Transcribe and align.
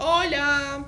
Hola. 0.00 0.86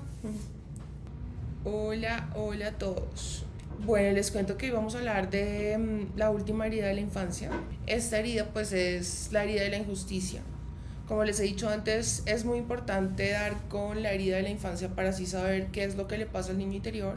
Hola, 1.64 2.30
hola 2.36 2.68
a 2.68 2.72
todos. 2.78 3.44
Bueno, 3.84 4.12
les 4.12 4.30
cuento 4.30 4.56
que 4.56 4.67
hoy 4.67 4.72
vamos 4.72 4.94
a 4.94 4.98
hablar 4.98 5.30
de 5.30 5.76
mm, 5.76 6.17
la 6.17 6.31
última 6.31 6.68
herida 6.68 6.86
de 6.86 6.94
la 6.94 7.00
infancia. 7.00 7.50
Esta 7.88 8.21
herida 8.21 8.46
pues 8.53 8.73
es 8.73 9.31
la 9.33 9.43
herida 9.43 9.62
de 9.62 9.71
la 9.71 9.79
injusticia. 9.79 10.43
Como 11.09 11.25
les 11.25 11.41
he 11.41 11.43
dicho 11.43 11.69
antes, 11.69 12.23
es 12.27 12.45
muy 12.45 12.59
importante 12.59 13.33
dar 13.33 13.57
con 13.69 14.01
la 14.01 14.13
herida 14.13 14.37
de 14.37 14.42
la 14.42 14.51
infancia 14.51 14.91
para 14.91 15.09
así 15.09 15.27
saber 15.27 15.72
qué 15.72 15.83
es 15.83 15.97
lo 15.97 16.06
que 16.06 16.16
le 16.16 16.27
pasa 16.27 16.52
al 16.52 16.58
niño 16.58 16.74
interior, 16.74 17.16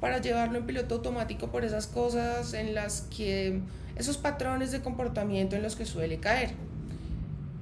para 0.00 0.22
llevarlo 0.22 0.56
en 0.56 0.64
piloto 0.64 0.94
automático 0.94 1.48
por 1.48 1.66
esas 1.66 1.86
cosas 1.86 2.54
en 2.54 2.74
las 2.74 3.02
que, 3.14 3.60
esos 3.94 4.16
patrones 4.16 4.72
de 4.72 4.80
comportamiento 4.80 5.54
en 5.54 5.62
los 5.62 5.76
que 5.76 5.84
suele 5.84 6.18
caer. 6.18 6.52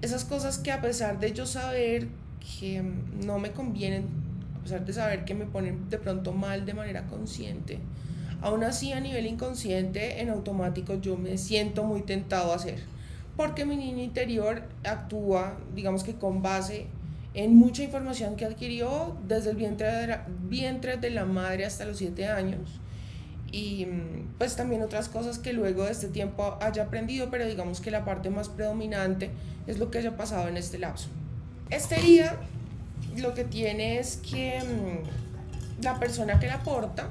Esas 0.00 0.24
cosas 0.24 0.58
que 0.58 0.70
a 0.70 0.80
pesar 0.80 1.18
de 1.18 1.32
yo 1.32 1.44
saber 1.44 2.06
que 2.40 2.82
no 3.24 3.38
me 3.38 3.52
convienen, 3.52 4.06
a 4.58 4.62
pesar 4.62 4.84
de 4.84 4.92
saber 4.92 5.24
que 5.24 5.34
me 5.34 5.46
ponen 5.46 5.88
de 5.88 5.98
pronto 5.98 6.32
mal 6.32 6.66
de 6.66 6.74
manera 6.74 7.06
consciente, 7.06 7.78
aún 8.40 8.64
así 8.64 8.92
a 8.92 9.00
nivel 9.00 9.26
inconsciente, 9.26 10.20
en 10.20 10.30
automático 10.30 11.00
yo 11.00 11.16
me 11.16 11.38
siento 11.38 11.84
muy 11.84 12.02
tentado 12.02 12.52
a 12.52 12.56
hacer. 12.56 12.78
Porque 13.36 13.64
mi 13.64 13.76
niño 13.76 14.02
interior 14.02 14.62
actúa, 14.84 15.58
digamos 15.74 16.02
que 16.02 16.14
con 16.14 16.42
base 16.42 16.86
en 17.34 17.54
mucha 17.54 17.84
información 17.84 18.34
que 18.34 18.44
adquirió 18.44 19.16
desde 19.28 19.50
el 19.50 19.56
vientre 19.56 20.96
de 20.96 21.10
la, 21.10 21.24
madre 21.24 21.64
hasta 21.64 21.84
los 21.84 21.98
7 21.98 22.26
años. 22.26 22.80
Y 23.52 23.86
pues 24.38 24.56
también 24.56 24.82
otras 24.82 25.08
cosas 25.08 25.38
que 25.38 25.52
luego 25.52 25.84
de 25.84 25.92
este 25.92 26.08
tiempo 26.08 26.58
haya 26.60 26.82
aprendido, 26.82 27.30
pero 27.30 27.46
digamos 27.46 27.80
que 27.80 27.90
la 27.90 28.04
parte 28.04 28.28
más 28.28 28.48
predominante 28.48 29.30
es 29.66 29.78
lo 29.78 29.90
que 29.90 29.98
haya 29.98 30.16
pasado 30.16 30.48
en 30.48 30.56
este 30.56 30.78
lapso. 30.78 31.08
Esta 31.70 31.96
herida 31.96 32.36
lo 33.16 33.34
que 33.34 33.44
tiene 33.44 33.98
es 33.98 34.16
que 34.16 34.60
mm, 34.60 35.82
la 35.84 35.98
persona 35.98 36.40
que 36.40 36.46
la 36.46 36.62
porta 36.62 37.08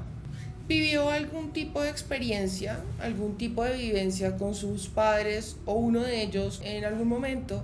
vivió 0.66 1.10
algún 1.10 1.52
tipo 1.52 1.80
de 1.82 1.90
experiencia, 1.90 2.80
algún 3.00 3.38
tipo 3.38 3.64
de 3.64 3.76
vivencia 3.76 4.36
con 4.36 4.54
sus 4.54 4.88
padres 4.88 5.56
o 5.64 5.74
uno 5.74 6.00
de 6.02 6.22
ellos 6.22 6.60
en 6.62 6.84
algún 6.84 7.08
momento 7.08 7.62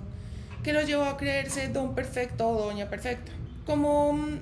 que 0.63 0.73
lo 0.73 0.81
llevó 0.81 1.03
a 1.03 1.17
creerse 1.17 1.67
don 1.67 1.93
perfecto 1.93 2.47
o 2.47 2.65
doña 2.65 2.89
perfecta. 2.89 3.31
Como 3.65 4.13
mm, 4.13 4.39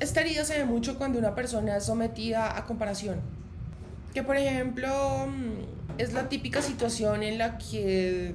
esta 0.00 0.20
herida 0.20 0.44
se 0.44 0.58
ve 0.58 0.64
mucho 0.64 0.96
cuando 0.96 1.18
una 1.18 1.34
persona 1.34 1.76
es 1.76 1.84
sometida 1.84 2.56
a 2.56 2.64
comparación. 2.64 3.20
Que 4.14 4.22
por 4.22 4.36
ejemplo 4.36 5.26
mm, 5.26 5.98
es 5.98 6.12
la 6.12 6.28
típica 6.28 6.62
situación 6.62 7.22
en 7.22 7.38
la 7.38 7.58
que 7.58 8.34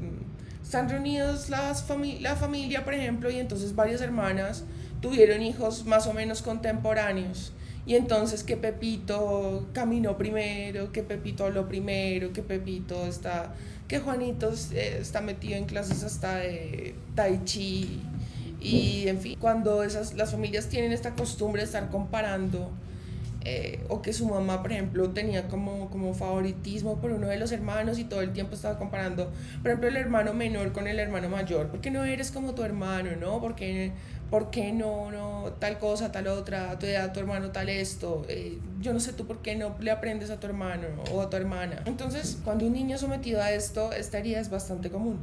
están 0.68 0.90
reunidos 0.90 1.50
las 1.50 1.86
la 2.20 2.36
familia, 2.36 2.84
por 2.84 2.94
ejemplo, 2.94 3.32
y 3.32 3.40
entonces 3.40 3.74
varias 3.74 4.02
hermanas 4.02 4.66
tuvieron 5.00 5.42
hijos 5.42 5.86
más 5.86 6.08
o 6.08 6.14
menos 6.14 6.42
contemporáneos. 6.42 7.54
Y 7.86 7.96
entonces 7.96 8.44
que 8.44 8.58
Pepito 8.58 9.66
caminó 9.72 10.18
primero, 10.18 10.92
que 10.92 11.04
Pepito 11.04 11.46
habló 11.46 11.70
primero, 11.70 12.34
que 12.34 12.44
Pepito 12.44 13.06
está, 13.06 13.54
que 13.88 14.00
Juanito 14.00 14.52
eh, 14.74 14.98
está 15.00 15.22
metido 15.22 15.56
en 15.56 15.68
clases 15.68 16.04
hasta 16.04 16.36
de 16.36 16.96
tai 17.16 17.46
chi. 17.46 18.02
Y 18.60 19.08
en 19.08 19.22
fin, 19.22 19.38
cuando 19.40 19.84
esas, 19.84 20.16
las 20.16 20.32
familias 20.32 20.68
tienen 20.68 20.92
esta 20.92 21.16
costumbre 21.16 21.62
de 21.62 21.66
estar 21.68 21.90
comparando 21.90 22.72
eh, 23.50 23.80
o 23.88 24.02
que 24.02 24.12
su 24.12 24.28
mamá, 24.28 24.62
por 24.62 24.74
ejemplo, 24.74 25.12
tenía 25.12 25.48
como, 25.48 25.90
como 25.90 26.14
favoritismo 26.14 27.00
por 27.00 27.12
uno 27.12 27.28
de 27.28 27.38
los 27.38 27.54
hermanos 27.54 27.98
y 27.98 28.04
todo 28.04 28.20
el 28.20 28.34
tiempo 28.34 28.56
estaba 28.56 28.78
comparando, 28.78 29.32
por 29.62 29.72
ejemplo, 29.72 29.88
el 29.88 29.96
hermano 29.96 30.34
menor 30.34 30.74
con 30.74 30.86
el 30.86 31.00
hermano 31.00 31.30
mayor, 31.30 31.68
¿por 31.68 31.80
qué 31.80 31.90
no 31.90 32.04
eres 32.04 32.30
como 32.30 32.56
tu 32.56 32.64
hermano, 32.64 33.12
no? 33.18 33.40
¿Por 33.40 33.56
qué, 33.56 33.94
por 34.30 34.50
qué 34.50 34.74
no, 34.74 35.12
no, 35.12 35.54
tal 35.60 35.80
cosa, 35.80 36.12
tal 36.12 36.28
otra, 36.28 36.72
a 36.72 36.78
tu 36.78 36.88
edad, 36.88 37.14
tu 37.14 37.22
hermano, 37.22 37.52
tal 37.52 37.70
esto? 37.70 38.26
Eh, 38.28 38.60
yo 38.82 38.92
no 38.92 39.00
sé 39.00 39.14
tú 39.14 39.26
por 39.26 39.42
qué 39.42 39.56
no 39.56 39.78
le 39.80 39.92
aprendes 39.92 40.30
a 40.30 40.42
tu 40.42 40.48
hermano 40.48 40.88
o 41.14 41.22
a 41.22 41.30
tu 41.30 41.38
hermana. 41.38 41.84
Entonces, 41.86 42.40
cuando 42.44 42.66
un 42.66 42.74
niño 42.74 42.96
es 42.96 43.02
sometido 43.02 43.42
a 43.42 43.52
esto, 43.52 43.94
esta 43.94 44.18
herida 44.18 44.42
es 44.42 44.50
bastante 44.50 44.90
común. 44.90 45.20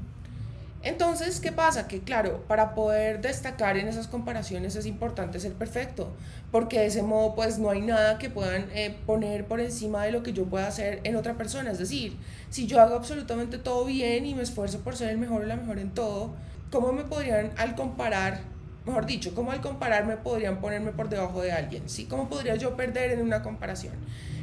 Entonces, 0.85 1.41
¿qué 1.41 1.51
pasa? 1.51 1.89
Que 1.89 2.01
claro, 2.01 2.45
para 2.47 2.75
poder 2.75 3.23
destacar 3.23 3.79
en 3.79 3.89
esas 3.89 4.07
comparaciones 4.07 4.77
es 4.77 4.85
importante 4.85 5.41
ser 5.41 5.55
perfecto, 5.55 6.13
porque 6.53 6.79
de 6.79 6.87
ese 6.87 7.03
modo 7.03 7.35
pues 7.35 7.59
no 7.59 7.71
hay 7.71 7.81
nada 7.81 8.19
que 8.19 8.29
puedan 8.29 8.69
eh, 8.75 8.95
poner 9.07 9.47
por 9.47 9.61
encima 9.61 10.05
de 10.05 10.13
lo 10.13 10.23
que 10.23 10.35
yo 10.35 10.45
pueda 10.45 10.67
hacer 10.67 11.01
en 11.05 11.17
otra 11.17 11.39
persona. 11.39 11.71
Es 11.71 11.79
decir, 11.79 12.19
si 12.51 12.67
yo 12.67 12.83
hago 12.83 12.97
absolutamente 12.97 13.57
todo 13.57 13.87
bien 13.87 14.27
y 14.27 14.35
me 14.35 14.43
esfuerzo 14.43 14.81
por 14.81 14.95
ser 14.95 15.09
el 15.09 15.17
mejor 15.17 15.43
o 15.43 15.47
la 15.47 15.57
mejor 15.57 15.79
en 15.79 15.89
todo, 15.89 16.35
¿cómo 16.71 16.93
me 16.93 17.05
podrían 17.05 17.53
al 17.57 17.75
comparar, 17.77 18.43
mejor 18.85 19.07
dicho, 19.07 19.35
cómo 19.35 19.53
al 19.53 19.63
compararme 19.63 20.19
podrían 20.19 20.61
ponerme 20.61 20.93
por 20.93 21.09
debajo 21.09 21.41
de 21.41 21.53
alguien? 21.53 21.89
¿sí? 21.89 22.05
¿Cómo 22.05 22.29
podría 22.29 22.57
yo 22.57 22.77
perder 22.77 23.13
en 23.13 23.23
una 23.23 23.43
comparación? 23.43 23.95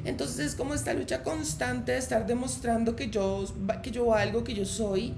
Entonces 0.06 0.40
es 0.40 0.56
como 0.56 0.74
esta 0.74 0.96
lucha 0.96 1.22
constante 1.22 1.92
de 1.92 2.00
estar 2.00 2.26
demostrando 2.26 2.96
que 2.96 3.12
yo, 3.12 3.46
que 3.84 3.92
yo 3.92 4.08
valgo, 4.08 4.44
que 4.44 4.56
yo 4.56 4.66
soy 4.66 5.14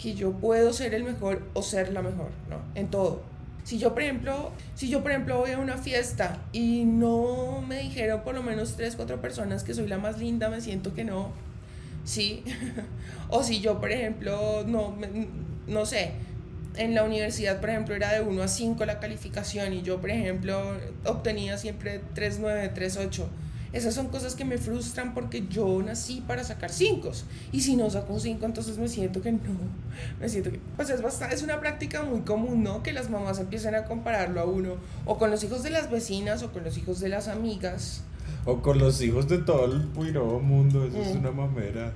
que 0.00 0.14
yo 0.14 0.32
puedo 0.32 0.72
ser 0.72 0.94
el 0.94 1.04
mejor 1.04 1.42
o 1.54 1.62
ser 1.62 1.92
la 1.92 2.02
mejor, 2.02 2.30
¿no? 2.48 2.58
En 2.74 2.88
todo. 2.88 3.22
Si 3.64 3.78
yo, 3.78 3.94
por 3.94 4.02
ejemplo, 4.02 4.52
si 4.76 4.88
yo, 4.88 5.02
por 5.02 5.10
ejemplo, 5.10 5.38
voy 5.38 5.50
a 5.50 5.58
una 5.58 5.76
fiesta 5.76 6.38
y 6.52 6.84
no 6.84 7.64
me 7.66 7.80
dijeron 7.80 8.22
por 8.22 8.34
lo 8.34 8.42
menos 8.42 8.76
tres, 8.76 8.94
cuatro 8.94 9.20
personas 9.20 9.64
que 9.64 9.74
soy 9.74 9.88
la 9.88 9.98
más 9.98 10.18
linda, 10.18 10.48
me 10.48 10.60
siento 10.60 10.94
que 10.94 11.02
no, 11.02 11.32
¿sí? 12.04 12.44
o 13.28 13.42
si 13.42 13.60
yo, 13.60 13.80
por 13.80 13.90
ejemplo, 13.90 14.64
no, 14.66 14.94
no 15.66 15.84
sé, 15.84 16.12
en 16.76 16.94
la 16.94 17.02
universidad, 17.02 17.60
por 17.60 17.70
ejemplo, 17.70 17.94
era 17.94 18.12
de 18.12 18.20
1 18.20 18.42
a 18.42 18.48
5 18.48 18.84
la 18.84 19.00
calificación 19.00 19.72
y 19.72 19.82
yo, 19.82 20.00
por 20.00 20.10
ejemplo, 20.10 20.76
obtenía 21.04 21.58
siempre 21.58 22.00
3, 22.14 22.40
3, 22.74 22.96
8 22.98 23.28
esas 23.72 23.94
son 23.94 24.08
cosas 24.08 24.34
que 24.34 24.44
me 24.44 24.58
frustran 24.58 25.14
porque 25.14 25.46
yo 25.48 25.82
nací 25.82 26.22
para 26.26 26.44
sacar 26.44 26.70
cinco. 26.70 27.12
Y 27.52 27.60
si 27.60 27.76
no 27.76 27.90
saco 27.90 28.14
un 28.14 28.20
cinco, 28.20 28.46
entonces 28.46 28.78
me 28.78 28.88
siento 28.88 29.20
que 29.20 29.32
no. 29.32 29.40
Me 30.20 30.28
siento 30.28 30.50
que. 30.50 30.60
Pues 30.76 30.90
es, 30.90 31.02
bastante, 31.02 31.34
es 31.34 31.42
una 31.42 31.60
práctica 31.60 32.02
muy 32.02 32.20
común, 32.20 32.62
¿no? 32.62 32.82
Que 32.82 32.92
las 32.92 33.10
mamás 33.10 33.38
empiecen 33.38 33.74
a 33.74 33.84
compararlo 33.84 34.40
a 34.40 34.44
uno. 34.44 34.76
O 35.04 35.18
con 35.18 35.30
los 35.30 35.42
hijos 35.44 35.62
de 35.62 35.70
las 35.70 35.90
vecinas 35.90 36.42
o 36.42 36.52
con 36.52 36.64
los 36.64 36.78
hijos 36.78 37.00
de 37.00 37.08
las 37.08 37.28
amigas. 37.28 38.02
O 38.44 38.62
con 38.62 38.78
los 38.78 39.00
hijos 39.02 39.28
de 39.28 39.38
todo 39.38 39.66
el 39.66 39.82
puiro 39.82 40.40
mundo. 40.40 40.84
Eso 40.84 41.00
es 41.00 41.14
mm. 41.14 41.18
una 41.18 41.30
mamera. 41.32 41.92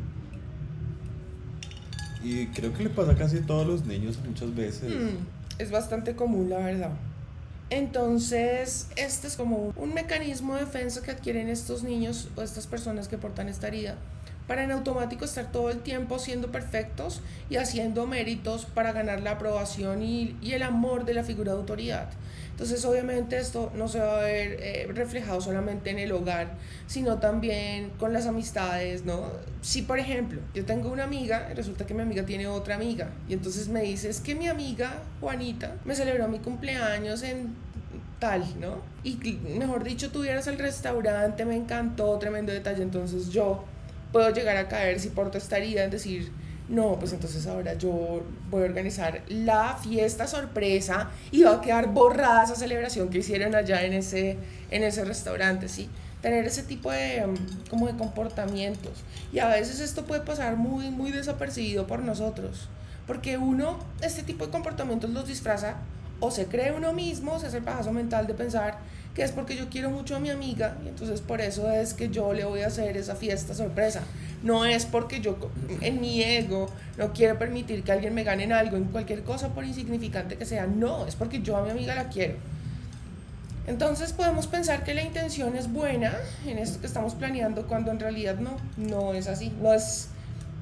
Y 2.22 2.46
creo 2.48 2.72
que 2.74 2.84
le 2.84 2.90
pasa 2.90 3.16
casi 3.16 3.38
a 3.38 3.46
todos 3.46 3.66
los 3.66 3.86
niños 3.86 4.18
muchas 4.26 4.54
veces. 4.54 4.90
Mm, 4.90 5.16
es 5.58 5.70
bastante 5.70 6.14
común, 6.14 6.50
la 6.50 6.58
verdad. 6.58 6.90
Entonces, 7.70 8.88
este 8.96 9.28
es 9.28 9.36
como 9.36 9.72
un 9.76 9.94
mecanismo 9.94 10.56
de 10.56 10.64
defensa 10.64 11.02
que 11.02 11.12
adquieren 11.12 11.48
estos 11.48 11.84
niños 11.84 12.28
o 12.36 12.42
estas 12.42 12.66
personas 12.66 13.06
que 13.06 13.16
portan 13.16 13.48
esta 13.48 13.68
herida 13.68 13.96
para 14.50 14.64
en 14.64 14.72
automático 14.72 15.24
estar 15.24 15.52
todo 15.52 15.70
el 15.70 15.78
tiempo 15.78 16.18
siendo 16.18 16.50
perfectos 16.50 17.20
y 17.50 17.54
haciendo 17.54 18.08
méritos 18.08 18.64
para 18.64 18.90
ganar 18.90 19.20
la 19.20 19.30
aprobación 19.30 20.02
y, 20.02 20.36
el 20.42 20.64
amor 20.64 21.04
de 21.04 21.14
la 21.14 21.22
figura 21.22 21.52
de 21.52 21.58
autoridad. 21.58 22.08
Entonces, 22.60 22.84
obviamente 22.84 23.38
esto 23.38 23.72
no 23.74 23.88
se 23.88 24.00
va 24.00 24.18
a 24.18 24.22
ver 24.22 24.58
eh, 24.60 24.86
reflejado 24.92 25.40
solamente 25.40 25.88
en 25.88 25.98
el 25.98 26.12
hogar, 26.12 26.58
sino 26.86 27.18
también 27.18 27.88
con 27.98 28.12
las 28.12 28.26
amistades, 28.26 29.06
¿no? 29.06 29.30
Si, 29.62 29.80
por 29.80 29.98
ejemplo, 29.98 30.42
yo 30.52 30.66
tengo 30.66 30.92
una 30.92 31.04
amiga, 31.04 31.48
resulta 31.56 31.86
que 31.86 31.94
mi 31.94 32.02
amiga 32.02 32.26
tiene 32.26 32.48
otra 32.48 32.74
amiga, 32.74 33.12
y 33.30 33.32
entonces 33.32 33.68
me 33.68 33.80
dice, 33.80 34.10
es 34.10 34.20
que 34.20 34.34
mi 34.34 34.46
amiga 34.46 34.92
Juanita 35.22 35.76
me 35.86 35.94
celebró 35.94 36.28
mi 36.28 36.38
cumpleaños 36.38 37.22
en 37.22 37.54
tal, 38.18 38.44
¿no? 38.60 38.82
Y 39.04 39.16
mejor 39.58 39.82
dicho, 39.82 40.10
tuvieras 40.10 40.46
el 40.46 40.58
restaurante, 40.58 41.46
me 41.46 41.56
encantó, 41.56 42.18
tremendo 42.18 42.52
detalle, 42.52 42.82
entonces 42.82 43.30
yo 43.30 43.64
puedo 44.12 44.28
llegar 44.34 44.58
a 44.58 44.68
caer 44.68 45.00
si 45.00 45.08
porto 45.08 45.38
estaría 45.38 45.84
en 45.84 45.90
decir, 45.90 46.30
no, 46.70 46.96
pues 47.00 47.12
entonces 47.12 47.48
ahora 47.48 47.74
yo 47.74 48.22
voy 48.48 48.62
a 48.62 48.64
organizar 48.66 49.22
la 49.26 49.76
fiesta 49.82 50.28
sorpresa 50.28 51.10
y 51.32 51.42
va 51.42 51.54
a 51.54 51.60
quedar 51.60 51.88
borrada 51.88 52.44
esa 52.44 52.54
celebración 52.54 53.08
que 53.08 53.18
hicieron 53.18 53.56
allá 53.56 53.82
en 53.82 53.92
ese, 53.92 54.38
en 54.70 54.84
ese 54.84 55.04
restaurante, 55.04 55.68
¿sí? 55.68 55.90
Tener 56.22 56.44
ese 56.44 56.62
tipo 56.62 56.92
de, 56.92 57.26
mm, 57.26 57.68
como 57.68 57.88
de 57.88 57.96
comportamientos. 57.96 59.02
Y 59.32 59.40
a 59.40 59.48
veces 59.48 59.80
esto 59.80 60.04
puede 60.04 60.20
pasar 60.20 60.56
muy, 60.56 60.90
muy 60.90 61.10
desapercibido 61.10 61.88
por 61.88 62.04
nosotros, 62.04 62.68
porque 63.04 63.36
uno, 63.36 63.80
este 64.00 64.22
tipo 64.22 64.46
de 64.46 64.52
comportamientos 64.52 65.10
los 65.10 65.26
disfraza 65.26 65.74
o 66.20 66.30
se 66.30 66.46
cree 66.46 66.70
uno 66.70 66.92
mismo, 66.92 67.40
se 67.40 67.48
hace 67.48 67.56
el 67.56 67.64
pajazo 67.64 67.90
mental 67.90 68.28
de 68.28 68.34
pensar 68.34 68.78
que 69.14 69.22
es 69.22 69.32
porque 69.32 69.56
yo 69.56 69.68
quiero 69.68 69.90
mucho 69.90 70.16
a 70.16 70.20
mi 70.20 70.30
amiga 70.30 70.76
y 70.84 70.88
entonces 70.88 71.20
por 71.20 71.40
eso 71.40 71.70
es 71.70 71.94
que 71.94 72.08
yo 72.10 72.32
le 72.32 72.44
voy 72.44 72.60
a 72.60 72.68
hacer 72.68 72.96
esa 72.96 73.16
fiesta 73.16 73.54
sorpresa. 73.54 74.02
No 74.42 74.64
es 74.64 74.86
porque 74.86 75.20
yo 75.20 75.36
en 75.80 76.00
mi 76.00 76.22
ego 76.22 76.68
no 76.96 77.12
quiero 77.12 77.38
permitir 77.38 77.82
que 77.82 77.92
alguien 77.92 78.14
me 78.14 78.24
gane 78.24 78.44
en 78.44 78.52
algo, 78.52 78.76
en 78.76 78.84
cualquier 78.84 79.22
cosa 79.22 79.48
por 79.48 79.64
insignificante 79.64 80.36
que 80.36 80.46
sea. 80.46 80.66
No, 80.66 81.06
es 81.06 81.16
porque 81.16 81.42
yo 81.42 81.56
a 81.56 81.64
mi 81.64 81.70
amiga 81.70 81.94
la 81.94 82.08
quiero. 82.08 82.34
Entonces 83.66 84.12
podemos 84.12 84.46
pensar 84.46 84.84
que 84.84 84.94
la 84.94 85.02
intención 85.02 85.54
es 85.56 85.70
buena 85.70 86.14
en 86.46 86.58
esto 86.58 86.80
que 86.80 86.86
estamos 86.86 87.14
planeando 87.14 87.66
cuando 87.66 87.90
en 87.90 88.00
realidad 88.00 88.36
no, 88.36 88.56
no 88.76 89.12
es 89.12 89.26
así. 89.26 89.52
No 89.60 89.74
es 89.74 90.08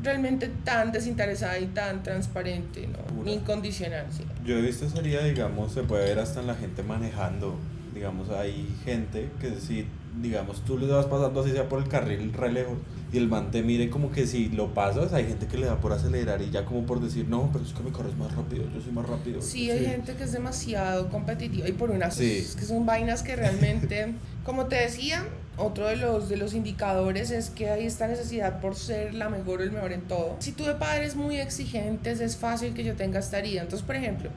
realmente 0.03 0.49
tan 0.65 0.93
desinteresada 0.93 1.59
y 1.59 1.67
tan 1.67 2.03
transparente, 2.03 2.89
¿no? 2.89 3.31
Incondicional. 3.31 4.07
Yo 4.45 4.57
he 4.57 4.63
visto 4.63 4.87
esa 4.87 5.01
digamos, 5.01 5.73
se 5.73 5.83
puede 5.83 6.05
ver 6.05 6.19
hasta 6.19 6.41
en 6.41 6.47
la 6.47 6.55
gente 6.55 6.83
manejando. 6.83 7.57
Digamos, 7.95 8.31
hay 8.31 8.77
gente 8.85 9.31
que 9.41 9.59
si, 9.61 9.87
digamos, 10.21 10.65
tú 10.65 10.79
le 10.79 10.87
vas 10.87 11.07
pasando 11.07 11.41
así 11.41 11.51
sea 11.51 11.69
por 11.69 11.83
el 11.83 11.89
carril 11.89 12.33
re 12.33 12.53
lejos 12.53 12.79
y 13.13 13.17
el 13.17 13.29
man 13.29 13.51
te 13.51 13.63
mire 13.63 13.89
como 13.89 14.11
que 14.11 14.27
si 14.27 14.49
lo 14.51 14.75
pasas, 14.75 15.13
hay 15.13 15.27
gente 15.27 15.47
que 15.47 15.57
le 15.57 15.67
da 15.67 15.81
por 15.81 15.93
acelerar 15.93 16.43
y 16.43 16.51
ya 16.51 16.65
como 16.65 16.85
por 16.85 17.01
decir, 17.01 17.27
no, 17.29 17.49
pero 17.53 17.65
es 17.65 17.73
que 17.73 17.83
me 17.83 17.91
corres 17.91 18.17
más 18.17 18.35
rápido, 18.35 18.65
yo 18.73 18.81
soy 18.83 18.93
más 18.93 19.09
rápido. 19.09 19.41
Sí, 19.41 19.71
hay 19.71 19.87
gente 19.87 20.15
que 20.15 20.25
es 20.25 20.33
demasiado 20.33 21.09
competitiva 21.09 21.69
y 21.69 21.73
por 21.73 21.91
unas 21.91 22.15
sí. 22.15 22.47
que 22.59 22.65
son 22.65 22.85
vainas 22.85 23.23
que 23.23 23.35
realmente, 23.35 24.15
como 24.45 24.67
te 24.67 24.77
decía, 24.77 25.25
otro 25.57 25.89
de 25.89 25.97
los, 25.97 26.29
de 26.29 26.37
los 26.37 26.55
indicadores 26.55 27.31
es 27.31 27.51
que 27.51 27.71
hay 27.71 27.87
esta 27.87 28.07
necesidad 28.07 28.61
por 28.61 28.77
ser 28.77 29.15
la 29.15 29.29
mejor 29.29 29.61
o 29.61 29.63
el 29.65 29.73
mejor 29.73 29.93
en 29.93 30.03
todo. 30.03 30.37
Si 30.39 30.53
tú 30.53 30.65
de 30.65 30.75
padres 30.75 31.17
muy 31.17 31.39
exigentes, 31.39 32.21
es 32.21 32.37
fácil 32.37 32.75
que 32.75 32.85
yo 32.85 32.95
tenga 32.95 33.19
esta 33.19 33.39
herida. 33.39 33.63
Entonces, 33.63 33.85
por 33.85 33.97
ejemplo, 33.97 34.31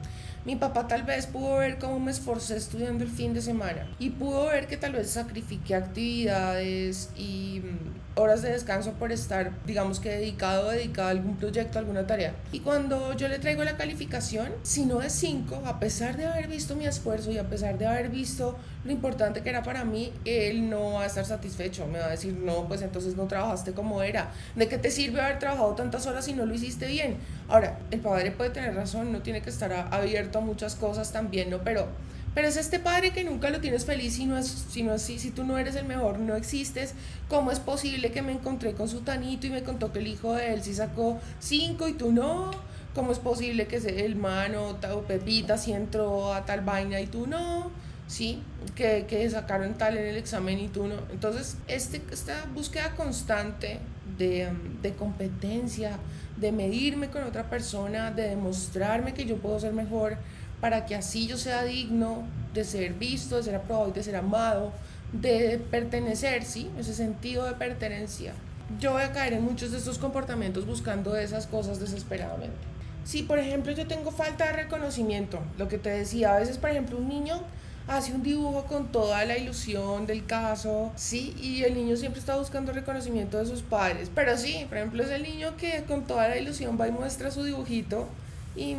mi 0.44 0.56
papá 0.56 0.88
tal 0.88 1.04
vez 1.04 1.26
pudo 1.26 1.58
ver 1.58 1.78
cómo 1.78 2.00
me 2.00 2.10
esforcé 2.10 2.56
estudiando 2.56 3.04
el 3.04 3.10
fin 3.10 3.32
de 3.32 3.42
semana 3.42 3.86
y 3.98 4.10
pudo 4.10 4.46
ver 4.46 4.66
que 4.66 4.76
tal 4.76 4.92
vez 4.92 5.10
sacrifiqué 5.10 5.74
actividades 5.74 7.10
y 7.16 7.60
mm, 7.64 8.01
horas 8.14 8.42
de 8.42 8.50
descanso 8.50 8.92
por 8.92 9.12
estar, 9.12 9.52
digamos 9.66 9.98
que 10.00 10.10
dedicado 10.10 10.68
o 10.68 10.70
dedicado 10.70 11.08
a 11.08 11.10
algún 11.12 11.36
proyecto, 11.36 11.78
a 11.78 11.80
alguna 11.80 12.06
tarea. 12.06 12.34
Y 12.52 12.60
cuando 12.60 13.16
yo 13.16 13.28
le 13.28 13.38
traigo 13.38 13.64
la 13.64 13.76
calificación, 13.76 14.52
si 14.62 14.84
no 14.84 15.00
es 15.00 15.12
5, 15.12 15.62
a 15.64 15.78
pesar 15.80 16.16
de 16.16 16.26
haber 16.26 16.48
visto 16.48 16.76
mi 16.76 16.86
esfuerzo 16.86 17.30
y 17.30 17.38
a 17.38 17.48
pesar 17.48 17.78
de 17.78 17.86
haber 17.86 18.10
visto 18.10 18.56
lo 18.84 18.92
importante 18.92 19.42
que 19.42 19.48
era 19.48 19.62
para 19.62 19.84
mí, 19.84 20.12
él 20.24 20.68
no 20.68 20.94
va 20.94 21.02
a 21.02 21.06
estar 21.06 21.24
satisfecho. 21.24 21.86
Me 21.86 22.00
va 22.00 22.06
a 22.06 22.10
decir, 22.10 22.34
no, 22.34 22.66
pues 22.68 22.82
entonces 22.82 23.16
no 23.16 23.26
trabajaste 23.26 23.72
como 23.72 24.02
era. 24.02 24.32
¿De 24.56 24.68
qué 24.68 24.76
te 24.76 24.90
sirve 24.90 25.20
haber 25.20 25.38
trabajado 25.38 25.74
tantas 25.74 26.06
horas 26.06 26.24
si 26.24 26.34
no 26.34 26.44
lo 26.44 26.54
hiciste 26.54 26.86
bien? 26.86 27.16
Ahora, 27.48 27.78
el 27.90 28.00
padre 28.00 28.30
puede 28.32 28.50
tener 28.50 28.74
razón, 28.74 29.12
no 29.12 29.22
tiene 29.22 29.40
que 29.40 29.50
estar 29.50 29.72
abierto 29.90 30.38
a 30.38 30.40
muchas 30.42 30.74
cosas 30.74 31.12
también, 31.12 31.48
¿no? 31.48 31.58
Pero, 31.62 31.86
pero 32.34 32.48
es 32.48 32.56
este 32.56 32.78
padre 32.78 33.12
que 33.12 33.24
nunca 33.24 33.50
lo 33.50 33.60
tienes 33.60 33.84
feliz 33.84 34.14
si 34.14 34.24
no 34.24 34.38
es, 34.38 34.46
si 34.46 34.82
no 34.82 34.94
es, 34.94 35.02
si, 35.02 35.18
si 35.18 35.30
tú 35.30 35.44
no 35.44 35.58
eres 35.58 35.74
el 35.76 35.84
mejor, 35.84 36.18
no 36.18 36.34
existes. 36.34 36.94
¿Cómo 37.28 37.50
es 37.50 37.60
posible 37.60 38.10
que 38.10 38.22
me 38.22 38.32
encontré 38.32 38.72
con 38.72 38.88
su 38.88 39.00
tanito 39.00 39.46
y 39.46 39.50
me 39.50 39.62
contó 39.62 39.92
que 39.92 39.98
el 39.98 40.06
hijo 40.06 40.34
de 40.34 40.54
él 40.54 40.62
sí 40.62 40.74
sacó 40.74 41.20
cinco 41.40 41.88
y 41.88 41.92
tú 41.92 42.12
no? 42.12 42.50
¿Cómo 42.94 43.12
es 43.12 43.18
posible 43.18 43.66
que 43.66 43.76
el 43.76 44.16
mano 44.16 44.78
o 44.94 45.02
Pepita 45.02 45.56
sí 45.56 45.72
entró 45.72 46.34
a 46.34 46.44
tal 46.44 46.62
vaina 46.62 47.00
y 47.00 47.06
tú 47.06 47.26
no? 47.26 47.70
¿sí? 48.12 48.42
Que, 48.74 49.06
que, 49.06 49.28
sacaron 49.30 49.74
tal 49.74 49.96
en 49.96 50.06
el 50.06 50.16
examen 50.16 50.58
y 50.58 50.68
tú 50.68 50.86
no. 50.86 50.96
Entonces, 51.10 51.56
este, 51.66 52.02
esta 52.10 52.44
búsqueda 52.54 52.94
constante 52.94 53.78
de, 54.18 54.50
de, 54.82 54.92
competencia, 54.92 55.98
de 56.36 56.52
medirme 56.52 57.08
con 57.08 57.24
otra 57.24 57.48
persona, 57.48 58.10
de 58.10 58.28
demostrarme 58.28 59.14
que 59.14 59.24
yo 59.24 59.36
puedo 59.36 59.58
ser 59.58 59.72
mejor 59.72 60.18
para 60.62 60.86
que 60.86 60.94
así 60.94 61.26
yo 61.26 61.36
sea 61.36 61.64
digno 61.64 62.22
de 62.54 62.62
ser 62.62 62.94
visto, 62.94 63.36
de 63.36 63.42
ser 63.42 63.56
aprobado 63.56 63.88
y 63.88 63.92
de 63.94 64.02
ser 64.04 64.14
amado, 64.14 64.72
de 65.12 65.60
pertenecer, 65.72 66.44
¿sí? 66.44 66.70
Ese 66.78 66.94
sentido 66.94 67.44
de 67.46 67.54
pertenencia. 67.54 68.32
Yo 68.78 68.92
voy 68.92 69.02
a 69.02 69.10
caer 69.10 69.32
en 69.32 69.42
muchos 69.42 69.72
de 69.72 69.78
estos 69.78 69.98
comportamientos 69.98 70.64
buscando 70.64 71.16
esas 71.16 71.48
cosas 71.48 71.80
desesperadamente. 71.80 72.54
Si, 73.02 73.24
por 73.24 73.40
ejemplo, 73.40 73.72
yo 73.72 73.88
tengo 73.88 74.12
falta 74.12 74.46
de 74.46 74.52
reconocimiento, 74.52 75.40
lo 75.58 75.66
que 75.66 75.78
te 75.78 75.90
decía, 75.90 76.36
a 76.36 76.38
veces, 76.38 76.58
por 76.58 76.70
ejemplo, 76.70 76.96
un 76.96 77.08
niño 77.08 77.40
hace 77.88 78.12
un 78.12 78.22
dibujo 78.22 78.62
con 78.66 78.92
toda 78.92 79.24
la 79.24 79.36
ilusión 79.36 80.06
del 80.06 80.24
caso, 80.26 80.92
sí, 80.94 81.34
y 81.42 81.64
el 81.64 81.74
niño 81.74 81.96
siempre 81.96 82.20
está 82.20 82.36
buscando 82.36 82.72
reconocimiento 82.72 83.36
de 83.38 83.46
sus 83.46 83.62
padres, 83.62 84.12
pero 84.14 84.38
sí, 84.38 84.64
por 84.68 84.78
ejemplo, 84.78 85.02
es 85.02 85.10
el 85.10 85.24
niño 85.24 85.56
que 85.56 85.82
con 85.88 86.06
toda 86.06 86.28
la 86.28 86.36
ilusión 86.36 86.78
va 86.80 86.86
y 86.86 86.92
muestra 86.92 87.32
su 87.32 87.42
dibujito 87.42 88.06
y 88.54 88.76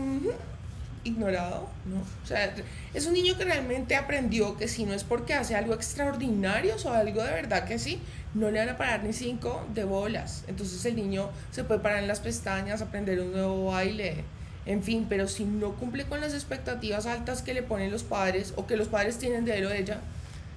ignorado, 1.04 1.70
¿no? 1.86 2.02
O 2.24 2.28
sea, 2.28 2.54
es 2.94 3.06
un 3.06 3.14
niño 3.14 3.38
que 3.38 3.46
realmente 3.46 3.96
aprendió 3.96 4.58
que 4.58 4.68
si 4.68 4.86
no 4.86 4.94
es 4.94 5.04
porque 5.04 5.34
hace 5.34 5.56
algo 5.56 5.74
extraordinario 5.74 6.76
o 6.84 6.90
algo 6.90 7.24
de 7.24 7.32
verdad 7.32 7.66
que 7.66 7.80
sí, 7.80 8.00
no 8.34 8.50
le 8.52 8.60
van 8.60 8.70
a 8.70 8.78
parar 8.78 9.04
ni 9.04 9.14
cinco 9.14 9.66
de 9.74 9.84
bolas. 9.84 10.44
Entonces 10.48 10.84
el 10.86 10.96
niño 10.96 11.30
se 11.52 11.64
puede 11.64 11.80
parar 11.80 12.00
en 12.00 12.08
las 12.08 12.20
pestañas, 12.20 12.82
aprender 12.82 13.20
un 13.20 13.32
nuevo 13.32 13.66
baile, 13.66 14.24
en 14.66 14.82
fin, 14.82 15.06
pero 15.10 15.28
si 15.28 15.44
no 15.46 15.74
cumple 15.74 16.06
con 16.06 16.22
las 16.22 16.34
expectativas 16.34 17.06
altas 17.06 17.42
que 17.42 17.54
le 17.54 17.64
ponen 17.64 17.92
los 17.92 18.04
padres 18.04 18.54
o 18.56 18.66
que 18.66 18.78
los 18.78 18.88
padres 18.88 19.18
tienen 19.18 19.46
de 19.46 19.58
él 19.58 19.66
o 19.66 19.70
de 19.70 19.80
ella, 19.80 20.00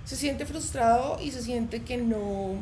se 0.05 0.17
siente 0.17 0.47
frustrado 0.47 1.19
y 1.21 1.33
se 1.33 1.43
siente 1.43 1.83
que 1.83 1.97
no 1.97 2.55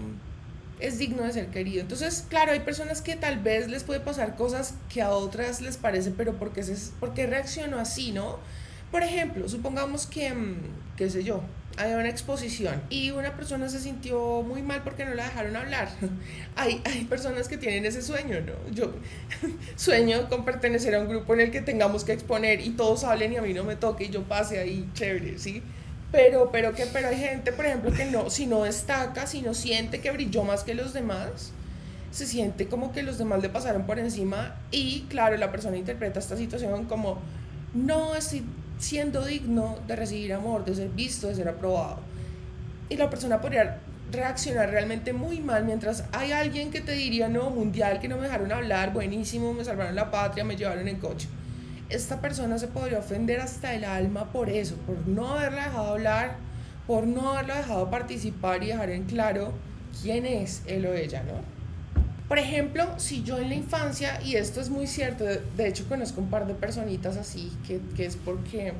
es 0.80 0.98
digno 0.98 1.22
de 1.22 1.32
ser 1.32 1.46
querido. 1.48 1.80
Entonces, 1.80 2.24
claro, 2.28 2.52
hay 2.52 2.60
personas 2.60 3.00
que 3.02 3.16
tal 3.16 3.40
vez 3.40 3.68
les 3.68 3.84
puede 3.84 4.00
pasar 4.00 4.36
cosas 4.36 4.74
que 4.92 5.02
a 5.02 5.10
otras 5.10 5.60
les 5.60 5.76
parece, 5.76 6.10
pero 6.10 6.34
¿por 6.34 6.52
qué, 6.52 6.62
se, 6.62 6.76
por 6.98 7.14
qué 7.14 7.26
reaccionó 7.26 7.78
así, 7.78 8.12
no? 8.12 8.38
Por 8.90 9.02
ejemplo, 9.02 9.48
supongamos 9.48 10.06
que, 10.06 10.32
mm, 10.32 10.56
qué 10.96 11.10
sé 11.10 11.24
yo, 11.24 11.42
había 11.76 11.96
una 11.96 12.08
exposición 12.08 12.80
y 12.88 13.10
una 13.10 13.34
persona 13.34 13.68
se 13.68 13.80
sintió 13.80 14.42
muy 14.42 14.62
mal 14.62 14.82
porque 14.84 15.04
no 15.04 15.14
la 15.14 15.24
dejaron 15.24 15.56
hablar. 15.56 15.88
hay, 16.56 16.80
hay 16.84 17.04
personas 17.04 17.48
que 17.48 17.56
tienen 17.56 17.84
ese 17.84 18.02
sueño, 18.02 18.40
¿no? 18.40 18.52
Yo 18.72 18.94
sueño 19.76 20.28
con 20.28 20.44
pertenecer 20.44 20.94
a 20.94 21.00
un 21.00 21.08
grupo 21.08 21.34
en 21.34 21.40
el 21.40 21.50
que 21.50 21.60
tengamos 21.60 22.04
que 22.04 22.12
exponer 22.12 22.60
y 22.60 22.70
todos 22.70 23.04
hablen 23.04 23.32
y 23.32 23.36
a 23.36 23.42
mí 23.42 23.52
no 23.52 23.64
me 23.64 23.76
toque 23.76 24.04
y 24.04 24.10
yo 24.10 24.22
pase 24.22 24.58
ahí, 24.58 24.88
chévere, 24.94 25.38
¿sí? 25.38 25.62
Pero, 26.14 26.50
pero, 26.52 26.72
que, 26.74 26.86
pero 26.86 27.08
hay 27.08 27.16
gente, 27.16 27.50
por 27.50 27.66
ejemplo, 27.66 27.90
que 27.90 28.04
no, 28.04 28.30
si 28.30 28.46
no 28.46 28.62
destaca, 28.62 29.26
si 29.26 29.42
no 29.42 29.52
siente 29.52 30.00
que 30.00 30.12
brilló 30.12 30.44
más 30.44 30.62
que 30.62 30.72
los 30.72 30.92
demás, 30.92 31.50
se 32.12 32.24
siente 32.24 32.68
como 32.68 32.92
que 32.92 33.02
los 33.02 33.18
demás 33.18 33.42
le 33.42 33.48
pasaron 33.48 33.84
por 33.84 33.98
encima 33.98 34.54
y 34.70 35.06
claro, 35.08 35.36
la 35.36 35.50
persona 35.50 35.76
interpreta 35.76 36.20
esta 36.20 36.36
situación 36.36 36.84
como, 36.84 37.18
no, 37.74 38.14
estoy 38.14 38.44
siendo 38.78 39.24
digno 39.24 39.76
de 39.88 39.96
recibir 39.96 40.32
amor, 40.34 40.64
de 40.64 40.76
ser 40.76 40.88
visto, 40.90 41.26
de 41.26 41.34
ser 41.34 41.48
aprobado. 41.48 41.98
Y 42.88 42.96
la 42.96 43.10
persona 43.10 43.40
podría 43.40 43.80
reaccionar 44.12 44.70
realmente 44.70 45.12
muy 45.12 45.40
mal 45.40 45.64
mientras 45.64 46.04
hay 46.12 46.30
alguien 46.30 46.70
que 46.70 46.80
te 46.80 46.92
diría, 46.92 47.28
no, 47.28 47.50
mundial, 47.50 47.98
que 47.98 48.06
no 48.06 48.18
me 48.18 48.22
dejaron 48.22 48.52
hablar, 48.52 48.92
buenísimo, 48.92 49.52
me 49.52 49.64
salvaron 49.64 49.96
la 49.96 50.12
patria, 50.12 50.44
me 50.44 50.54
llevaron 50.54 50.86
en 50.86 51.00
coche. 51.00 51.26
Esta 51.88 52.20
persona 52.20 52.58
se 52.58 52.68
podría 52.68 52.98
ofender 52.98 53.40
hasta 53.40 53.74
el 53.74 53.84
alma 53.84 54.32
por 54.32 54.48
eso, 54.48 54.76
por 54.86 55.06
no 55.06 55.28
haberla 55.28 55.64
dejado 55.64 55.92
hablar, 55.92 56.36
por 56.86 57.06
no 57.06 57.32
haberla 57.32 57.56
dejado 57.56 57.90
participar 57.90 58.62
y 58.62 58.68
dejar 58.68 58.90
en 58.90 59.04
claro 59.04 59.52
quién 60.02 60.26
es 60.26 60.62
él 60.66 60.86
o 60.86 60.94
ella, 60.94 61.22
¿no? 61.22 61.54
Por 62.28 62.38
ejemplo, 62.38 62.86
si 62.96 63.22
yo 63.22 63.38
en 63.38 63.50
la 63.50 63.54
infancia, 63.54 64.20
y 64.22 64.36
esto 64.36 64.60
es 64.60 64.70
muy 64.70 64.86
cierto, 64.86 65.24
de, 65.24 65.68
hecho 65.68 65.86
conozco 65.86 66.22
un 66.22 66.30
par 66.30 66.46
de 66.46 66.54
personitas 66.54 67.18
así, 67.18 67.52
que, 67.66 67.80
que, 67.94 68.06
es 68.06 68.16
porque 68.16 68.72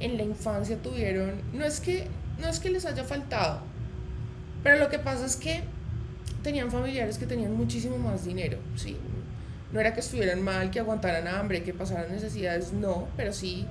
en 0.00 0.16
la 0.18 0.22
infancia 0.22 0.76
tuvieron, 0.76 1.40
no 1.54 1.64
es, 1.64 1.80
que, 1.80 2.06
no 2.40 2.46
es 2.46 2.60
que 2.60 2.68
les 2.68 2.84
haya 2.84 3.04
faltado, 3.04 3.62
pero 4.62 4.78
lo 4.78 4.90
que 4.90 4.98
pasa 4.98 5.24
es 5.24 5.36
que 5.36 5.62
tenían 6.42 6.70
familiares 6.70 7.16
que 7.16 7.26
tenían 7.26 7.54
muchísimo 7.54 7.96
más 7.98 8.24
dinero, 8.24 8.58
¿sí? 8.76 8.96
No 9.72 9.80
era 9.80 9.94
que 9.94 10.00
estuvieran 10.00 10.42
mal, 10.42 10.70
que 10.70 10.80
aguantaran 10.80 11.28
hambre, 11.28 11.62
que 11.62 11.72
pasaran 11.72 12.10
necesidades, 12.10 12.72
no, 12.72 13.08
pero 13.16 13.32
sí 13.32 13.66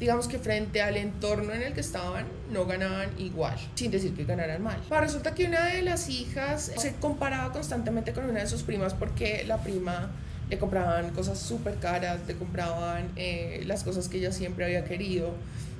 digamos 0.00 0.28
que 0.28 0.38
frente 0.38 0.80
al 0.80 0.96
entorno 0.96 1.52
en 1.52 1.62
el 1.62 1.72
que 1.72 1.80
estaban 1.80 2.26
no 2.52 2.66
ganaban 2.66 3.10
igual, 3.18 3.56
sin 3.74 3.90
decir 3.90 4.14
que 4.14 4.24
ganaran 4.24 4.62
mal. 4.62 4.80
Pero 4.88 5.00
resulta 5.00 5.34
que 5.34 5.44
una 5.44 5.66
de 5.66 5.82
las 5.82 6.08
hijas 6.08 6.72
se 6.76 6.94
comparaba 6.94 7.52
constantemente 7.52 8.12
con 8.12 8.24
una 8.24 8.40
de 8.40 8.46
sus 8.46 8.62
primas 8.62 8.94
porque 8.94 9.44
la 9.46 9.58
prima 9.58 10.10
le 10.48 10.58
compraban 10.58 11.10
cosas 11.10 11.38
súper 11.38 11.76
caras, 11.76 12.20
le 12.26 12.34
compraban 12.34 13.08
eh, 13.16 13.62
las 13.66 13.82
cosas 13.82 14.08
que 14.08 14.18
ella 14.18 14.32
siempre 14.32 14.64
había 14.64 14.84
querido, 14.84 15.30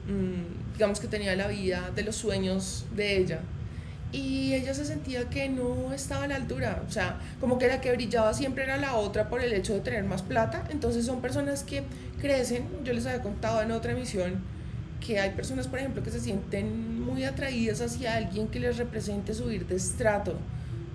mm, 0.08 0.74
digamos 0.74 1.00
que 1.00 1.06
tenía 1.06 1.34
la 1.36 1.46
vida 1.46 1.90
de 1.94 2.02
los 2.02 2.16
sueños 2.16 2.84
de 2.94 3.18
ella 3.18 3.40
y 4.10 4.54
ella 4.54 4.72
se 4.72 4.84
sentía 4.84 5.28
que 5.28 5.48
no 5.48 5.92
estaba 5.92 6.24
a 6.24 6.28
la 6.28 6.36
altura, 6.36 6.82
o 6.86 6.90
sea, 6.90 7.18
como 7.40 7.58
que 7.58 7.68
la 7.68 7.80
que 7.80 7.92
brillaba 7.92 8.32
siempre 8.32 8.64
era 8.64 8.78
la 8.78 8.96
otra 8.96 9.28
por 9.28 9.42
el 9.42 9.52
hecho 9.52 9.74
de 9.74 9.80
tener 9.80 10.04
más 10.04 10.22
plata, 10.22 10.64
entonces 10.70 11.04
son 11.04 11.20
personas 11.20 11.62
que 11.62 11.82
crecen, 12.20 12.66
yo 12.84 12.92
les 12.92 13.06
había 13.06 13.22
contado 13.22 13.60
en 13.60 13.70
otra 13.70 13.92
emisión 13.92 14.42
que 15.06 15.20
hay 15.20 15.30
personas, 15.30 15.68
por 15.68 15.78
ejemplo, 15.78 16.02
que 16.02 16.10
se 16.10 16.20
sienten 16.20 17.00
muy 17.00 17.24
atraídas 17.24 17.80
hacia 17.80 18.16
alguien 18.16 18.48
que 18.48 18.60
les 18.60 18.78
represente 18.78 19.34
subir 19.34 19.66
de 19.66 19.76
estrato, 19.76 20.36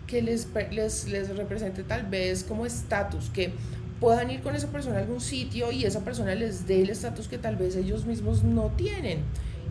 que 0.07 0.21
les, 0.21 0.47
les, 0.71 1.07
les 1.07 1.37
represente 1.37 1.83
tal 1.83 2.05
vez 2.07 2.43
como 2.43 2.65
estatus, 2.65 3.29
que 3.29 3.53
puedan 3.99 4.29
ir 4.31 4.41
con 4.41 4.55
esa 4.55 4.67
persona 4.67 4.97
a 4.97 4.99
algún 4.99 5.21
sitio 5.21 5.71
y 5.71 5.85
esa 5.85 6.01
persona 6.01 6.35
les 6.35 6.67
dé 6.67 6.81
el 6.81 6.89
estatus 6.89 7.27
que 7.27 7.37
tal 7.37 7.55
vez 7.55 7.75
ellos 7.75 8.05
mismos 8.05 8.43
no 8.43 8.71
tienen. 8.75 9.19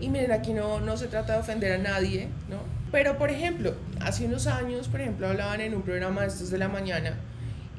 Y 0.01 0.09
miren, 0.09 0.33
aquí 0.33 0.55
no, 0.55 0.81
no 0.81 0.97
se 0.97 1.07
trata 1.09 1.35
de 1.35 1.41
ofender 1.41 1.73
a 1.73 1.79
nadie, 1.79 2.29
¿no? 2.49 2.82
Pero, 2.93 3.19
por 3.19 3.31
ejemplo, 3.31 3.75
hace 4.01 4.27
unos 4.27 4.47
años, 4.47 4.87
por 4.87 5.01
ejemplo, 5.01 5.27
hablaban 5.27 5.61
en 5.63 5.75
un 5.75 5.83
programa 5.83 6.21
de 6.21 6.29
estos 6.29 6.51
de 6.51 6.59
la 6.59 6.69
mañana 6.69 7.17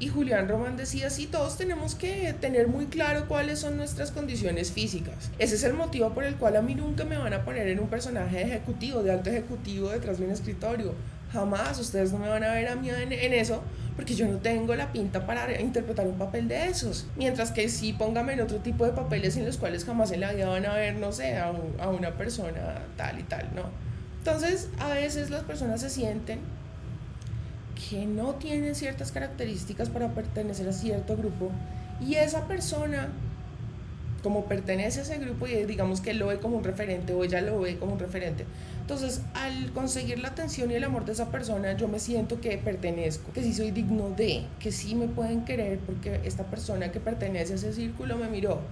y 0.00 0.08
Julián 0.08 0.48
Román 0.48 0.76
decía, 0.76 1.08
sí, 1.08 1.26
todos 1.26 1.56
tenemos 1.56 1.94
que 1.94 2.34
tener 2.40 2.66
muy 2.66 2.86
claro 2.86 3.28
cuáles 3.28 3.60
son 3.60 3.76
nuestras 3.76 4.10
condiciones 4.10 4.72
físicas. 4.72 5.30
Ese 5.38 5.54
es 5.54 5.62
el 5.62 5.74
motivo 5.74 6.12
por 6.12 6.24
el 6.24 6.34
cual 6.34 6.56
a 6.56 6.62
mí 6.62 6.74
nunca 6.74 7.04
me 7.04 7.16
van 7.16 7.32
a 7.32 7.44
poner 7.44 7.68
en 7.68 7.78
un 7.78 7.86
personaje 7.86 8.42
ejecutivo, 8.42 9.04
de 9.04 9.12
alto 9.12 9.30
ejecutivo 9.30 9.90
detrás 9.90 10.18
de 10.18 10.24
un 10.24 10.32
escritorio. 10.32 10.94
jamás, 11.32 11.78
ustedes 11.78 12.12
no 12.12 12.18
me 12.18 12.28
van 12.28 12.42
a 12.42 12.52
ver 12.52 12.68
a 12.68 12.74
mí 12.74 12.90
en, 12.90 13.32
eso, 13.32 13.62
porque 13.96 14.14
yo 14.14 14.26
no 14.26 14.38
tengo 14.38 14.74
la 14.74 14.92
pinta 14.92 15.26
para 15.26 15.60
interpretar 15.60 16.06
un 16.06 16.18
papel 16.18 16.48
de 16.48 16.66
esos. 16.66 17.06
Mientras 17.16 17.52
que 17.52 17.68
sí 17.68 17.92
póngame 17.92 18.32
en 18.32 18.40
otro 18.40 18.58
tipo 18.58 18.84
de 18.84 18.92
papeles 18.92 19.36
en 19.36 19.46
los 19.46 19.58
cuales 19.58 19.84
jamás 19.84 20.10
en 20.10 20.20
la 20.20 20.32
vida 20.32 20.48
van 20.48 20.66
a 20.66 20.74
ver, 20.74 20.96
no 20.96 21.12
sé, 21.12 21.38
a 21.38 21.88
una 21.88 22.10
persona 22.18 22.82
tal 22.96 23.20
y 23.20 23.22
tal, 23.22 23.48
¿no? 23.54 23.93
Entonces, 24.26 24.70
a 24.78 24.88
veces 24.88 25.28
las 25.28 25.42
personas 25.42 25.82
se 25.82 25.90
sienten 25.90 26.38
que 27.90 28.06
no 28.06 28.36
tienen 28.36 28.74
ciertas 28.74 29.12
características 29.12 29.90
para 29.90 30.14
pertenecer 30.14 30.66
a 30.66 30.72
cierto 30.72 31.14
grupo 31.14 31.50
y 32.00 32.14
esa 32.14 32.48
persona 32.48 33.10
como 34.22 34.46
pertenece 34.46 35.00
a 35.00 35.02
ese 35.02 35.18
grupo 35.18 35.46
y 35.46 35.66
digamos 35.66 36.00
que 36.00 36.14
lo 36.14 36.28
ve 36.28 36.38
como 36.38 36.56
un 36.56 36.64
referente 36.64 37.12
o 37.12 37.22
ella 37.22 37.42
lo 37.42 37.60
ve 37.60 37.76
como 37.76 37.92
un 37.92 37.98
referente. 37.98 38.46
Entonces, 38.80 39.20
al 39.34 39.70
conseguir 39.72 40.18
la 40.20 40.28
atención 40.28 40.70
y 40.70 40.74
el 40.74 40.84
amor 40.84 41.04
de 41.04 41.12
esa 41.12 41.30
persona, 41.30 41.76
yo 41.76 41.86
me 41.86 41.98
siento 41.98 42.40
que 42.40 42.56
pertenezco, 42.56 43.30
que 43.34 43.42
sí 43.42 43.52
soy 43.52 43.72
digno 43.72 44.08
de, 44.08 44.46
que 44.58 44.72
sí 44.72 44.94
me 44.94 45.06
pueden 45.06 45.44
querer 45.44 45.80
porque 45.80 46.22
esta 46.24 46.44
persona 46.44 46.90
que 46.90 46.98
pertenece 46.98 47.52
a 47.52 47.56
ese 47.56 47.74
círculo 47.74 48.16
me 48.16 48.30
miró. 48.30 48.62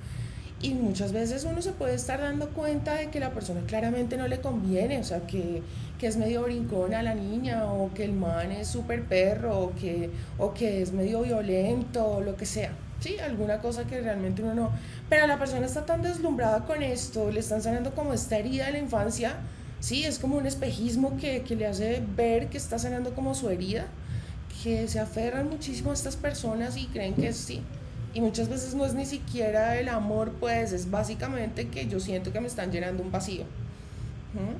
Y 0.63 0.75
muchas 0.75 1.13
veces 1.13 1.45
uno 1.45 1.61
se 1.61 1.73
puede 1.73 1.95
estar 1.95 2.21
dando 2.21 2.49
cuenta 2.51 2.95
de 2.95 3.11
que 3.11 3.19
la 3.19 3.33
persona 3.33 3.63
claramente 3.67 4.17
no 4.17 4.29
le 4.29 4.41
conviene, 4.41 5.01
o 5.01 5.05
sea, 5.05 5.27
que, 5.27 5.61
que 5.99 6.07
es 6.07 6.17
medio 6.17 6.45
brincón 6.45 6.95
a 6.95 7.03
la 7.03 7.17
niña, 7.17 7.65
o 7.65 7.93
que 7.93 8.05
el 8.05 8.13
man 8.13 8.53
es 8.53 8.69
súper 8.69 9.05
perro, 9.05 9.59
o 9.59 9.75
que, 9.75 10.11
o 10.39 10.55
que 10.55 10.81
es 10.81 10.93
medio 10.93 11.23
violento, 11.23 12.07
o 12.07 12.21
lo 12.21 12.37
que 12.37 12.47
sea. 12.47 12.71
Sí, 13.01 13.19
alguna 13.19 13.59
cosa 13.59 13.85
que 13.85 14.01
realmente 14.01 14.45
uno 14.45 14.55
no. 14.55 14.71
Pero 15.09 15.27
la 15.27 15.37
persona 15.37 15.67
está 15.67 15.85
tan 15.85 16.03
deslumbrada 16.03 16.65
con 16.65 16.85
esto, 16.85 17.33
le 17.33 17.41
están 17.41 17.61
sanando 17.61 17.93
como 17.97 18.15
esta 18.15 18.39
herida 18.39 18.67
de 18.67 18.73
la 18.73 18.79
infancia. 18.79 19.35
Sí, 19.81 20.05
es 20.05 20.21
como 20.21 20.37
un 20.37 20.47
espejismo 20.47 21.17
que, 21.17 21.43
que 21.43 21.57
le 21.57 21.67
hace 21.67 22.01
ver 22.17 22.49
que 22.51 22.59
está 22.59 22.79
sanando 22.79 23.17
como 23.17 23.35
su 23.35 23.51
herida, 23.51 23.87
que 24.63 24.87
se 24.87 25.01
aferran 25.01 25.51
muchísimo 25.51 25.91
a 25.91 25.95
estas 25.95 26.15
personas 26.15 26.77
y 26.77 26.87
creen 26.87 27.15
que 27.15 27.33
sí. 27.33 27.63
Y 28.15 28.21
muchas 28.21 28.49
veces 28.49 28.75
no 28.75 28.85
es 28.85 28.95
ni 28.95 29.07
siquiera 29.07 29.79
el 29.79 29.89
amor, 29.89 30.33
pues 30.39 30.73
es 30.73 30.91
básicamente 30.91 31.69
que 31.69 31.87
yo 31.87 31.99
siento 31.99 32.33
que 32.33 32.41
me 32.41 32.47
están 32.47 32.71
llenando 32.71 33.03
un 33.03 33.11
vacío. 33.11 33.45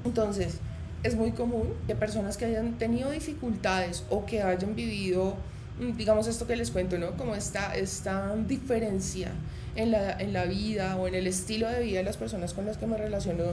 Entonces, 0.05 0.59
es 1.03 1.17
muy 1.17 1.33
común 1.33 1.75
que 1.87 1.95
personas 1.95 2.37
que 2.37 2.45
hayan 2.45 2.79
tenido 2.79 3.11
dificultades 3.11 4.05
o 4.11 4.27
que 4.27 4.43
hayan 4.43 4.75
vivido 4.75 5.37
Mm, 5.79 5.97
digamos 5.97 6.27
esto 6.27 6.47
que 6.47 6.57
les 6.57 6.71
cuento, 6.71 6.99
¿no? 6.99 7.13
Como 7.17 7.35
esta, 7.35 7.75
esta 7.75 8.35
diferencia 8.37 9.31
en 9.75 9.91
la, 9.91 10.13
en 10.13 10.33
la 10.33 10.45
vida 10.45 10.97
o 10.97 11.09
en 11.09 11.15
el 11.15 11.27
estilo 11.27 11.69
de 11.69 11.83
vida 11.83 11.99
de 11.99 12.05
las 12.05 12.19
personas 12.19 12.53
con 12.53 12.67
las 12.67 12.77
que 12.77 12.87
me 12.87 12.99
relaciono 12.99 13.45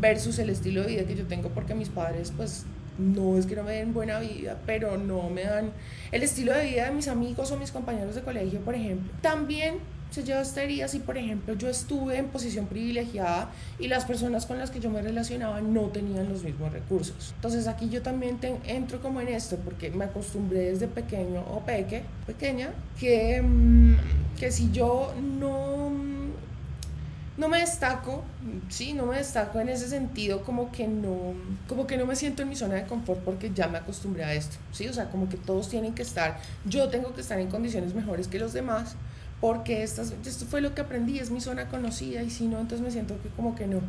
versus 0.00 0.38
el 0.40 0.50
estilo 0.50 0.82
de 0.82 0.88
vida 0.88 1.04
que 1.04 1.14
yo 1.14 1.26
tengo 1.26 1.50
porque 1.50 1.74
mis 1.74 1.88
padres 1.88 2.32
pues 2.36 2.64
no 2.98 3.38
es 3.38 3.46
que 3.46 3.56
no 3.56 3.62
me 3.62 3.72
den 3.72 3.94
buena 3.94 4.18
vida, 4.18 4.58
pero 4.66 4.98
no 4.98 5.30
me 5.30 5.44
dan 5.44 5.72
el 6.12 6.22
estilo 6.22 6.54
de 6.54 6.64
vida 6.64 6.84
de 6.86 6.92
mis 6.92 7.08
amigos 7.08 7.50
o 7.52 7.56
mis 7.56 7.70
compañeros 7.70 8.14
de 8.14 8.22
colegio, 8.22 8.60
por 8.60 8.74
ejemplo. 8.74 9.12
También 9.22 9.78
se 10.10 10.24
lleva 10.24 10.42
herida 10.56 10.88
si, 10.88 11.00
por 11.00 11.18
ejemplo, 11.18 11.54
yo 11.54 11.68
estuve 11.68 12.16
en 12.16 12.28
posición 12.28 12.66
privilegiada 12.66 13.50
y 13.78 13.88
las 13.88 14.04
personas 14.04 14.46
con 14.46 14.58
las 14.58 14.70
que 14.70 14.80
yo 14.80 14.90
me 14.90 15.02
relacionaba 15.02 15.60
no 15.60 15.82
tenían 15.88 16.28
los 16.28 16.42
mismos 16.42 16.72
recursos. 16.72 17.32
Entonces 17.36 17.66
aquí 17.66 17.88
yo 17.88 18.02
también 18.02 18.38
entro 18.66 19.00
como 19.00 19.20
en 19.20 19.28
esto 19.28 19.56
porque 19.56 19.90
me 19.90 20.06
acostumbré 20.06 20.70
desde 20.70 20.88
pequeño 20.88 21.40
o 21.42 21.60
peque, 21.60 22.02
pequeña, 22.26 22.70
que, 22.98 23.42
mm, 23.42 23.96
que 24.38 24.50
si 24.50 24.70
yo 24.70 25.12
no, 25.38 25.90
no 27.38 27.48
me 27.48 27.60
destaco, 27.60 28.24
sí, 28.68 28.92
no 28.92 29.06
me 29.06 29.16
destaco 29.16 29.60
en 29.60 29.68
ese 29.68 29.88
sentido 29.88 30.42
como 30.42 30.70
que 30.70 30.86
no, 30.88 31.34
como 31.68 31.86
que 31.86 31.96
no 31.96 32.04
me 32.04 32.16
siento 32.16 32.42
en 32.42 32.48
mi 32.48 32.56
zona 32.56 32.74
de 32.74 32.84
confort 32.84 33.20
porque 33.20 33.52
ya 33.54 33.68
me 33.68 33.78
acostumbré 33.78 34.24
a 34.24 34.34
esto, 34.34 34.56
sí, 34.72 34.86
o 34.88 34.92
sea, 34.92 35.08
como 35.10 35.28
que 35.28 35.36
todos 35.36 35.68
tienen 35.68 35.94
que 35.94 36.02
estar, 36.02 36.38
yo 36.64 36.88
tengo 36.88 37.14
que 37.14 37.20
estar 37.20 37.38
en 37.38 37.48
condiciones 37.48 37.94
mejores 37.94 38.28
que 38.28 38.38
los 38.38 38.52
demás 38.52 38.96
porque 39.40 39.84
esto 39.84 40.02
fue 40.50 40.60
lo 40.60 40.74
que 40.74 40.80
aprendí, 40.80 41.18
es 41.20 41.30
mi 41.30 41.40
zona 41.40 41.68
conocida 41.68 42.22
y 42.22 42.30
si 42.30 42.46
no, 42.46 42.58
entonces 42.58 42.80
me 42.80 42.90
siento 42.90 43.20
que 43.22 43.28
como 43.28 43.54
que 43.54 43.66
no. 43.66 43.80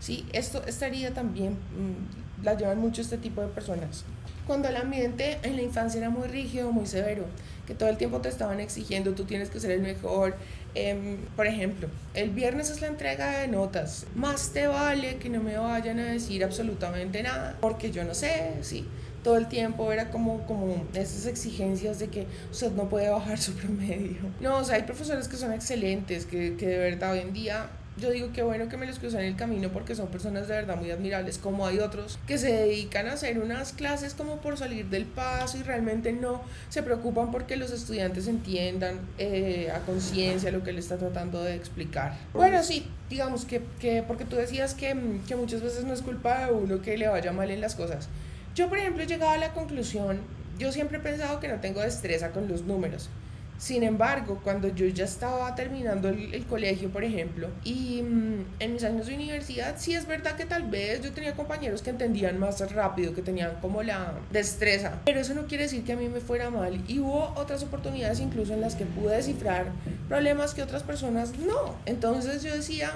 Sí, 0.00 0.26
esto, 0.32 0.62
esta 0.66 0.88
herida 0.88 1.12
también 1.12 1.52
mm, 1.52 2.44
la 2.44 2.54
llevan 2.54 2.78
mucho 2.78 3.02
este 3.02 3.16
tipo 3.16 3.40
de 3.40 3.46
personas. 3.48 4.04
Cuando 4.46 4.68
el 4.68 4.76
ambiente 4.76 5.38
en 5.42 5.56
la 5.56 5.62
infancia 5.62 5.98
era 5.98 6.10
muy 6.10 6.28
rígido, 6.28 6.72
muy 6.72 6.86
severo, 6.86 7.24
que 7.66 7.74
todo 7.74 7.88
el 7.88 7.96
tiempo 7.96 8.20
te 8.20 8.28
estaban 8.28 8.60
exigiendo, 8.60 9.12
tú 9.12 9.24
tienes 9.24 9.48
que 9.48 9.58
ser 9.58 9.70
el 9.72 9.80
mejor. 9.80 10.36
Em, 10.74 11.16
por 11.36 11.46
ejemplo, 11.46 11.88
el 12.14 12.30
viernes 12.30 12.70
es 12.70 12.80
la 12.80 12.88
entrega 12.88 13.38
de 13.38 13.48
notas. 13.48 14.06
Más 14.14 14.50
te 14.50 14.66
vale 14.66 15.16
que 15.16 15.28
no 15.28 15.42
me 15.42 15.56
vayan 15.56 15.98
a 15.98 16.04
decir 16.04 16.44
absolutamente 16.44 17.22
nada, 17.22 17.56
porque 17.60 17.90
yo 17.90 18.04
no 18.04 18.14
sé, 18.14 18.52
sí 18.62 18.86
todo 19.26 19.38
el 19.38 19.48
tiempo 19.48 19.90
era 19.90 20.08
como, 20.10 20.46
como 20.46 20.86
esas 20.94 21.26
exigencias 21.26 21.98
de 21.98 22.06
que 22.06 22.28
usted 22.52 22.70
no 22.70 22.88
puede 22.88 23.10
bajar 23.10 23.38
su 23.38 23.54
promedio. 23.56 24.18
No, 24.40 24.58
o 24.58 24.64
sea, 24.64 24.76
hay 24.76 24.84
profesores 24.84 25.26
que 25.26 25.36
son 25.36 25.52
excelentes, 25.52 26.26
que, 26.26 26.54
que 26.56 26.68
de 26.68 26.78
verdad 26.78 27.10
hoy 27.10 27.18
en 27.18 27.32
día 27.32 27.68
yo 27.98 28.10
digo 28.10 28.32
que 28.32 28.42
bueno 28.42 28.68
que 28.68 28.76
me 28.76 28.86
los 28.86 28.98
cruzan 28.98 29.22
en 29.22 29.28
el 29.28 29.36
camino 29.36 29.70
porque 29.70 29.94
son 29.94 30.08
personas 30.08 30.48
de 30.48 30.54
verdad 30.54 30.76
muy 30.76 30.90
admirables, 30.90 31.38
como 31.38 31.66
hay 31.66 31.78
otros 31.78 32.18
que 32.26 32.38
se 32.38 32.52
dedican 32.52 33.08
a 33.08 33.12
hacer 33.12 33.38
unas 33.38 33.72
clases 33.72 34.14
como 34.14 34.36
por 34.40 34.58
salir 34.58 34.86
del 34.86 35.06
paso 35.06 35.58
y 35.58 35.62
realmente 35.62 36.12
no 36.12 36.42
se 36.68 36.82
preocupan 36.82 37.30
porque 37.30 37.56
los 37.56 37.70
estudiantes 37.70 38.28
entiendan 38.28 39.00
eh, 39.18 39.70
a 39.74 39.80
conciencia 39.80 40.50
lo 40.50 40.62
que 40.62 40.72
le 40.72 40.80
está 40.80 40.96
tratando 40.98 41.42
de 41.42 41.54
explicar. 41.54 42.16
Bueno, 42.32 42.62
sí, 42.62 42.86
digamos 43.08 43.44
que, 43.44 43.62
que 43.80 44.02
porque 44.02 44.24
tú 44.24 44.36
decías 44.36 44.74
que, 44.74 44.94
que 45.26 45.36
muchas 45.36 45.62
veces 45.62 45.84
no 45.84 45.94
es 45.94 46.02
culpa 46.02 46.46
de 46.46 46.52
uno 46.52 46.82
que 46.82 46.98
le 46.98 47.08
vaya 47.08 47.32
mal 47.32 47.50
en 47.50 47.60
las 47.60 47.74
cosas. 47.74 48.08
Yo, 48.54 48.68
por 48.68 48.78
ejemplo, 48.78 49.02
he 49.02 49.06
llegado 49.06 49.32
a 49.32 49.38
la 49.38 49.52
conclusión, 49.52 50.20
yo 50.58 50.72
siempre 50.72 50.98
he 50.98 51.00
pensado 51.00 51.40
que 51.40 51.48
no 51.48 51.60
tengo 51.60 51.80
destreza 51.80 52.30
con 52.30 52.48
los 52.48 52.62
números. 52.62 53.10
Sin 53.58 53.82
embargo, 53.82 54.40
cuando 54.44 54.68
yo 54.68 54.86
ya 54.86 55.04
estaba 55.04 55.54
terminando 55.54 56.08
el, 56.08 56.44
colegio, 56.46 56.90
por 56.90 57.04
ejemplo, 57.04 57.48
y 57.64 58.02
mm, 58.02 58.44
en 58.60 58.72
mis 58.72 58.84
años 58.84 59.06
de 59.06 59.14
universidad, 59.14 59.76
sí 59.78 59.94
es 59.94 60.06
verdad 60.06 60.36
que 60.36 60.44
tal 60.44 60.64
vez 60.64 61.00
yo 61.02 61.12
tenía 61.12 61.34
compañeros 61.34 61.80
que 61.80 61.90
entendían 61.90 62.38
más 62.38 62.60
rápido, 62.72 63.14
que 63.14 63.22
tenían 63.22 63.52
como 63.62 63.82
la 63.82 64.12
destreza, 64.30 65.00
pero 65.06 65.20
eso 65.20 65.34
no 65.34 65.46
quiere 65.46 65.64
decir 65.64 65.84
que 65.84 65.92
a 65.92 65.96
mí 65.96 66.08
me 66.08 66.20
fuera 66.20 66.50
mal. 66.50 66.82
Y 66.86 66.98
hubo 66.98 67.32
otras 67.36 67.62
oportunidades 67.62 68.20
incluso 68.20 68.52
en 68.52 68.60
las 68.60 68.74
que 68.74 68.84
pude 68.84 69.16
descifrar 69.16 69.72
problemas 70.08 70.52
que 70.52 70.62
otras 70.62 70.82
personas 70.82 71.38
no. 71.38 71.76
Entonces 71.86 72.42
yo 72.42 72.54
decía, 72.54 72.92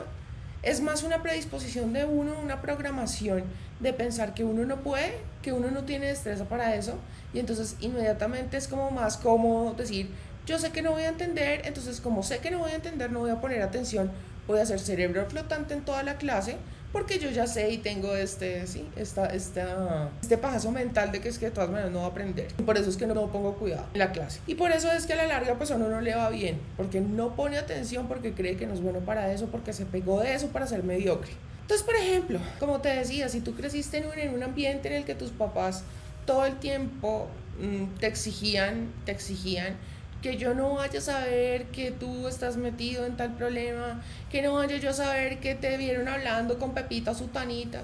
es 0.63 0.83
más 0.83 1.03
una 1.03 1.23
predisposición 1.23 1.93
de 1.95 2.05
uno, 2.05 2.35
una 2.43 2.61
programación 2.61 3.45
de 3.81 3.95
pensar 3.95 4.35
que 4.35 4.45
uno 4.45 4.65
no 4.67 4.81
puede, 4.81 5.15
que 5.41 5.53
uno 5.53 5.71
no 5.71 5.85
tiene 5.85 6.07
destreza 6.09 6.45
para 6.45 6.75
eso, 6.75 6.97
y 7.33 7.39
entonces 7.39 7.77
inmediatamente 7.81 8.59
es 8.59 8.69
como 8.69 8.91
más 8.91 9.17
cómodo 9.17 9.73
decir, 9.73 10.11
yo 10.51 10.59
sé 10.59 10.73
que 10.73 10.83
no 10.83 10.91
voy 10.91 11.03
a 11.03 11.09
entender, 11.09 11.63
entonces 11.65 12.01
como 12.01 12.25
sé 12.25 12.39
que 12.39 12.51
no 12.51 12.59
voy 12.59 12.73
a 12.73 12.75
entender, 12.75 13.13
no 13.13 13.21
voy 13.21 13.31
a 13.31 13.41
poner 13.41 13.63
atención, 13.63 14.11
voy 14.49 14.59
a 14.59 14.63
hacer 14.63 14.81
cerebro 14.81 15.25
flotante 15.27 15.75
en 15.75 15.83
toda 15.83 16.03
la 16.03 16.17
clase, 16.17 16.57
porque 16.93 17.21
yo 17.21 17.31
ya 17.31 17.47
sé 17.47 17.71
y 17.71 17.79
tengo 17.79 18.17
este, 18.17 18.67
sí, 18.67 18.85
esta, 18.97 19.27
esta, 19.27 20.11
este 20.21 20.37
pajazo 20.39 20.73
mental 20.73 21.13
de 21.13 21.21
que 21.21 21.29
es 21.29 21.39
que 21.39 21.45
de 21.47 21.51
todas 21.53 21.71
maneras 21.71 21.93
no 21.93 21.99
voy 21.99 22.09
a 22.09 22.11
aprender. 22.11 22.49
Por 22.67 22.77
eso 22.77 22.91
es 22.91 22.97
que 22.97 23.07
no 23.07 23.15
pongo 23.31 23.55
cuidado 23.55 23.87
en 23.93 24.01
la 24.01 24.11
clase. 24.11 24.41
Y 24.49 24.57
por 24.57 24.73
eso 24.73 24.91
es 24.91 25.07
que 25.07 25.13
a 25.13 25.17
la 25.17 25.29
larga 25.29 25.55
pues 25.55 25.71
a 25.71 25.77
uno 25.77 25.89
no 25.89 26.01
le 26.01 26.17
va 26.17 26.29
bien, 26.31 26.59
porque 26.77 27.01
no 27.01 27.37
pone 27.37 27.57
atención, 27.57 28.09
porque 28.09 28.33
cree 28.33 28.57
que 28.57 28.67
no 28.67 28.75
es 28.75 28.81
bueno 28.81 28.99
para 28.99 29.33
eso, 29.33 29.47
porque 29.47 29.73
se 29.73 29.87
pegó 29.87 30.21
de 30.21 30.35
eso 30.35 30.49
para 30.49 30.67
ser 30.67 30.83
mediocre. 30.83 31.31
Entonces, 31.61 31.87
por 31.87 31.95
ejemplo, 31.95 32.41
como 32.59 32.81
te 32.81 32.89
decía, 32.89 33.29
si 33.29 33.41
tú 33.41 33.55
creciste 33.55 33.99
en 33.99 34.07
un, 34.07 34.19
en 34.19 34.35
un 34.35 34.43
ambiente 34.43 34.89
en 34.89 34.95
el 34.95 35.05
que 35.05 35.15
tus 35.15 35.31
papás 35.31 35.85
todo 36.27 36.45
el 36.45 36.57
tiempo 36.57 37.29
mm, 37.61 38.01
te 38.01 38.09
exigían, 38.09 38.93
te 39.05 39.13
exigían 39.13 39.77
que 40.23 40.37
yo 40.37 40.55
no 40.55 40.75
vaya 40.75 40.99
a 40.99 41.03
saber 41.03 41.67
que 41.67 41.91
tú 41.91 42.29
estás 42.29 42.57
metido 42.57 43.07
en 43.07 43.17
tal 43.17 43.35
problema, 43.35 44.03
que 44.31 44.43
no 44.43 44.55
vaya 44.55 44.77
yo 44.77 44.91
a 44.91 44.93
saber 44.93 45.41
que 45.41 45.55
te 45.55 45.77
vieron 45.77 46.09
hablando 46.09 46.59
con 46.59 46.75
Pepita 46.75 47.15
Sutanita, 47.15 47.83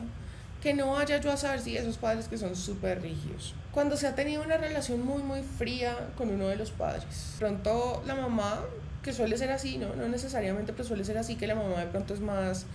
que 0.62 0.74
no 0.74 0.92
vaya 0.92 1.18
yo 1.18 1.32
a 1.32 1.36
saber 1.36 1.60
si 1.60 1.76
esos 1.76 1.96
padres 1.96 2.28
que 2.28 2.36
son 2.36 2.56
súper 2.56 3.00
rígidos. 3.00 3.54
Cuando 3.72 3.96
se 3.96 4.06
ha 4.06 4.14
tenido 4.14 4.42
una 4.42 4.56
relación 4.56 5.04
muy, 5.04 5.22
muy 5.22 5.42
fría 5.42 6.10
con 6.16 6.30
uno 6.30 6.48
de 6.48 6.56
los 6.56 6.70
padres, 6.70 7.34
pronto 7.38 8.02
la 8.06 8.14
mamá, 8.14 8.60
que 9.02 9.12
suele 9.12 9.38
ser 9.38 9.50
así, 9.52 9.78
¿no? 9.78 9.94
No 9.94 10.08
necesariamente, 10.08 10.72
pero 10.72 10.84
suele 10.84 11.04
ser 11.04 11.18
así, 11.18 11.36
que 11.36 11.46
la 11.46 11.54
mamá 11.54 11.78
de 11.80 11.86
pronto 11.86 12.12
es 12.12 12.20
más 12.20 12.66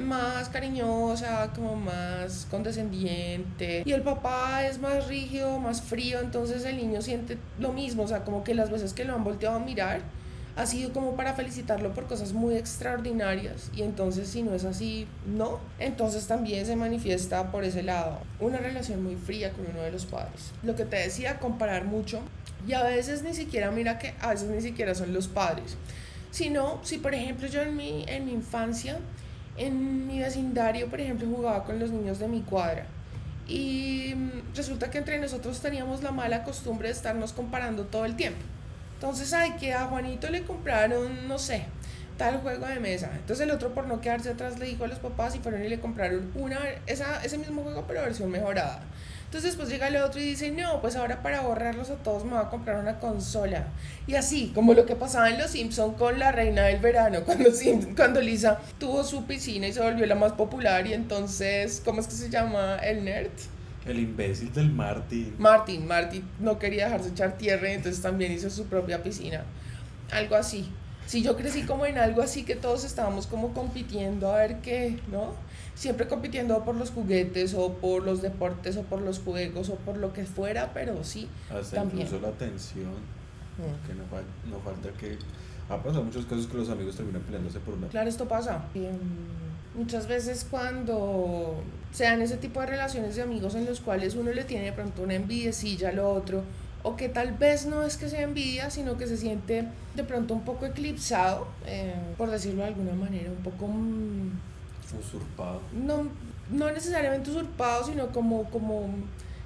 más 0.00 0.48
cariñosa, 0.48 1.50
como 1.54 1.76
más 1.76 2.46
condescendiente. 2.50 3.82
Y 3.84 3.92
el 3.92 4.02
papá 4.02 4.66
es 4.66 4.78
más 4.78 5.06
rígido, 5.08 5.58
más 5.58 5.82
frío, 5.82 6.20
entonces 6.20 6.64
el 6.64 6.76
niño 6.76 7.02
siente 7.02 7.38
lo 7.58 7.72
mismo, 7.72 8.04
o 8.04 8.08
sea, 8.08 8.24
como 8.24 8.44
que 8.44 8.54
las 8.54 8.70
veces 8.70 8.92
que 8.92 9.04
lo 9.04 9.14
han 9.14 9.24
volteado 9.24 9.56
a 9.56 9.60
mirar 9.60 10.02
ha 10.58 10.66
sido 10.66 10.92
como 10.92 11.14
para 11.14 11.34
felicitarlo 11.34 11.94
por 11.94 12.08
cosas 12.08 12.32
muy 12.32 12.56
extraordinarias 12.56 13.70
y 13.76 13.82
entonces 13.82 14.28
si 14.28 14.42
no 14.42 14.54
es 14.54 14.64
así, 14.64 15.06
no. 15.24 15.60
Entonces 15.78 16.26
también 16.26 16.66
se 16.66 16.74
manifiesta 16.74 17.52
por 17.52 17.62
ese 17.62 17.84
lado 17.84 18.18
una 18.40 18.58
relación 18.58 19.04
muy 19.04 19.14
fría 19.14 19.52
con 19.52 19.66
uno 19.66 19.82
de 19.82 19.92
los 19.92 20.04
padres. 20.04 20.50
Lo 20.64 20.74
que 20.74 20.84
te 20.84 20.96
decía, 20.96 21.38
comparar 21.38 21.84
mucho 21.84 22.20
y 22.66 22.72
a 22.72 22.82
veces 22.82 23.22
ni 23.22 23.34
siquiera, 23.34 23.70
mira 23.70 24.00
que 24.00 24.14
a 24.20 24.30
veces 24.30 24.48
ni 24.48 24.60
siquiera 24.60 24.96
son 24.96 25.14
los 25.14 25.28
padres, 25.28 25.76
sino 26.32 26.80
si 26.82 26.98
por 26.98 27.14
ejemplo 27.14 27.46
yo 27.46 27.62
en 27.62 27.76
mi, 27.76 28.04
en 28.08 28.24
mi 28.26 28.32
infancia 28.32 28.98
en 29.58 30.06
mi 30.06 30.20
vecindario, 30.20 30.88
por 30.88 31.00
ejemplo, 31.00 31.26
jugaba 31.28 31.64
con 31.64 31.78
los 31.78 31.90
niños 31.90 32.18
de 32.18 32.28
mi 32.28 32.42
cuadra 32.42 32.86
Y 33.46 34.14
resulta 34.54 34.90
que 34.90 34.98
entre 34.98 35.18
nosotros 35.18 35.60
teníamos 35.60 36.02
la 36.02 36.12
mala 36.12 36.44
costumbre 36.44 36.88
de 36.88 36.94
estarnos 36.94 37.32
comparando 37.32 37.84
todo 37.84 38.04
el 38.04 38.16
tiempo. 38.16 38.40
Entonces, 38.94 39.32
ay, 39.32 39.52
que 39.60 39.72
a 39.72 39.86
Juanito 39.86 40.28
le 40.28 40.42
compraron, 40.42 41.28
no 41.28 41.38
sé, 41.38 41.66
tal 42.18 42.40
juego 42.40 42.66
de 42.66 42.80
mesa. 42.80 43.10
Entonces 43.14 43.46
el 43.46 43.52
otro 43.52 43.72
por 43.72 43.86
no 43.86 44.00
quedarse 44.00 44.30
atrás 44.30 44.58
le 44.58 44.66
dijo 44.66 44.84
a 44.84 44.88
los 44.88 44.98
papás 44.98 45.34
y 45.36 45.38
fueron 45.38 45.64
y 45.64 45.68
le 45.68 45.80
compraron 45.80 46.30
una, 46.34 46.58
esa, 46.86 47.24
ese 47.24 47.38
mismo 47.38 47.62
juego 47.62 47.84
pero 47.86 48.02
versión 48.02 48.30
mejorada. 48.30 48.82
Entonces 49.28 49.50
después 49.50 49.68
llega 49.68 49.88
el 49.88 49.96
otro 49.96 50.18
y 50.22 50.24
dice, 50.24 50.50
no, 50.50 50.80
pues 50.80 50.96
ahora 50.96 51.22
para 51.22 51.42
borrarlos 51.42 51.90
a 51.90 51.96
todos 51.96 52.24
me 52.24 52.30
voy 52.30 52.40
a 52.40 52.48
comprar 52.48 52.80
una 52.80 52.98
consola. 52.98 53.66
Y 54.06 54.14
así, 54.14 54.52
como 54.54 54.72
lo 54.72 54.86
que 54.86 54.96
pasaba 54.96 55.28
en 55.28 55.36
Los 55.36 55.50
Simpson 55.50 55.92
con 55.96 56.18
la 56.18 56.32
reina 56.32 56.62
del 56.62 56.80
verano, 56.80 57.18
cuando, 57.26 57.50
cuando 57.94 58.22
Lisa 58.22 58.58
tuvo 58.78 59.04
su 59.04 59.26
piscina 59.26 59.68
y 59.68 59.74
se 59.74 59.82
volvió 59.82 60.06
la 60.06 60.14
más 60.14 60.32
popular 60.32 60.86
y 60.86 60.94
entonces, 60.94 61.82
¿cómo 61.84 62.00
es 62.00 62.06
que 62.06 62.14
se 62.14 62.30
llama? 62.30 62.78
El 62.78 63.04
nerd. 63.04 63.28
El 63.84 63.98
imbécil 63.98 64.50
del 64.50 64.70
Martin. 64.70 65.34
Martin, 65.38 65.86
Martin 65.86 66.24
no 66.40 66.58
quería 66.58 66.86
dejarse 66.86 67.10
echar 67.10 67.36
tierra 67.36 67.68
y 67.68 67.74
entonces 67.74 68.00
también 68.00 68.32
hizo 68.32 68.48
su 68.48 68.64
propia 68.64 69.02
piscina. 69.02 69.44
Algo 70.10 70.36
así. 70.36 70.70
Si 71.04 71.22
yo 71.22 71.36
crecí 71.36 71.64
como 71.64 71.84
en 71.84 71.98
algo 71.98 72.22
así 72.22 72.44
que 72.44 72.56
todos 72.56 72.84
estábamos 72.84 73.26
como 73.26 73.52
compitiendo 73.52 74.32
a 74.32 74.38
ver 74.38 74.56
qué, 74.62 74.98
¿no? 75.12 75.34
Siempre 75.78 76.08
compitiendo 76.08 76.64
por 76.64 76.74
los 76.74 76.90
juguetes 76.90 77.54
o 77.54 77.74
por 77.74 78.02
los 78.02 78.20
deportes 78.20 78.76
o 78.76 78.82
por 78.82 79.00
los 79.00 79.20
juegos 79.20 79.68
o 79.68 79.76
por 79.76 79.96
lo 79.96 80.12
que 80.12 80.24
fuera, 80.24 80.72
pero 80.74 81.04
sí. 81.04 81.28
Hasta 81.48 81.76
también. 81.76 82.06
incluso 82.06 82.20
la 82.20 82.32
atención, 82.32 82.90
mm. 82.90 83.86
que 83.86 83.94
no, 83.94 84.56
no, 84.56 84.60
falta 84.62 84.90
que... 84.98 85.16
Ha 85.70 85.76
pasado 85.76 86.02
muchos 86.02 86.24
casos 86.24 86.46
que 86.46 86.56
los 86.56 86.70
amigos 86.70 86.96
terminan 86.96 87.20
peleándose 87.22 87.60
por 87.60 87.74
una... 87.74 87.88
Claro, 87.88 88.08
esto 88.08 88.26
pasa. 88.26 88.64
muchas 89.76 90.08
veces 90.08 90.46
cuando 90.50 91.62
se 91.92 92.04
dan 92.04 92.22
ese 92.22 92.38
tipo 92.38 92.60
de 92.60 92.66
relaciones 92.66 93.14
de 93.16 93.22
amigos 93.22 93.54
en 93.54 93.66
los 93.66 93.80
cuales 93.80 94.14
uno 94.14 94.32
le 94.32 94.44
tiene 94.44 94.64
de 94.64 94.72
pronto 94.72 95.02
una 95.02 95.14
envidiecilla 95.14 95.90
al 95.90 95.98
otro, 95.98 96.42
o 96.82 96.96
que 96.96 97.10
tal 97.10 97.34
vez 97.34 97.66
no 97.66 97.82
es 97.82 97.98
que 97.98 98.08
sea 98.08 98.22
envidia, 98.22 98.70
sino 98.70 98.96
que 98.96 99.06
se 99.06 99.18
siente 99.18 99.68
de 99.94 100.04
pronto 100.04 100.32
un 100.32 100.42
poco 100.42 100.64
eclipsado, 100.64 101.46
eh, 101.66 101.94
por 102.16 102.30
decirlo 102.30 102.62
de 102.62 102.68
alguna 102.68 102.94
manera, 102.94 103.30
un 103.30 103.44
poco... 103.44 103.68
Mm, 103.68 104.30
Usurpado. 104.96 105.60
No, 105.72 106.08
no 106.50 106.70
necesariamente 106.70 107.30
usurpado, 107.30 107.84
sino 107.84 108.08
como, 108.08 108.50
como, 108.50 108.88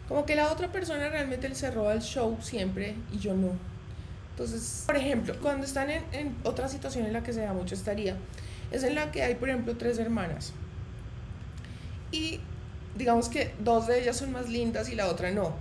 como 0.08 0.25
que 0.25 0.37
la 0.37 0.52
otra 0.52 0.70
persona 0.70 1.08
realmente 1.08 1.52
se 1.54 1.70
roba 1.70 1.92
el 1.92 2.02
show 2.02 2.37
siempre 2.40 2.94
y 3.12 3.18
yo 3.18 3.34
no. 3.34 3.50
Entonces, 4.30 4.84
por 4.87 4.96
ejemplo, 4.96 5.34
cuando 5.42 5.66
están 5.66 5.90
en, 5.90 6.02
en 6.12 6.37
otra 6.44 6.68
situación 6.68 7.06
en 7.06 7.12
la 7.12 7.22
que 7.22 7.32
se 7.32 7.40
da 7.40 7.52
mucho 7.52 7.75
estaría, 7.75 8.16
es 8.70 8.82
en 8.84 8.94
la 8.94 9.11
que 9.11 9.22
hay, 9.22 9.34
por 9.34 9.49
ejemplo, 9.49 9.76
tres 9.76 9.99
hermanas. 9.99 10.52
Y 12.11 12.40
digamos 12.96 13.28
que 13.28 13.54
dos 13.58 13.87
de 13.87 14.00
ellas 14.00 14.16
son 14.16 14.32
más 14.32 14.49
lindas 14.49 14.88
y 14.88 14.94
la 14.94 15.08
otra 15.08 15.30
no. 15.30 15.54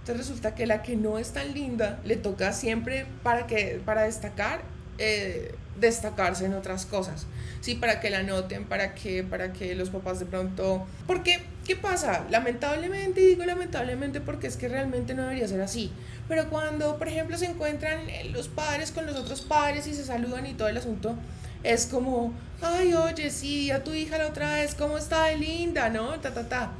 Entonces 0.00 0.28
resulta 0.28 0.54
que 0.54 0.66
la 0.66 0.82
que 0.82 0.94
no 0.94 1.18
es 1.18 1.32
tan 1.32 1.52
linda 1.52 1.98
le 2.04 2.16
toca 2.16 2.52
siempre 2.52 3.06
para, 3.22 3.46
que, 3.46 3.80
para 3.84 4.02
destacar 4.02 4.60
eh, 4.98 5.54
destacarse 5.78 6.46
en 6.46 6.54
otras 6.54 6.86
cosas, 6.86 7.26
¿sí? 7.66 7.74
Para 7.74 7.98
que 7.98 8.10
la 8.10 8.22
noten, 8.22 8.64
para 8.64 8.94
que, 8.94 9.24
para 9.24 9.52
que 9.52 9.74
los 9.74 9.90
papás 9.90 10.20
de 10.20 10.26
pronto... 10.26 10.86
Porque, 11.08 11.42
¿qué 11.66 11.74
pasa? 11.74 12.24
Lamentablemente, 12.30 13.20
digo 13.20 13.44
lamentablemente 13.44 14.20
porque 14.20 14.46
es 14.46 14.56
que 14.56 14.68
realmente 14.68 15.14
no 15.14 15.22
debería 15.22 15.48
ser 15.48 15.60
así, 15.60 15.90
pero 16.28 16.48
cuando, 16.48 16.96
por 16.96 17.08
ejemplo, 17.08 17.36
se 17.36 17.46
encuentran 17.46 18.02
los 18.30 18.46
padres 18.46 18.92
con 18.92 19.04
los 19.04 19.16
otros 19.16 19.40
padres 19.40 19.88
y 19.88 19.94
se 19.94 20.04
saludan 20.04 20.46
y 20.46 20.54
todo 20.54 20.68
el 20.68 20.76
asunto, 20.76 21.16
es 21.64 21.86
como, 21.86 22.32
ay, 22.62 22.94
oye, 22.94 23.30
sí, 23.30 23.72
a 23.72 23.82
tu 23.82 23.92
hija 23.92 24.16
la 24.16 24.28
otra 24.28 24.54
vez, 24.54 24.76
¿cómo 24.76 24.96
está 24.96 25.32
linda, 25.32 25.88
no? 25.88 26.20
Ta, 26.20 26.32
ta, 26.32 26.48
ta. 26.48 26.72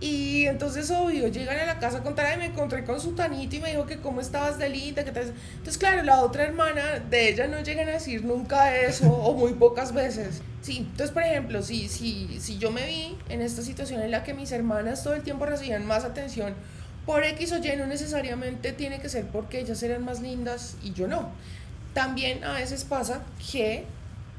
Y 0.00 0.46
entonces, 0.46 0.90
obvio, 0.90 1.28
llegan 1.28 1.58
a 1.58 1.66
la 1.66 1.78
casa 1.78 1.98
a 1.98 2.02
contar, 2.02 2.38
me 2.38 2.46
encontré 2.46 2.84
con 2.84 2.98
su 2.98 3.12
tanito 3.12 3.56
y 3.56 3.60
me 3.60 3.70
dijo 3.70 3.84
que 3.84 3.98
cómo 3.98 4.22
estabas 4.22 4.58
de 4.58 4.70
linda, 4.70 5.04
que. 5.04 5.10
Entonces, 5.10 5.76
claro, 5.78 6.02
la 6.02 6.22
otra 6.22 6.44
hermana 6.44 7.00
de 7.10 7.28
ella 7.28 7.46
no 7.48 7.60
llegan 7.60 7.86
a 7.90 7.92
decir 7.92 8.24
nunca 8.24 8.74
eso 8.74 9.12
o 9.12 9.34
muy 9.34 9.52
pocas 9.52 9.92
veces. 9.92 10.40
Sí, 10.62 10.78
entonces, 10.78 11.10
por 11.10 11.22
ejemplo, 11.22 11.62
si, 11.62 11.88
si, 11.88 12.40
si 12.40 12.56
yo 12.56 12.70
me 12.70 12.86
vi 12.86 13.18
en 13.28 13.42
esta 13.42 13.60
situación 13.60 14.00
en 14.00 14.10
la 14.10 14.24
que 14.24 14.32
mis 14.32 14.52
hermanas 14.52 15.04
todo 15.04 15.14
el 15.14 15.22
tiempo 15.22 15.44
recibían 15.44 15.84
más 15.84 16.04
atención 16.04 16.54
por 17.04 17.22
X 17.22 17.52
o 17.52 17.58
Y, 17.58 17.76
no 17.76 17.86
necesariamente 17.86 18.72
tiene 18.72 19.00
que 19.00 19.10
ser 19.10 19.26
porque 19.26 19.60
ellas 19.60 19.82
eran 19.82 20.04
más 20.04 20.20
lindas 20.20 20.76
y 20.82 20.92
yo 20.92 21.08
no. 21.08 21.30
También 21.92 22.42
a 22.44 22.54
veces 22.54 22.84
pasa 22.84 23.22
que 23.52 23.84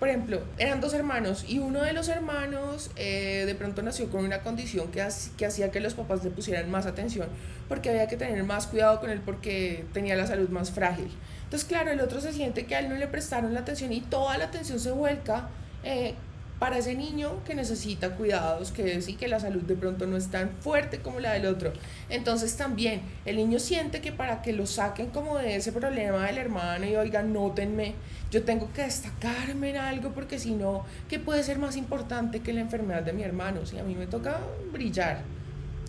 por 0.01 0.09
ejemplo, 0.09 0.41
eran 0.57 0.81
dos 0.81 0.95
hermanos 0.95 1.45
y 1.47 1.59
uno 1.59 1.83
de 1.83 1.93
los 1.93 2.07
hermanos 2.07 2.89
eh, 2.95 3.43
de 3.45 3.53
pronto 3.53 3.83
nació 3.83 4.09
con 4.09 4.25
una 4.25 4.41
condición 4.41 4.87
que, 4.91 4.99
hacía 4.99 5.69
que 5.69 5.79
los 5.79 5.93
papás 5.93 6.23
le 6.23 6.31
pusieran 6.31 6.71
más 6.71 6.87
atención 6.87 7.27
porque 7.69 7.91
había 7.91 8.07
que 8.07 8.17
tener 8.17 8.43
más 8.43 8.65
cuidado 8.65 8.99
con 8.99 9.11
él 9.11 9.21
porque 9.23 9.85
tenía 9.93 10.15
la 10.15 10.25
salud 10.25 10.49
más 10.49 10.71
frágil. 10.71 11.11
Entonces, 11.43 11.69
claro, 11.69 11.91
el 11.91 12.01
otro 12.01 12.19
se 12.19 12.33
siente 12.33 12.65
que 12.65 12.75
a 12.75 12.79
él 12.79 12.89
no 12.89 12.95
le 12.95 13.05
prestaron 13.05 13.53
la 13.53 13.59
atención 13.59 13.93
y 13.93 14.01
toda 14.01 14.39
la 14.39 14.45
atención 14.45 14.79
se 14.79 14.89
vuelca 14.89 15.49
eh, 15.83 16.15
para 16.61 16.77
ese 16.77 16.93
niño 16.93 17.43
que 17.43 17.55
necesita 17.55 18.11
cuidados, 18.11 18.71
que 18.71 19.01
sí 19.01 19.15
que 19.15 19.27
la 19.27 19.39
salud 19.39 19.63
de 19.63 19.75
pronto 19.75 20.05
no 20.05 20.15
es 20.15 20.27
tan 20.27 20.51
fuerte 20.59 20.99
como 20.99 21.19
la 21.19 21.33
del 21.33 21.47
otro. 21.47 21.73
Entonces 22.07 22.55
también 22.55 23.01
el 23.25 23.37
niño 23.37 23.57
siente 23.57 23.99
que 23.99 24.11
para 24.11 24.43
que 24.43 24.53
lo 24.53 24.67
saquen 24.67 25.07
como 25.07 25.39
de 25.39 25.55
ese 25.55 25.71
problema 25.71 26.27
del 26.27 26.37
hermano 26.37 26.85
y 26.85 26.95
oigan, 26.95 27.33
nótenme, 27.33 27.95
yo 28.29 28.43
tengo 28.43 28.71
que 28.73 28.83
destacarme 28.83 29.71
en 29.71 29.77
algo 29.77 30.11
porque 30.11 30.37
si 30.37 30.51
no, 30.51 30.85
¿qué 31.09 31.17
puede 31.17 31.41
ser 31.41 31.57
más 31.57 31.75
importante 31.75 32.41
que 32.41 32.53
la 32.53 32.61
enfermedad 32.61 33.01
de 33.01 33.13
mi 33.13 33.23
hermano? 33.23 33.65
Si 33.65 33.79
a 33.79 33.83
mí 33.83 33.95
me 33.95 34.05
toca 34.05 34.39
brillar. 34.71 35.23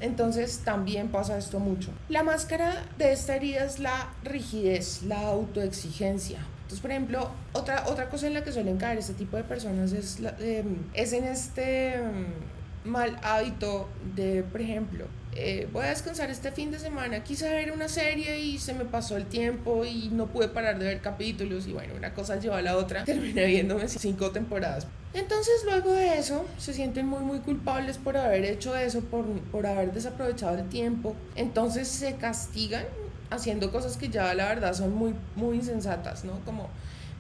Entonces 0.00 0.62
también 0.64 1.08
pasa 1.08 1.36
esto 1.36 1.60
mucho. 1.60 1.90
La 2.08 2.22
máscara 2.22 2.86
de 2.96 3.12
esta 3.12 3.36
herida 3.36 3.66
es 3.66 3.78
la 3.78 4.14
rigidez, 4.24 5.02
la 5.02 5.20
autoexigencia. 5.20 6.38
Entonces, 6.72 6.80
por 6.80 6.90
ejemplo, 6.90 7.30
otra, 7.52 7.84
otra 7.86 8.08
cosa 8.08 8.28
en 8.28 8.32
la 8.32 8.44
que 8.44 8.50
suelen 8.50 8.78
caer 8.78 8.96
este 8.96 9.12
tipo 9.12 9.36
de 9.36 9.44
personas 9.44 9.92
es, 9.92 10.18
em, 10.40 10.78
es 10.94 11.12
en 11.12 11.24
este 11.24 11.96
em, 11.96 12.28
mal 12.84 13.18
hábito 13.22 13.90
de, 14.16 14.42
por 14.42 14.62
ejemplo, 14.62 15.04
eh, 15.34 15.68
voy 15.70 15.84
a 15.84 15.90
descansar 15.90 16.30
este 16.30 16.50
fin 16.50 16.70
de 16.70 16.78
semana, 16.78 17.22
quise 17.22 17.46
ver 17.50 17.72
una 17.72 17.88
serie 17.88 18.40
y 18.40 18.58
se 18.58 18.72
me 18.72 18.86
pasó 18.86 19.18
el 19.18 19.26
tiempo 19.26 19.84
y 19.84 20.08
no 20.12 20.28
pude 20.28 20.48
parar 20.48 20.78
de 20.78 20.86
ver 20.86 21.02
capítulos 21.02 21.66
y 21.66 21.74
bueno, 21.74 21.92
una 21.94 22.14
cosa 22.14 22.40
lleva 22.40 22.56
a 22.56 22.62
la 22.62 22.78
otra, 22.78 23.04
terminé 23.04 23.44
viéndome 23.44 23.86
cinco 23.86 24.30
temporadas. 24.30 24.86
Entonces 25.12 25.52
luego 25.66 25.92
de 25.92 26.16
eso 26.16 26.46
se 26.56 26.72
sienten 26.72 27.06
muy 27.06 27.22
muy 27.22 27.40
culpables 27.40 27.98
por 27.98 28.16
haber 28.16 28.46
hecho 28.46 28.74
eso, 28.76 29.02
por, 29.02 29.26
por 29.50 29.66
haber 29.66 29.92
desaprovechado 29.92 30.56
el 30.56 30.70
tiempo, 30.70 31.14
entonces 31.36 31.86
se 31.86 32.14
castigan 32.14 32.86
haciendo 33.32 33.70
cosas 33.70 33.96
que 33.96 34.08
ya 34.08 34.32
la 34.34 34.46
verdad 34.46 34.74
son 34.74 34.94
muy, 34.94 35.14
muy 35.36 35.56
insensatas, 35.56 36.24
¿no? 36.24 36.40
Como 36.44 36.68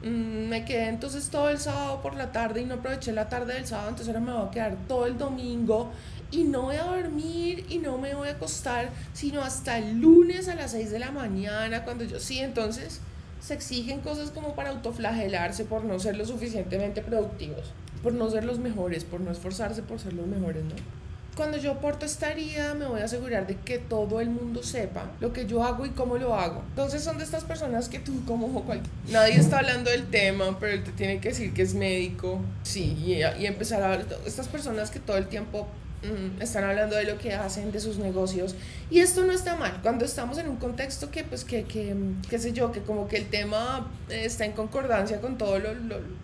mm, 0.04 0.48
me 0.48 0.64
quedé 0.64 0.88
entonces 0.88 1.28
todo 1.30 1.50
el 1.50 1.58
sábado 1.58 2.00
por 2.02 2.14
la 2.14 2.32
tarde 2.32 2.62
y 2.62 2.64
no 2.64 2.74
aproveché 2.74 3.12
la 3.12 3.28
tarde 3.28 3.54
del 3.54 3.66
sábado, 3.66 3.90
entonces 3.90 4.14
ahora 4.14 4.24
me 4.24 4.32
voy 4.32 4.48
a 4.48 4.50
quedar 4.50 4.76
todo 4.88 5.06
el 5.06 5.18
domingo 5.18 5.90
y 6.30 6.44
no 6.44 6.62
voy 6.62 6.76
a 6.76 6.84
dormir 6.84 7.66
y 7.68 7.78
no 7.78 7.98
me 7.98 8.14
voy 8.14 8.28
a 8.28 8.32
acostar, 8.32 8.90
sino 9.12 9.42
hasta 9.42 9.78
el 9.78 10.00
lunes 10.00 10.48
a 10.48 10.54
las 10.54 10.70
6 10.72 10.90
de 10.90 10.98
la 10.98 11.10
mañana, 11.10 11.84
cuando 11.84 12.04
yo 12.04 12.18
sí, 12.18 12.38
entonces 12.38 13.00
se 13.40 13.54
exigen 13.54 14.00
cosas 14.00 14.30
como 14.30 14.54
para 14.54 14.70
autoflagelarse 14.70 15.64
por 15.64 15.84
no 15.84 15.98
ser 15.98 16.16
lo 16.16 16.24
suficientemente 16.24 17.02
productivos, 17.02 17.72
por 18.02 18.12
no 18.14 18.30
ser 18.30 18.44
los 18.44 18.58
mejores, 18.58 19.04
por 19.04 19.20
no 19.20 19.30
esforzarse 19.30 19.82
por 19.82 19.98
ser 19.98 20.12
los 20.14 20.26
mejores, 20.26 20.64
¿no? 20.64 20.74
Cuando 21.36 21.56
yo 21.56 21.80
porto 21.80 22.04
esta 22.04 22.30
herida, 22.30 22.74
me 22.74 22.86
voy 22.86 23.00
a 23.00 23.04
asegurar 23.04 23.46
de 23.46 23.56
que 23.56 23.78
todo 23.78 24.20
el 24.20 24.28
mundo 24.28 24.62
sepa 24.62 25.10
lo 25.20 25.32
que 25.32 25.46
yo 25.46 25.64
hago 25.64 25.86
y 25.86 25.90
cómo 25.90 26.18
lo 26.18 26.34
hago. 26.34 26.62
Entonces 26.70 27.02
son 27.02 27.16
de 27.16 27.24
estas 27.24 27.44
personas 27.44 27.88
que 27.88 27.98
tú, 27.98 28.24
como 28.26 28.64
nadie 29.10 29.36
está 29.36 29.60
hablando 29.60 29.90
del 29.90 30.08
tema, 30.10 30.58
pero 30.60 30.74
él 30.74 30.84
te 30.84 30.92
tiene 30.92 31.20
que 31.20 31.30
decir 31.30 31.54
que 31.54 31.62
es 31.62 31.74
médico. 31.74 32.40
Sí, 32.64 32.96
y, 32.98 33.46
empezar 33.46 33.82
a 33.82 33.92
hablar. 33.92 34.06
Estas 34.26 34.48
personas 34.48 34.90
que 34.90 35.00
todo 35.00 35.16
el 35.16 35.26
tiempo 35.26 35.66
están 36.40 36.64
hablando 36.64 36.96
de 36.96 37.04
lo 37.04 37.18
que 37.18 37.32
hacen, 37.34 37.70
de 37.72 37.80
sus 37.80 37.98
negocios. 37.98 38.54
Y 38.90 39.00
esto 39.00 39.24
no 39.24 39.32
está 39.32 39.56
mal. 39.56 39.80
Cuando 39.82 40.04
estamos 40.04 40.38
en 40.38 40.48
un 40.48 40.56
contexto 40.56 41.10
que, 41.10 41.24
pues, 41.24 41.44
que, 41.44 41.64
que 41.64 41.94
qué 42.28 42.38
sé 42.38 42.52
yo, 42.52 42.72
que 42.72 42.80
como 42.80 43.08
que 43.08 43.16
el 43.16 43.28
tema 43.28 43.90
está 44.08 44.44
en 44.44 44.52
concordancia 44.52 45.20
con 45.20 45.38
todo 45.38 45.58
lo, 45.58 45.70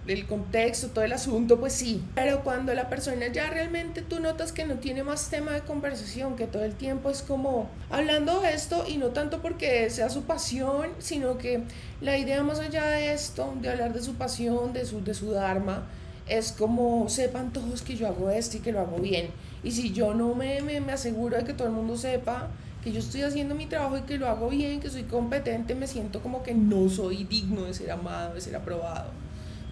el 0.07 0.27
contexto, 0.27 0.89
todo 0.89 1.05
el 1.05 1.13
asunto, 1.13 1.61
pues 1.61 1.73
sí. 1.73 2.03
Pero 2.15 2.43
cuando 2.43 2.75
la 2.75 2.89
persona 2.89 3.29
ya 3.29 3.51
realmente 3.51 4.03
tú 4.03 4.21
notas 4.21 4.53
que 4.53 4.65
no 4.65 4.75
tiene 4.77 5.03
más 5.03 5.31
tema 5.31 5.53
de 5.53 5.61
conversación, 5.61 6.37
que 6.37 6.47
todo 6.47 6.65
el 6.65 6.75
tiempo 6.75 7.11
es 7.11 7.23
como 7.23 7.71
hablando 7.91 8.41
de 8.41 8.55
esto 8.55 8.85
y 8.87 8.97
no 8.97 9.09
tanto 9.09 9.41
porque 9.41 9.89
sea 9.91 10.11
su 10.11 10.23
pasión, 10.23 10.89
sino 10.99 11.39
que 11.39 11.63
la 12.01 12.19
idea 12.19 12.43
más 12.43 12.59
allá 12.59 12.87
de 12.87 13.13
esto, 13.13 13.55
de 13.61 13.71
hablar 13.71 13.93
de 13.93 14.03
su 14.03 14.15
pasión, 14.15 14.73
de 14.73 14.85
su, 14.85 15.03
de 15.03 15.15
su 15.15 15.31
dharma, 15.33 15.87
es 16.29 16.53
como 16.53 17.09
sepan 17.09 17.53
todos 17.53 17.83
que 17.83 17.97
yo 17.97 18.07
hago 18.07 18.31
esto 18.31 18.59
y 18.59 18.61
que 18.61 18.73
lo 18.73 18.81
hago 18.81 18.99
bien. 18.99 19.31
Y 19.63 19.73
si 19.73 19.93
yo 19.93 20.15
no 20.15 20.35
me, 20.35 20.61
me, 20.63 20.81
me, 20.81 20.93
aseguro 20.93 21.37
de 21.37 21.45
que 21.45 21.53
todo 21.53 21.69
el 21.69 21.75
mundo 21.75 21.97
sepa 21.97 22.49
que 22.83 22.93
yo 22.93 23.01
estoy 23.01 23.23
haciendo 23.23 23.55
mi 23.55 23.67
trabajo 23.67 23.99
y 23.99 24.03
que 24.03 24.19
lo 24.19 24.29
hago 24.29 24.49
bien, 24.49 24.81
que 24.81 24.89
soy 24.89 25.03
competente, 25.03 25.75
me 25.75 25.87
siento 25.87 26.21
como 26.21 26.43
que 26.43 26.55
no 26.55 26.89
soy 26.89 27.25
digno 27.25 27.63
de 27.63 27.75
ser 27.75 27.91
amado, 27.91 28.35
de 28.35 28.41
ser 28.41 28.55
aprobado, 28.55 29.11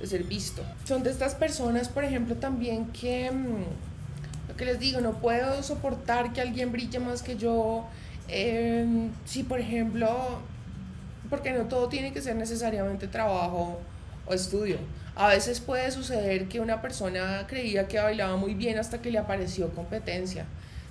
de 0.01 0.07
ser 0.07 0.25
visto. 0.25 0.63
Son 0.85 1.03
de 1.03 1.11
estas 1.11 1.35
personas, 1.35 1.89
por 1.89 2.05
ejemplo, 2.05 2.37
también 2.37 2.87
que... 2.87 3.31
Mm, 3.31 3.65
Lo 4.49 4.57
que 4.57 4.65
les 4.65 4.79
digo, 4.79 5.01
no 5.01 5.15
puedo 5.15 5.63
soportar 5.63 6.33
que 6.33 6.41
alguien 6.41 6.71
brille 6.71 7.01
más 7.01 7.23
que 7.23 7.37
yo. 7.37 7.85
Em, 8.29 9.11
si, 9.25 9.43
por 9.43 9.59
ejemplo, 9.59 10.09
porque 11.29 11.53
no 11.53 11.65
todo 11.65 11.89
tiene 11.89 12.13
que 12.13 12.23
ser 12.23 12.37
necesariamente 12.37 13.09
trabajo 13.09 13.81
o 14.27 14.35
estudio. 14.35 14.79
A 15.15 15.29
veces 15.29 15.61
puede 15.61 15.91
suceder 15.91 16.49
que 16.49 16.61
una 16.61 16.83
persona 16.83 17.47
creía 17.47 17.89
que 17.89 17.99
bailaba 17.99 18.37
muy 18.37 18.55
bien 18.55 18.79
hasta 18.79 19.01
que 19.01 19.11
le 19.11 19.19
apareció 19.19 19.71
competencia. 19.71 20.45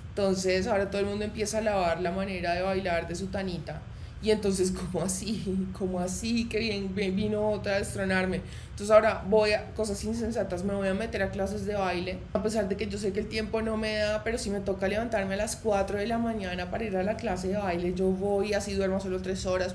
Entonces 0.08 0.66
ahora 0.66 0.90
todo 0.90 1.00
el 1.00 1.06
mundo 1.06 1.24
empieza 1.24 1.58
a 1.58 1.60
lavar 1.60 2.00
la 2.00 2.10
manera 2.10 2.54
de 2.54 2.62
bailar 2.62 3.06
de 3.06 3.14
su 3.14 3.26
tanita 3.26 3.80
y 4.22 4.30
entonces, 4.30 4.72
¿cómo 4.92 5.04
así? 5.04 5.68
¿Cómo 5.78 6.00
así? 6.00 6.48
Que 6.48 6.58
bien, 6.58 6.94
vino 6.94 7.50
otra 7.50 7.74
a 7.74 7.78
destronarme. 7.78 8.40
Entonces 8.70 8.94
ahora 8.94 9.24
voy 9.26 9.52
a 9.52 9.72
cosas 9.72 10.02
insensatas, 10.04 10.62
me 10.62 10.74
voy 10.74 10.88
a 10.88 10.94
meter 10.94 11.22
a 11.22 11.30
clases 11.30 11.64
de 11.64 11.74
baile, 11.74 12.18
a 12.34 12.42
pesar 12.42 12.68
de 12.68 12.76
que 12.76 12.86
yo 12.86 12.98
sé 12.98 13.10
que 13.12 13.20
el 13.20 13.26
tiempo 13.26 13.62
no 13.62 13.78
me 13.78 13.96
da, 13.96 14.22
pero 14.22 14.36
si 14.36 14.50
me 14.50 14.60
toca 14.60 14.86
levantarme 14.86 15.32
a 15.32 15.38
las 15.38 15.56
4 15.56 15.96
de 15.96 16.06
la 16.06 16.18
mañana 16.18 16.70
para 16.70 16.84
ir 16.84 16.94
a 16.96 17.02
la 17.02 17.16
clase 17.16 17.48
de 17.48 17.56
baile, 17.56 17.94
yo 17.94 18.08
voy, 18.10 18.52
así 18.52 18.74
duermo 18.74 19.00
solo 19.00 19.22
3 19.22 19.46
horas. 19.46 19.74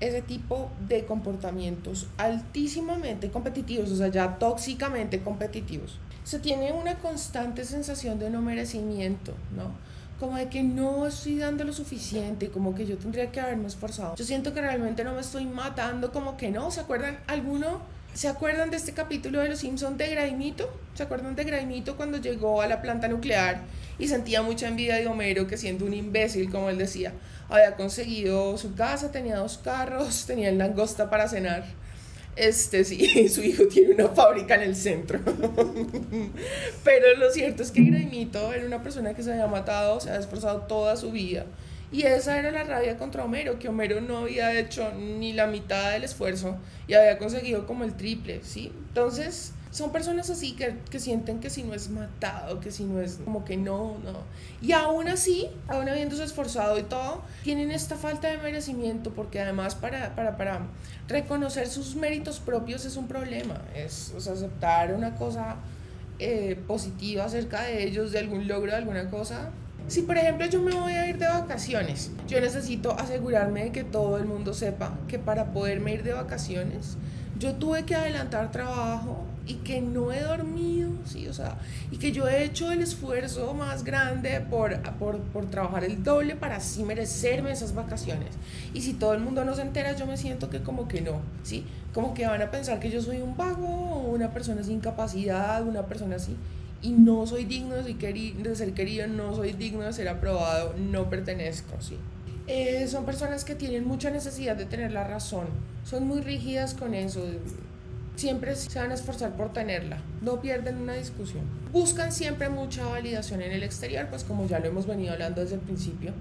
Ese 0.00 0.22
tipo 0.22 0.70
de 0.88 1.04
comportamientos 1.04 2.06
altísimamente 2.16 3.30
competitivos, 3.30 3.90
o 3.90 3.96
sea, 3.96 4.08
ya 4.08 4.38
tóxicamente 4.38 5.20
competitivos. 5.20 5.98
Se 6.24 6.38
tiene 6.38 6.72
una 6.72 6.94
constante 6.98 7.64
sensación 7.64 8.18
de 8.18 8.30
no 8.30 8.40
merecimiento, 8.40 9.34
¿no? 9.54 9.72
Como 10.18 10.36
de 10.36 10.48
que 10.48 10.62
no 10.62 11.06
estoy 11.06 11.38
dando 11.38 11.64
lo 11.64 11.72
suficiente, 11.72 12.48
como 12.50 12.74
que 12.74 12.86
yo 12.86 12.96
tendría 12.96 13.30
que 13.30 13.40
haberme 13.40 13.68
esforzado. 13.68 14.16
Yo 14.16 14.24
siento 14.24 14.52
que 14.52 14.60
realmente 14.60 15.04
no 15.04 15.14
me 15.14 15.20
estoy 15.20 15.46
matando, 15.46 16.12
como 16.12 16.36
que 16.36 16.50
no. 16.50 16.70
¿Se 16.70 16.80
acuerdan? 16.80 17.18
¿Alguno? 17.26 17.80
¿Se 18.14 18.26
acuerdan 18.26 18.70
de 18.70 18.78
este 18.78 18.94
capítulo 18.94 19.40
de 19.40 19.48
Los 19.48 19.60
Simpsons 19.60 19.96
de 19.96 20.08
Graimito? 20.08 20.68
¿Se 20.94 21.04
acuerdan 21.04 21.36
de 21.36 21.44
Graimito 21.44 21.96
cuando 21.96 22.18
llegó 22.18 22.62
a 22.62 22.66
la 22.66 22.82
planta 22.82 23.06
nuclear 23.06 23.60
y 23.98 24.08
sentía 24.08 24.42
mucha 24.42 24.66
envidia 24.66 24.96
de 24.96 25.06
Homero 25.06 25.46
que 25.46 25.56
siendo 25.56 25.84
un 25.84 25.94
imbécil, 25.94 26.50
como 26.50 26.68
él 26.68 26.78
decía, 26.78 27.12
había 27.48 27.76
conseguido 27.76 28.58
su 28.58 28.74
casa, 28.74 29.12
tenía 29.12 29.36
dos 29.36 29.58
carros, 29.58 30.24
tenía 30.26 30.48
el 30.48 30.58
langosta 30.58 31.10
para 31.10 31.28
cenar? 31.28 31.64
Este 32.38 32.84
sí, 32.84 33.28
su 33.34 33.42
hijo 33.42 33.66
tiene 33.66 33.94
una 33.94 34.08
fábrica 34.08 34.54
en 34.54 34.62
el 34.62 34.76
centro. 34.76 35.18
Pero 36.84 37.16
lo 37.18 37.30
cierto 37.30 37.62
es 37.62 37.72
que 37.72 37.82
Graimito 37.82 38.52
era 38.52 38.64
una 38.64 38.82
persona 38.82 39.14
que 39.14 39.22
se 39.22 39.32
había 39.32 39.48
matado, 39.48 40.00
se 40.00 40.08
había 40.08 40.20
esforzado 40.20 40.62
toda 40.62 40.96
su 40.96 41.10
vida. 41.10 41.46
Y 41.90 42.02
esa 42.02 42.38
era 42.38 42.50
la 42.50 42.64
rabia 42.64 42.96
contra 42.98 43.24
Homero, 43.24 43.58
que 43.58 43.68
Homero 43.68 44.00
no 44.00 44.18
había 44.18 44.58
hecho 44.58 44.92
ni 44.94 45.32
la 45.32 45.46
mitad 45.46 45.92
del 45.92 46.04
esfuerzo 46.04 46.58
y 46.86 46.94
había 46.94 47.16
conseguido 47.16 47.66
como 47.66 47.84
el 47.84 47.94
triple, 47.94 48.40
¿sí? 48.42 48.72
Entonces, 48.88 49.54
son 49.78 49.92
personas 49.92 50.28
así 50.28 50.52
que, 50.52 50.76
que, 50.90 50.98
sienten 50.98 51.38
que 51.38 51.50
si 51.50 51.62
no 51.62 51.72
es 51.72 51.88
matado, 51.88 52.58
que 52.58 52.72
si 52.72 52.82
no 52.82 53.00
es 53.00 53.20
como 53.24 53.44
que 53.44 53.56
no, 53.56 53.96
no. 54.04 54.24
Y 54.60 54.72
aún 54.72 55.08
así, 55.08 55.48
aún 55.68 55.88
habiéndose 55.88 56.24
esforzado 56.24 56.78
y 56.78 56.82
todo, 56.82 57.22
tienen 57.44 57.70
esta 57.70 57.94
falta 57.94 58.28
de 58.28 58.38
merecimiento 58.38 59.12
porque 59.12 59.40
además 59.40 59.76
para, 59.76 60.16
para, 60.16 60.36
para 60.36 60.62
reconocer 61.06 61.68
sus 61.68 61.94
méritos 61.94 62.40
propios 62.40 62.84
es 62.84 62.96
un 62.96 63.06
problema. 63.06 63.62
Es 63.72 64.12
aceptar 64.14 64.92
una 64.92 65.14
cosa 65.14 65.56
eh, 66.18 66.60
positiva 66.66 67.24
acerca 67.24 67.62
de 67.62 67.84
ellos, 67.84 68.10
de 68.10 68.18
algún 68.18 68.48
logro, 68.48 68.72
de 68.72 68.78
alguna 68.78 69.08
cosa. 69.08 69.50
Si 69.86 70.02
por 70.02 70.18
ejemplo 70.18 70.44
yo 70.46 70.60
me 70.60 70.74
voy 70.74 70.94
a 70.94 71.08
ir 71.08 71.18
de 71.18 71.28
vacaciones, 71.28 72.10
yo 72.26 72.40
necesito 72.40 72.98
asegurarme 72.98 73.64
de 73.64 73.72
que 73.72 73.84
todo 73.84 74.18
el 74.18 74.24
mundo 74.24 74.54
sepa 74.54 74.98
que 75.06 75.20
para 75.20 75.52
poderme 75.52 75.94
ir 75.94 76.02
de 76.02 76.14
vacaciones, 76.14 76.96
yo 77.38 77.54
tuve 77.54 77.84
que 77.84 77.94
adelantar 77.94 78.50
trabajo 78.50 79.27
y 79.48 79.54
que 79.54 79.80
no 79.80 80.12
he 80.12 80.20
dormido, 80.20 80.90
¿sí? 81.06 81.26
O 81.26 81.32
sea, 81.32 81.56
y 81.90 81.96
que 81.96 82.12
yo 82.12 82.28
he 82.28 82.44
hecho 82.44 82.70
el 82.70 82.82
esfuerzo 82.82 83.54
más 83.54 83.82
grande 83.82 84.40
por, 84.40 84.80
por, 84.98 85.18
por, 85.20 85.50
trabajar 85.50 85.84
el 85.84 86.04
doble 86.04 86.36
para 86.36 86.56
así 86.56 86.84
merecerme 86.84 87.50
esas 87.50 87.74
vacaciones. 87.74 88.28
Y 88.74 88.82
si 88.82 88.92
todo 88.92 89.14
el 89.14 89.20
mundo 89.20 89.44
no 89.46 89.54
se 89.54 89.62
entera, 89.62 89.96
yo 89.96 90.06
me 90.06 90.18
siento 90.18 90.50
que 90.50 90.60
como 90.60 90.86
que 90.86 91.00
no, 91.00 91.22
¿sí? 91.42 91.64
Como 91.94 92.12
que 92.12 92.26
van 92.26 92.42
a 92.42 92.50
pensar 92.50 92.78
que 92.78 92.90
yo 92.90 93.00
soy 93.00 93.22
un 93.22 93.36
vago, 93.36 94.02
una 94.06 94.30
persona 94.30 94.62
sin 94.62 94.80
capacidad, 94.80 95.66
una 95.66 95.86
persona 95.86 96.16
así. 96.16 96.36
Y 96.82 96.90
no 96.90 97.26
soy 97.26 97.44
digno 97.46 97.74
de 97.74 97.94
de 97.94 98.54
ser 98.54 98.74
querido, 98.74 99.06
no 99.06 99.34
soy 99.34 99.54
digno 99.54 99.80
de 99.80 99.92
ser 99.94 100.08
aprobado, 100.08 100.74
no 100.76 101.08
pertenezco, 101.08 101.80
¿sí? 101.80 101.96
Eh, 102.46 102.86
son 102.88 103.04
personas 103.04 103.44
que 103.44 103.54
tienen 103.54 103.86
mucha 103.86 104.10
necesidad 104.10 104.56
de 104.56 104.64
tener 104.64 104.92
la 104.92 105.04
razón, 105.04 105.46
son 105.84 106.06
muy 106.06 106.22
rígidas 106.22 106.72
con 106.72 106.94
eso, 106.94 107.22
siempre 108.18 108.56
se 108.56 108.76
van 108.78 108.90
a 108.90 108.94
esforzar 108.94 109.36
por 109.36 109.52
tenerla, 109.52 109.98
no 110.22 110.40
pierden 110.40 110.78
una 110.78 110.94
discusión. 110.94 111.44
Buscan 111.72 112.10
siempre 112.10 112.48
mucha 112.48 112.84
validación 112.84 113.42
en 113.42 113.52
el 113.52 113.62
exterior, 113.62 114.08
pues 114.10 114.24
como 114.24 114.46
ya 114.48 114.58
lo 114.58 114.66
hemos 114.66 114.86
venido 114.86 115.12
hablando 115.12 115.40
desde 115.40 115.54
el 115.54 115.60
principio, 115.60 116.12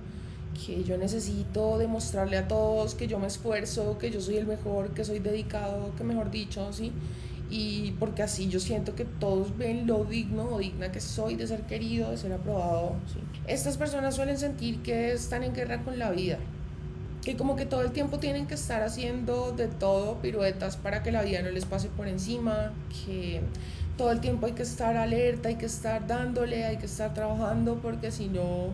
que 0.54 0.84
yo 0.84 0.96
necesito 0.98 1.80
demostrarle 1.80 2.38
a 2.38 2.48
todos 2.48 2.94
que 2.94 3.08
yo 3.08 3.18
me 3.18 3.26
esfuerzo, 3.26 3.98
que 3.98 4.12
yo 4.12 4.22
soy 4.22 4.38
el 4.38 4.46
mejor, 4.46 4.92
que 4.92 5.04
soy 5.04 5.18
dedicado, 5.18 5.92
que 5.98 6.04
mejor 6.04 6.30
dicho, 6.30 6.72
¿sí? 6.72 6.92
Y 7.50 7.94
porque 8.00 8.22
así 8.22 8.48
yo 8.48 8.60
siento 8.60 8.94
que 8.94 9.06
todos 9.06 9.58
ven 9.58 9.88
lo 9.88 10.04
digno 10.04 10.50
o 10.52 10.60
digna 10.60 10.92
que 10.92 11.00
soy 11.00 11.36
de 11.36 11.48
ser 11.48 11.62
querido, 11.62 12.12
de 12.12 12.18
ser 12.18 12.32
aprobado, 12.32 12.94
¿sí? 13.12 13.20
Estas 13.48 13.76
personas 13.78 14.16
suelen 14.16 14.38
sentir 14.38 14.84
que 14.84 15.14
están 15.14 15.44
en 15.44 15.54
guerra 15.56 15.82
con 15.82 15.98
la 15.98 16.12
vida, 16.12 16.38
que 17.28 17.36
como 17.36 17.58
que 17.58 17.66
todo 17.66 17.82
el 17.82 17.92
tiempo 17.92 18.20
tienen 18.20 18.48
que 18.48 18.54
estar 18.54 18.84
haciendo 18.84 19.52
de 19.52 19.68
todo, 19.68 20.22
piruetas 20.22 20.78
para 20.78 21.04
que 21.04 21.12
la 21.12 21.24
vida 21.24 21.42
no 21.42 21.50
les 21.50 21.66
pase 21.66 21.90
por 21.90 22.08
encima, 22.08 22.72
que 23.04 23.42
todo 23.98 24.12
el 24.12 24.22
tiempo 24.22 24.46
hay 24.46 24.54
que 24.54 24.64
estar 24.64 24.96
alerta, 24.96 25.50
hay 25.50 25.56
que 25.56 25.66
estar 25.66 26.08
dándole, 26.08 26.64
hay 26.64 26.78
que 26.78 26.86
estar 26.86 27.14
trabajando 27.14 27.82
porque 27.82 28.12
si 28.12 28.30
no, 28.30 28.70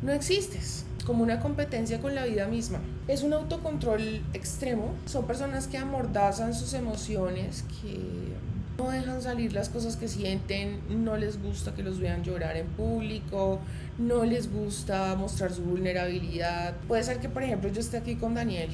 no 0.00 0.12
existes 0.12 0.86
como 1.04 1.22
una 1.22 1.38
competencia 1.38 2.00
con 2.00 2.14
la 2.14 2.24
vida 2.24 2.46
misma. 2.46 2.80
Es 3.08 3.22
un 3.22 3.34
autocontrol 3.34 4.24
extremo, 4.32 4.94
son 5.04 5.26
personas 5.26 5.66
que 5.66 5.76
amordazan 5.76 6.54
sus 6.54 6.72
emociones, 6.72 7.66
que 7.82 8.32
no 8.78 8.90
dejan 8.92 9.20
salir 9.20 9.52
las 9.52 9.68
cosas 9.68 9.96
que 9.96 10.06
sienten, 10.06 10.78
no 10.88 11.16
les 11.16 11.42
gusta 11.42 11.74
que 11.74 11.82
los 11.82 11.98
vean 11.98 12.22
llorar 12.22 12.56
en 12.56 12.66
público, 12.68 13.58
no 13.98 14.24
les 14.24 14.52
gusta 14.52 15.16
mostrar 15.16 15.52
su 15.52 15.62
vulnerabilidad. 15.62 16.76
Puede 16.86 17.02
ser 17.02 17.18
que, 17.18 17.28
por 17.28 17.42
ejemplo, 17.42 17.70
yo 17.70 17.80
esté 17.80 17.96
aquí 17.96 18.14
con 18.14 18.34
Daniel 18.34 18.70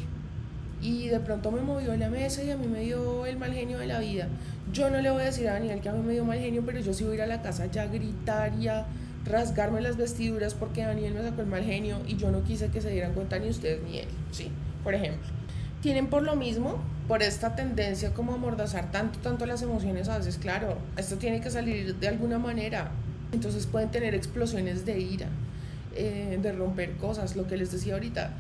y 0.83 1.09
de 1.09 1.21
pronto 1.21 1.51
me 1.51 1.63
movió 1.63 1.97
la 1.97 2.11
mesa 2.11 2.43
y 2.43 2.51
a 2.51 2.59
mí 2.59 2.67
me 2.67 2.81
dio 2.81 3.25
el 3.25 3.39
mal 3.39 3.55
genio 3.55 3.79
de 3.79 3.87
la 3.87 3.99
vida. 3.99 4.29
Yo 4.75 4.91
no 4.91 5.01
le 5.01 5.11
voy 5.11 5.23
a 5.23 5.27
decir 5.27 5.49
a 5.49 5.55
Daniel 5.55 5.81
que 5.81 5.89
a 5.89 5.93
mí 5.93 6.03
me 6.03 6.13
dio 6.13 6.27
mal 6.27 6.39
genio, 6.39 6.63
pero 6.67 6.81
yo 6.81 6.93
sí 6.93 7.05
voy 7.05 7.13
a 7.13 7.17
ir 7.17 7.23
a 7.23 7.27
la 7.27 7.41
casa 7.41 7.65
ya 7.67 7.83
a 7.83 7.87
gritar 7.87 8.53
y 8.61 8.69
rasgarme 9.25 9.81
las 9.81 9.97
vestiduras 9.97 10.53
porque 10.53 10.83
Daniel 10.83 11.15
me 11.15 11.23
sacó 11.23 11.41
el 11.41 11.47
mal 11.47 11.65
genio 11.65 11.99
y 12.07 12.17
yo 12.17 12.31
no 12.31 12.45
quise 12.45 12.69
que 12.69 12.83
se 12.83 12.91
dieran 12.91 13.15
cuenta 13.15 13.39
ni 13.39 13.49
ustedes 13.49 13.83
ni 13.83 14.01
él, 14.01 14.09
sí, 14.33 14.51
por 14.83 14.93
ejemplo 14.93 15.44
tienen 15.85 16.07
por 16.07 16.23
lo 16.23 16.35
mismo, 16.35 16.79
por 17.07 17.23
esta 17.23 17.55
tendencia 17.57 18.15
como 18.15 18.33
a 18.33 18.37
amordazar 18.37 18.91
tanto, 18.91 19.19
tanto 19.19 19.45
las 19.45 19.61
emociones, 19.61 20.09
a 20.09 20.17
veces, 20.17 20.39
claro, 20.39 20.79
esto 20.97 21.17
tiene 21.17 21.43
que 21.43 21.51
salir 21.51 21.97
de 21.97 22.09
alguna 22.09 22.39
manera. 22.39 22.91
Entonces 23.33 23.67
pueden 23.67 23.91
tener 23.91 24.15
explosiones 24.15 24.87
de 24.87 24.99
ira, 24.99 25.27
eh, 25.95 26.39
de 26.41 26.53
romper 26.53 26.93
cosas, 26.93 27.37
lo 27.37 27.47
que 27.47 27.59
les 27.59 27.71
decía 27.71 27.93
ahorita. 27.93 28.31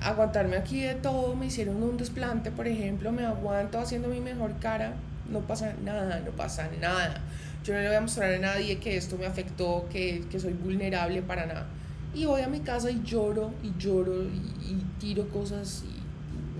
Aguantarme 0.00 0.56
aquí 0.56 0.80
de 0.80 0.94
todo, 0.94 1.34
me 1.34 1.46
hicieron 1.46 1.82
un 1.82 1.96
desplante, 1.96 2.52
por 2.52 2.68
ejemplo, 2.68 3.10
me 3.10 3.26
aguanto 3.26 3.80
haciendo 3.80 4.06
mi 4.06 4.20
mejor 4.20 4.60
cara, 4.60 4.92
no 5.28 5.40
pasa 5.40 5.74
nada, 5.84 6.20
no 6.24 6.30
pasa 6.30 6.70
nada. 6.80 7.20
Yo 7.64 7.74
no 7.74 7.80
le 7.80 7.88
voy 7.88 7.96
a 7.96 8.00
mostrar 8.00 8.32
a 8.32 8.38
nadie 8.38 8.78
que 8.78 8.96
esto 8.96 9.18
me 9.18 9.26
afectó, 9.26 9.88
que, 9.90 10.22
que 10.30 10.38
soy 10.38 10.52
vulnerable 10.52 11.20
para 11.20 11.46
nada. 11.46 11.66
Y 12.14 12.26
voy 12.26 12.42
a 12.42 12.46
mi 12.46 12.60
casa 12.60 12.92
y 12.92 13.02
lloro 13.02 13.50
y 13.60 13.72
lloro 13.76 14.22
y, 14.22 14.84
tiro 15.00 15.28
cosas 15.30 15.82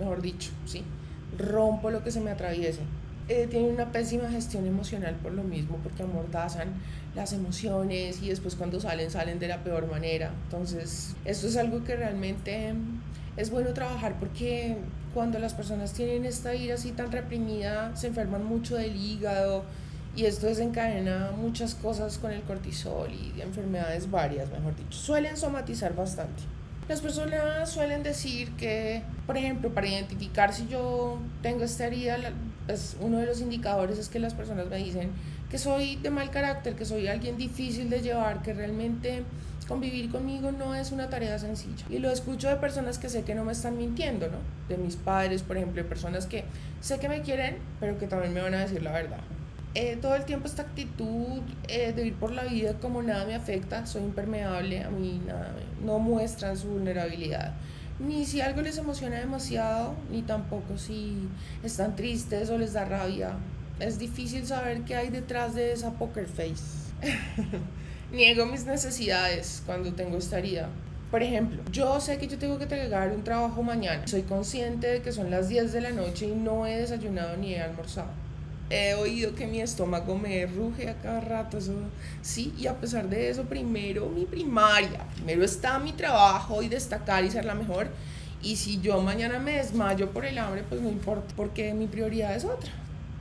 mejor 0.03 0.23
dicho, 0.23 0.51
¿sí? 0.67 0.83
Rompo 1.39 1.91
lo 1.91 2.03
que 2.03 2.11
se 2.11 2.21
me 2.21 2.31
atraviese. 2.31 2.81
Eh, 3.29 3.47
tienen 3.49 3.73
una 3.73 3.93
pésima 3.93 4.29
gestión 4.29 4.67
emocional 4.67 5.15
por 5.23 5.33
lo 5.33 5.45
mismo, 5.45 5.79
porque 5.83 6.03
amordazan 6.03 6.69
las 7.15 7.33
emociones 7.33 8.21
y 8.21 8.29
después 8.29 8.57
cuando 8.57 8.81
salen, 8.81 9.11
salen 9.11 9.39
de 9.39 9.49
la 9.49 9.63
peor 9.63 9.89
manera. 9.89 10.33
Entonces, 10.45 11.15
esto 11.25 11.47
es 11.47 11.57
algo 11.57 11.85
que 11.85 11.97
realmente 11.97 12.75
es 13.37 13.51
bueno 13.51 13.73
trabajar 13.73 14.19
porque 14.19 14.77
cuando 15.15 15.39
las 15.39 15.55
personas 15.55 15.93
tienen 15.93 16.25
esta 16.25 16.55
ira 16.55 16.75
así 16.75 16.91
tan 16.93 17.13
reprimida, 17.13 17.95
se 17.97 18.09
enferman 18.09 18.45
mucho 18.45 18.77
del 18.77 18.97
hígado 18.97 19.65
y 20.17 20.25
esto 20.25 20.47
desencadena 20.47 21.31
muchas 21.37 21.75
cosas 21.75 22.19
con 22.19 22.33
el 22.33 22.43
cortisol 22.43 23.11
y 23.13 23.41
enfermedades 23.41 24.11
varias, 24.11 24.51
mejor 24.51 24.77
dicho. 24.77 24.99
Suelen 24.99 25.37
somatizar 25.37 25.95
bastante. 25.95 26.43
Las 26.89 27.01
personas 27.01 27.71
suelen 27.71 28.03
decir 28.03 28.51
que, 28.53 29.03
por 29.27 29.37
ejemplo, 29.37 29.73
para 29.73 29.87
identificar 29.87 30.53
si 30.53 30.67
yo 30.67 31.19
tengo 31.41 31.65
esta 31.65 31.87
herida, 31.87 32.19
pues 32.67 32.97
uno 33.01 33.19
de 33.19 33.27
los 33.27 33.41
indicadores 33.41 33.99
es 33.99 34.09
que 34.09 34.19
las 34.19 34.35
personas 34.35 34.67
me 34.67 34.79
dicen 34.79 35.11
que 35.49 35.59
soy 35.59 35.97
de 35.97 36.11
mal 36.11 36.31
carácter, 36.31 36.75
que 36.75 36.85
soy 36.85 37.07
alguien 37.07 37.37
difícil 37.37 37.89
de 37.89 38.01
llevar, 38.01 38.43
que 38.43 38.53
realmente 38.53 39.23
convivir 39.69 40.11
conmigo 40.11 40.51
no 40.51 40.75
es 40.75 40.91
una 40.91 41.09
tarea 41.09 41.39
sencilla. 41.39 41.85
Y 41.89 41.99
lo 41.99 42.11
escucho 42.11 42.49
de 42.49 42.57
personas 42.57 42.99
que 42.99 43.09
sé 43.09 43.23
que 43.23 43.35
no 43.35 43.45
me 43.45 43.53
están 43.53 43.79
mintiendo, 43.79 44.27
¿no? 44.29 44.39
De 44.69 44.77
mis 44.77 44.97
padres, 44.97 45.43
por 45.43 45.57
ejemplo, 45.57 45.83
de 45.83 45.89
personas 45.89 46.27
que 46.27 46.45
sé 46.81 46.99
que 46.99 47.09
me 47.09 47.23
quieren, 47.23 47.59
pero 47.79 47.97
que 47.99 48.07
también 48.07 48.35
me 48.35 48.41
van 48.41 48.55
a 48.55 48.61
decir 48.61 48.83
la 48.83 48.93
verdad. 48.93 49.21
Eh, 49.75 49.97
todo 50.01 50.15
el 50.15 50.25
tiempo 50.25 50.47
esta 50.47 50.63
actitud 50.63 51.41
eh, 51.67 51.93
de 51.95 52.07
ir 52.07 52.15
por 52.15 52.31
la 52.31 52.45
vida 52.45 52.75
como 52.75 53.03
nada 53.03 53.25
me 53.25 53.35
afecta, 53.35 53.87
soy 53.87 54.03
impermeable, 54.03 54.83
a 54.83 54.91
mí 54.91 55.23
nada, 55.27 55.55
no 55.83 55.99
muestran 55.99 56.59
su 56.59 56.69
vulnerabilidad. 56.69 57.55
Ni 57.99 58.27
si 58.27 58.43
algo 58.43 58.61
les 58.61 58.77
emociona 58.77 59.19
demasiado, 59.19 59.95
ni 60.11 60.23
tampoco 60.23 60.77
si 60.77 61.29
están 61.63 61.97
tristes 61.97 62.51
o 62.51 62.59
les 62.59 62.75
da 62.75 62.85
rabia. 62.85 63.37
Es 63.81 63.99
difícil 63.99 64.47
saber 64.47 64.83
qué 64.83 64.97
hay 64.97 65.09
detrás 65.09 65.55
de 65.55 65.73
esa 65.73 65.93
poker 65.93 66.27
face. 66.27 66.91
Niego 68.13 68.45
mis 68.45 68.67
necesidades 68.67 69.63
cuando 69.65 69.95
tengo 69.95 70.19
esta 70.19 70.39
herida. 70.39 70.69
Por 71.11 71.23
ejemplo, 71.23 71.63
yo 71.71 71.99
sé 72.01 72.19
que 72.19 72.27
yo 72.27 72.39
tengo 72.39 72.59
que 72.59 72.65
entregar 72.65 73.11
un 73.11 73.25
trabajo 73.25 73.63
mañana. 73.63 74.07
Soy 74.07 74.23
consciente 74.23 74.87
de 74.89 75.03
que 75.03 75.13
son 75.13 75.31
las 75.31 75.49
10 75.49 75.73
de 75.73 75.81
la 75.81 75.91
noche 75.91 76.27
y 76.27 76.35
no 76.35 76.67
he 76.67 76.77
desayunado 76.77 77.37
ni 77.39 77.55
he 77.55 77.63
almorzado 77.63 78.22
he 78.71 78.95
oído 78.95 79.35
que 79.35 79.47
mi 79.47 79.61
estómago 79.61 80.17
me 80.17 80.47
ruge 80.47 80.89
a 80.89 80.95
cada 80.95 81.21
rato, 81.21 81.59
eso, 81.59 81.75
sí, 82.23 82.55
y 82.59 82.67
a 82.67 82.81
pesar 82.81 83.09
de 83.09 83.29
eso, 83.29 83.45
primero 83.45 84.09
mi 84.09 84.25
primaria, 84.25 85.07
primero 85.15 85.45
está 85.45 85.79
mi 85.79 85.93
trabajo 85.93 86.63
y 86.63 86.69
destacar 86.69 87.25
y 87.25 87.31
ser 87.31 87.45
la 87.45 87.55
mejor, 87.55 87.89
y 88.43 88.57
si 88.57 88.81
yo 88.81 89.01
mañana 89.01 89.39
me 89.39 89.53
desmayo 89.53 90.11
por 90.11 90.25
el 90.25 90.39
hambre, 90.39 90.65
pues 90.69 90.81
no 90.81 90.89
importa, 90.89 91.35
porque 91.37 91.75
mi 91.75 91.87
prioridad 91.87 92.35
es 92.35 92.45
otra, 92.45 92.73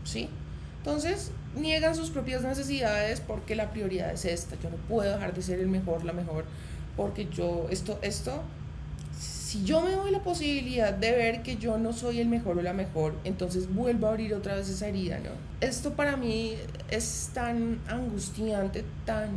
¿sí? 0.04 0.30
Entonces, 0.77 1.32
niegan 1.56 1.95
sus 1.95 2.10
propias 2.10 2.43
necesidades 2.43 3.19
porque 3.19 3.56
la 3.56 3.71
prioridad 3.71 4.12
es 4.12 4.25
esta, 4.25 4.56
yo 4.62 4.69
no 4.69 4.77
puedo 4.88 5.12
dejar 5.12 5.34
de 5.34 5.41
ser 5.41 5.60
el 5.60 5.67
mejor, 5.67 6.04
la 6.04 6.13
mejor, 6.13 6.45
porque 6.95 7.27
yo, 7.30 7.67
esto, 7.69 7.99
esto 8.01 8.41
si 9.51 9.65
yo 9.65 9.81
me 9.81 9.91
doy 9.91 10.11
la 10.11 10.23
posibilidad 10.23 10.93
de 10.93 11.11
ver 11.11 11.43
que 11.43 11.57
yo 11.57 11.77
no 11.77 11.91
soy 11.91 12.21
el 12.21 12.29
mejor 12.29 12.57
o 12.57 12.61
la 12.61 12.71
mejor, 12.71 13.15
entonces 13.25 13.73
vuelvo 13.73 14.07
a 14.07 14.11
abrir 14.11 14.33
otra 14.33 14.55
vez 14.55 14.69
esa 14.69 14.87
herida, 14.87 15.19
¿no? 15.19 15.31
Esto 15.59 15.91
para 15.91 16.15
mí 16.15 16.53
es 16.89 17.31
tan 17.33 17.79
angustiante, 17.89 18.85
tan 19.05 19.29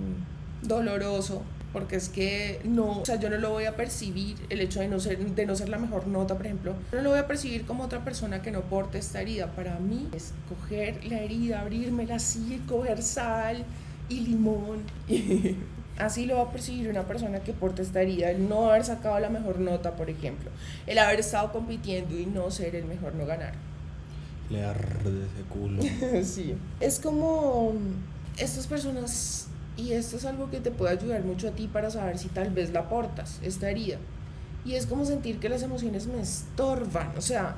doloroso, 0.62 1.42
porque 1.72 1.96
es 1.96 2.10
que 2.10 2.60
no, 2.62 3.00
o 3.00 3.04
sea, 3.04 3.18
yo 3.18 3.28
no 3.28 3.38
lo 3.38 3.50
voy 3.50 3.64
a 3.64 3.74
percibir, 3.74 4.36
el 4.50 4.60
hecho 4.60 4.78
de 4.78 4.86
no 4.86 5.00
ser, 5.00 5.18
de 5.18 5.46
no 5.46 5.56
ser 5.56 5.68
la 5.68 5.78
mejor 5.78 6.06
nota, 6.06 6.36
por 6.36 6.46
ejemplo, 6.46 6.76
no 6.92 7.02
lo 7.02 7.10
voy 7.10 7.18
a 7.18 7.26
percibir 7.26 7.66
como 7.66 7.82
otra 7.82 8.04
persona 8.04 8.40
que 8.40 8.52
no 8.52 8.60
porte 8.60 8.98
esta 8.98 9.20
herida. 9.20 9.48
Para 9.48 9.80
mí 9.80 10.08
es 10.12 10.32
coger 10.48 11.04
la 11.06 11.18
herida, 11.18 11.62
abrirmela 11.62 12.14
así, 12.14 12.62
coger 12.68 13.02
sal 13.02 13.64
y 14.08 14.20
limón. 14.20 14.84
Así 15.98 16.26
lo 16.26 16.36
va 16.36 16.42
a 16.42 16.50
percibir 16.50 16.88
una 16.88 17.04
persona 17.04 17.40
que 17.40 17.52
porta 17.52 17.82
esta 17.82 18.02
herida, 18.02 18.30
el 18.30 18.48
no 18.48 18.68
haber 18.68 18.84
sacado 18.84 19.18
la 19.20 19.28
mejor 19.28 19.60
nota, 19.60 19.94
por 19.94 20.10
ejemplo, 20.10 20.50
el 20.86 20.98
haber 20.98 21.20
estado 21.20 21.52
compitiendo 21.52 22.18
y 22.18 22.26
no 22.26 22.50
ser 22.50 22.74
el 22.74 22.84
mejor, 22.84 23.14
no 23.14 23.26
ganar. 23.26 23.54
Le 24.50 24.64
arde 24.64 25.24
ese 25.24 25.42
culo. 25.48 25.82
sí. 26.24 26.56
Es 26.80 26.98
como 26.98 27.74
estas 28.36 28.66
personas, 28.66 29.46
y 29.76 29.92
esto 29.92 30.16
es 30.16 30.24
algo 30.24 30.50
que 30.50 30.60
te 30.60 30.72
puede 30.72 30.92
ayudar 30.92 31.22
mucho 31.22 31.48
a 31.48 31.52
ti 31.52 31.68
para 31.68 31.90
saber 31.90 32.18
si 32.18 32.28
tal 32.28 32.50
vez 32.50 32.72
la 32.72 32.88
portas, 32.88 33.38
esta 33.42 33.70
herida. 33.70 33.98
Y 34.64 34.74
es 34.74 34.86
como 34.86 35.04
sentir 35.04 35.38
que 35.38 35.48
las 35.48 35.62
emociones 35.62 36.06
me 36.08 36.20
estorban, 36.20 37.12
o 37.16 37.20
sea, 37.20 37.56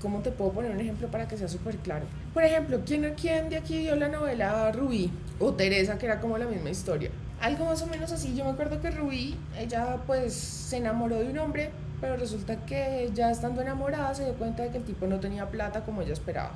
¿cómo 0.00 0.20
te 0.20 0.30
puedo 0.30 0.52
poner 0.52 0.70
un 0.70 0.80
ejemplo 0.80 1.08
para 1.08 1.28
que 1.28 1.36
sea 1.36 1.48
súper 1.48 1.76
claro? 1.76 2.06
Por 2.34 2.44
ejemplo, 2.44 2.80
¿quién, 2.84 3.14
¿quién 3.20 3.48
de 3.48 3.56
aquí 3.56 3.78
vio 3.78 3.96
la 3.96 4.08
novela 4.08 4.72
Rubí 4.72 5.10
o 5.38 5.52
Teresa, 5.54 5.98
que 5.98 6.06
era 6.06 6.20
como 6.20 6.38
la 6.38 6.46
misma 6.46 6.70
historia? 6.70 7.10
Algo 7.40 7.64
más 7.64 7.82
o 7.82 7.86
menos 7.86 8.12
así. 8.12 8.34
Yo 8.34 8.44
me 8.44 8.50
acuerdo 8.50 8.80
que 8.80 8.90
Rubí, 8.90 9.36
ella 9.58 9.98
pues 10.06 10.34
se 10.34 10.78
enamoró 10.78 11.20
de 11.20 11.30
un 11.30 11.38
hombre, 11.38 11.70
pero 12.00 12.16
resulta 12.16 12.64
que 12.66 13.10
ya 13.14 13.30
estando 13.30 13.62
enamorada 13.62 14.14
se 14.14 14.24
dio 14.24 14.34
cuenta 14.34 14.62
de 14.62 14.70
que 14.70 14.78
el 14.78 14.84
tipo 14.84 15.06
no 15.06 15.20
tenía 15.20 15.48
plata 15.50 15.84
como 15.84 16.02
ella 16.02 16.12
esperaba. 16.12 16.52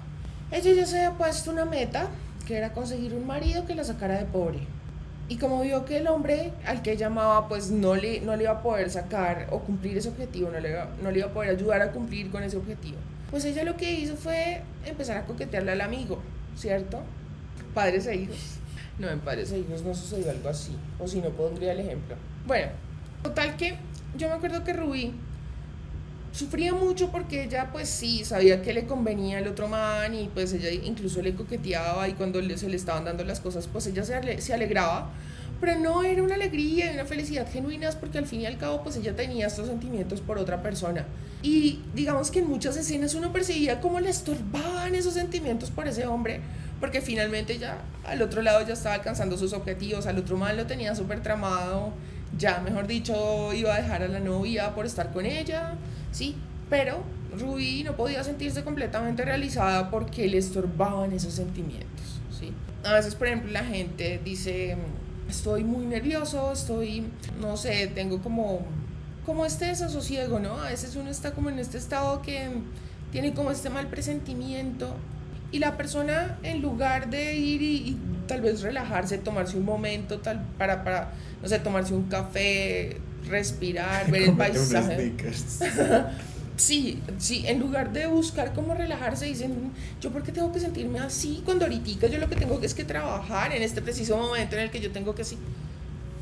Ella 0.50 0.72
ya 0.72 0.86
se 0.86 0.98
había 0.98 1.16
puesto 1.16 1.50
una 1.50 1.64
meta, 1.64 2.08
que 2.46 2.56
era 2.56 2.72
conseguir 2.72 3.14
un 3.14 3.26
marido 3.26 3.66
que 3.66 3.74
la 3.74 3.84
sacara 3.84 4.18
de 4.18 4.26
pobre. 4.26 4.60
Y 5.26 5.38
como 5.38 5.62
vio 5.62 5.86
que 5.86 5.96
el 5.96 6.06
hombre 6.06 6.52
al 6.66 6.82
que 6.82 6.92
ella 6.92 7.06
amaba 7.06 7.48
pues 7.48 7.70
no 7.70 7.94
le, 7.94 8.20
no 8.20 8.36
le 8.36 8.42
iba 8.42 8.52
a 8.52 8.62
poder 8.62 8.90
sacar 8.90 9.46
o 9.50 9.60
cumplir 9.60 9.96
ese 9.96 10.10
objetivo, 10.10 10.50
no 10.50 10.60
le, 10.60 10.76
no 11.02 11.10
le 11.10 11.20
iba 11.20 11.28
a 11.28 11.32
poder 11.32 11.50
ayudar 11.50 11.80
a 11.80 11.92
cumplir 11.92 12.30
con 12.30 12.42
ese 12.42 12.58
objetivo, 12.58 12.98
pues 13.34 13.44
ella 13.46 13.64
lo 13.64 13.76
que 13.76 13.90
hizo 13.90 14.14
fue 14.14 14.62
empezar 14.86 15.16
a 15.16 15.24
coquetearle 15.24 15.72
al 15.72 15.80
amigo, 15.80 16.22
¿cierto? 16.56 17.00
Padres 17.74 18.06
e 18.06 18.14
hijos. 18.14 18.38
No, 19.00 19.10
en 19.10 19.18
padres 19.18 19.50
e 19.50 19.58
hijos 19.58 19.82
no 19.82 19.92
sucedió 19.92 20.30
algo 20.30 20.48
así, 20.48 20.70
o 21.00 21.08
si 21.08 21.20
no 21.20 21.30
pondría 21.30 21.72
el 21.72 21.80
ejemplo. 21.80 22.14
Bueno, 22.46 22.68
total 23.24 23.56
que 23.56 23.74
yo 24.16 24.28
me 24.28 24.34
acuerdo 24.34 24.62
que 24.62 24.72
Rubí 24.72 25.14
sufría 26.30 26.74
mucho 26.74 27.10
porque 27.10 27.42
ella 27.42 27.70
pues 27.72 27.88
sí 27.88 28.24
sabía 28.24 28.62
que 28.62 28.72
le 28.72 28.86
convenía 28.86 29.40
el 29.40 29.48
otro 29.48 29.66
man 29.66 30.14
y 30.14 30.28
pues 30.28 30.52
ella 30.52 30.70
incluso 30.70 31.20
le 31.20 31.34
coqueteaba 31.34 32.08
y 32.08 32.12
cuando 32.12 32.40
se 32.56 32.68
le 32.68 32.76
estaban 32.76 33.04
dando 33.04 33.24
las 33.24 33.40
cosas 33.40 33.66
pues 33.66 33.88
ella 33.88 34.04
se, 34.04 34.40
se 34.40 34.54
alegraba 34.54 35.10
pero 35.60 35.80
no 35.80 36.04
era 36.04 36.22
una 36.22 36.36
alegría 36.36 36.92
y 36.92 36.94
una 36.94 37.04
felicidad 37.04 37.50
genuinas 37.50 37.96
porque 37.96 38.18
al 38.18 38.26
fin 38.26 38.42
y 38.42 38.46
al 38.46 38.58
cabo 38.58 38.84
pues 38.84 38.96
ella 38.96 39.16
tenía 39.16 39.48
estos 39.48 39.66
sentimientos 39.66 40.20
por 40.20 40.38
otra 40.38 40.62
persona. 40.62 41.04
Y 41.44 41.82
digamos 41.94 42.30
que 42.30 42.38
en 42.38 42.48
muchas 42.48 42.74
escenas 42.78 43.14
uno 43.14 43.30
percibía 43.30 43.82
cómo 43.82 44.00
le 44.00 44.08
estorbaban 44.08 44.94
esos 44.94 45.12
sentimientos 45.12 45.70
por 45.70 45.86
ese 45.86 46.06
hombre, 46.06 46.40
porque 46.80 47.02
finalmente 47.02 47.58
ya 47.58 47.82
al 48.02 48.22
otro 48.22 48.40
lado 48.40 48.66
ya 48.66 48.72
estaba 48.72 48.94
alcanzando 48.94 49.36
sus 49.36 49.52
objetivos, 49.52 50.06
al 50.06 50.16
otro 50.16 50.38
mal 50.38 50.56
lo 50.56 50.66
tenía 50.66 50.94
súper 50.94 51.22
tramado, 51.22 51.92
ya 52.38 52.60
mejor 52.60 52.86
dicho 52.86 53.52
iba 53.52 53.74
a 53.74 53.82
dejar 53.82 54.02
a 54.02 54.08
la 54.08 54.20
novia 54.20 54.74
por 54.74 54.86
estar 54.86 55.12
con 55.12 55.26
ella, 55.26 55.74
sí, 56.12 56.34
pero 56.70 57.02
Ruby 57.38 57.84
no 57.84 57.94
podía 57.94 58.24
sentirse 58.24 58.64
completamente 58.64 59.22
realizada 59.22 59.90
porque 59.90 60.26
le 60.26 60.38
estorbaban 60.38 61.12
esos 61.12 61.34
sentimientos, 61.34 62.20
sí. 62.30 62.54
A 62.84 62.94
veces, 62.94 63.14
por 63.14 63.26
ejemplo, 63.26 63.52
la 63.52 63.64
gente 63.64 64.18
dice 64.24 64.78
estoy 65.28 65.62
muy 65.62 65.84
nervioso, 65.84 66.52
estoy, 66.52 67.04
no 67.38 67.58
sé, 67.58 67.90
tengo 67.94 68.22
como, 68.22 68.60
como 69.24 69.46
este 69.46 69.66
desasosiego, 69.66 70.38
¿no? 70.38 70.60
A 70.60 70.70
veces 70.70 70.96
uno 70.96 71.10
está 71.10 71.32
como 71.32 71.50
en 71.50 71.58
este 71.58 71.78
estado 71.78 72.22
que 72.22 72.48
tiene 73.12 73.32
como 73.32 73.50
este 73.50 73.70
mal 73.70 73.86
presentimiento 73.88 74.94
y 75.52 75.58
la 75.58 75.76
persona 75.76 76.38
en 76.42 76.60
lugar 76.62 77.10
de 77.10 77.36
ir 77.36 77.62
y, 77.62 77.96
tal 78.26 78.40
vez 78.40 78.62
relajarse, 78.62 79.18
tomarse 79.18 79.56
un 79.56 79.64
momento 79.64 80.18
tal, 80.18 80.42
para, 80.58 80.82
para, 80.82 81.12
no 81.42 81.48
sé, 81.48 81.58
tomarse 81.58 81.94
un 81.94 82.04
café, 82.04 82.98
respirar, 83.28 84.10
ver 84.10 84.22
el 84.22 84.36
paisaje. 84.36 85.12
Sí, 86.56 87.02
sí, 87.18 87.44
en 87.48 87.58
lugar 87.58 87.92
de 87.92 88.06
buscar 88.06 88.52
cómo 88.52 88.74
relajarse, 88.74 89.24
dicen, 89.24 89.72
yo 90.00 90.12
por 90.12 90.22
qué 90.22 90.30
tengo 90.30 90.52
que 90.52 90.60
sentirme 90.60 91.00
así 91.00 91.42
cuando 91.44 91.64
ahorita 91.64 92.06
yo 92.06 92.18
lo 92.18 92.28
que 92.28 92.36
tengo 92.36 92.60
que 92.60 92.66
es 92.66 92.74
que 92.74 92.84
trabajar 92.84 93.52
en 93.52 93.62
este 93.62 93.82
preciso 93.82 94.16
momento 94.16 94.54
en 94.54 94.62
el 94.62 94.70
que 94.70 94.80
yo 94.80 94.92
tengo 94.92 95.16
que 95.16 95.24
sí, 95.24 95.36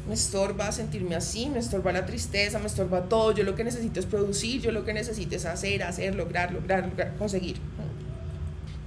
me 0.06 0.14
estorba 0.14 0.72
sentirme 0.72 1.14
así, 1.14 1.48
me 1.48 1.58
estorba 1.58 1.92
la 1.92 2.04
tristeza, 2.04 2.58
me 2.58 2.66
estorba 2.66 3.02
todo, 3.08 3.32
yo 3.32 3.44
lo 3.44 3.54
que 3.54 3.64
necesito 3.64 4.00
es 4.00 4.06
producir, 4.06 4.60
yo 4.60 4.72
lo 4.72 4.84
que 4.84 4.92
necesito 4.92 5.36
es 5.36 5.44
hacer, 5.44 5.82
hacer, 5.82 6.14
lograr, 6.14 6.52
lograr, 6.52 6.86
lograr 6.86 7.16
conseguir. 7.16 7.56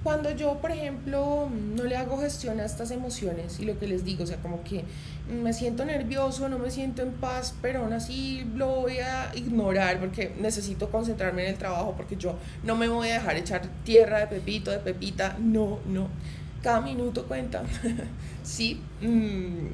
Cuando 0.04 0.30
yo, 0.30 0.60
por 0.62 0.72
ejemplo, 0.72 1.50
no 1.76 1.84
le 1.84 1.98
hago 1.98 2.20
gestión 2.20 2.60
a 2.60 2.66
estas 2.66 2.92
emociones 2.92 3.60
y 3.60 3.66
lo 3.66 3.80
que 3.80 3.88
les 3.88 4.06
digo, 4.06 4.24
o 4.24 4.28
sea, 4.28 4.38
como 4.38 4.64
que 4.64 4.84
me 5.28 5.52
siento 5.52 5.84
nervioso, 5.84 6.48
no 6.48 6.60
me 6.60 6.70
siento 6.70 7.02
en 7.02 7.12
paz, 7.14 7.56
pero 7.60 7.80
aún 7.80 7.94
así 7.94 8.46
lo 8.56 8.68
voy 8.68 9.00
a 9.00 9.32
ignorar 9.34 10.00
porque 10.00 10.36
necesito 10.40 10.92
concentrarme 10.92 11.46
en 11.46 11.54
el 11.54 11.58
trabajo, 11.58 11.96
porque 11.98 12.18
yo 12.18 12.36
no 12.64 12.76
me 12.76 12.88
voy 12.88 13.10
a 13.10 13.14
dejar 13.16 13.38
echar 13.38 13.64
tierra 13.84 14.20
de 14.20 14.28
pepito, 14.28 14.70
de 14.70 14.78
pepita, 14.78 15.38
no, 15.40 15.80
no. 15.88 16.08
Cada 16.62 16.82
minuto 16.82 17.26
cuenta. 17.26 17.64
sí. 18.44 18.80
Mm, 19.02 19.70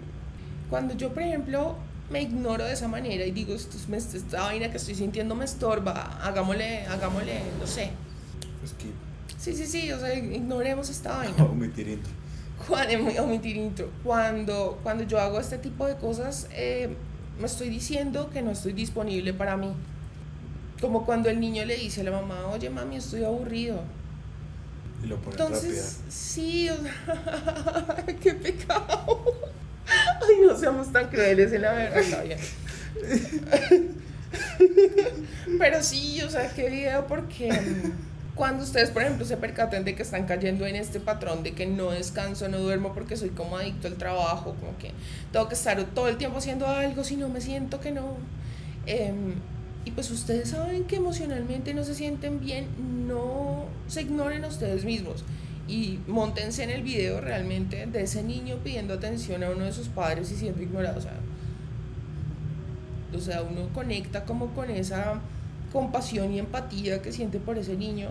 cuando 0.72 0.96
yo, 0.96 1.14
por 1.14 1.22
ejemplo, 1.22 1.76
me 2.10 2.22
ignoro 2.22 2.64
de 2.64 2.72
esa 2.72 2.88
manera 2.88 3.26
y 3.26 3.32
digo, 3.32 3.54
esto, 3.54 3.78
esta 3.78 4.44
vaina 4.44 4.72
que 4.72 4.78
estoy 4.78 4.96
sintiendo 4.96 5.36
me 5.36 5.44
estorba, 5.44 6.18
hagámosle, 6.24 6.88
hagámosle, 6.88 7.42
no 7.60 7.68
sé. 7.68 7.92
Que 8.80 8.88
Sí, 9.38 9.54
sí, 9.54 9.66
sí, 9.68 9.92
o 9.92 10.00
sea, 10.00 10.14
ignoremos 10.16 10.90
esta 10.90 11.18
vaina. 11.18 11.44
omitir 11.44 11.90
intro. 11.90 12.14
Cuando, 12.66 13.22
omitir 13.22 13.58
intro. 13.58 13.90
Cuando, 14.02 14.80
cuando 14.82 15.04
yo 15.04 15.20
hago 15.20 15.42
este 15.42 15.58
tipo 15.58 15.86
de 15.88 15.98
cosas, 15.98 16.48
eh, 16.52 16.96
me 17.38 17.48
estoy 17.48 17.68
diciendo 17.68 18.30
que 18.30 18.42
no 18.42 18.52
estoy 18.52 18.72
disponible 18.72 19.34
para 19.34 19.58
mí. 19.58 19.74
Como 20.80 21.06
cuando 21.06 21.30
el 21.30 21.42
niño 21.42 21.66
le 21.66 21.76
dice 21.76 22.00
a 22.00 22.04
la 22.06 22.12
mamá, 22.12 22.48
oye 22.48 22.70
mami, 22.70 22.96
estoy 22.96 23.26
aburrido. 23.26 23.82
Y 25.04 25.08
lo 25.08 25.18
pone 25.18 25.32
Entonces, 25.32 26.00
sí, 26.08 26.70
o 26.70 26.78
sea, 26.78 28.06
qué 28.22 28.34
pecado. 28.36 29.51
Ay, 30.22 30.36
no 30.46 30.58
seamos 30.58 30.92
tan 30.92 31.08
crueles 31.10 31.52
en 31.54 31.62
la 31.62 31.74
verdad, 31.74 32.24
Pero 35.60 35.84
sí, 35.84 36.22
o 36.22 36.30
sea, 36.30 36.50
qué 36.54 36.70
video 36.70 37.08
porque 37.08 37.50
cuando 38.36 38.64
ustedes, 38.64 38.90
por 38.92 39.02
ejemplo, 39.02 39.26
se 39.26 39.38
percaten 39.38 39.84
de 39.84 39.96
que 39.96 40.04
están 40.04 40.26
cayendo 40.26 40.66
en 40.66 40.76
este 40.76 41.00
patrón 41.00 41.44
de 41.44 41.54
que 41.54 41.66
no 41.66 41.92
descanso, 41.92 42.48
no 42.48 42.60
duermo 42.60 42.94
porque 42.94 43.18
soy 43.18 43.30
como 43.30 43.58
adicto 43.58 43.88
al 43.88 43.96
trabajo, 43.96 44.56
como 44.60 44.78
que 44.78 44.92
tengo 45.32 45.48
que 45.48 45.56
estar 45.56 45.84
todo 45.94 46.08
el 46.08 46.18
tiempo 46.18 46.38
haciendo 46.38 46.68
algo, 46.68 47.04
si 47.04 47.18
no 47.18 47.30
me 47.30 47.42
siento 47.42 47.80
que 47.80 47.92
no. 47.92 48.18
Em, 48.86 49.36
y 49.84 49.92
pues 49.92 50.12
ustedes 50.12 50.50
saben 50.50 50.86
que 50.86 50.98
emocionalmente 50.98 51.74
no 51.74 51.84
se 51.84 51.96
sienten 51.96 52.40
bien, 52.40 52.68
no 53.08 53.66
se 53.88 54.02
ignoren 54.02 54.46
a 54.46 54.48
ustedes 54.48 54.86
mismos 54.86 55.24
y 55.68 56.00
montense 56.08 56.64
en 56.64 56.70
el 56.70 56.84
video 56.84 57.22
realmente 57.22 57.86
de 57.86 58.04
ese 58.04 58.24
niño 58.24 58.58
pidiendo 58.64 58.94
atención 58.94 59.44
a 59.44 59.50
uno 59.50 59.66
de 59.66 59.72
sus 59.72 59.88
padres 59.88 60.32
y 60.32 60.36
siendo 60.36 60.62
ignorado. 60.62 60.98
O 60.98 61.02
sea, 61.02 61.14
o 63.16 63.20
sea, 63.20 63.44
uno 63.44 63.70
conecta 63.74 64.26
como 64.26 64.48
con 64.54 64.70
esa 64.70 65.20
compasión 65.72 66.32
y 66.34 66.40
empatía 66.40 67.02
que 67.02 67.12
siente 67.12 67.40
por 67.40 67.58
ese 67.58 67.76
niño. 67.76 68.10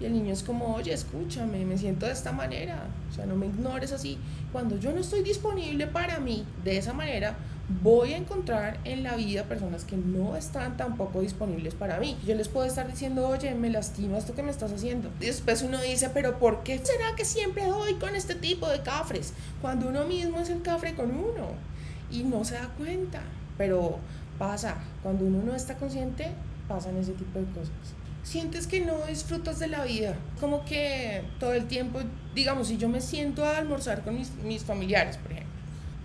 Y 0.00 0.04
el 0.04 0.14
niño 0.14 0.32
es 0.32 0.42
como, 0.42 0.74
oye, 0.74 0.92
escúchame, 0.92 1.64
me 1.64 1.78
siento 1.78 2.06
de 2.06 2.12
esta 2.12 2.32
manera. 2.32 2.88
O 3.10 3.14
sea, 3.14 3.26
no 3.26 3.36
me 3.36 3.46
ignores 3.46 3.92
así. 3.92 4.18
Cuando 4.50 4.78
yo 4.78 4.92
no 4.92 5.00
estoy 5.00 5.22
disponible 5.22 5.86
para 5.86 6.18
mí 6.18 6.44
de 6.64 6.76
esa 6.76 6.92
manera, 6.92 7.36
voy 7.80 8.12
a 8.12 8.16
encontrar 8.16 8.78
en 8.84 9.02
la 9.02 9.16
vida 9.16 9.44
personas 9.44 9.84
que 9.84 9.96
no 9.96 10.36
están 10.36 10.76
tampoco 10.76 11.20
disponibles 11.20 11.74
para 11.74 11.98
mí. 11.98 12.18
Yo 12.26 12.34
les 12.34 12.48
puedo 12.48 12.66
estar 12.66 12.88
diciendo, 12.88 13.28
oye, 13.28 13.54
me 13.54 13.70
lastima 13.70 14.18
esto 14.18 14.34
que 14.34 14.42
me 14.42 14.50
estás 14.50 14.72
haciendo. 14.72 15.10
Y 15.20 15.26
después 15.26 15.62
uno 15.62 15.80
dice, 15.80 16.10
pero 16.10 16.38
¿por 16.38 16.62
qué 16.62 16.78
será 16.78 17.14
que 17.16 17.24
siempre 17.24 17.64
doy 17.66 17.94
con 17.94 18.14
este 18.14 18.34
tipo 18.34 18.68
de 18.68 18.80
cafres? 18.82 19.32
Cuando 19.60 19.88
uno 19.88 20.04
mismo 20.04 20.38
es 20.40 20.50
el 20.50 20.62
cafre 20.62 20.94
con 20.94 21.10
uno 21.10 21.48
y 22.10 22.24
no 22.24 22.44
se 22.44 22.54
da 22.54 22.68
cuenta. 22.76 23.22
Pero 23.56 23.98
pasa, 24.38 24.76
cuando 25.02 25.24
uno 25.24 25.42
no 25.42 25.54
está 25.54 25.76
consciente, 25.76 26.28
pasan 26.68 26.96
ese 26.96 27.12
tipo 27.12 27.38
de 27.38 27.46
cosas. 27.46 27.72
Sientes 28.22 28.66
que 28.66 28.80
no 28.80 29.06
disfrutas 29.06 29.58
de 29.58 29.66
la 29.66 29.84
vida, 29.84 30.14
como 30.40 30.64
que 30.64 31.24
todo 31.40 31.54
el 31.54 31.66
tiempo, 31.66 32.00
digamos, 32.34 32.68
si 32.68 32.76
yo 32.76 32.88
me 32.88 33.00
siento 33.00 33.44
a 33.44 33.58
almorzar 33.58 34.02
con 34.04 34.16
mis, 34.16 34.32
mis 34.44 34.62
familiares, 34.62 35.16
por 35.16 35.32
ejemplo, 35.32 35.51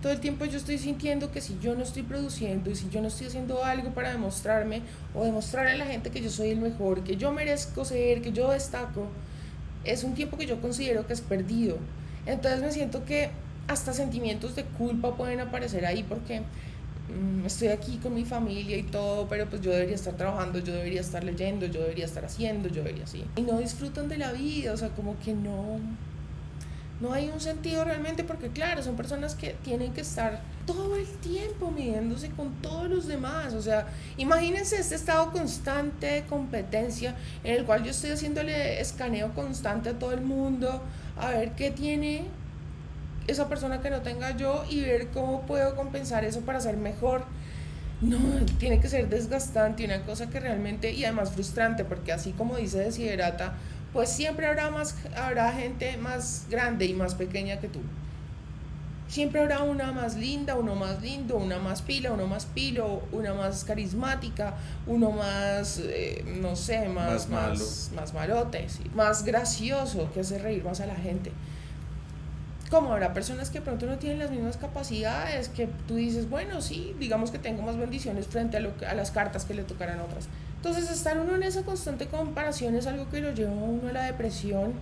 todo 0.02 0.12
el 0.12 0.20
tiempo 0.20 0.44
yo 0.44 0.58
estoy 0.58 0.78
sintiendo 0.78 1.32
que 1.32 1.40
si 1.40 1.58
yo 1.60 1.74
no 1.74 1.82
estoy 1.82 2.02
produciendo 2.02 2.70
y 2.70 2.76
si 2.76 2.88
yo 2.88 3.00
no 3.00 3.08
estoy 3.08 3.26
haciendo 3.26 3.64
algo 3.64 3.90
para 3.90 4.12
demostrarme 4.12 4.82
o 5.14 5.24
demostrarle 5.24 5.72
a 5.72 5.76
la 5.76 5.86
gente 5.86 6.10
que 6.10 6.20
yo 6.20 6.30
soy 6.30 6.50
el 6.50 6.60
mejor, 6.60 7.02
que 7.02 7.16
yo 7.16 7.32
merezco 7.32 7.84
ser, 7.84 8.22
que 8.22 8.32
yo 8.32 8.50
destaco, 8.50 9.08
es 9.84 10.04
un 10.04 10.14
tiempo 10.14 10.36
que 10.36 10.46
yo 10.46 10.60
considero 10.60 11.06
que 11.06 11.14
es 11.14 11.20
perdido. 11.20 11.78
Entonces 12.26 12.60
me 12.60 12.70
siento 12.70 13.04
que 13.04 13.30
hasta 13.66 13.92
sentimientos 13.92 14.54
de 14.54 14.64
culpa 14.64 15.16
pueden 15.16 15.40
aparecer 15.40 15.84
ahí 15.84 16.04
porque 16.04 16.40
mm, 16.40 17.44
estoy 17.46 17.68
aquí 17.68 17.96
con 17.96 18.14
mi 18.14 18.24
familia 18.24 18.76
y 18.76 18.84
todo, 18.84 19.28
pero 19.28 19.46
pues 19.46 19.62
yo 19.62 19.72
debería 19.72 19.96
estar 19.96 20.14
trabajando, 20.14 20.60
yo 20.60 20.74
debería 20.74 21.00
estar 21.00 21.24
leyendo, 21.24 21.66
yo 21.66 21.80
debería 21.80 22.04
estar 22.04 22.24
haciendo, 22.24 22.68
yo 22.68 22.82
debería 22.82 23.04
así. 23.04 23.24
Y 23.36 23.42
no 23.42 23.58
disfrutan 23.58 24.08
de 24.08 24.18
la 24.18 24.32
vida, 24.32 24.72
o 24.72 24.76
sea, 24.76 24.90
como 24.90 25.18
que 25.18 25.34
no, 25.34 25.80
no 27.00 27.12
hay 27.12 27.28
un 27.28 27.40
sentido 27.40 27.84
realmente 27.84 28.24
porque 28.24 28.48
claro, 28.48 28.82
son 28.82 28.96
personas 28.96 29.34
que 29.34 29.54
tienen 29.62 29.92
que 29.92 30.00
estar 30.00 30.40
todo 30.66 30.96
el 30.96 31.06
tiempo 31.06 31.70
midiéndose 31.70 32.30
con 32.30 32.52
todos 32.60 32.88
los 32.88 33.06
demás. 33.06 33.54
O 33.54 33.62
sea, 33.62 33.86
imagínense 34.16 34.78
este 34.78 34.96
estado 34.96 35.30
constante 35.30 36.06
de 36.06 36.22
competencia 36.24 37.14
en 37.44 37.54
el 37.54 37.64
cual 37.64 37.84
yo 37.84 37.90
estoy 37.90 38.10
haciéndole 38.10 38.80
escaneo 38.80 39.32
constante 39.34 39.90
a 39.90 39.98
todo 39.98 40.12
el 40.12 40.22
mundo, 40.22 40.82
a 41.16 41.30
ver 41.30 41.52
qué 41.52 41.70
tiene 41.70 42.24
esa 43.28 43.48
persona 43.48 43.80
que 43.80 43.90
no 43.90 44.00
tenga 44.00 44.36
yo 44.36 44.64
y 44.68 44.80
ver 44.80 45.08
cómo 45.08 45.42
puedo 45.42 45.76
compensar 45.76 46.24
eso 46.24 46.40
para 46.40 46.60
ser 46.60 46.76
mejor. 46.76 47.24
No, 48.00 48.18
tiene 48.58 48.80
que 48.80 48.88
ser 48.88 49.08
desgastante, 49.08 49.84
una 49.84 50.02
cosa 50.02 50.30
que 50.30 50.38
realmente, 50.38 50.92
y 50.92 51.04
además 51.04 51.32
frustrante, 51.32 51.84
porque 51.84 52.12
así 52.12 52.30
como 52.30 52.56
dice 52.56 52.78
Desiderata, 52.78 53.54
pues 53.98 54.10
siempre 54.10 54.46
habrá, 54.46 54.70
más, 54.70 54.94
habrá 55.16 55.52
gente 55.52 55.96
más 55.96 56.46
grande 56.48 56.86
y 56.86 56.94
más 56.94 57.16
pequeña 57.16 57.58
que 57.58 57.66
tú. 57.66 57.80
Siempre 59.08 59.40
habrá 59.40 59.64
una 59.64 59.90
más 59.90 60.14
linda, 60.14 60.54
uno 60.54 60.76
más 60.76 61.02
lindo, 61.02 61.36
una 61.36 61.58
más 61.58 61.82
pila, 61.82 62.12
uno 62.12 62.28
más 62.28 62.46
pilo, 62.46 63.02
una 63.10 63.34
más 63.34 63.64
carismática, 63.64 64.54
uno 64.86 65.10
más, 65.10 65.80
eh, 65.82 66.24
no 66.40 66.54
sé, 66.54 66.88
más, 66.88 67.28
más, 67.28 67.90
más, 67.92 68.14
malote, 68.14 68.68
más 68.94 69.24
gracioso, 69.24 70.08
que 70.14 70.20
hace 70.20 70.38
reír 70.38 70.62
más 70.62 70.78
a 70.78 70.86
la 70.86 70.94
gente. 70.94 71.32
Como 72.70 72.92
habrá 72.92 73.12
personas 73.12 73.50
que 73.50 73.60
pronto 73.60 73.86
no 73.86 73.98
tienen 73.98 74.20
las 74.20 74.30
mismas 74.30 74.58
capacidades, 74.58 75.48
que 75.48 75.68
tú 75.88 75.96
dices, 75.96 76.30
bueno, 76.30 76.60
sí, 76.60 76.94
digamos 77.00 77.32
que 77.32 77.40
tengo 77.40 77.62
más 77.62 77.76
bendiciones 77.76 78.28
frente 78.28 78.58
a, 78.58 78.60
lo, 78.60 78.70
a 78.88 78.94
las 78.94 79.10
cartas 79.10 79.44
que 79.44 79.54
le 79.54 79.64
tocarán 79.64 79.98
a 79.98 80.04
otras 80.04 80.28
entonces 80.58 80.90
estar 80.90 81.20
uno 81.20 81.36
en 81.36 81.44
esa 81.44 81.62
constante 81.62 82.08
comparación 82.08 82.74
es 82.74 82.88
algo 82.88 83.08
que 83.10 83.20
lo 83.20 83.32
lleva 83.32 83.52
a 83.52 83.54
uno 83.54 83.88
a 83.88 83.92
la 83.92 84.04
depresión, 84.04 84.72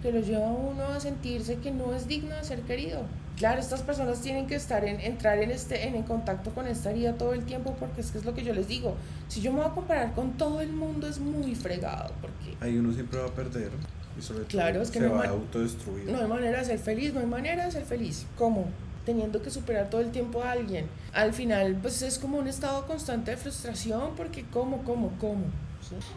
que 0.00 0.12
lo 0.12 0.20
lleva 0.20 0.46
a 0.46 0.52
uno 0.52 0.84
a 0.84 1.00
sentirse 1.00 1.56
que 1.56 1.72
no 1.72 1.92
es 1.94 2.06
digno 2.06 2.36
de 2.36 2.44
ser 2.44 2.60
querido. 2.60 3.02
Claro, 3.36 3.60
estas 3.60 3.82
personas 3.82 4.20
tienen 4.20 4.46
que 4.46 4.54
estar 4.54 4.84
en, 4.84 5.00
entrar 5.00 5.38
en, 5.38 5.50
este, 5.50 5.88
en, 5.88 6.00
contacto 6.04 6.52
con 6.52 6.68
esta 6.68 6.92
herida 6.92 7.14
todo 7.14 7.34
el 7.34 7.44
tiempo 7.44 7.74
porque 7.78 8.02
es 8.02 8.12
que 8.12 8.18
es 8.18 8.24
lo 8.24 8.34
que 8.34 8.44
yo 8.44 8.54
les 8.54 8.68
digo. 8.68 8.94
Si 9.26 9.40
yo 9.40 9.52
me 9.52 9.58
voy 9.58 9.66
a 9.66 9.72
comparar 9.72 10.12
con 10.14 10.34
todo 10.34 10.60
el 10.60 10.72
mundo 10.72 11.08
es 11.08 11.18
muy 11.18 11.56
fregado 11.56 12.14
porque... 12.20 12.56
Ahí 12.60 12.78
uno 12.78 12.92
siempre 12.92 13.18
va 13.18 13.26
a 13.26 13.34
perder 13.34 13.72
y 14.16 14.22
sobre 14.22 14.44
claro, 14.44 14.80
es 14.80 14.90
que 14.90 15.00
se 15.00 15.06
no 15.08 15.14
va 15.16 15.24
a 15.24 15.28
autodestruir. 15.28 16.06
No 16.06 16.18
hay 16.20 16.28
manera 16.28 16.60
de 16.60 16.64
ser 16.64 16.78
feliz, 16.78 17.12
no 17.12 17.20
hay 17.20 17.26
manera 17.26 17.66
de 17.66 17.72
ser 17.72 17.84
feliz. 17.84 18.26
¿Cómo? 18.38 18.66
Teniendo 19.06 19.40
que 19.40 19.48
superar 19.50 19.88
todo 19.88 20.02
el 20.02 20.10
tiempo 20.10 20.42
a 20.42 20.50
alguien. 20.50 20.86
Al 21.14 21.32
final, 21.32 21.78
pues 21.80 22.02
es 22.02 22.18
como 22.18 22.36
un 22.38 22.48
estado 22.48 22.86
constante 22.86 23.30
de 23.30 23.36
frustración 23.38 24.10
porque 24.16 24.44
¿cómo, 24.52 24.82
cómo, 24.84 25.12
cómo? 25.18 25.44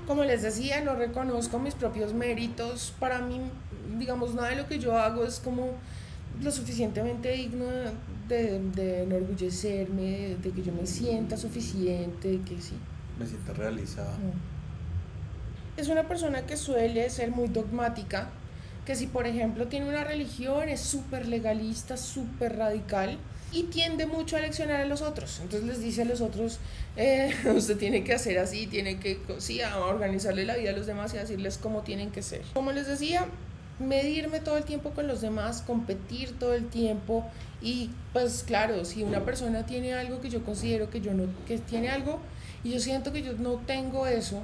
Como 0.08 0.24
les 0.24 0.42
decía, 0.42 0.82
no 0.82 0.96
reconozco 0.96 1.60
mis 1.60 1.76
propios 1.76 2.14
méritos. 2.14 2.92
Para 3.00 3.20
mí, 3.20 3.40
digamos, 4.00 4.34
nada 4.34 4.50
de 4.50 4.56
lo 4.56 4.68
que 4.68 4.80
yo 4.80 4.98
hago 4.98 5.24
es 5.24 5.40
como 5.40 5.74
lo 6.42 6.52
suficientemente 6.52 7.32
digno 7.32 7.66
de, 8.28 8.60
de 8.60 9.04
enorgullecerme, 9.04 10.38
de, 10.42 10.52
que 10.52 10.64
yo 10.64 10.74
me 10.74 10.88
sienta 10.88 11.38
suficiente, 11.38 12.42
que 12.44 12.60
sí. 12.60 12.74
Me 13.20 13.28
sienta 13.28 13.54
realizada. 13.54 14.18
Es 15.78 15.88
una 15.88 16.08
persona 16.08 16.48
que 16.48 16.58
suele 16.58 17.08
ser 17.12 17.30
muy 17.30 17.48
dogmática 17.48 18.30
que 18.90 18.96
si 18.96 19.06
por 19.06 19.28
ejemplo 19.28 19.68
tiene 19.68 19.88
una 19.88 20.04
religión 20.04 20.68
es 20.68 20.82
súper 20.82 21.28
legalista, 21.28 21.96
súper 21.96 22.58
radical 22.58 23.20
y 23.52 23.66
tiende 23.66 24.08
mucho 24.08 24.36
a 24.36 24.40
leccionar 24.40 24.82
a 24.82 24.86
los 24.86 25.04
otros. 25.04 25.42
Entonces 25.44 25.70
les 25.70 25.80
dice 25.80 26.02
a 26.02 26.06
los 26.06 26.22
otros, 26.22 26.58
eh, 26.98 27.32
usted 27.56 27.78
tiene 27.78 28.04
que 28.04 28.16
hacer 28.16 28.40
así, 28.40 28.66
tiene 28.66 29.00
que, 29.00 29.22
sí, 29.38 29.62
a 29.62 29.78
organizarle 29.78 30.44
la 30.44 30.58
vida 30.58 30.72
a 30.72 30.74
los 30.74 30.88
demás 30.88 31.14
y 31.14 31.18
decirles 31.18 31.60
cómo 31.60 31.84
tienen 31.84 32.10
que 32.10 32.24
ser. 32.24 32.42
Como 32.56 32.72
les 32.72 32.88
decía, 32.88 33.28
medirme 33.78 34.40
todo 34.40 34.58
el 34.58 34.64
tiempo 34.64 34.90
con 34.90 35.06
los 35.06 35.22
demás, 35.22 35.62
competir 35.62 36.40
todo 36.40 36.56
el 36.56 36.66
tiempo 36.66 37.30
y 37.62 37.92
pues 38.12 38.42
claro, 38.42 38.86
si 38.86 39.04
una 39.04 39.24
persona 39.24 39.68
tiene 39.68 39.94
algo 39.94 40.20
que 40.20 40.32
yo 40.32 40.44
considero 40.44 40.90
que 40.90 41.00
yo 41.00 41.14
no, 41.14 41.26
que 41.48 41.60
tiene 41.60 41.90
algo 41.90 42.20
y 42.64 42.72
yo 42.72 42.80
siento 42.80 43.14
que 43.14 43.22
yo 43.22 43.34
no 43.34 43.62
tengo 43.68 44.08
eso, 44.08 44.42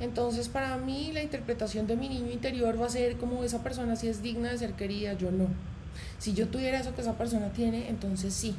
entonces, 0.00 0.48
para 0.48 0.78
mí, 0.78 1.10
la 1.12 1.22
interpretación 1.22 1.86
de 1.86 1.96
mi 1.96 2.08
niño 2.08 2.30
interior 2.30 2.80
va 2.80 2.86
a 2.86 2.90
ser 2.90 3.16
como 3.18 3.44
esa 3.44 3.62
persona 3.62 3.96
si 3.96 4.08
es 4.08 4.22
digna 4.22 4.50
de 4.50 4.58
ser 4.58 4.72
querida, 4.72 5.12
yo 5.12 5.30
no. 5.30 5.48
Si 6.18 6.32
yo 6.32 6.48
tuviera 6.48 6.80
eso 6.80 6.94
que 6.94 7.02
esa 7.02 7.18
persona 7.18 7.52
tiene, 7.52 7.88
entonces 7.88 8.32
sí, 8.32 8.54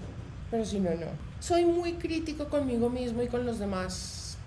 pero 0.52 0.64
si 0.66 0.80
no, 0.80 0.92
no. 0.92 1.08
Soy 1.40 1.66
muy 1.66 1.94
crítico 1.94 2.48
conmigo 2.48 2.90
mismo 2.90 3.24
y 3.24 3.28
con 3.28 3.46
los 3.46 3.58
demás. 3.58 4.38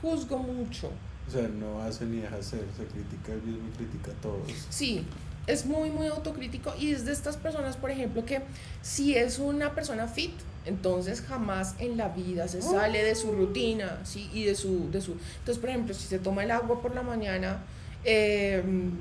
Juzgo 0.00 0.38
mucho. 0.38 0.90
O 1.26 1.30
sea, 1.30 1.46
no 1.48 1.82
hace 1.82 2.06
ni 2.06 2.20
deja 2.20 2.36
hacer, 2.36 2.64
se 2.76 2.84
critica 2.86 3.32
el 3.32 3.42
mismo 3.42 3.68
y 3.68 3.76
critica 3.76 4.12
a 4.12 4.22
todos. 4.22 4.50
Sí, 4.70 5.04
es 5.46 5.66
muy, 5.66 5.90
muy 5.90 6.06
autocrítico 6.06 6.72
y 6.78 6.92
es 6.92 7.04
de 7.04 7.12
estas 7.12 7.36
personas, 7.36 7.76
por 7.76 7.90
ejemplo, 7.90 8.24
que 8.24 8.40
si 8.80 9.14
es 9.14 9.38
una 9.38 9.74
persona 9.74 10.08
fit, 10.08 10.32
entonces 10.68 11.22
jamás 11.22 11.74
en 11.78 11.96
la 11.96 12.08
vida 12.08 12.46
se 12.48 12.62
sale 12.62 13.02
de 13.02 13.14
su 13.14 13.32
rutina, 13.32 14.00
¿sí? 14.04 14.30
Y 14.32 14.44
de 14.44 14.54
su, 14.54 14.90
de 14.90 15.00
su... 15.00 15.12
Entonces, 15.38 15.58
por 15.58 15.70
ejemplo, 15.70 15.94
si 15.94 16.06
se 16.06 16.18
toma 16.18 16.44
el 16.44 16.50
agua 16.50 16.80
por 16.80 16.94
la 16.94 17.02
mañana, 17.02 17.62
em, 18.04 18.92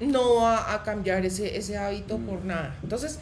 no 0.00 0.36
va 0.36 0.74
a 0.74 0.82
cambiar 0.82 1.24
ese, 1.26 1.56
ese 1.56 1.76
hábito 1.76 2.18
por 2.18 2.44
mm. 2.44 2.46
nada. 2.46 2.76
Entonces, 2.82 3.18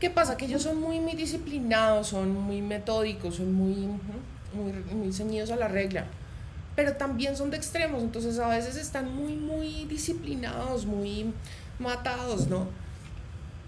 ¿qué 0.00 0.10
pasa? 0.10 0.36
Que 0.36 0.44
ellos 0.46 0.62
son 0.62 0.80
muy, 0.80 1.00
muy 1.00 1.14
disciplinados, 1.14 2.08
son 2.08 2.30
muy 2.34 2.60
metódicos, 2.60 3.36
son 3.36 3.54
muy, 3.54 3.74
muy, 4.52 4.72
muy 4.92 5.12
ceñidos 5.12 5.50
a 5.50 5.56
la 5.56 5.68
regla 5.68 6.06
pero 6.76 6.94
también 6.94 7.36
son 7.36 7.50
de 7.50 7.56
extremos, 7.56 8.02
entonces 8.02 8.38
a 8.38 8.48
veces 8.48 8.76
están 8.76 9.14
muy, 9.14 9.36
muy 9.36 9.84
disciplinados, 9.84 10.86
muy 10.86 11.32
matados, 11.78 12.48
¿no? 12.48 12.66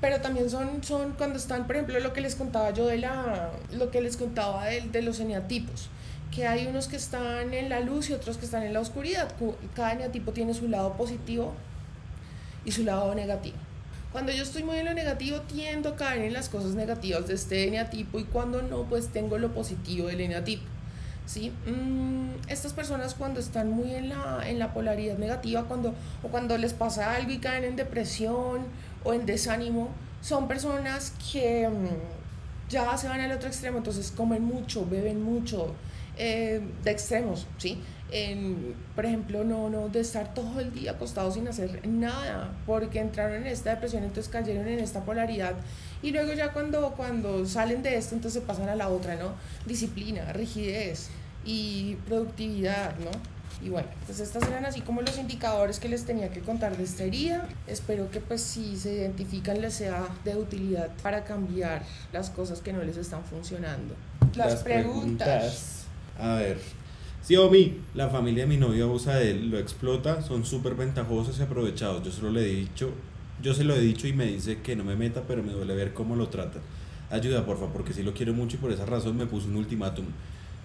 Pero 0.07 0.21
también 0.21 0.49
son, 0.49 0.85
son 0.85 1.15
cuando 1.15 1.37
están, 1.37 1.67
por 1.67 1.75
ejemplo, 1.75 1.99
lo 1.99 2.13
que 2.13 2.21
les 2.21 2.37
contaba 2.37 2.71
yo 2.71 2.87
de 2.87 2.99
la, 2.99 3.51
lo 3.73 3.91
que 3.91 4.01
les 4.01 4.17
contaba 4.17 4.67
de, 4.67 4.83
de 4.83 5.03
los 5.03 5.19
eneatipos, 5.19 5.89
que 6.31 6.47
hay 6.47 6.69
unos 6.69 6.87
que 6.87 6.95
están 6.95 7.53
en 7.53 7.69
la 7.69 7.81
luz 7.81 8.09
y 8.09 8.13
otros 8.13 8.37
que 8.37 8.45
están 8.45 8.63
en 8.63 8.73
la 8.73 8.79
oscuridad. 8.79 9.33
Cada 9.75 9.95
eneatipo 9.95 10.31
tiene 10.31 10.55
su 10.55 10.69
lado 10.69 10.93
positivo 10.93 11.55
y 12.65 12.71
su 12.71 12.85
lado 12.85 13.17
negativo. 13.17 13.57
Cuando 14.13 14.31
yo 14.31 14.45
estoy 14.45 14.63
muy 14.63 14.77
en 14.77 14.85
lo 14.85 14.95
negativo, 14.95 15.41
tiendo 15.41 15.89
a 15.89 15.97
caer 15.97 16.23
en 16.23 16.35
las 16.35 16.49
cosas 16.49 16.77
negativas 16.77 17.27
de 17.27 17.35
este 17.35 17.67
eneatipo 17.67 18.21
y 18.21 18.25
cuando 18.27 18.63
no, 18.63 18.85
pues 18.85 19.09
tengo 19.09 19.39
lo 19.39 19.53
positivo 19.53 20.07
del 20.07 20.21
eneatipo. 20.21 20.63
¿sí? 21.27 21.53
Mm, 21.67 22.49
estas 22.49 22.73
personas 22.73 23.15
cuando 23.15 23.41
están 23.41 23.71
muy 23.71 23.93
en 23.93 24.11
la, 24.11 24.49
en 24.49 24.61
la 24.61 24.73
polaridad 24.73 25.19
negativa, 25.19 25.65
cuando, 25.65 25.95
o 26.23 26.29
cuando 26.29 26.57
les 26.59 26.75
pasa 26.75 27.17
algo 27.17 27.33
y 27.33 27.39
caen 27.39 27.65
en 27.65 27.75
depresión 27.75 28.67
o 29.05 29.13
en 29.13 29.27
desánimo, 29.27 29.91
son 30.21 30.49
personas 30.49 31.13
que, 31.33 31.69
mm, 31.69 32.69
ya 32.69 32.97
se 32.97 33.09
van 33.09 33.21
al 33.21 33.33
otro 33.33 33.49
extremo, 33.49 33.79
entonces 33.79 34.11
comen 34.11 34.43
mucho, 34.43 34.87
beben 34.87 35.23
mucho, 35.23 35.75
eh, 36.19 36.61
de 36.83 36.91
extremos, 36.91 37.47
¿sí? 37.59 37.81
Por 38.95 39.05
ejemplo, 39.05 39.45
no, 39.45 39.69
no, 39.69 39.89
de 39.89 40.01
estar 40.01 40.33
todo 40.33 40.61
el 40.61 40.73
día 40.73 40.93
acostado 40.93 41.31
sin 41.31 41.49
hacer 41.49 41.87
nada, 41.87 42.53
porque 42.65 43.01
entraron 43.01 43.43
en 43.43 43.47
esta 43.49 43.71
depresión, 43.71 44.05
entonces 44.05 44.33
cayeron 44.33 44.67
en 44.69 44.79
esta 44.79 45.05
polaridad 45.05 45.55
y 46.03 46.13
luego 46.13 46.33
ya 46.33 46.53
cuando, 46.53 46.93
cuando 46.93 47.47
salen 47.47 47.83
de 47.83 47.97
esto, 47.97 48.15
entonces 48.15 48.43
pasan 48.47 48.69
a 48.69 48.77
la 48.77 48.89
otra, 48.89 49.17
¿no? 49.17 49.33
Disciplina, 49.67 50.33
rigidez 50.33 51.09
y 51.45 51.97
productividad, 52.07 52.97
¿no? 52.99 53.11
Y 53.65 53.71
bueno, 53.71 53.89
pues 54.05 54.21
estas 54.21 54.47
eran 54.49 54.67
así 54.67 54.83
como 54.83 55.01
los 55.01 55.19
indicadores 55.19 55.81
que 55.81 55.89
les 55.89 56.05
tenía 56.05 56.31
que 56.31 56.41
contar 56.41 56.77
de 56.77 56.85
esta 56.85 57.05
herida. 57.05 57.49
Espero 57.67 58.11
que 58.11 58.21
pues 58.21 58.43
si 58.43 58.77
se 58.77 58.95
identifican 58.95 59.61
les 59.61 59.75
sea 59.75 60.07
de 60.25 60.37
utilidad 60.37 60.91
para 61.03 61.25
cambiar 61.25 61.83
las 62.13 62.31
cosas 62.31 62.61
que 62.61 62.73
no 62.73 62.83
les 62.83 62.97
están 62.97 63.25
funcionando. 63.25 63.95
Las, 64.35 64.63
preguntas. 64.63 65.87
A 66.19 66.35
ver. 66.35 66.59
Xiaomi, 67.27 67.81
la 67.95 68.09
familia 68.09 68.45
de 68.45 68.49
mi 68.49 68.57
novio 68.57 68.85
abusa 68.85 69.17
de 69.17 69.33
él, 69.33 69.51
lo 69.51 69.59
explota, 69.59 70.23
son 70.23 70.45
súper 70.45 70.75
ventajosos 70.75 71.39
y 71.39 71.43
aprovechados. 71.43 72.05
Yo 72.05 72.13
solo 72.13 72.31
le 72.31 72.43
he 72.43 72.55
dicho, 72.55 72.91
yo 73.43 73.55
se 73.55 73.65
lo 73.65 73.75
he 73.75 73.81
dicho 73.81 74.07
y 74.07 74.13
me 74.13 74.27
dice 74.27 74.61
que 74.61 74.77
no 74.77 74.85
me 74.85 74.97
meta, 74.97 75.23
pero 75.27 75.43
me 75.43 75.53
duele 75.53 75.75
ver 75.75 75.93
cómo 75.93 76.15
lo 76.15 76.29
trata. 76.29 76.61
Ayuda, 77.11 77.45
porfa, 77.45 77.67
porque 77.67 77.93
sí 77.93 78.03
lo 78.03 78.13
quiero 78.13 78.33
mucho 78.33 78.57
y 78.57 78.61
por 78.61 78.71
esa 78.71 78.85
razón 78.85 79.17
me 79.17 79.27
puso 79.27 79.49
un 79.49 79.57
ultimátum 79.57 80.05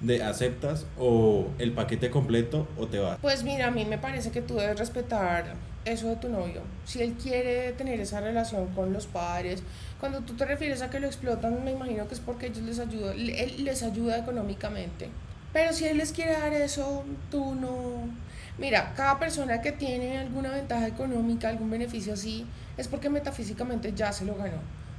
de 0.02 0.24
aceptas 0.24 0.86
o 1.00 1.48
el 1.60 1.74
paquete 1.74 2.10
completo 2.10 2.68
o 2.78 2.88
te 2.88 3.00
vas? 3.00 3.18
Pues 3.22 3.44
mira, 3.44 3.68
a 3.68 3.72
mí 3.72 3.86
me 3.86 3.98
parece 3.98 4.32
que 4.32 4.42
tú 4.42 4.56
debes 4.56 4.78
respetar 4.78 5.54
eso 5.86 6.10
de 6.10 6.16
tu 6.18 6.30
novio. 6.30 6.62
Si 6.86 7.02
él 7.02 7.14
quiere 7.14 7.72
tener 7.74 8.00
esa 8.00 8.20
relación 8.20 8.68
con 8.74 8.94
los 8.94 9.08
padres, 9.08 9.64
cuando 10.00 10.22
tú 10.22 10.36
te 10.36 10.46
refieres 10.46 10.82
a 10.82 10.90
que 10.90 11.00
lo 11.00 11.08
explotan, 11.08 11.64
me 11.64 11.72
imagino 11.72 12.08
que 12.08 12.16
es 12.16 12.20
porque 12.20 12.48
ellos 12.48 12.64
les 12.64 12.80
ayuda, 12.80 13.14
él 13.14 13.64
les 13.64 13.84
ayuda 13.84 14.18
económicamente. 14.18 15.10
Pero 15.54 15.74
si 15.74 15.86
él 15.86 15.98
les 15.98 16.12
quiere 16.12 16.34
dar 16.34 16.54
eso, 16.54 17.04
tú 17.30 17.56
no. 17.56 18.10
Mira, 18.58 18.94
cada 18.96 19.20
persona 19.20 19.62
que 19.62 19.72
tiene 19.72 20.18
alguna 20.18 20.52
ventaja 20.52 20.88
económica, 20.88 21.50
algún 21.50 21.70
beneficio 21.70 22.14
así, 22.14 22.46
es 22.78 22.88
porque 22.88 23.10
metafísicamente 23.10 23.94
ya 23.94 24.14
se 24.14 24.26
lo 24.26 24.36
ganó. 24.36 24.58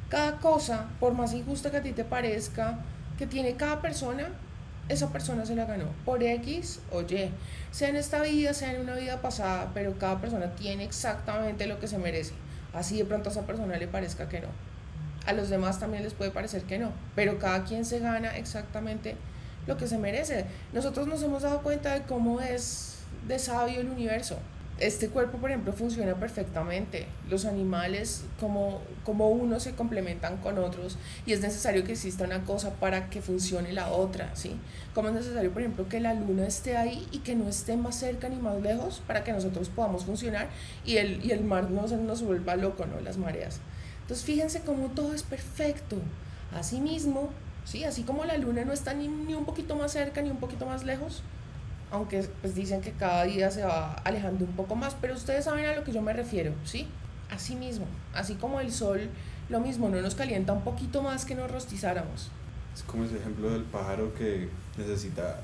Cada 0.08 0.38
cosa, 0.38 0.88
por 1.00 1.14
más 1.14 1.32
injusta 1.32 1.70
que 1.70 1.78
a 1.78 1.82
ti 1.82 1.92
te 1.92 2.04
parezca, 2.04 2.78
que 3.18 3.26
tiene 3.26 3.54
cada 3.54 3.80
persona, 3.80 4.28
esa 4.92 5.10
persona 5.10 5.46
se 5.46 5.56
la 5.56 5.64
ganó 5.64 5.86
por 6.04 6.22
X 6.22 6.80
o 6.90 7.02
Y, 7.02 7.30
sea 7.70 7.88
en 7.88 7.96
esta 7.96 8.22
vida, 8.22 8.54
sea 8.54 8.74
en 8.74 8.80
una 8.80 8.94
vida 8.94 9.20
pasada, 9.20 9.70
pero 9.74 9.98
cada 9.98 10.20
persona 10.20 10.54
tiene 10.54 10.84
exactamente 10.84 11.66
lo 11.66 11.80
que 11.80 11.88
se 11.88 11.98
merece. 11.98 12.32
Así 12.72 12.96
de 12.98 13.04
pronto 13.04 13.28
a 13.28 13.32
esa 13.32 13.42
persona 13.42 13.76
le 13.76 13.88
parezca 13.88 14.28
que 14.28 14.40
no. 14.40 14.48
A 15.26 15.32
los 15.32 15.50
demás 15.50 15.78
también 15.78 16.02
les 16.02 16.14
puede 16.14 16.30
parecer 16.30 16.62
que 16.62 16.78
no, 16.78 16.90
pero 17.14 17.38
cada 17.38 17.64
quien 17.64 17.84
se 17.84 18.00
gana 18.00 18.36
exactamente 18.36 19.16
lo 19.66 19.76
que 19.76 19.86
se 19.86 19.98
merece. 19.98 20.46
Nosotros 20.72 21.06
nos 21.06 21.22
hemos 21.22 21.42
dado 21.42 21.62
cuenta 21.62 21.94
de 21.94 22.02
cómo 22.02 22.40
es 22.40 22.96
de 23.28 23.38
sabio 23.38 23.80
el 23.80 23.88
universo 23.88 24.38
este 24.86 25.08
cuerpo, 25.08 25.38
por 25.38 25.50
ejemplo, 25.50 25.72
funciona 25.72 26.14
perfectamente. 26.16 27.06
Los 27.30 27.44
animales, 27.44 28.24
como, 28.40 28.80
como 29.04 29.30
uno, 29.30 29.60
se 29.60 29.72
complementan 29.72 30.38
con 30.38 30.58
otros 30.58 30.98
y 31.24 31.32
es 31.32 31.40
necesario 31.40 31.84
que 31.84 31.92
exista 31.92 32.24
una 32.24 32.42
cosa 32.44 32.70
para 32.74 33.08
que 33.08 33.22
funcione 33.22 33.72
la 33.72 33.92
otra, 33.92 34.34
¿sí? 34.34 34.56
Como 34.92 35.08
es 35.08 35.14
necesario, 35.14 35.52
por 35.52 35.62
ejemplo, 35.62 35.88
que 35.88 36.00
la 36.00 36.14
luna 36.14 36.46
esté 36.46 36.76
ahí 36.76 37.06
y 37.12 37.18
que 37.18 37.36
no 37.36 37.48
esté 37.48 37.76
más 37.76 37.94
cerca 37.94 38.28
ni 38.28 38.36
más 38.36 38.60
lejos 38.60 39.00
para 39.06 39.22
que 39.22 39.32
nosotros 39.32 39.68
podamos 39.68 40.04
funcionar 40.04 40.48
y 40.84 40.96
el, 40.96 41.24
y 41.24 41.30
el 41.30 41.44
mar 41.44 41.70
no 41.70 41.86
se 41.86 41.96
nos 41.96 42.22
vuelva 42.22 42.56
loco, 42.56 42.84
¿no? 42.86 43.00
Las 43.00 43.18
mareas. 43.18 43.60
Entonces, 44.00 44.26
fíjense 44.26 44.62
cómo 44.62 44.88
todo 44.88 45.14
es 45.14 45.22
perfecto. 45.22 45.96
Asimismo, 46.52 47.30
¿sí? 47.64 47.84
Así 47.84 48.02
como 48.02 48.24
la 48.24 48.36
luna 48.36 48.64
no 48.64 48.72
está 48.72 48.94
ni, 48.94 49.06
ni 49.06 49.34
un 49.34 49.44
poquito 49.44 49.76
más 49.76 49.92
cerca 49.92 50.22
ni 50.22 50.30
un 50.30 50.38
poquito 50.38 50.66
más 50.66 50.82
lejos, 50.82 51.22
aunque 51.92 52.26
pues 52.40 52.54
dicen 52.54 52.80
que 52.80 52.92
cada 52.92 53.24
día 53.24 53.50
se 53.50 53.62
va 53.64 53.92
alejando 54.04 54.46
un 54.46 54.52
poco 54.52 54.74
más, 54.74 54.96
pero 55.00 55.14
ustedes 55.14 55.44
saben 55.44 55.66
a 55.66 55.76
lo 55.76 55.84
que 55.84 55.92
yo 55.92 56.00
me 56.00 56.14
refiero, 56.14 56.52
¿sí? 56.64 56.88
Así 57.30 57.54
mismo, 57.54 57.86
así 58.14 58.34
como 58.34 58.60
el 58.60 58.72
sol, 58.72 59.08
lo 59.50 59.60
mismo, 59.60 59.88
no 59.90 60.00
nos 60.00 60.14
calienta 60.14 60.54
un 60.54 60.62
poquito 60.62 61.02
más 61.02 61.24
que 61.26 61.34
nos 61.34 61.50
rostizáramos. 61.50 62.30
Es 62.74 62.82
como 62.82 63.04
ese 63.04 63.18
ejemplo 63.18 63.50
del 63.50 63.62
pájaro 63.64 64.14
que 64.14 64.48
necesita 64.78 65.40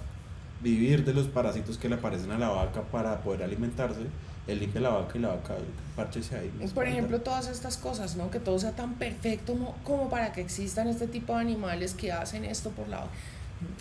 vivir 0.62 1.04
de 1.04 1.12
los 1.12 1.26
parásitos 1.26 1.76
que 1.76 1.88
le 1.88 1.96
aparecen 1.96 2.32
a 2.32 2.38
la 2.38 2.48
vaca 2.48 2.82
para 2.82 3.20
poder 3.20 3.42
alimentarse. 3.42 4.00
Él 4.46 4.60
limpia 4.60 4.80
la 4.80 4.88
vaca 4.88 5.18
y 5.18 5.20
la 5.20 5.28
vaca 5.28 5.54
parchese 5.94 6.38
ahí. 6.38 6.50
Por 6.74 6.86
ejemplo, 6.86 7.20
todas 7.20 7.48
estas 7.48 7.76
cosas, 7.76 8.16
¿no? 8.16 8.30
Que 8.30 8.40
todo 8.40 8.58
sea 8.58 8.72
tan 8.72 8.94
perfecto 8.94 9.52
como, 9.52 9.76
como 9.84 10.08
para 10.08 10.32
que 10.32 10.40
existan 10.40 10.88
este 10.88 11.06
tipo 11.06 11.34
de 11.34 11.42
animales 11.42 11.92
que 11.92 12.10
hacen 12.12 12.46
esto 12.46 12.70
por 12.70 12.88
la 12.88 13.00
vaca 13.00 13.10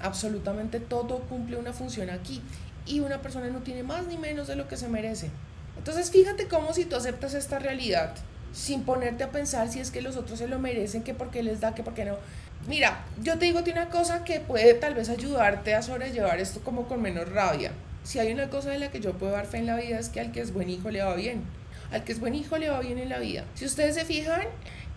Absolutamente 0.02 0.80
todo 0.80 1.20
cumple 1.20 1.58
una 1.58 1.74
función 1.74 2.10
aquí 2.10 2.42
y 2.86 3.00
una 3.00 3.22
persona 3.22 3.50
no 3.50 3.60
tiene 3.60 3.84
más 3.84 4.06
ni 4.08 4.18
menos 4.18 4.48
de 4.48 4.56
lo 4.56 4.68
que 4.68 4.78
se 4.78 4.88
merece. 4.88 5.30
Entonces 5.78 6.12
fíjate 6.12 6.48
cómo 6.48 6.74
si 6.74 6.86
tú 6.86 6.96
aceptas 6.96 7.34
esta 7.34 7.60
realidad 7.60 8.16
sin 8.54 8.84
ponerte 8.84 9.24
a 9.24 9.32
pensar 9.32 9.70
si 9.70 9.80
es 9.80 9.92
que 9.92 10.02
los 10.02 10.18
otros 10.18 10.40
se 10.40 10.48
lo 10.48 10.58
merecen, 10.58 11.04
que 11.04 11.14
por 11.14 11.30
qué 11.30 11.44
les 11.44 11.60
da, 11.60 11.76
que 11.76 11.84
por 11.84 11.94
qué 11.94 12.06
no. 12.06 12.16
Mira, 12.68 13.06
yo 13.22 13.38
te 13.38 13.46
digo 13.46 13.62
una 13.72 13.90
cosa 13.90 14.24
que 14.24 14.40
puede 14.40 14.74
tal 14.74 14.96
vez 14.96 15.10
ayudarte 15.10 15.76
a 15.76 15.82
sobrellevar 15.82 16.40
esto 16.40 16.62
como 16.62 16.88
con 16.88 17.02
menos 17.02 17.30
rabia. 17.30 17.72
Si 18.04 18.20
hay 18.20 18.32
una 18.34 18.50
cosa 18.50 18.70
de 18.72 18.80
la 18.80 18.90
que 18.90 19.00
yo 19.00 19.14
puedo 19.14 19.34
dar 19.34 19.46
fe 19.46 19.58
en 19.58 19.68
la 19.68 19.76
vida 19.76 20.00
es 20.00 20.10
que 20.10 20.20
al 20.20 20.32
que 20.32 20.42
es 20.42 20.54
buen 20.54 20.70
hijo 20.70 20.90
le 20.90 21.04
va 21.04 21.14
bien. 21.16 21.44
Al 21.92 22.04
que 22.04 22.12
es 22.12 22.20
buen 22.20 22.36
hijo 22.36 22.58
le 22.58 22.70
va 22.70 22.80
bien 22.80 22.98
en 22.98 23.10
la 23.10 23.20
vida. 23.20 23.46
Si 23.54 23.66
ustedes 23.66 23.96
se 23.96 24.06
fijan, 24.06 24.48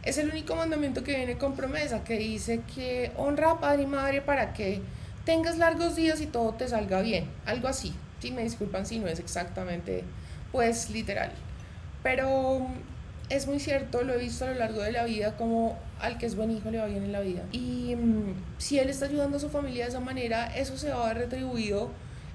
es 0.03 0.19
el 0.19 0.31
único 0.31 0.57
mandamiento 0.57 1.05
que 1.05 1.17
viene 1.17 1.37
con 1.37 1.55
promesa, 1.55 2.05
que 2.05 2.17
dice 2.17 2.63
que 2.75 3.13
honra 3.17 3.53
a 3.53 3.61
padre 3.61 3.83
y 3.83 3.87
madre 3.87 4.23
para 4.23 4.53
que 4.53 4.81
tengas 5.25 5.59
largos 5.59 5.97
días 5.97 6.21
y 6.21 6.27
todo 6.27 6.55
te 6.55 6.69
salga 6.69 7.03
bien. 7.03 7.29
Algo 7.45 7.69
así. 7.69 7.95
Si 8.21 8.31
me 8.31 8.43
disculpan 8.43 8.87
si 8.87 8.99
no 8.99 9.09
es 9.09 9.19
exactamente, 9.19 10.05
pues 10.53 10.91
literal. 10.91 11.33
Pero 12.03 12.67
es 13.29 13.47
muy 13.47 13.61
cierto, 13.61 14.03
lo 14.03 14.15
he 14.15 14.19
visto 14.19 14.45
a 14.45 14.49
lo 14.49 14.55
largo 14.55 14.83
de 14.83 14.93
la 14.93 15.05
vida, 15.05 15.37
como 15.37 15.79
al 16.01 16.19
que 16.19 16.27
es 16.27 16.35
buen 16.35 16.51
hijo 16.51 16.71
le 16.71 16.79
va 16.79 16.87
bien 16.87 17.05
en 17.05 17.13
la 17.13 17.21
vida. 17.21 17.43
Y 17.53 17.95
mm, 17.97 18.35
si 18.59 18.79
él 18.79 18.91
está 18.91 19.07
ayudando 19.07 19.37
a 19.37 19.41
su 19.41 19.51
familia 19.51 19.85
de 19.85 19.91
esa 19.91 20.01
manera, 20.01 20.47
eso 20.57 20.77
se 20.77 20.91
va 20.91 21.05
a 21.05 21.09
ver 21.09 21.19
retribuido 21.25 21.91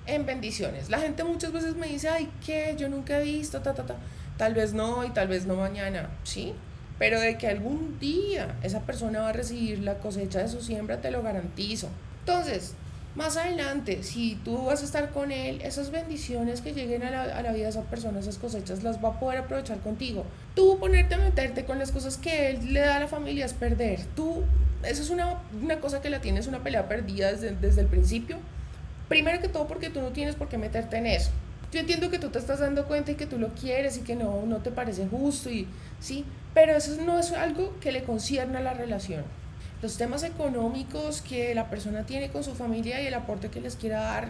en 0.06 0.26
bendiciones. 0.26 0.90
La 0.90 1.00
gente 1.00 1.24
muchas 1.24 1.52
veces 1.52 1.76
me 1.76 1.88
dice, 1.88 2.10
ay, 2.10 2.30
que 2.46 2.76
yo 2.78 2.90
nunca 2.90 3.20
he 3.20 3.24
visto, 3.24 3.60
ta, 3.62 3.74
ta, 3.74 3.86
ta. 3.86 3.96
Tal 4.38 4.54
vez 4.54 4.74
no 4.74 5.04
y 5.04 5.10
tal 5.10 5.28
vez 5.28 5.46
no 5.46 5.56
mañana, 5.56 6.10
¿sí? 6.24 6.54
Pero 6.98 7.20
de 7.20 7.38
que 7.38 7.48
algún 7.48 8.00
día 8.00 8.56
esa 8.64 8.82
persona 8.82 9.22
va 9.22 9.30
a 9.30 9.34
recibir 9.34 9.80
la 9.80 10.00
cosecha 10.00 10.40
de 10.40 10.48
su 10.48 10.62
siembra, 10.62 11.02
te 11.02 11.12
lo 11.12 11.22
garantizo. 11.22 11.90
Entonces, 12.22 12.74
más 13.16 13.38
adelante, 13.38 14.04
si 14.04 14.36
tú 14.44 14.66
vas 14.66 14.82
a 14.82 14.86
estar 14.86 15.12
con 15.12 15.32
él, 15.32 15.62
esas 15.62 15.90
bendiciones 15.90 16.62
que 16.62 16.74
lleguen 16.74 17.04
a 17.04 17.12
la, 17.12 17.24
a 17.24 17.42
la, 17.42 17.54
vida 17.54 17.64
de 17.64 17.70
esa 17.70 17.84
persona, 17.84 18.20
esas 18.20 18.38
cosechas, 18.38 18.84
las 18.84 19.04
va 19.04 19.10
a 19.10 19.20
poder 19.20 19.40
aprovechar 19.40 19.80
contigo. 19.80 20.26
Tú 20.54 20.78
ponerte 20.80 21.16
a 21.16 21.18
meterte 21.18 21.64
con 21.64 21.80
las 21.80 21.92
cosas 21.92 22.18
que 22.18 22.50
él 22.50 22.74
le 22.74 22.82
da 22.82 22.98
a 22.98 23.00
la 23.00 23.08
familia 23.08 23.46
es 23.46 23.54
perder. 23.54 24.02
Tú, 24.16 24.44
eso 24.84 25.02
es 25.02 25.10
una, 25.10 25.40
una 25.62 25.80
cosa 25.80 26.02
que 26.02 26.10
la 26.10 26.20
tienes, 26.20 26.48
una 26.48 26.62
pelea 26.62 26.90
perdida 26.90 27.32
desde, 27.32 27.52
desde 27.56 27.82
el 27.82 27.88
principio. 27.88 28.38
Primero 29.08 29.40
que 29.40 29.48
todo 29.48 29.68
porque 29.68 29.90
tú 29.90 30.02
no 30.02 30.10
tienes 30.10 30.36
por 30.36 30.50
qué 30.50 30.58
meterte 30.58 30.98
en 30.98 31.06
eso. 31.06 31.32
Yo 31.76 31.82
entiendo 31.82 32.10
que 32.10 32.20
tú 32.20 32.30
te 32.30 32.40
estás 32.40 32.60
dando 32.60 32.86
cuenta 32.86 33.12
y 33.12 33.16
que 33.16 33.26
tú 33.26 33.38
lo 33.38 33.50
quieres 33.50 33.98
y 33.98 34.00
que 34.00 34.16
no, 34.16 34.46
no 34.46 34.60
te 34.60 34.72
parece 34.72 35.08
justo 35.08 35.50
y 35.50 35.68
sí, 36.00 36.24
pero 36.54 36.72
eso 36.72 36.96
no 37.06 37.20
es 37.20 37.34
algo 37.34 37.78
que 37.82 37.92
le 37.92 38.06
concierne 38.06 38.60
a 38.60 38.62
la 38.62 38.74
relación. 38.74 39.26
Los 39.82 39.98
temas 39.98 40.24
económicos 40.24 41.22
que 41.22 41.54
la 41.54 41.70
persona 41.70 42.06
tiene 42.06 42.30
con 42.30 42.46
su 42.46 42.56
familia 42.56 43.02
y 43.02 43.08
el 43.08 43.14
aporte 43.14 43.50
que 43.50 43.60
les 43.60 43.76
quiera 43.76 44.00
dar 44.00 44.30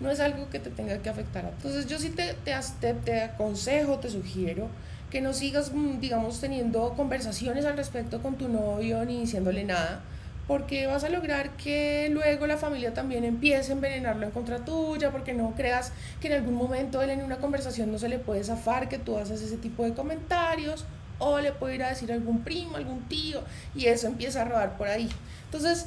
no 0.00 0.10
es 0.10 0.20
algo 0.20 0.48
que 0.48 0.58
te 0.58 0.70
tenga 0.70 0.96
que 1.02 1.10
afectar. 1.10 1.44
Entonces 1.44 1.86
yo 1.86 1.98
sí 1.98 2.08
te, 2.08 2.32
te, 2.32 2.94
te 2.94 3.20
aconsejo, 3.20 3.98
te 3.98 4.08
sugiero 4.08 4.68
que 5.10 5.20
no 5.20 5.34
sigas, 5.34 5.74
mm, 5.74 6.00
digamos, 6.00 6.40
teniendo 6.40 6.94
conversaciones 6.94 7.66
al 7.66 7.76
respecto 7.76 8.22
con 8.22 8.36
tu 8.36 8.48
novio 8.48 9.04
ni 9.04 9.20
diciéndole 9.20 9.64
nada, 9.64 10.00
porque 10.46 10.86
vas 10.86 11.02
a 11.04 11.08
lograr 11.08 11.50
que 11.56 12.08
luego 12.10 12.46
la 12.46 12.56
familia 12.56 12.94
también 12.94 13.24
empiece 13.24 13.72
a 13.72 13.74
envenenarlo 13.74 14.26
en 14.26 14.30
contra 14.30 14.64
tuya, 14.64 15.10
porque 15.10 15.34
no 15.34 15.54
creas 15.56 15.92
que 16.20 16.28
en 16.28 16.34
algún 16.34 16.54
momento 16.54 17.02
él 17.02 17.10
en 17.10 17.22
una 17.22 17.38
conversación 17.38 17.90
no 17.90 17.98
se 17.98 18.08
le 18.08 18.18
puede 18.18 18.44
zafar 18.44 18.88
que 18.88 18.98
tú 18.98 19.18
haces 19.18 19.42
ese 19.42 19.56
tipo 19.56 19.82
de 19.84 19.94
comentarios 19.94 20.84
o 21.18 21.40
le 21.40 21.52
puede 21.52 21.76
ir 21.76 21.82
a 21.82 21.88
decir 21.88 22.12
algún 22.12 22.42
primo, 22.42 22.76
algún 22.76 23.00
tío, 23.08 23.42
y 23.74 23.86
eso 23.86 24.06
empieza 24.06 24.42
a 24.42 24.44
rodar 24.44 24.76
por 24.76 24.88
ahí. 24.88 25.08
Entonces, 25.46 25.86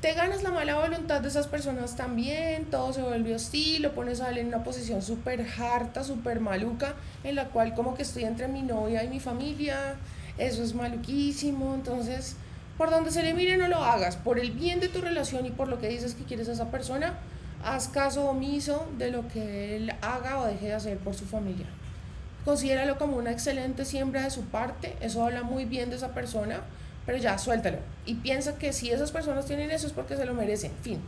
te 0.00 0.14
ganas 0.14 0.44
la 0.44 0.52
mala 0.52 0.76
voluntad 0.76 1.20
de 1.20 1.28
esas 1.28 1.48
personas 1.48 1.96
también, 1.96 2.66
todo 2.66 2.92
se 2.92 3.02
vuelve 3.02 3.34
hostil, 3.34 3.82
lo 3.82 3.94
pones 3.94 4.20
a 4.20 4.30
él 4.30 4.38
en 4.38 4.46
una 4.46 4.62
posición 4.62 5.02
súper 5.02 5.44
harta, 5.58 6.04
súper 6.04 6.38
maluca, 6.38 6.94
en 7.24 7.34
la 7.34 7.46
cual 7.46 7.74
como 7.74 7.94
que 7.94 8.02
estoy 8.02 8.24
entre 8.24 8.46
mi 8.46 8.62
novia 8.62 9.02
y 9.02 9.08
mi 9.08 9.18
familia, 9.18 9.96
eso 10.38 10.62
es 10.62 10.74
maluquísimo, 10.74 11.74
entonces, 11.74 12.36
por 12.78 12.90
donde 12.90 13.10
se 13.10 13.22
le 13.22 13.34
mire 13.34 13.58
no 13.58 13.68
lo 13.68 13.84
hagas, 13.84 14.16
por 14.16 14.38
el 14.38 14.52
bien 14.52 14.80
de 14.80 14.88
tu 14.88 15.02
relación 15.02 15.44
y 15.44 15.50
por 15.50 15.68
lo 15.68 15.78
que 15.78 15.88
dices 15.88 16.14
que 16.14 16.24
quieres 16.24 16.48
a 16.48 16.52
esa 16.52 16.70
persona, 16.70 17.18
haz 17.62 17.88
caso 17.88 18.30
omiso 18.30 18.86
de 18.96 19.10
lo 19.10 19.28
que 19.28 19.76
él 19.76 19.92
haga 20.00 20.38
o 20.40 20.46
deje 20.46 20.68
de 20.68 20.74
hacer 20.74 20.96
por 20.98 21.14
su 21.14 21.26
familia 21.26 21.66
considéralo 22.48 22.96
como 22.96 23.18
una 23.18 23.30
excelente 23.30 23.84
siembra 23.84 24.22
de 24.22 24.30
su 24.30 24.40
parte, 24.44 24.96
eso 25.02 25.22
habla 25.22 25.42
muy 25.42 25.66
bien 25.66 25.90
de 25.90 25.96
esa 25.96 26.14
persona, 26.14 26.62
pero 27.04 27.18
ya, 27.18 27.36
suéltalo. 27.36 27.76
Y 28.06 28.14
piensa 28.14 28.56
que 28.56 28.72
si 28.72 28.90
esas 28.90 29.12
personas 29.12 29.44
tienen 29.44 29.70
eso 29.70 29.86
es 29.86 29.92
porque 29.92 30.16
se 30.16 30.24
lo 30.24 30.32
merecen, 30.32 30.72
fin. 30.80 30.98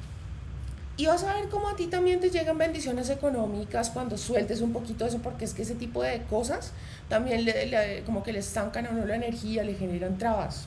Y 0.98 1.06
vas 1.06 1.24
a 1.24 1.32
ver 1.32 1.48
cómo 1.48 1.70
a 1.70 1.76
ti 1.76 1.86
también 1.86 2.20
te 2.20 2.28
llegan 2.28 2.58
bendiciones 2.58 3.08
económicas 3.08 3.88
cuando 3.88 4.18
sueltes 4.18 4.60
un 4.60 4.74
poquito 4.74 5.06
eso, 5.06 5.20
porque 5.22 5.46
es 5.46 5.54
que 5.54 5.62
ese 5.62 5.74
tipo 5.74 6.02
de 6.02 6.20
cosas 6.24 6.72
también 7.08 7.46
le, 7.46 8.02
como 8.04 8.22
que 8.22 8.34
le 8.34 8.40
estancan 8.40 8.86
a 8.86 8.90
uno 8.90 9.06
la 9.06 9.16
energía, 9.16 9.64
le 9.64 9.72
generan 9.72 10.18
trabas. 10.18 10.66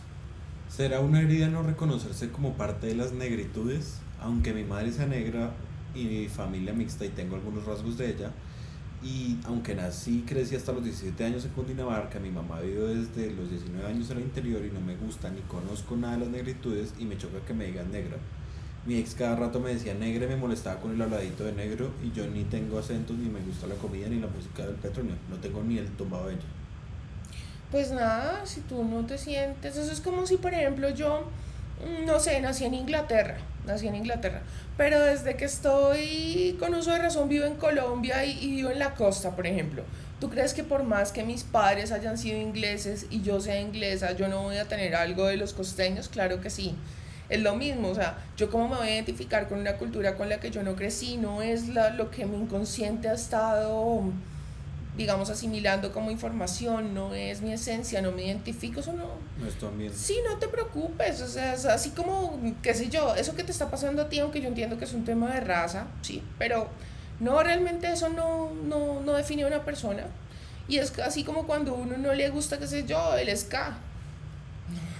¿Será 0.75 1.01
una 1.01 1.21
herida 1.21 1.49
no 1.49 1.61
reconocerse 1.61 2.31
como 2.31 2.53
parte 2.53 2.87
de 2.87 2.95
las 2.95 3.13
negritudes? 3.13 3.99
Aunque 4.19 4.53
mi 4.53 4.63
madre 4.63 4.91
sea 4.91 5.05
negra 5.05 5.51
y 5.93 6.05
mi 6.05 6.27
familia 6.27 6.73
mixta 6.73 7.05
y 7.05 7.09
tengo 7.09 7.35
algunos 7.35 7.65
rasgos 7.65 7.99
de 7.99 8.09
ella, 8.09 8.31
y 9.03 9.37
aunque 9.45 9.75
nací 9.75 10.17
y 10.17 10.21
crecí 10.21 10.55
hasta 10.55 10.71
los 10.71 10.83
17 10.83 11.25
años 11.25 11.45
en 11.45 11.51
Cundinamarca, 11.51 12.19
mi 12.19 12.31
mamá 12.31 12.59
vivió 12.59 12.87
desde 12.87 13.29
los 13.35 13.51
19 13.51 13.87
años 13.87 14.09
en 14.09 14.17
el 14.17 14.23
interior 14.23 14.65
y 14.65 14.71
no 14.71 14.81
me 14.81 14.95
gusta 14.95 15.29
ni 15.29 15.41
conozco 15.41 15.95
nada 15.95 16.13
de 16.13 16.21
las 16.21 16.29
negritudes 16.29 16.95
y 16.97 17.05
me 17.05 17.19
choca 17.19 17.45
que 17.45 17.53
me 17.53 17.67
digan 17.67 17.91
negra. 17.91 18.17
Mi 18.87 18.95
ex 18.95 19.13
cada 19.13 19.35
rato 19.35 19.59
me 19.59 19.75
decía 19.75 19.93
negro 19.93 20.25
y 20.25 20.29
me 20.29 20.37
molestaba 20.37 20.81
con 20.81 20.95
el 20.95 21.01
habladito 21.03 21.43
de 21.43 21.53
negro 21.53 21.91
y 22.03 22.11
yo 22.17 22.25
ni 22.25 22.45
tengo 22.45 22.79
acentos, 22.79 23.15
ni 23.15 23.29
me 23.29 23.41
gusta 23.41 23.67
la 23.67 23.75
comida, 23.75 24.09
ni 24.09 24.19
la 24.19 24.25
música 24.25 24.65
del 24.65 24.77
petróleo. 24.77 25.13
No 25.29 25.35
tengo 25.35 25.61
ni 25.61 25.77
el 25.77 25.87
tumbado 25.89 26.29
de 26.29 26.33
ella. 26.33 26.62
Pues 27.73 27.89
nada, 27.89 28.45
si 28.45 28.61
tú 28.61 28.83
no 28.83 29.03
te 29.03 29.17
sientes, 29.17 29.75
eso 29.77 29.91
es 29.91 29.99
como 29.99 30.27
si 30.27 30.37
por 30.37 30.53
ejemplo 30.53 30.91
yo, 30.91 31.23
mm, 31.83 32.05
no 32.05 32.19
sé, 32.19 32.39
nací 32.39 32.65
en 32.65 32.75
Inglaterra, 32.75 33.37
nací 33.65 33.87
en 33.87 33.95
Inglaterra, 33.95 34.43
pero 34.77 34.99
desde 34.99 35.35
que 35.37 35.45
estoy 35.45 36.55
con 36.59 36.75
uso 36.75 36.91
de 36.91 36.99
razón 36.99 37.29
vivo 37.29 37.45
en 37.45 37.55
Colombia 37.55 38.23
y, 38.25 38.57
vivo 38.57 38.69
en 38.69 38.77
la 38.77 38.93
costa, 38.93 39.35
por 39.35 39.47
ejemplo. 39.47 39.81
¿Tú 40.19 40.29
crees 40.29 40.53
que 40.53 40.63
por 40.63 40.83
más 40.83 41.11
que 41.11 41.23
mis 41.23 41.43
padres 41.43 41.91
hayan 41.91 42.19
sido 42.19 42.37
ingleses 42.39 43.07
y 43.09 43.23
yo 43.23 43.41
sea 43.41 43.59
inglesa, 43.59 44.11
yo 44.11 44.27
no 44.27 44.43
voy 44.43 44.57
a 44.57 44.67
tener 44.67 44.93
algo 44.93 45.25
de 45.25 45.37
los 45.37 45.53
costeños? 45.53 46.09
Claro 46.09 46.41
que 46.41 46.51
sí 46.51 46.75
es 47.29 47.41
lo 47.41 47.55
mismo, 47.55 47.87
o 47.87 47.95
sea, 47.95 48.19
yo 48.37 48.51
cómo 48.51 48.67
me 48.67 48.75
voy 48.75 48.87
a 48.89 48.93
identificar 48.93 49.49
con 49.49 49.57
una 49.57 49.77
cultura 49.77 50.15
con 50.15 50.29
la 50.29 50.39
que 50.39 50.51
yo 50.51 50.61
no 50.61 50.75
crecí, 50.75 51.17
no 51.17 51.41
es 51.41 51.69
la, 51.69 51.89
lo 51.89 52.11
que 52.11 52.27
mi 52.27 52.37
inconsciente 52.37 53.09
ha 53.09 53.13
estado, 53.13 54.03
digamos, 54.97 55.29
asimilando 55.29 55.91
como 55.91 56.11
información, 56.11 56.93
no 56.93 57.13
es 57.15 57.41
mi 57.41 57.51
esencia, 57.53 58.01
no 58.01 58.11
me 58.11 58.25
identifico, 58.25 58.79
eso 58.79 58.93
no... 58.93 59.05
No 59.39 59.47
es 59.47 59.55
tu 59.55 59.65
ambiente. 59.65 59.97
Sí, 59.97 60.17
no 60.27 60.37
te 60.37 60.47
preocupes, 60.47 61.21
o 61.21 61.27
sea, 61.27 61.53
es 61.53 61.65
así 61.65 61.89
como, 61.91 62.39
qué 62.61 62.73
sé 62.73 62.89
yo, 62.89 63.15
eso 63.15 63.35
que 63.35 63.43
te 63.43 63.51
está 63.51 63.71
pasando 63.71 64.03
a 64.03 64.09
ti, 64.09 64.19
aunque 64.19 64.41
yo 64.41 64.47
entiendo 64.47 64.77
que 64.77 64.85
es 64.85 64.93
un 64.93 65.03
tema 65.03 65.33
de 65.33 65.39
raza, 65.41 65.87
sí, 66.01 66.21
pero 66.37 66.67
no, 67.19 67.41
realmente 67.41 67.91
eso 67.91 68.09
no, 68.09 68.51
no, 68.51 69.01
no 69.01 69.13
define 69.13 69.43
a 69.43 69.47
una 69.47 69.65
persona. 69.65 70.03
Y 70.67 70.77
es 70.77 70.97
así 70.99 71.23
como 71.23 71.45
cuando 71.45 71.73
uno 71.73 71.97
no 71.97 72.13
le 72.13 72.29
gusta, 72.29 72.59
qué 72.59 72.67
sé 72.67 72.85
yo, 72.85 73.15
el 73.17 73.35
ska 73.35 73.77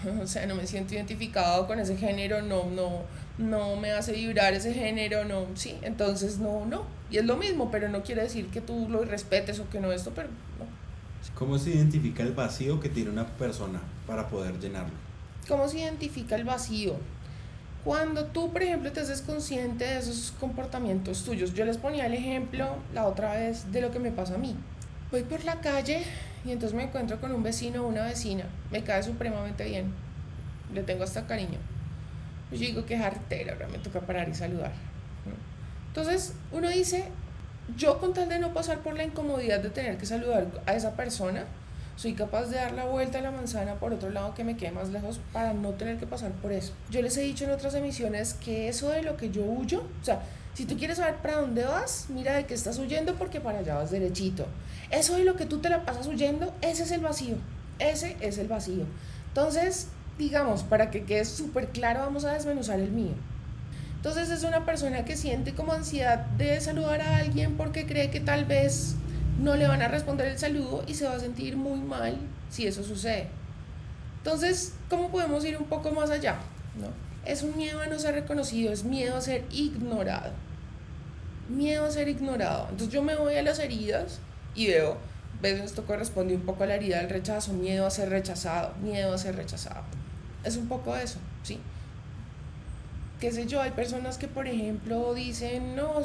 o 0.22 0.28
sea, 0.28 0.46
no 0.46 0.56
me 0.56 0.68
siento 0.68 0.94
identificado 0.96 1.68
con 1.68 1.80
ese 1.80 1.98
género, 1.98 2.42
no, 2.42 2.66
no, 2.66 3.04
no 3.38 3.76
me 3.76 3.92
hace 3.92 4.14
vibrar 4.14 4.54
ese 4.54 4.74
género, 4.74 5.26
no, 5.26 5.48
sí, 5.56 5.78
entonces 5.82 6.40
no, 6.40 6.66
no. 6.66 6.86
Y 7.10 7.18
es 7.18 7.26
lo 7.26 7.38
mismo, 7.38 7.72
pero 7.72 7.90
no 7.90 8.04
quiere 8.04 8.24
decir 8.24 8.48
que 8.48 8.62
tú 8.62 8.88
lo 8.90 9.04
respetes 9.06 9.60
o 9.60 9.70
que 9.70 9.80
no 9.80 9.92
esto, 9.92 10.12
pero 10.16 10.30
no. 10.30 10.66
¿Cómo 11.36 11.58
se 11.58 11.72
identifica 11.72 12.24
el 12.24 12.34
vacío 12.34 12.80
que 12.80 12.90
tiene 12.90 13.10
una 13.10 13.28
persona 13.28 13.82
para 14.06 14.30
poder 14.30 14.60
llenarlo? 14.60 14.94
¿Cómo 15.48 15.68
se 15.68 15.80
identifica 15.80 16.36
el 16.36 16.44
vacío? 16.44 16.96
Cuando 17.84 18.26
tú, 18.26 18.52
por 18.52 18.64
ejemplo, 18.64 18.92
te 18.92 19.02
haces 19.02 19.22
consciente 19.22 19.84
de 19.84 19.98
esos 19.98 20.34
comportamientos 20.40 21.24
tuyos. 21.24 21.54
Yo 21.54 21.66
les 21.66 21.78
ponía 21.78 22.06
el 22.06 22.14
ejemplo 22.14 22.78
la 22.94 23.06
otra 23.06 23.34
vez 23.34 23.72
de 23.72 23.82
lo 23.82 23.92
que 23.92 24.00
me 24.00 24.12
pasa 24.12 24.36
a 24.36 24.38
mí. 24.38 24.56
Voy 25.12 25.24
por 25.24 25.44
la 25.44 25.60
calle 25.60 26.04
y 26.46 26.52
entonces 26.52 26.76
me 26.76 26.84
encuentro 26.84 27.20
con 27.20 27.34
un 27.34 27.44
vecino 27.44 27.84
o 27.84 27.88
una 27.88 28.06
vecina. 28.06 28.46
Me 28.72 28.84
cae 28.84 29.04
supremamente 29.04 29.66
bien. 29.66 29.94
Le 30.74 30.84
tengo 30.84 31.04
hasta 31.04 31.28
cariño. 31.28 31.60
Yo 32.52 32.60
digo 32.60 32.86
que 32.86 32.96
es 32.96 33.02
artera, 33.02 33.54
ahora 33.54 33.68
me 33.68 33.80
toca 33.80 34.02
parar 34.02 34.30
y 34.30 34.34
saludar. 34.34 34.72
Entonces 35.88 36.34
uno 36.52 36.70
dice, 36.70 37.06
yo 37.78 38.00
con 38.00 38.14
tal 38.14 38.30
de 38.30 38.40
no 38.40 38.54
pasar 38.54 38.80
por 38.80 38.96
la 38.96 39.04
incomodidad 39.04 39.60
de 39.60 39.70
tener 39.70 39.98
que 39.98 40.06
saludar 40.06 40.48
a 40.66 40.74
esa 40.74 40.96
persona, 40.96 41.46
soy 41.96 42.14
capaz 42.14 42.46
de 42.46 42.56
dar 42.56 42.72
la 42.72 42.86
vuelta 42.86 43.20
a 43.20 43.22
la 43.22 43.32
manzana 43.32 43.76
por 43.76 43.94
otro 43.94 44.10
lado 44.10 44.34
que 44.34 44.44
me 44.44 44.58
quede 44.58 44.72
más 44.72 44.90
lejos 44.90 45.20
para 45.32 45.54
no 45.54 45.72
tener 45.72 45.98
que 45.98 46.08
pasar 46.08 46.32
por 46.32 46.52
eso. 46.52 46.74
Yo 46.90 47.02
les 47.02 47.16
he 47.18 47.22
dicho 47.22 47.46
en 47.46 47.52
otras 47.52 47.76
emisiones 47.76 48.34
que 48.34 48.68
eso 48.68 48.90
de 48.90 49.04
lo 49.04 49.18
que 49.18 49.30
yo 49.30 49.44
huyo, 49.44 49.84
o 50.02 50.06
sea, 50.06 50.24
si 50.54 50.66
tú 50.66 50.78
quieres 50.78 50.98
saber 50.98 51.16
para 51.18 51.38
dónde 51.38 51.64
vas, 51.66 52.08
mira 52.10 52.34
de 52.34 52.46
qué 52.46 52.54
estás 52.54 52.78
huyendo 52.78 53.16
porque 53.16 53.40
para 53.40 53.60
allá 53.60 53.76
vas 53.76 53.92
derechito. 53.92 54.46
Eso 54.92 55.16
de 55.16 55.24
lo 55.24 55.36
que 55.36 55.46
tú 55.46 55.60
te 55.60 55.70
la 55.70 55.84
pasas 55.84 56.08
huyendo, 56.08 56.54
ese 56.62 56.84
es 56.84 56.92
el 56.92 57.02
vacío. 57.02 57.36
Ese 57.80 58.18
es 58.22 58.38
el 58.38 58.48
vacío. 58.48 58.86
Entonces, 59.30 59.88
digamos, 60.18 60.64
para 60.64 60.92
que 60.92 61.04
quede 61.04 61.26
súper 61.26 61.70
claro, 61.70 62.02
vamos 62.02 62.26
a 62.26 62.34
desmenuzar 62.34 62.80
el 62.80 62.92
mío. 62.92 63.14
Entonces 63.96 64.30
es 64.30 64.44
una 64.44 64.66
persona 64.66 65.06
que 65.06 65.16
siente 65.16 65.54
como 65.54 65.72
ansiedad 65.72 66.26
de 66.38 66.60
saludar 66.60 67.02
a 67.02 67.18
alguien 67.18 67.56
porque 67.56 67.86
cree 67.86 68.12
que 68.12 68.20
tal 68.20 68.44
vez 68.44 68.96
no 69.40 69.56
le 69.56 69.68
van 69.68 69.82
a 69.82 69.88
responder 69.88 70.28
el 70.28 70.38
saludo 70.38 70.84
y 70.88 70.96
se 70.96 71.06
va 71.06 71.16
a 71.16 71.20
sentir 71.20 71.56
muy 71.56 71.80
mal 71.80 72.18
si 72.50 72.68
eso 72.68 72.84
sucede. 72.84 73.30
Entonces, 74.18 74.74
¿cómo 74.90 75.10
podemos 75.10 75.44
ir 75.46 75.58
un 75.58 75.68
poco 75.68 75.92
más 75.92 76.10
allá? 76.10 76.36
¿No? 76.80 76.88
Es 77.26 77.44
un 77.44 77.56
miedo 77.56 77.80
a 77.82 77.88
no 77.88 77.98
ser 77.98 78.16
reconocido, 78.16 78.74
es 78.74 78.84
miedo 78.84 79.16
a 79.16 79.22
ser 79.22 79.46
ignorado. 79.52 80.32
Miedo 81.48 81.86
a 81.86 81.92
ser 81.92 82.10
ignorado. 82.10 82.68
Entonces 82.72 82.90
yo 82.90 83.04
me 83.04 83.16
voy 83.16 83.36
a 83.36 83.42
las 83.42 83.60
heridas 83.60 84.20
y 84.54 84.68
veo, 84.68 84.98
ves, 85.42 85.62
esto 85.62 85.86
corresponde 85.86 86.36
un 86.36 86.42
poco 86.42 86.64
a 86.64 86.68
la 86.68 86.76
herida 86.76 86.98
del 86.98 87.10
rechazo, 87.10 87.54
miedo 87.54 87.86
a 87.86 87.90
ser 87.90 88.10
rechazado, 88.10 88.74
miedo 88.82 89.14
a 89.14 89.18
ser 89.18 89.38
rechazado. 89.38 89.84
Es 90.44 90.58
un 90.58 90.68
poco 90.68 90.96
eso, 90.96 91.20
¿sí? 91.44 91.60
Qué 93.20 93.32
sé 93.32 93.46
yo, 93.46 93.62
hay 93.62 93.72
personas 93.72 94.18
que, 94.18 94.28
por 94.28 94.48
ejemplo, 94.48 95.14
dicen, 95.14 95.76
no, 95.76 96.02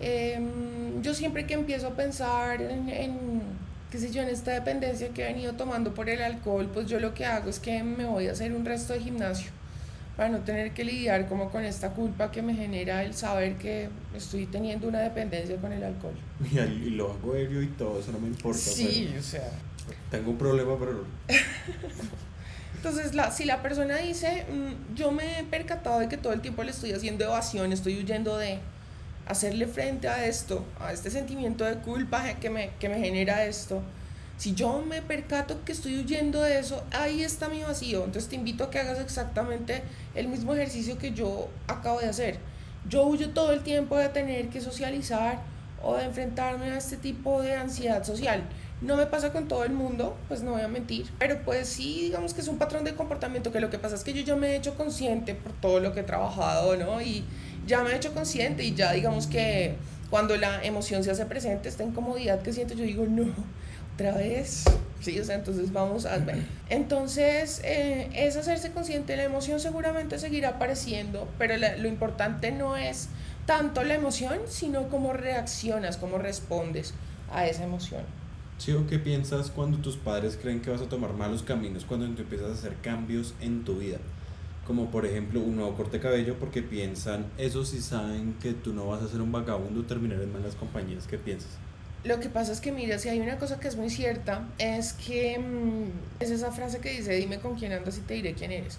em, 0.00 1.00
yo 1.02 1.14
siempre 1.14 1.46
que 1.46 1.54
empiezo 1.54 1.88
a 1.88 1.90
pensar 1.94 2.60
en, 2.60 2.88
en, 2.90 3.42
qué 3.90 3.98
sé 3.98 4.10
yo, 4.10 4.22
en 4.22 4.28
esta 4.28 4.50
dependencia 4.50 5.08
que 5.08 5.22
he 5.22 5.32
venido 5.32 5.54
tomando 5.54 5.94
por 5.94 6.10
el 6.10 6.22
alcohol, 6.22 6.68
pues 6.72 6.86
yo 6.86 7.00
lo 7.00 7.14
que 7.14 7.24
hago 7.24 7.48
es 7.48 7.58
que 7.58 7.82
me 7.82 8.04
voy 8.04 8.28
a 8.28 8.32
hacer 8.32 8.52
un 8.52 8.64
resto 8.64 8.92
de 8.92 9.00
gimnasio 9.00 9.50
para 10.16 10.28
no 10.28 10.40
tener 10.40 10.72
que 10.72 10.84
lidiar 10.84 11.26
como 11.28 11.50
con 11.50 11.64
esta 11.64 11.90
culpa 11.90 12.30
que 12.30 12.42
me 12.42 12.54
genera 12.54 13.02
el 13.02 13.14
saber 13.14 13.56
que 13.56 13.88
estoy 14.14 14.46
teniendo 14.46 14.88
una 14.88 15.00
dependencia 15.00 15.56
con 15.56 15.72
el 15.72 15.82
alcohol. 15.82 16.14
Y, 16.52 16.90
lo 16.90 17.12
hago 17.12 17.32
aéreo 17.34 17.62
y 17.62 17.68
todo, 17.68 17.98
eso 17.98 18.12
no 18.12 18.18
me 18.18 18.28
importa. 18.28 18.58
Sí, 18.58 19.14
o 19.18 19.22
sea. 19.22 19.50
Tengo 20.10 20.30
un 20.30 20.38
problema, 20.38 20.78
pero... 20.78 21.04
Entonces, 22.76 23.14
la, 23.14 23.30
si 23.30 23.44
la 23.44 23.62
persona 23.62 23.98
dice, 23.98 24.46
mm, 24.50 24.94
yo 24.94 25.12
me 25.12 25.38
he 25.38 25.44
percatado 25.44 26.00
de 26.00 26.08
que 26.08 26.16
todo 26.16 26.32
el 26.32 26.40
tiempo 26.40 26.62
le 26.64 26.70
estoy 26.70 26.92
haciendo 26.92 27.24
evasión, 27.24 27.72
estoy 27.72 27.98
huyendo 27.98 28.36
de 28.36 28.58
hacerle 29.26 29.66
frente 29.66 30.08
a 30.08 30.26
esto, 30.26 30.64
a 30.80 30.92
este 30.92 31.10
sentimiento 31.10 31.64
de 31.64 31.76
culpa 31.76 32.24
que 32.40 32.50
me, 32.50 32.70
que 32.80 32.88
me 32.88 32.98
genera 32.98 33.44
esto, 33.44 33.82
si 34.42 34.54
yo 34.54 34.82
me 34.82 35.02
percato 35.02 35.64
que 35.64 35.70
estoy 35.70 36.00
huyendo 36.00 36.42
de 36.42 36.58
eso, 36.58 36.82
ahí 36.90 37.22
está 37.22 37.48
mi 37.48 37.62
vacío. 37.62 38.04
Entonces 38.04 38.28
te 38.28 38.34
invito 38.34 38.64
a 38.64 38.70
que 38.70 38.80
hagas 38.80 38.98
exactamente 38.98 39.84
el 40.16 40.26
mismo 40.26 40.52
ejercicio 40.52 40.98
que 40.98 41.12
yo 41.12 41.48
acabo 41.68 42.00
de 42.00 42.08
hacer. 42.08 42.38
Yo 42.88 43.04
huyo 43.04 43.30
todo 43.30 43.52
el 43.52 43.62
tiempo 43.62 43.96
de 43.96 44.08
tener 44.08 44.48
que 44.48 44.60
socializar 44.60 45.38
o 45.80 45.96
de 45.96 46.06
enfrentarme 46.06 46.72
a 46.72 46.78
este 46.78 46.96
tipo 46.96 47.40
de 47.40 47.54
ansiedad 47.54 48.02
social. 48.02 48.42
No 48.82 48.96
me 48.96 49.06
pasa 49.06 49.32
con 49.32 49.46
todo 49.46 49.64
el 49.64 49.72
mundo, 49.72 50.16
pues 50.26 50.42
no 50.42 50.52
voy 50.52 50.62
a 50.62 50.68
mentir, 50.68 51.06
pero 51.18 51.38
pues 51.44 51.68
sí, 51.68 52.00
digamos 52.02 52.34
que 52.34 52.40
es 52.40 52.48
un 52.48 52.58
patrón 52.58 52.82
de 52.82 52.94
comportamiento 52.94 53.52
que 53.52 53.60
lo 53.60 53.70
que 53.70 53.78
pasa 53.78 53.94
es 53.94 54.02
que 54.02 54.12
yo 54.12 54.22
ya 54.22 54.34
me 54.34 54.48
he 54.48 54.56
hecho 54.56 54.74
consciente 54.74 55.36
por 55.36 55.52
todo 55.52 55.78
lo 55.78 55.92
que 55.92 56.00
he 56.00 56.02
trabajado, 56.02 56.76
¿no? 56.76 57.00
Y 57.00 57.24
ya 57.64 57.84
me 57.84 57.90
he 57.90 57.96
hecho 57.96 58.12
consciente 58.12 58.64
y 58.64 58.74
ya 58.74 58.92
digamos 58.92 59.28
que 59.28 59.76
cuando 60.10 60.36
la 60.36 60.62
emoción 60.64 61.04
se 61.04 61.12
hace 61.12 61.26
presente, 61.26 61.68
esta 61.68 61.84
incomodidad 61.84 62.42
que 62.42 62.52
siento, 62.52 62.74
yo 62.74 62.84
digo, 62.84 63.06
no, 63.08 63.32
otra 63.94 64.12
vez. 64.12 64.64
Sí, 65.00 65.18
o 65.18 65.24
sea, 65.24 65.36
entonces 65.36 65.72
vamos 65.72 66.04
a 66.04 66.18
ver. 66.18 66.42
Entonces, 66.68 67.60
eh, 67.64 68.10
es 68.14 68.36
hacerse 68.36 68.72
consciente, 68.72 69.16
la 69.16 69.24
emoción 69.24 69.58
seguramente 69.58 70.18
seguirá 70.18 70.50
apareciendo, 70.50 71.28
pero 71.38 71.54
lo 71.56 71.88
importante 71.88 72.52
no 72.52 72.76
es 72.76 73.08
tanto 73.46 73.82
la 73.84 73.94
emoción, 73.94 74.40
sino 74.48 74.88
cómo 74.88 75.12
reaccionas, 75.12 75.96
cómo 75.96 76.18
respondes 76.18 76.94
a 77.32 77.46
esa 77.46 77.64
emoción. 77.64 78.02
Sí, 78.62 78.70
o 78.70 78.86
qué 78.86 79.00
piensas 79.00 79.50
cuando 79.50 79.78
tus 79.78 79.96
padres 79.96 80.38
creen 80.40 80.60
que 80.60 80.70
vas 80.70 80.80
a 80.80 80.88
tomar 80.88 81.14
malos 81.14 81.42
caminos 81.42 81.84
cuando 81.84 82.06
tú 82.14 82.22
empiezas 82.22 82.48
a 82.48 82.52
hacer 82.52 82.76
cambios 82.80 83.34
en 83.40 83.64
tu 83.64 83.78
vida? 83.78 83.98
Como 84.68 84.88
por 84.88 85.04
ejemplo 85.04 85.40
un 85.40 85.56
nuevo 85.56 85.74
corte 85.74 85.96
de 85.96 86.00
cabello 86.00 86.36
porque 86.38 86.62
piensan, 86.62 87.26
eso 87.38 87.64
sí 87.64 87.80
saben 87.80 88.36
que 88.40 88.52
tú 88.52 88.72
no 88.72 88.86
vas 88.86 89.02
a 89.02 89.08
ser 89.08 89.20
un 89.20 89.32
vagabundo, 89.32 89.82
terminar 89.82 90.22
en 90.22 90.32
malas 90.32 90.54
compañías, 90.54 91.08
¿qué 91.08 91.18
piensas? 91.18 91.50
Lo 92.04 92.20
que 92.20 92.28
pasa 92.28 92.52
es 92.52 92.60
que, 92.60 92.70
mira, 92.70 93.00
si 93.00 93.08
hay 93.08 93.18
una 93.18 93.36
cosa 93.36 93.58
que 93.58 93.66
es 93.66 93.74
muy 93.74 93.90
cierta, 93.90 94.46
es 94.58 94.92
que 94.92 95.40
mm, 95.40 96.22
es 96.22 96.30
esa 96.30 96.52
frase 96.52 96.78
que 96.78 96.90
dice, 96.90 97.14
dime 97.14 97.40
con 97.40 97.56
quién 97.56 97.72
andas 97.72 97.98
y 97.98 98.02
te 98.02 98.14
diré 98.14 98.34
quién 98.34 98.52
eres. 98.52 98.78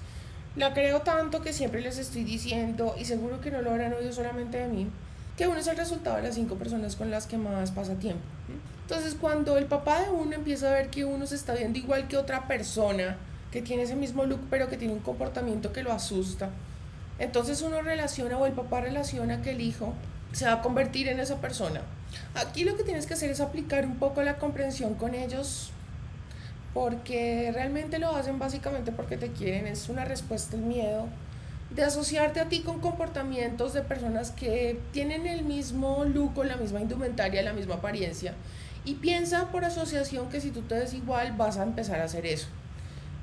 La 0.56 0.74
creo 0.74 1.02
tanto 1.02 1.42
que 1.42 1.52
siempre 1.52 1.82
les 1.82 1.98
estoy 1.98 2.24
diciendo, 2.24 2.96
y 2.98 3.04
seguro 3.04 3.42
que 3.42 3.52
no 3.52 3.62
lo 3.62 3.72
habrán 3.72 3.92
oído 3.92 4.14
solamente 4.14 4.60
de 4.60 4.70
mí, 4.70 4.88
que 5.36 5.46
uno 5.46 5.58
es 5.58 5.68
el 5.68 5.76
resultado 5.76 6.16
de 6.16 6.24
las 6.24 6.36
cinco 6.36 6.56
personas 6.56 6.96
con 6.96 7.12
las 7.12 7.28
que 7.28 7.38
más 7.38 7.72
pasa 7.72 7.96
tiempo. 7.96 8.24
Entonces, 8.94 9.18
cuando 9.20 9.58
el 9.58 9.66
papá 9.66 10.04
de 10.04 10.12
uno 10.12 10.36
empieza 10.36 10.70
a 10.70 10.74
ver 10.74 10.92
que 10.92 11.04
uno 11.04 11.26
se 11.26 11.34
está 11.34 11.56
viendo 11.56 11.80
igual 11.80 12.08
que 12.08 12.16
otra 12.16 12.48
persona, 12.48 13.18
que 13.52 13.64
tiene 13.64 13.82
ese 13.82 13.96
mismo 13.96 14.24
look, 14.26 14.42
pero 14.52 14.70
que 14.70 14.78
tiene 14.78 14.94
un 14.94 15.00
comportamiento 15.00 15.74
que 15.74 15.82
lo 15.82 15.92
asusta. 15.92 16.52
Entonces 17.18 17.64
uno 17.64 17.82
relaciona 17.82 18.38
o 18.38 18.46
el 18.46 18.54
papá 18.54 18.82
relaciona 18.82 19.42
que 19.42 19.50
el 19.50 19.62
hijo 19.62 19.96
se 20.32 20.46
va 20.46 20.54
a 20.54 20.62
convertir 20.62 21.08
en 21.08 21.20
esa 21.20 21.42
persona. 21.42 21.82
Aquí 22.36 22.66
lo 22.66 22.78
que 22.78 22.84
tienes 22.84 23.08
que 23.08 23.16
hacer 23.16 23.32
es 23.32 23.42
aplicar 23.42 23.84
un 23.84 23.96
poco 23.96 24.22
la 24.22 24.38
comprensión 24.38 24.94
con 24.94 25.16
ellos 25.16 25.72
porque 26.76 27.52
realmente 27.52 27.98
lo 27.98 28.16
hacen 28.16 28.38
básicamente 28.38 28.92
porque 28.92 29.18
te 29.18 29.30
quieren, 29.30 29.66
es 29.66 29.90
una 29.90 30.06
respuesta 30.06 30.56
al 30.56 30.62
miedo 30.62 31.08
de 31.72 31.84
asociarte 31.84 32.40
a 32.40 32.48
ti 32.48 32.62
con 32.62 32.80
comportamientos 32.80 33.74
de 33.74 33.82
personas 33.82 34.30
que 34.30 34.80
tienen 34.92 35.26
el 35.26 35.44
mismo 35.44 36.06
look, 36.06 36.46
la 36.46 36.58
misma 36.58 36.80
indumentaria, 36.80 37.42
la 37.42 37.54
misma 37.54 37.76
apariencia 37.76 38.36
y 38.86 38.96
piensa 38.96 39.50
por 39.52 39.66
asociación 39.66 40.30
que 40.30 40.42
si 40.42 40.52
tú 40.52 40.62
te 40.62 40.76
ves 40.76 40.94
igual 40.94 41.34
vas 41.38 41.58
a 41.58 41.64
empezar 41.64 42.02
a 42.02 42.06
hacer 42.06 42.26
eso. 42.26 42.48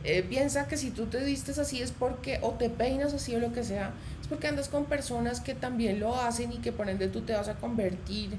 Eh, 0.02 0.22
piensa 0.22 0.66
que 0.66 0.78
si 0.78 0.90
tú 0.90 1.06
te 1.06 1.22
vistes 1.22 1.58
así 1.58 1.82
es 1.82 1.92
porque, 1.92 2.38
o 2.42 2.52
te 2.52 2.70
peinas 2.70 3.12
así 3.12 3.34
o 3.36 3.38
lo 3.38 3.52
que 3.52 3.62
sea, 3.62 3.92
es 4.20 4.28
porque 4.28 4.48
andas 4.48 4.68
con 4.68 4.86
personas 4.86 5.40
que 5.40 5.54
también 5.54 6.00
lo 6.00 6.18
hacen 6.18 6.52
y 6.52 6.58
que 6.58 6.72
por 6.72 6.88
ende 6.88 7.08
tú 7.08 7.20
te 7.20 7.34
vas 7.34 7.48
a 7.48 7.56
convertir 7.56 8.38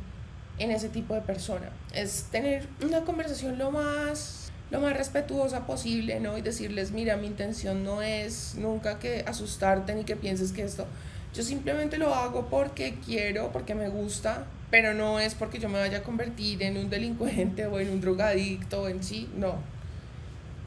en 0.58 0.72
ese 0.72 0.90
tipo 0.90 1.14
de 1.14 1.22
persona. 1.22 1.70
Es 1.94 2.28
tener 2.32 2.68
una 2.84 3.02
conversación 3.02 3.60
lo 3.60 3.70
más, 3.70 4.52
lo 4.72 4.80
más 4.80 4.98
respetuosa 4.98 5.68
posible, 5.68 6.20
¿no? 6.20 6.36
Y 6.38 6.42
decirles, 6.42 6.92
mira, 6.92 7.16
mi 7.18 7.28
intención 7.28 7.84
no 7.84 8.02
es 8.02 8.56
nunca 8.56 8.98
que 8.98 9.24
asustarte 9.28 9.94
ni 9.94 10.04
que 10.04 10.16
pienses 10.16 10.52
que 10.52 10.64
esto, 10.64 10.88
yo 11.34 11.44
simplemente 11.44 11.98
lo 11.98 12.14
hago 12.14 12.48
porque 12.48 12.98
quiero, 13.06 13.52
porque 13.52 13.76
me 13.76 13.88
gusta, 13.88 14.46
pero 14.72 14.96
no 14.96 15.20
es 15.20 15.36
porque 15.36 15.60
yo 15.60 15.70
me 15.70 15.78
vaya 15.78 16.00
a 16.00 16.04
convertir 16.04 16.64
en 16.64 16.78
un 16.78 16.90
delincuente 16.90 17.68
o 17.68 17.80
en 17.80 17.90
un 17.90 18.02
drogadicto 18.02 18.88
en 18.88 19.04
sí, 19.04 19.30
no 19.38 19.60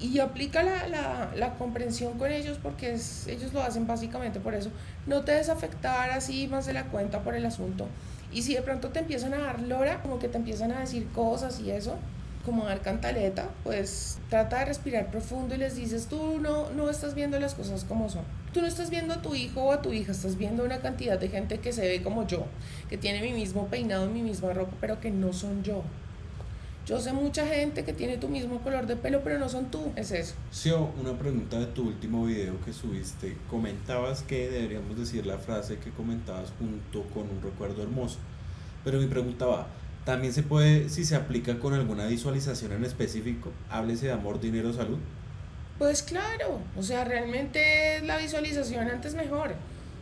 y 0.00 0.18
aplica 0.18 0.62
la, 0.62 0.88
la, 0.88 1.30
la, 1.36 1.54
comprensión 1.54 2.18
con 2.18 2.30
ellos 2.30 2.58
porque 2.62 2.92
es, 2.92 3.26
ellos 3.26 3.52
lo 3.52 3.62
hacen 3.62 3.86
básicamente 3.86 4.40
por 4.40 4.54
eso. 4.54 4.70
No 5.06 5.22
te 5.22 5.32
desafectar 5.32 6.10
así 6.10 6.48
más 6.48 6.66
de 6.66 6.72
la 6.72 6.84
cuenta 6.84 7.20
por 7.22 7.34
el 7.34 7.46
asunto. 7.46 7.86
Y 8.32 8.42
si 8.42 8.54
de 8.54 8.62
pronto 8.62 8.88
te 8.88 8.98
empiezan 8.98 9.34
a 9.34 9.38
dar 9.38 9.60
lora, 9.60 10.02
como 10.02 10.18
que 10.18 10.28
te 10.28 10.36
empiezan 10.36 10.72
a 10.72 10.80
decir 10.80 11.06
cosas 11.14 11.60
y 11.60 11.70
eso, 11.70 11.96
como 12.44 12.64
dar 12.64 12.82
cantaleta, 12.82 13.50
pues 13.62 14.18
trata 14.28 14.60
de 14.60 14.66
respirar 14.66 15.10
profundo 15.10 15.54
y 15.54 15.58
les 15.58 15.76
dices, 15.76 16.06
tú 16.06 16.38
no, 16.40 16.70
no 16.70 16.90
estás 16.90 17.14
viendo 17.14 17.38
las 17.40 17.54
cosas 17.54 17.84
como 17.84 18.08
son. 18.08 18.22
Tú 18.52 18.60
no 18.60 18.66
estás 18.66 18.90
viendo 18.90 19.14
a 19.14 19.22
tu 19.22 19.34
hijo 19.34 19.62
o 19.62 19.72
a 19.72 19.82
tu 19.82 19.92
hija, 19.92 20.12
estás 20.12 20.36
viendo 20.36 20.64
una 20.64 20.78
cantidad 20.78 21.18
de 21.18 21.28
gente 21.28 21.58
que 21.58 21.72
se 21.72 21.82
ve 21.82 22.02
como 22.02 22.26
yo, 22.26 22.46
que 22.88 22.98
tiene 22.98 23.20
mi 23.22 23.32
mismo 23.32 23.66
peinado, 23.68 24.06
mi 24.08 24.22
misma 24.22 24.52
ropa, 24.52 24.76
pero 24.80 25.00
que 25.00 25.10
no 25.10 25.32
son 25.32 25.62
yo. 25.62 25.82
Yo 26.86 27.00
sé 27.00 27.14
mucha 27.14 27.46
gente 27.46 27.82
que 27.82 27.94
tiene 27.94 28.18
tu 28.18 28.28
mismo 28.28 28.58
color 28.58 28.86
de 28.86 28.96
pelo, 28.96 29.22
pero 29.24 29.38
no 29.38 29.48
son 29.48 29.70
tú. 29.70 29.90
Es 29.96 30.10
eso. 30.10 30.34
Sio, 30.50 30.90
una 31.00 31.18
pregunta 31.18 31.58
de 31.58 31.64
tu 31.64 31.86
último 31.86 32.26
video 32.26 32.60
que 32.62 32.74
subiste. 32.74 33.38
Comentabas 33.48 34.22
que 34.22 34.50
deberíamos 34.50 34.98
decir 34.98 35.24
la 35.24 35.38
frase 35.38 35.78
que 35.78 35.90
comentabas 35.90 36.52
junto 36.58 37.04
con 37.14 37.22
un 37.22 37.40
recuerdo 37.42 37.82
hermoso. 37.82 38.18
Pero 38.84 38.98
mi 38.98 39.06
pregunta 39.06 39.46
va, 39.46 39.66
¿también 40.04 40.32
se 40.32 40.42
puede, 40.42 40.88
si 40.88 41.04
se 41.04 41.16
aplica 41.16 41.58
con 41.58 41.74
alguna 41.74 42.06
visualización 42.06 42.72
en 42.72 42.84
específico, 42.84 43.50
háblese 43.70 44.06
de 44.06 44.12
amor, 44.12 44.40
dinero, 44.40 44.72
salud? 44.72 44.98
Pues 45.78 46.02
claro, 46.02 46.60
o 46.76 46.82
sea, 46.82 47.04
realmente 47.04 48.00
la 48.02 48.18
visualización 48.18 48.88
antes 48.88 49.14
mejor. 49.14 49.54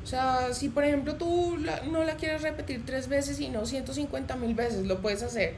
O 0.03 0.07
sea, 0.07 0.53
si 0.53 0.69
por 0.69 0.85
ejemplo 0.85 1.15
tú 1.15 1.57
no 1.91 2.05
la 2.05 2.17
quieres 2.17 2.43
repetir 2.43 2.85
tres 2.85 3.09
veces 3.09 3.39
y 3.41 3.49
no 3.49 3.65
150 3.65 4.37
mil 4.37 4.55
veces, 4.55 4.87
lo 4.87 5.01
puedes 5.01 5.23
hacer 5.23 5.55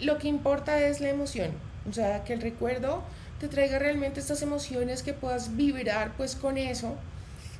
lo 0.00 0.18
que 0.18 0.28
importa 0.28 0.80
es 0.80 1.00
la 1.00 1.08
emoción, 1.08 1.50
o 1.88 1.92
sea, 1.92 2.24
que 2.24 2.32
el 2.32 2.40
recuerdo 2.40 3.02
te 3.40 3.48
traiga 3.48 3.78
realmente 3.78 4.20
estas 4.20 4.42
emociones, 4.42 5.02
que 5.02 5.12
puedas 5.12 5.56
vibrar 5.56 6.12
pues 6.16 6.36
con 6.36 6.58
eso, 6.58 6.94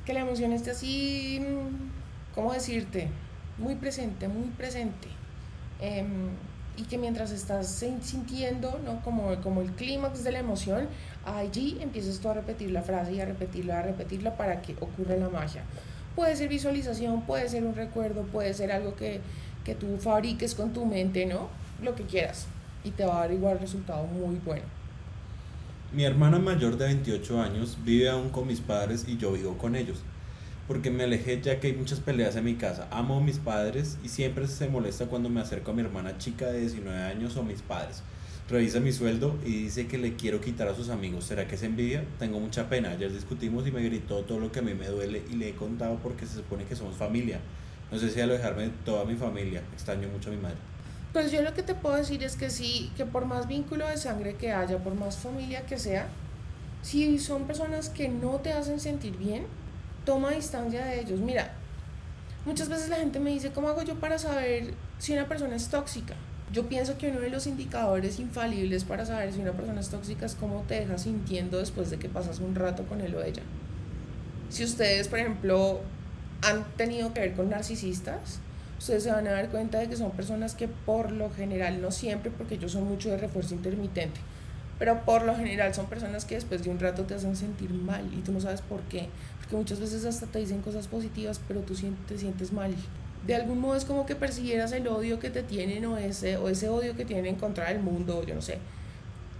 que 0.05 0.13
la 0.13 0.21
emoción 0.21 0.53
esté 0.53 0.71
así, 0.71 1.41
mm, 1.41 2.35
¿cómo 2.35 2.53
decirte? 2.53 3.09
Muy 3.57 3.75
presente, 3.75 4.27
muy 4.27 4.49
presente. 4.49 5.07
Em, 5.79 6.29
y 6.77 6.83
que 6.83 6.97
mientras 6.97 7.31
estás 7.31 7.67
sintiendo, 8.01 8.79
¿no? 8.85 9.01
Como, 9.01 9.35
como 9.41 9.61
el 9.61 9.71
clímax 9.71 10.23
de 10.23 10.31
la 10.31 10.39
emoción, 10.39 10.87
allí 11.25 11.77
empiezas 11.81 12.19
tú 12.19 12.29
a 12.29 12.33
repetir 12.33 12.71
la 12.71 12.81
frase 12.81 13.13
y 13.13 13.21
a 13.21 13.25
repetirla, 13.25 13.79
a 13.79 13.81
repetirla 13.81 14.37
para 14.37 14.61
que 14.61 14.73
ocurra 14.79 15.17
la 15.17 15.29
magia. 15.29 15.63
Puede 16.15 16.35
ser 16.37 16.47
visualización, 16.47 17.23
puede 17.23 17.49
ser 17.49 17.65
un 17.65 17.75
recuerdo, 17.75 18.23
puede 18.23 18.53
ser 18.53 18.71
algo 18.71 18.95
que, 18.95 19.19
que 19.65 19.75
tú 19.75 19.97
fabriques 19.97 20.55
con 20.55 20.71
tu 20.71 20.85
mente, 20.85 21.25
¿no? 21.25 21.49
lo 21.81 21.95
que 21.95 22.03
quieras 22.03 22.47
y 22.83 22.91
te 22.91 23.05
va 23.05 23.17
a 23.17 23.19
dar 23.21 23.31
igual 23.31 23.59
resultado 23.59 24.05
muy 24.07 24.35
bueno. 24.45 24.63
Mi 25.91 26.03
hermana 26.03 26.39
mayor 26.39 26.77
de 26.77 26.85
28 26.85 27.41
años 27.41 27.77
vive 27.83 28.09
aún 28.09 28.29
con 28.29 28.47
mis 28.47 28.61
padres 28.61 29.05
y 29.07 29.17
yo 29.17 29.31
vivo 29.31 29.57
con 29.57 29.75
ellos, 29.75 29.99
porque 30.69 30.91
me 30.91 31.03
alejé 31.03 31.41
ya 31.41 31.59
que 31.59 31.65
hay 31.65 31.73
muchas 31.73 31.99
peleas 31.99 32.35
en 32.35 32.43
mi 32.43 32.53
casa. 32.53 32.87
Amo 32.91 33.17
a 33.17 33.21
mis 33.21 33.39
padres 33.39 33.97
y 34.03 34.09
siempre 34.09 34.45
se 34.45 34.69
molesta 34.69 35.07
cuando 35.07 35.27
me 35.27 35.41
acerco 35.41 35.71
a 35.71 35.73
mi 35.73 35.81
hermana 35.81 36.19
chica 36.19 36.45
de 36.45 36.59
19 36.59 36.95
años 36.95 37.35
o 37.37 37.43
mis 37.43 37.63
padres. 37.63 38.03
Revisa 38.47 38.79
mi 38.79 38.91
sueldo 38.91 39.35
y 39.43 39.63
dice 39.63 39.87
que 39.87 39.97
le 39.97 40.15
quiero 40.15 40.41
quitar 40.41 40.67
a 40.67 40.75
sus 40.75 40.89
amigos. 40.89 41.23
¿Será 41.25 41.47
que 41.47 41.55
es 41.55 41.63
envidia? 41.63 42.03
Tengo 42.19 42.39
mucha 42.39 42.69
pena. 42.69 42.91
Ayer 42.91 43.11
discutimos 43.11 43.65
y 43.65 43.71
me 43.71 43.81
gritó 43.81 44.19
todo 44.19 44.39
lo 44.39 44.51
que 44.51 44.59
a 44.59 44.61
mí 44.61 44.75
me 44.75 44.85
duele 44.85 45.23
y 45.31 45.37
le 45.37 45.49
he 45.49 45.55
contado 45.55 45.97
porque 46.03 46.27
se 46.27 46.35
supone 46.35 46.65
que 46.65 46.75
somos 46.75 46.95
familia. 46.95 47.39
No 47.91 47.97
sé 47.97 48.11
si 48.11 48.21
alojarme 48.21 48.69
toda 48.85 49.05
mi 49.05 49.15
familia. 49.15 49.63
Extraño 49.73 50.07
mucho 50.07 50.29
a 50.29 50.33
mi 50.33 50.39
madre. 50.39 50.57
Pues 51.13 51.31
yo 51.31 51.41
lo 51.41 51.55
que 51.55 51.63
te 51.63 51.73
puedo 51.73 51.95
decir 51.95 52.23
es 52.23 52.35
que 52.35 52.51
sí, 52.51 52.91
que 52.95 53.07
por 53.07 53.25
más 53.25 53.47
vínculo 53.47 53.87
de 53.87 53.97
sangre 53.97 54.35
que 54.35 54.51
haya, 54.51 54.77
por 54.77 54.93
más 54.93 55.17
familia 55.17 55.65
que 55.65 55.79
sea, 55.79 56.09
si 56.83 57.17
son 57.17 57.47
personas 57.47 57.89
que 57.89 58.07
no 58.07 58.35
te 58.41 58.53
hacen 58.53 58.79
sentir 58.79 59.17
bien, 59.17 59.47
toma 60.09 60.31
distancia 60.31 60.83
de 60.85 61.01
ellos. 61.01 61.19
Mira, 61.19 61.51
muchas 62.43 62.67
veces 62.67 62.89
la 62.89 62.95
gente 62.95 63.19
me 63.19 63.29
dice, 63.29 63.51
¿cómo 63.51 63.69
hago 63.69 63.83
yo 63.83 63.93
para 63.99 64.17
saber 64.17 64.73
si 64.97 65.13
una 65.13 65.27
persona 65.27 65.55
es 65.55 65.67
tóxica? 65.67 66.15
Yo 66.51 66.67
pienso 66.67 66.97
que 66.97 67.11
uno 67.11 67.19
de 67.19 67.29
los 67.29 67.45
indicadores 67.45 68.17
infalibles 68.19 68.85
para 68.85 69.05
saber 69.05 69.31
si 69.31 69.39
una 69.39 69.51
persona 69.51 69.79
es 69.79 69.89
tóxica 69.89 70.25
es 70.25 70.33
cómo 70.33 70.63
te 70.67 70.79
deja 70.79 70.97
sintiendo 70.97 71.59
después 71.59 71.91
de 71.91 71.99
que 71.99 72.09
pasas 72.09 72.39
un 72.39 72.55
rato 72.55 72.87
con 72.87 73.01
él 73.01 73.13
o 73.13 73.21
ella. 73.21 73.43
Si 74.49 74.63
ustedes, 74.63 75.07
por 75.09 75.19
ejemplo, 75.19 75.81
han 76.41 76.63
tenido 76.75 77.13
que 77.13 77.19
ver 77.19 77.33
con 77.35 77.51
narcisistas, 77.51 78.39
ustedes 78.79 79.03
se 79.03 79.11
van 79.11 79.27
a 79.27 79.31
dar 79.31 79.49
cuenta 79.49 79.77
de 79.77 79.89
que 79.89 79.95
son 79.95 80.09
personas 80.09 80.55
que 80.55 80.67
por 80.67 81.11
lo 81.11 81.29
general, 81.29 81.83
no 81.83 81.91
siempre, 81.91 82.31
porque 82.31 82.55
ellos 82.55 82.71
son 82.71 82.85
mucho 82.85 83.11
de 83.11 83.17
refuerzo 83.17 83.53
intermitente, 83.53 84.19
pero 84.79 85.05
por 85.05 85.21
lo 85.21 85.35
general 85.35 85.75
son 85.75 85.85
personas 85.85 86.25
que 86.25 86.33
después 86.33 86.63
de 86.63 86.71
un 86.71 86.79
rato 86.79 87.03
te 87.03 87.13
hacen 87.13 87.35
sentir 87.35 87.69
mal 87.69 88.11
y 88.11 88.21
tú 88.21 88.31
no 88.31 88.41
sabes 88.41 88.61
por 88.61 88.79
qué, 88.83 89.09
porque 89.49 89.57
muchas 89.57 89.79
veces 89.79 90.05
hasta 90.05 90.27
te 90.27 90.37
dicen 90.37 90.61
cosas 90.61 90.87
positivas, 90.87 91.41
pero 91.47 91.61
tú 91.61 91.73
te 92.07 92.17
sientes 92.19 92.53
mal. 92.53 92.71
De 93.25 93.33
algún 93.33 93.59
modo 93.59 93.75
es 93.75 93.83
como 93.83 94.05
que 94.05 94.15
persiguieras 94.15 94.71
el 94.73 94.87
odio 94.87 95.19
que 95.19 95.31
te 95.31 95.41
tienen 95.41 95.85
o 95.85 95.97
ese, 95.97 96.37
o 96.37 96.49
ese 96.49 96.69
odio 96.69 96.95
que 96.95 97.03
tienen 97.03 97.25
en 97.25 97.35
contra 97.35 97.69
del 97.69 97.79
mundo, 97.79 98.23
yo 98.23 98.35
no 98.35 98.43
sé. 98.43 98.59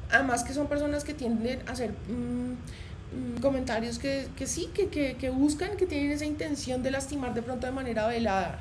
Además 0.10 0.44
que 0.44 0.54
son 0.56 0.68
personas 0.68 1.04
que 1.04 1.14
tienden 1.14 1.60
a 1.68 1.74
hacer 1.74 1.92
mm, 1.92 3.38
mm, 3.38 3.42
comentarios 3.42 4.00
que, 4.00 4.28
que 4.36 4.48
sí, 4.48 4.72
que, 4.74 4.88
que, 4.88 5.16
que 5.16 5.30
buscan, 5.30 5.78
que 5.78 5.86
tienen 5.86 6.12
esa 6.12 6.26
intención 6.26 6.82
de 6.82 6.90
lastimar 6.90 7.36
de 7.36 7.44
pronto 7.44 7.68
de 7.68 7.74
manera 7.74 8.08
velada 8.08 8.60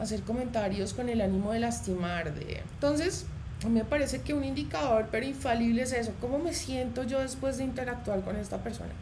hacer 0.00 0.22
comentarios 0.22 0.94
con 0.94 1.08
el 1.08 1.20
ánimo 1.20 1.50
de 1.50 1.58
lastimar. 1.58 2.32
De... 2.34 2.62
Entonces, 2.74 3.26
a 3.64 3.66
mí 3.66 3.74
me 3.74 3.84
parece 3.84 4.20
que 4.20 4.32
un 4.32 4.44
indicador, 4.44 5.08
pero 5.10 5.26
infalible 5.26 5.82
es 5.82 5.92
eso, 5.92 6.12
cómo 6.20 6.38
me 6.38 6.54
siento 6.54 7.02
yo 7.02 7.18
después 7.18 7.58
de 7.58 7.64
interactuar 7.64 8.20
con 8.20 8.36
esta 8.36 8.58
persona. 8.58 8.92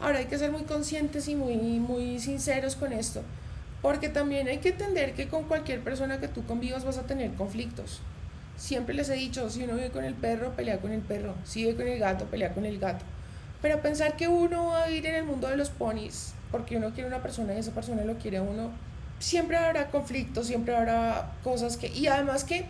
Ahora 0.00 0.18
hay 0.18 0.26
que 0.26 0.38
ser 0.38 0.52
muy 0.52 0.62
conscientes 0.62 1.28
y 1.28 1.34
muy, 1.34 1.56
muy 1.56 2.20
sinceros 2.20 2.76
con 2.76 2.92
esto, 2.92 3.22
porque 3.82 4.08
también 4.08 4.46
hay 4.48 4.58
que 4.58 4.70
entender 4.70 5.14
que 5.14 5.28
con 5.28 5.44
cualquier 5.44 5.80
persona 5.80 6.20
que 6.20 6.28
tú 6.28 6.44
convivas 6.46 6.84
vas 6.84 6.98
a 6.98 7.02
tener 7.02 7.32
conflictos. 7.34 8.00
Siempre 8.56 8.94
les 8.94 9.08
he 9.08 9.14
dicho, 9.14 9.50
si 9.50 9.64
uno 9.64 9.74
vive 9.74 9.90
con 9.90 10.04
el 10.04 10.14
perro, 10.14 10.52
pelea 10.52 10.78
con 10.78 10.92
el 10.92 11.00
perro, 11.00 11.34
si 11.44 11.62
vive 11.62 11.76
con 11.76 11.88
el 11.88 11.98
gato, 11.98 12.26
pelea 12.26 12.54
con 12.54 12.64
el 12.64 12.78
gato. 12.78 13.04
Pero 13.60 13.80
pensar 13.82 14.16
que 14.16 14.28
uno 14.28 14.68
va 14.68 14.84
a 14.84 14.90
ir 14.90 15.04
en 15.06 15.16
el 15.16 15.24
mundo 15.24 15.48
de 15.48 15.56
los 15.56 15.70
ponis, 15.70 16.32
porque 16.50 16.76
uno 16.76 16.92
quiere 16.92 17.08
una 17.08 17.22
persona 17.22 17.54
y 17.54 17.58
esa 17.58 17.72
persona 17.72 18.04
lo 18.04 18.18
quiere 18.18 18.38
a 18.38 18.42
uno, 18.42 18.70
siempre 19.18 19.56
habrá 19.56 19.90
conflictos, 19.90 20.46
siempre 20.46 20.76
habrá 20.76 21.32
cosas 21.42 21.76
que... 21.76 21.88
Y 21.88 22.06
además 22.06 22.44
que 22.44 22.66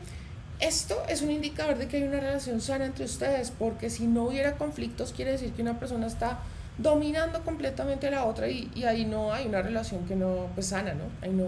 esto 0.61 1.01
es 1.09 1.23
un 1.23 1.31
indicador 1.31 1.79
de 1.79 1.89
que 1.89 1.99
hay 1.99 2.03
una 2.03 2.21
relación 2.21 2.61
sana 2.61 2.87
entre 2.87 3.05
ustedes, 3.05 3.51
porque 3.51 3.91
si 3.91 4.07
no 4.07 4.25
hubiera 4.25 4.57
conflictos 4.57 5.13
quiere 5.13 5.33
decir 5.33 5.53
que 5.53 5.63
una 5.63 5.79
persona 5.79 6.07
está 6.07 6.39
dominando 6.79 7.45
completamente 7.45 8.07
a 8.07 8.11
la 8.11 8.25
otra 8.25 8.49
y, 8.49 8.71
y 8.75 8.85
ahí 8.85 9.05
no 9.05 9.33
hay 9.33 9.47
una 9.47 9.63
relación 9.63 10.07
que 10.07 10.17
no, 10.17 10.49
pues 10.55 10.69
sana, 10.69 10.95
¿no? 10.95 11.05
Ahí 11.21 11.33
no. 11.33 11.47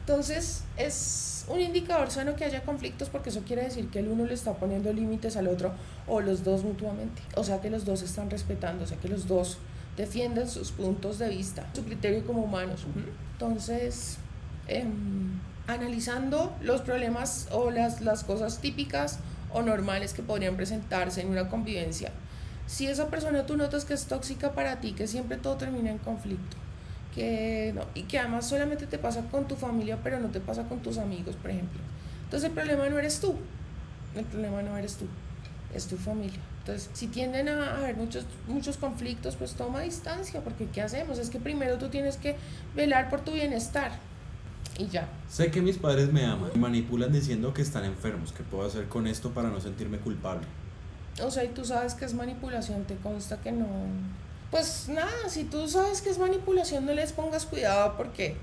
Entonces 0.00 0.64
es 0.76 1.46
un 1.48 1.60
indicador 1.60 2.10
sano 2.10 2.36
que 2.36 2.44
haya 2.44 2.62
conflictos 2.62 3.08
porque 3.08 3.30
eso 3.30 3.42
quiere 3.46 3.64
decir 3.64 3.88
que 3.88 4.00
el 4.00 4.08
uno 4.08 4.24
le 4.26 4.34
está 4.34 4.54
poniendo 4.54 4.92
límites 4.92 5.36
al 5.36 5.48
otro 5.48 5.72
o 6.06 6.20
los 6.20 6.44
dos 6.44 6.62
mutuamente. 6.62 7.22
O 7.36 7.44
sea 7.44 7.60
que 7.60 7.70
los 7.70 7.84
dos 7.84 8.02
están 8.02 8.30
respetando, 8.30 8.84
o 8.84 8.86
sea 8.86 8.98
que 8.98 9.08
los 9.08 9.26
dos 9.26 9.58
defienden 9.96 10.48
sus 10.48 10.72
puntos 10.72 11.18
de 11.18 11.28
vista, 11.28 11.66
su 11.74 11.84
criterio 11.84 12.26
como 12.26 12.42
humanos. 12.42 12.84
Entonces, 13.32 14.18
em, 14.68 15.40
analizando 15.66 16.54
los 16.62 16.82
problemas 16.82 17.48
o 17.50 17.70
las, 17.70 18.00
las 18.00 18.24
cosas 18.24 18.58
típicas 18.58 19.18
o 19.52 19.62
normales 19.62 20.12
que 20.12 20.22
podrían 20.22 20.56
presentarse 20.56 21.20
en 21.20 21.28
una 21.28 21.48
convivencia, 21.48 22.10
Si 22.66 22.86
esa 22.86 23.08
persona 23.08 23.46
tú 23.46 23.56
notas 23.56 23.84
que 23.84 23.94
es 23.94 24.06
tóxica 24.06 24.52
para 24.52 24.80
ti, 24.80 24.92
que 24.92 25.06
siempre 25.06 25.36
todo 25.36 25.56
termina 25.56 25.90
en 25.90 25.98
conflicto, 25.98 26.56
que 27.14 27.72
no, 27.74 27.82
y 27.94 28.02
que 28.04 28.18
además 28.18 28.48
solamente 28.48 28.86
te 28.86 28.98
pasa 28.98 29.22
con 29.30 29.46
tu 29.46 29.54
familia, 29.54 29.98
pero 30.02 30.18
no 30.18 30.28
te 30.28 30.40
pasa 30.40 30.64
con 30.64 30.80
tus 30.80 30.98
amigos, 30.98 31.36
por 31.36 31.50
ejemplo. 31.50 31.80
Entonces 32.24 32.48
el 32.48 32.54
problema 32.54 32.88
no 32.88 32.98
eres 32.98 33.20
tú, 33.20 33.34
el 34.16 34.24
problema 34.24 34.62
no 34.62 34.76
eres 34.76 34.94
tú, 34.94 35.06
es 35.74 35.86
tu 35.86 35.96
familia. 35.96 36.40
Entonces, 36.60 36.88
si 36.94 37.08
tienden 37.08 37.50
a 37.50 37.76
haber 37.76 37.94
muchos, 37.96 38.24
muchos 38.48 38.78
conflictos, 38.78 39.36
pues 39.36 39.52
toma 39.52 39.80
distancia, 39.80 40.40
porque 40.40 40.66
¿qué 40.72 40.80
hacemos? 40.80 41.18
Es 41.18 41.28
que 41.28 41.38
primero 41.38 41.76
tú 41.76 41.90
tienes 41.90 42.16
que 42.16 42.36
velar 42.74 43.10
por 43.10 43.20
tu 43.20 43.32
bienestar. 43.32 43.92
Y 44.78 44.86
ya. 44.86 45.06
Sé 45.28 45.50
que 45.50 45.60
mis 45.60 45.76
padres 45.76 46.10
me 46.10 46.24
aman, 46.24 46.50
me 46.54 46.60
manipulan 46.60 47.12
diciendo 47.12 47.52
que 47.52 47.60
están 47.60 47.84
enfermos, 47.84 48.32
¿qué 48.32 48.42
puedo 48.42 48.66
hacer 48.66 48.88
con 48.88 49.06
esto 49.06 49.30
para 49.30 49.50
no 49.50 49.60
sentirme 49.60 49.98
culpable? 49.98 50.46
O 51.22 51.30
sea, 51.30 51.44
y 51.44 51.48
tú 51.48 51.64
sabes 51.64 51.94
que 51.94 52.04
es 52.04 52.14
manipulación, 52.14 52.84
te 52.84 52.96
consta 52.96 53.38
que 53.40 53.52
no. 53.52 53.66
Pues 54.50 54.88
nada, 54.88 55.28
si 55.28 55.44
tú 55.44 55.68
sabes 55.68 56.02
que 56.02 56.10
es 56.10 56.18
manipulación, 56.18 56.86
no 56.86 56.92
les 56.92 57.12
pongas 57.12 57.46
cuidado 57.46 57.96
porque 57.96 58.36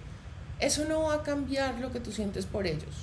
eso 0.59 0.86
no 0.86 1.03
va 1.03 1.15
a 1.15 1.24
cambiar 1.24 1.80
lo 1.80 1.91
que 1.91 1.99
tú 1.99 2.11
sientes 2.11 2.45
por 2.45 2.67
ellos. 2.67 2.95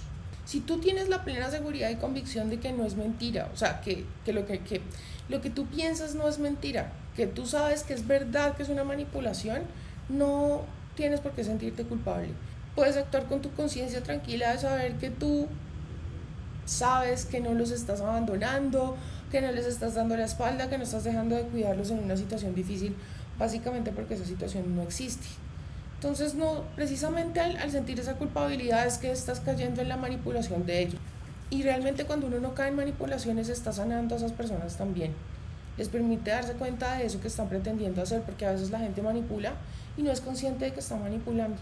Si 0.44 0.60
tú 0.60 0.78
tienes 0.78 1.08
la 1.08 1.24
plena 1.24 1.50
seguridad 1.50 1.90
y 1.90 1.96
convicción 1.96 2.48
de 2.48 2.58
que 2.58 2.72
no 2.72 2.84
es 2.86 2.96
mentira, 2.96 3.50
o 3.52 3.56
sea, 3.56 3.80
que, 3.82 4.06
que, 4.24 4.32
lo, 4.32 4.46
que, 4.46 4.60
que 4.60 4.80
lo 5.28 5.42
que 5.42 5.50
tú 5.50 5.66
piensas 5.66 6.14
no 6.14 6.26
es 6.28 6.38
mentira, 6.38 6.92
que 7.16 7.26
tú 7.26 7.44
sabes 7.44 7.82
que 7.82 7.92
es 7.92 8.06
verdad, 8.06 8.56
que 8.56 8.62
es 8.62 8.70
una 8.70 8.84
manipulación, 8.84 9.62
no 10.08 10.62
tienes 10.94 11.20
por 11.20 11.32
qué 11.32 11.44
sentirte 11.44 11.84
culpable. 11.84 12.28
Puedes 12.74 12.96
actuar 12.96 13.26
con 13.26 13.42
tu 13.42 13.52
conciencia 13.52 14.02
tranquila 14.02 14.52
de 14.52 14.58
saber 14.58 14.94
que 14.94 15.10
tú 15.10 15.48
sabes 16.64 17.24
que 17.24 17.40
no 17.40 17.54
los 17.54 17.70
estás 17.70 18.00
abandonando, 18.00 18.96
que 19.30 19.40
no 19.40 19.52
les 19.52 19.66
estás 19.66 19.94
dando 19.94 20.16
la 20.16 20.24
espalda, 20.24 20.68
que 20.68 20.78
no 20.78 20.84
estás 20.84 21.04
dejando 21.04 21.36
de 21.36 21.42
cuidarlos 21.42 21.90
en 21.90 21.98
una 21.98 22.16
situación 22.16 22.54
difícil, 22.54 22.96
básicamente 23.38 23.92
porque 23.92 24.14
esa 24.14 24.24
situación 24.24 24.74
no 24.74 24.82
existe. 24.82 25.26
Entonces, 25.94 26.34
no, 26.34 26.64
precisamente 26.76 27.40
al, 27.40 27.70
sentir 27.70 27.98
esa 27.98 28.14
culpabilidad 28.14 28.86
es 28.86 28.98
que 28.98 29.10
estás 29.10 29.40
cayendo 29.40 29.82
en 29.82 29.88
la 29.88 29.96
manipulación 29.96 30.64
de 30.64 30.82
ellos. 30.82 31.00
Y 31.50 31.62
realmente 31.62 32.04
cuando 32.04 32.26
uno 32.26 32.40
no 32.40 32.54
cae 32.54 32.68
en 32.68 32.76
manipulaciones 32.76 33.48
está 33.48 33.72
sanando 33.72 34.14
a 34.14 34.18
esas 34.18 34.32
personas 34.32 34.76
también. 34.76 35.12
Les 35.76 35.88
permite 35.88 36.30
darse 36.30 36.52
cuenta 36.52 36.96
de 36.96 37.06
eso 37.06 37.20
que 37.20 37.28
están 37.28 37.48
pretendiendo 37.48 38.02
hacer, 38.02 38.22
porque 38.22 38.46
a 38.46 38.52
veces 38.52 38.70
la 38.70 38.78
gente 38.80 39.02
manipula 39.02 39.54
y 39.96 40.02
no 40.02 40.10
es 40.10 40.20
consciente 40.20 40.66
de 40.66 40.72
que 40.72 40.80
está 40.80 40.96
manipulando 40.96 41.56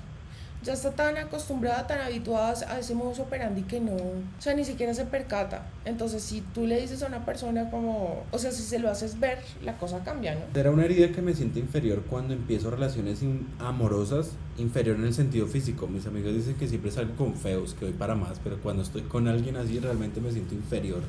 ya 0.63 0.73
está 0.73 0.91
tan 0.93 1.17
acostumbrada, 1.17 1.87
tan 1.87 2.01
habituada 2.01 2.55
a 2.69 2.79
ese 2.79 2.95
modus 2.95 3.21
operandi 3.21 3.63
que 3.63 3.81
no, 3.81 3.93
o 3.93 4.23
sea, 4.39 4.55
ni 4.55 4.65
siquiera 4.65 4.95
se 4.95 5.05
percata. 5.05 5.67
Entonces, 5.85 6.23
si 6.23 6.41
tú 6.41 6.67
le 6.67 6.81
dices 6.81 7.03
a 7.03 7.07
una 7.07 7.25
persona 7.25 7.71
como, 7.71 8.25
o 8.31 8.39
sea, 8.39 8.51
si 8.51 8.63
se 8.63 8.79
lo 8.79 8.91
haces 8.91 9.21
ver, 9.21 9.39
la 9.63 9.77
cosa 9.79 10.03
cambia, 10.05 10.35
¿no? 10.35 10.59
Era 10.59 10.71
una 10.71 10.85
herida 10.85 11.13
que 11.13 11.23
me 11.23 11.35
siente 11.35 11.61
inferior 11.61 12.03
cuando 12.09 12.35
empiezo 12.35 12.71
relaciones 12.71 13.21
amorosas, 13.59 14.31
inferior 14.59 14.97
en 14.97 15.05
el 15.05 15.15
sentido 15.15 15.47
físico. 15.47 15.87
Mis 15.87 16.07
amigos 16.07 16.35
dicen 16.35 16.55
que 16.55 16.69
siempre 16.69 16.91
salgo 16.91 17.15
con 17.17 17.35
feos, 17.35 17.75
que 17.75 17.85
voy 17.85 17.95
para 17.95 18.15
más, 18.15 18.41
pero 18.43 18.61
cuando 18.61 18.83
estoy 18.83 19.03
con 19.03 19.29
alguien 19.29 19.57
así 19.57 19.79
realmente 19.79 20.21
me 20.21 20.33
siento 20.33 20.55
inferior. 20.55 21.03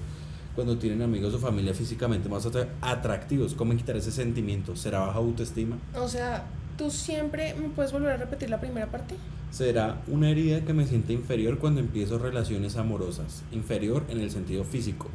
Cuando 0.56 0.78
tienen 0.78 1.04
amigos 1.04 1.36
o 1.36 1.40
familia 1.40 1.74
físicamente 1.74 2.30
más 2.30 2.48
atractivos, 2.82 3.54
¿cómo 3.54 3.76
quitar 3.78 3.96
ese 3.96 4.12
sentimiento? 4.12 4.76
¿Será 4.76 5.02
baja 5.02 5.20
autoestima? 5.20 5.78
O 5.96 6.08
sea, 6.08 6.46
¿tú 6.78 6.92
siempre 6.92 7.54
me 7.56 7.70
puedes 7.70 7.92
volver 7.92 8.12
a 8.12 8.18
repetir 8.18 8.50
la 8.50 8.60
primera 8.60 8.88
parte? 8.88 9.16
será 9.52 10.02
una 10.08 10.30
herida 10.30 10.62
que 10.62 10.74
me 10.74 10.86
siente 10.86 11.14
inferior 11.14 11.58
cuando 11.58 11.80
empiezo 11.80 12.20
relaciones 12.20 12.76
amorosas, 12.76 13.44
inferior 13.52 14.06
en 14.10 14.20
el 14.20 14.30
sentido 14.32 14.64
físico. 14.64 15.08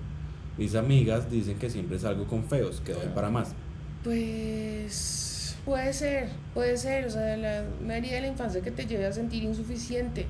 Mis 0.59 0.75
amigas 0.75 1.31
dicen 1.31 1.59
que 1.59 1.71
siempre 1.71 1.99
salgo 1.99 2.27
con 2.27 2.45
feos, 2.45 2.83
que 2.85 2.93
doy 2.93 3.09
para 3.15 3.31
más. 3.31 3.53
Pues 4.05 5.57
puede 5.65 5.93
ser, 5.93 6.29
puede 6.55 6.77
ser, 6.77 7.07
o 7.07 7.11
sea, 7.11 7.37
la, 7.37 7.65
una 7.83 7.97
herida 7.97 8.17
de 8.17 8.23
la 8.23 8.27
infancia 8.29 8.61
que 8.63 8.71
te 8.71 8.87
lleve 8.87 9.07
a 9.07 9.13
sentir 9.13 9.45
insuficiente. 9.45 10.27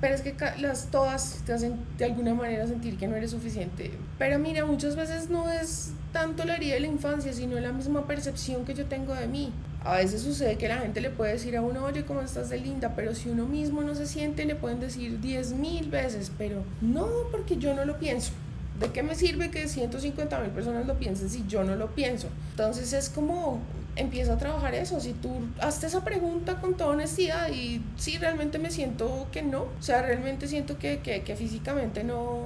Pero 0.00 0.14
es 0.14 0.20
que 0.20 0.34
las 0.58 0.90
todas 0.90 1.42
te 1.46 1.52
hacen 1.52 1.76
de 1.96 2.04
alguna 2.04 2.34
manera 2.34 2.66
sentir 2.66 2.96
que 2.98 3.08
no 3.08 3.16
eres 3.16 3.30
suficiente. 3.30 3.92
Pero 4.18 4.38
mira, 4.38 4.66
muchas 4.66 4.96
veces 4.96 5.30
no 5.30 5.48
es 5.48 5.92
tanto 6.14 6.44
la 6.44 6.54
herida 6.54 6.74
de 6.74 6.80
la 6.80 6.86
infancia, 6.86 7.32
sino 7.32 7.58
la 7.58 7.72
misma 7.72 8.06
percepción 8.06 8.64
que 8.64 8.72
yo 8.72 8.86
tengo 8.86 9.14
de 9.14 9.26
mí. 9.26 9.52
A 9.84 9.96
veces 9.96 10.22
sucede 10.22 10.56
que 10.56 10.68
la 10.68 10.78
gente 10.78 11.02
le 11.02 11.10
puede 11.10 11.32
decir 11.32 11.56
a 11.56 11.60
uno, 11.60 11.84
oye, 11.84 12.06
¿cómo 12.06 12.22
estás 12.22 12.48
de 12.48 12.58
linda? 12.58 12.94
Pero 12.94 13.14
si 13.14 13.28
uno 13.28 13.46
mismo 13.46 13.82
no 13.82 13.94
se 13.96 14.06
siente, 14.06 14.46
le 14.46 14.54
pueden 14.54 14.78
decir 14.80 15.20
diez 15.20 15.52
mil 15.52 15.90
veces, 15.90 16.30
pero 16.38 16.62
no, 16.80 17.08
porque 17.32 17.56
yo 17.56 17.74
no 17.74 17.84
lo 17.84 17.98
pienso. 17.98 18.30
¿De 18.78 18.90
qué 18.92 19.02
me 19.02 19.16
sirve 19.16 19.50
que 19.50 19.68
150 19.68 20.38
mil 20.38 20.50
personas 20.50 20.86
lo 20.86 20.94
piensen 20.94 21.28
si 21.28 21.44
yo 21.48 21.64
no 21.64 21.74
lo 21.74 21.90
pienso? 21.94 22.28
Entonces 22.52 22.92
es 22.92 23.10
como 23.10 23.60
empieza 23.96 24.34
a 24.34 24.38
trabajar 24.38 24.74
eso. 24.74 25.00
Si 25.00 25.12
tú 25.12 25.30
haces 25.60 25.84
esa 25.84 26.04
pregunta 26.04 26.60
con 26.60 26.74
toda 26.74 26.90
honestidad 26.90 27.50
y 27.50 27.82
si 27.96 28.18
realmente 28.18 28.58
me 28.60 28.70
siento 28.70 29.26
que 29.32 29.42
no, 29.42 29.62
o 29.62 29.82
sea, 29.82 30.02
realmente 30.02 30.46
siento 30.46 30.78
que, 30.78 31.00
que, 31.00 31.22
que 31.22 31.36
físicamente 31.36 32.04
no, 32.04 32.42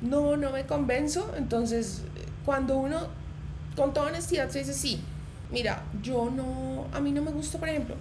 no, 0.00 0.36
no 0.36 0.50
me 0.50 0.64
convenzo, 0.64 1.32
entonces 1.36 2.02
cuando 2.44 2.76
uno 2.76 3.08
con 3.76 3.92
toda 3.92 4.08
honestidad 4.08 4.48
se 4.50 4.60
dice 4.60 4.74
sí, 4.74 5.00
mira, 5.50 5.82
yo 6.02 6.30
no, 6.30 6.86
a 6.92 7.00
mí 7.00 7.12
no 7.12 7.22
me 7.22 7.30
gusta, 7.30 7.58
por 7.58 7.68
ejemplo, 7.68 7.94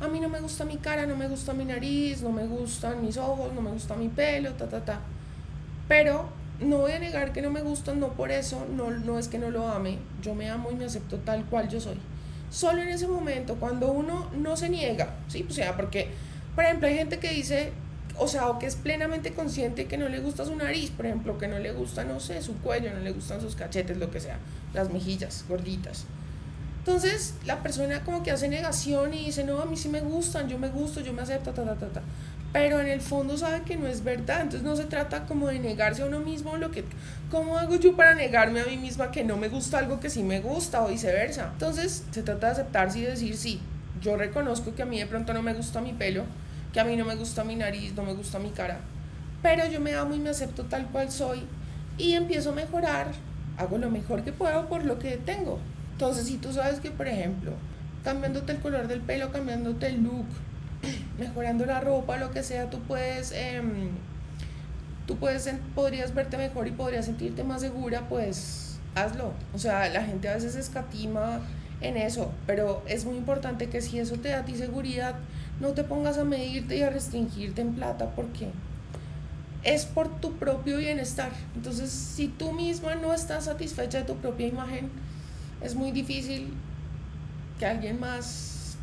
a 0.00 0.08
mí 0.08 0.20
no 0.20 0.28
me 0.28 0.40
gusta 0.40 0.64
mi 0.64 0.76
cara, 0.76 1.06
no 1.06 1.16
me 1.16 1.28
gusta 1.28 1.52
mi 1.52 1.64
nariz, 1.64 2.22
no 2.22 2.30
me 2.30 2.46
gustan 2.46 3.04
mis 3.04 3.16
ojos, 3.16 3.52
no 3.52 3.60
me 3.60 3.70
gusta 3.70 3.94
mi 3.94 4.08
pelo, 4.08 4.52
ta, 4.52 4.68
ta, 4.68 4.84
ta. 4.84 5.00
Pero 5.88 6.28
no 6.60 6.78
voy 6.78 6.92
a 6.92 6.98
negar 6.98 7.32
que 7.32 7.42
no 7.42 7.50
me 7.50 7.62
gustan, 7.62 8.00
no 8.00 8.08
por 8.08 8.30
eso, 8.30 8.66
no, 8.70 8.90
no 8.90 9.18
es 9.18 9.28
que 9.28 9.38
no 9.38 9.50
lo 9.50 9.68
ame, 9.68 9.98
yo 10.22 10.34
me 10.34 10.50
amo 10.50 10.70
y 10.70 10.74
me 10.74 10.84
acepto 10.84 11.18
tal 11.18 11.44
cual 11.46 11.68
yo 11.68 11.80
soy. 11.80 11.98
Solo 12.50 12.82
en 12.82 12.88
ese 12.88 13.08
momento, 13.08 13.56
cuando 13.56 13.90
uno 13.90 14.30
no 14.36 14.56
se 14.56 14.68
niega, 14.68 15.14
¿sí? 15.28 15.46
O 15.48 15.52
sea, 15.52 15.76
porque, 15.76 16.10
por 16.54 16.64
ejemplo, 16.64 16.86
hay 16.88 16.96
gente 16.96 17.18
que 17.18 17.30
dice, 17.30 17.72
o 18.16 18.28
sea, 18.28 18.48
o 18.48 18.58
que 18.58 18.66
es 18.66 18.76
plenamente 18.76 19.32
consciente 19.32 19.86
que 19.86 19.98
no 19.98 20.08
le 20.08 20.20
gusta 20.20 20.44
su 20.44 20.54
nariz, 20.54 20.90
por 20.90 21.06
ejemplo, 21.06 21.38
que 21.38 21.48
no 21.48 21.58
le 21.58 21.72
gusta, 21.72 22.04
no 22.04 22.20
sé, 22.20 22.42
su 22.42 22.54
cuello, 22.58 22.92
no 22.92 23.00
le 23.00 23.12
gustan 23.12 23.40
sus 23.40 23.56
cachetes, 23.56 23.96
lo 23.96 24.10
que 24.10 24.20
sea, 24.20 24.38
las 24.72 24.92
mejillas 24.92 25.44
gorditas. 25.48 26.06
Entonces 26.78 27.34
la 27.46 27.62
persona 27.62 28.04
como 28.04 28.22
que 28.22 28.30
hace 28.30 28.46
negación 28.46 29.14
y 29.14 29.26
dice, 29.26 29.42
no, 29.42 29.60
a 29.60 29.64
mí 29.64 29.76
sí 29.76 29.88
me 29.88 30.00
gustan, 30.00 30.48
yo 30.48 30.58
me 30.58 30.68
gusto, 30.68 31.00
yo 31.00 31.12
me 31.12 31.22
acepto, 31.22 31.52
ta, 31.52 31.64
ta, 31.64 31.74
ta, 31.76 31.88
ta. 31.88 32.02
Pero 32.52 32.78
en 32.78 32.88
el 32.88 33.00
fondo 33.00 33.36
sabe 33.36 33.62
que 33.62 33.76
no 33.76 33.88
es 33.88 34.04
verdad, 34.04 34.42
entonces 34.42 34.62
no 34.62 34.76
se 34.76 34.84
trata 34.84 35.26
como 35.26 35.48
de 35.48 35.58
negarse 35.58 36.02
a 36.02 36.06
uno 36.06 36.20
mismo 36.20 36.56
lo 36.56 36.70
que, 36.70 36.84
¿cómo 37.30 37.56
hago 37.58 37.76
yo 37.76 37.96
para 37.96 38.14
negarme 38.14 38.60
a 38.60 38.66
mí 38.66 38.76
misma 38.76 39.10
que 39.10 39.24
no 39.24 39.36
me 39.36 39.48
gusta 39.48 39.78
algo 39.78 39.98
que 39.98 40.10
sí 40.10 40.22
me 40.22 40.40
gusta 40.40 40.84
o 40.84 40.88
viceversa? 40.88 41.50
Entonces 41.54 42.04
se 42.10 42.22
trata 42.22 42.48
de 42.48 42.52
aceptarse 42.52 42.98
y 43.00 43.02
decir, 43.02 43.36
sí, 43.36 43.60
yo 44.00 44.16
reconozco 44.16 44.74
que 44.74 44.82
a 44.82 44.86
mí 44.86 44.98
de 44.98 45.06
pronto 45.06 45.32
no 45.32 45.42
me 45.42 45.54
gusta 45.54 45.80
mi 45.80 45.94
pelo, 45.94 46.24
que 46.74 46.80
a 46.80 46.84
mí 46.84 46.96
no 46.96 47.04
me 47.04 47.14
gusta 47.14 47.44
mi 47.44 47.54
nariz, 47.54 47.94
no 47.94 48.02
me 48.02 48.12
gusta 48.12 48.40
mi 48.40 48.50
cara, 48.50 48.80
pero 49.42 49.64
yo 49.68 49.80
me 49.80 49.94
amo 49.94 50.14
y 50.14 50.18
me 50.18 50.30
acepto 50.30 50.64
tal 50.64 50.86
cual 50.88 51.10
soy 51.10 51.44
y 51.96 52.14
empiezo 52.14 52.50
a 52.50 52.54
mejorar, 52.54 53.06
hago 53.56 53.78
lo 53.78 53.90
mejor 53.90 54.24
que 54.24 54.32
puedo 54.32 54.68
por 54.68 54.84
lo 54.84 54.98
que 54.98 55.16
tengo. 55.16 55.60
Entonces, 55.92 56.26
si 56.26 56.36
tú 56.36 56.52
sabes 56.52 56.80
que, 56.80 56.90
por 56.90 57.06
ejemplo, 57.06 57.52
cambiándote 58.02 58.52
el 58.52 58.58
color 58.58 58.88
del 58.88 59.00
pelo, 59.00 59.30
cambiándote 59.30 59.86
el 59.86 60.02
look, 60.02 60.26
mejorando 61.18 61.64
la 61.64 61.80
ropa, 61.80 62.16
lo 62.16 62.32
que 62.32 62.42
sea, 62.42 62.68
tú 62.68 62.80
puedes, 62.80 63.30
em, 63.30 63.90
tú 65.06 65.16
puedes, 65.16 65.48
podrías 65.76 66.12
verte 66.12 66.36
mejor 66.36 66.66
y 66.66 66.72
podrías 66.72 67.06
sentirte 67.06 67.44
más 67.44 67.60
segura, 67.60 68.08
pues 68.08 68.80
hazlo. 68.96 69.32
O 69.54 69.58
sea, 69.58 69.88
la 69.90 70.02
gente 70.02 70.28
a 70.28 70.34
veces 70.34 70.56
escatima 70.56 71.40
en 71.80 71.96
eso, 71.96 72.32
pero 72.46 72.82
es 72.88 73.04
muy 73.04 73.16
importante 73.16 73.68
que 73.68 73.80
si 73.80 74.00
eso 74.00 74.16
te 74.16 74.30
da 74.30 74.40
a 74.40 74.44
ti 74.44 74.56
seguridad, 74.56 75.14
no 75.60 75.72
te 75.72 75.84
pongas 75.84 76.18
a 76.18 76.24
medirte 76.24 76.76
y 76.76 76.82
a 76.82 76.90
restringirte 76.90 77.62
en 77.62 77.74
plata 77.74 78.10
porque 78.10 78.48
es 79.62 79.86
por 79.86 80.08
tu 80.20 80.32
propio 80.32 80.78
bienestar. 80.78 81.32
Entonces, 81.54 81.90
si 81.90 82.28
tú 82.28 82.52
misma 82.52 82.94
no 82.96 83.14
estás 83.14 83.44
satisfecha 83.44 83.98
de 83.98 84.04
tu 84.04 84.16
propia 84.16 84.46
imagen, 84.46 84.90
es 85.62 85.74
muy 85.74 85.90
difícil 85.90 86.52
que 87.58 87.66
alguien 87.66 87.98
más 87.98 88.76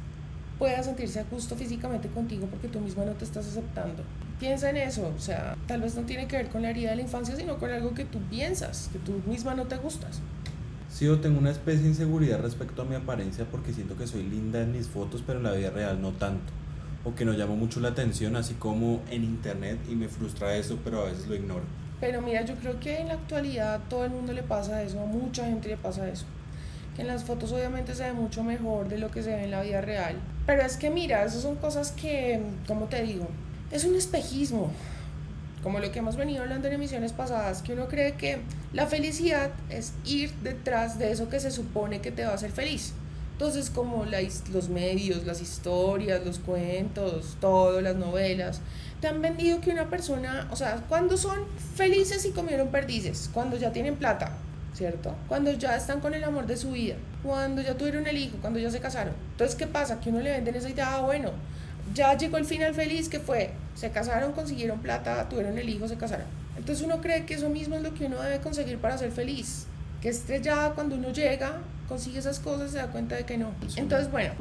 pueda 0.58 0.82
sentirse 0.84 1.20
a 1.20 1.24
gusto 1.24 1.56
físicamente 1.56 2.08
contigo 2.08 2.48
porque 2.48 2.68
tú 2.68 2.80
misma 2.80 3.06
no 3.06 3.14
te 3.14 3.26
estás 3.26 3.48
aceptando. 3.48 4.04
Piensa 4.40 4.72
en 4.72 4.78
eso, 4.78 5.12
o 5.16 5.20
sea, 5.20 5.56
tal 5.68 5.82
vez 5.82 5.96
no 5.96 6.02
tiene 6.04 6.28
que 6.28 6.36
ver 6.36 6.50
con 6.50 6.64
la 6.64 6.72
herida 6.72 6.92
de 6.92 6.96
la 6.96 7.02
infancia, 7.04 7.36
sino 7.36 7.60
con 7.60 7.70
algo 7.70 7.94
que 7.94 8.06
tú 8.06 8.20
piensas, 8.30 8.90
que 8.92 9.00
tú 9.00 9.22
misma 9.28 9.54
no 9.54 9.66
te 9.66 9.78
gustas. 9.78 10.20
Sí, 10.90 11.06
yo 11.06 11.20
tengo 11.20 11.40
una 11.40 11.52
especie 11.52 11.84
de 11.84 11.90
inseguridad 11.90 12.42
respecto 12.42 12.82
a 12.82 12.86
mi 12.86 12.96
apariencia 12.96 13.46
porque 13.50 13.72
siento 13.72 13.96
que 13.98 14.08
soy 14.08 14.24
linda 14.24 14.62
en 14.62 14.72
mis 14.72 14.88
fotos, 14.88 15.24
pero 15.26 15.40
en 15.40 15.46
la 15.46 15.52
vida 15.54 15.70
real 15.70 16.02
no 16.02 16.12
tanto. 16.12 16.52
O 17.04 17.16
que 17.16 17.26
no 17.26 17.34
llamo 17.34 17.56
mucho 17.56 17.80
la 17.80 17.90
atención, 17.90 18.36
así 18.36 18.54
como 18.54 19.02
en 19.10 19.24
internet, 19.24 19.80
y 19.90 19.96
me 19.96 20.08
frustra 20.08 20.56
eso, 20.56 20.78
pero 20.84 21.02
a 21.02 21.06
veces 21.06 21.28
lo 21.28 21.36
ignoro. 21.36 21.64
Pero 22.00 22.22
mira, 22.22 22.44
yo 22.44 22.56
creo 22.56 22.80
que 22.80 23.00
en 23.00 23.08
la 23.08 23.14
actualidad 23.16 23.80
todo 23.90 24.06
el 24.06 24.12
mundo 24.12 24.34
le 24.34 24.44
pasa 24.44 24.84
eso, 24.84 25.02
a 25.02 25.06
mucha 25.06 25.46
gente 25.46 25.70
le 25.70 25.78
pasa 25.78 26.08
eso 26.10 26.26
que 26.96 27.02
en 27.02 27.08
las 27.08 27.24
fotos 27.24 27.52
obviamente 27.52 27.96
se 27.96 28.04
ve 28.04 28.14
mucho 28.14 28.44
mejor 28.44 28.90
de 28.90 28.98
lo 28.98 29.12
que 29.12 29.24
se 29.24 29.30
ve 29.30 29.44
en 29.44 29.52
la 29.52 29.62
vida 29.62 29.82
real. 29.82 30.16
Pero 30.46 30.62
es 30.64 30.78
que 30.78 30.90
mira, 30.90 31.24
esas 31.24 31.42
son 31.42 31.56
cosas 31.56 31.92
que, 31.92 32.42
como 32.68 32.86
te 32.86 33.04
digo, 33.04 33.28
es 33.72 33.86
un 33.86 33.96
espejismo. 33.96 34.72
como 35.64 35.78
lo 35.78 35.92
que 35.92 36.00
hemos 36.00 36.16
venido 36.16 36.42
hablando 36.42 36.68
en 36.68 36.74
emisiones 36.74 37.14
pasadas, 37.14 37.62
que 37.62 37.74
uno 37.74 37.88
cree 37.88 38.14
que 38.14 38.40
la 38.74 38.88
felicidad 38.88 39.52
es 39.70 39.94
ir 40.06 40.34
detrás 40.42 40.98
de 40.98 41.12
eso 41.12 41.30
que 41.30 41.40
se 41.40 41.52
supone 41.52 42.02
que 42.02 42.12
te 42.12 42.26
va 42.26 42.32
a 42.32 42.34
hacer 42.34 42.52
feliz. 42.52 42.94
Entonces, 43.42 43.72
como 43.72 44.06
los 44.06 44.70
medios, 44.70 45.26
las 45.26 45.42
historias, 45.42 46.24
los 46.24 46.38
cuentos, 46.38 47.38
todo, 47.42 47.82
las 47.82 47.96
novelas, 47.96 48.62
te 49.00 49.08
han 49.08 49.20
vendido 49.20 49.62
que 49.62 49.72
una 49.72 49.90
persona, 49.90 50.48
o 50.52 50.56
sea, 50.56 50.84
cuando 50.88 51.18
son 51.18 51.40
felices 51.76 52.24
y 52.26 52.34
comieron 52.34 52.68
perdices, 52.68 53.32
cuando 53.34 53.58
ya 53.58 53.72
tienen 53.72 53.96
plata, 53.96 54.34
¿cierto? 54.76 55.16
Cuando 55.28 55.52
ya 55.54 55.76
están 55.76 56.02
con 56.02 56.14
el 56.14 56.24
amor 56.24 56.46
de 56.46 56.56
su 56.56 56.74
vida, 56.74 56.98
cuando 57.24 57.64
ya 57.64 57.76
tuvieron 57.76 58.06
el 58.06 58.16
hijo, 58.16 58.38
cuando 58.42 58.60
ya 58.60 58.70
se 58.70 58.80
casaron. 58.80 59.16
Entonces, 59.32 59.56
¿qué 59.56 59.66
pasa? 59.66 60.00
Que 60.00 60.12
uno 60.12 60.20
le 60.20 60.34
venden 60.34 60.54
esa 60.54 60.70
idea, 60.70 60.98
ah, 60.98 61.02
bueno, 61.02 61.32
ya 61.96 62.16
llegó 62.16 62.38
el 62.38 62.46
final 62.46 62.76
feliz, 62.76 63.10
que 63.10 63.20
fue, 63.20 63.54
se 63.74 63.90
casaron, 63.90 64.34
consiguieron 64.34 64.82
plata, 64.82 65.28
tuvieron 65.30 65.58
el 65.58 65.68
hijo, 65.68 65.88
se 65.88 65.98
casaron. 65.98 66.28
Entonces 66.58 66.86
uno 66.86 67.02
cree 67.02 67.26
que 67.26 67.34
eso 67.34 67.50
mismo 67.50 67.76
es 67.76 67.82
lo 67.82 67.96
que 67.96 68.06
uno 68.06 68.22
debe 68.22 68.40
conseguir 68.40 68.78
para 68.78 69.00
ser 69.00 69.12
feliz. 69.12 69.66
Que 70.02 70.10
estrellada 70.10 70.74
cuando 70.74 70.96
uno 70.96 71.12
llega, 71.12 71.60
consigue 71.88 72.20
esas 72.20 72.40
cosas, 72.40 72.72
se 72.72 72.78
da 72.78 72.88
cuenta 72.88 73.16
de 73.16 73.26
que 73.26 73.38
no. 73.38 73.52
Entonces, 73.76 74.10
bueno, 74.12 74.34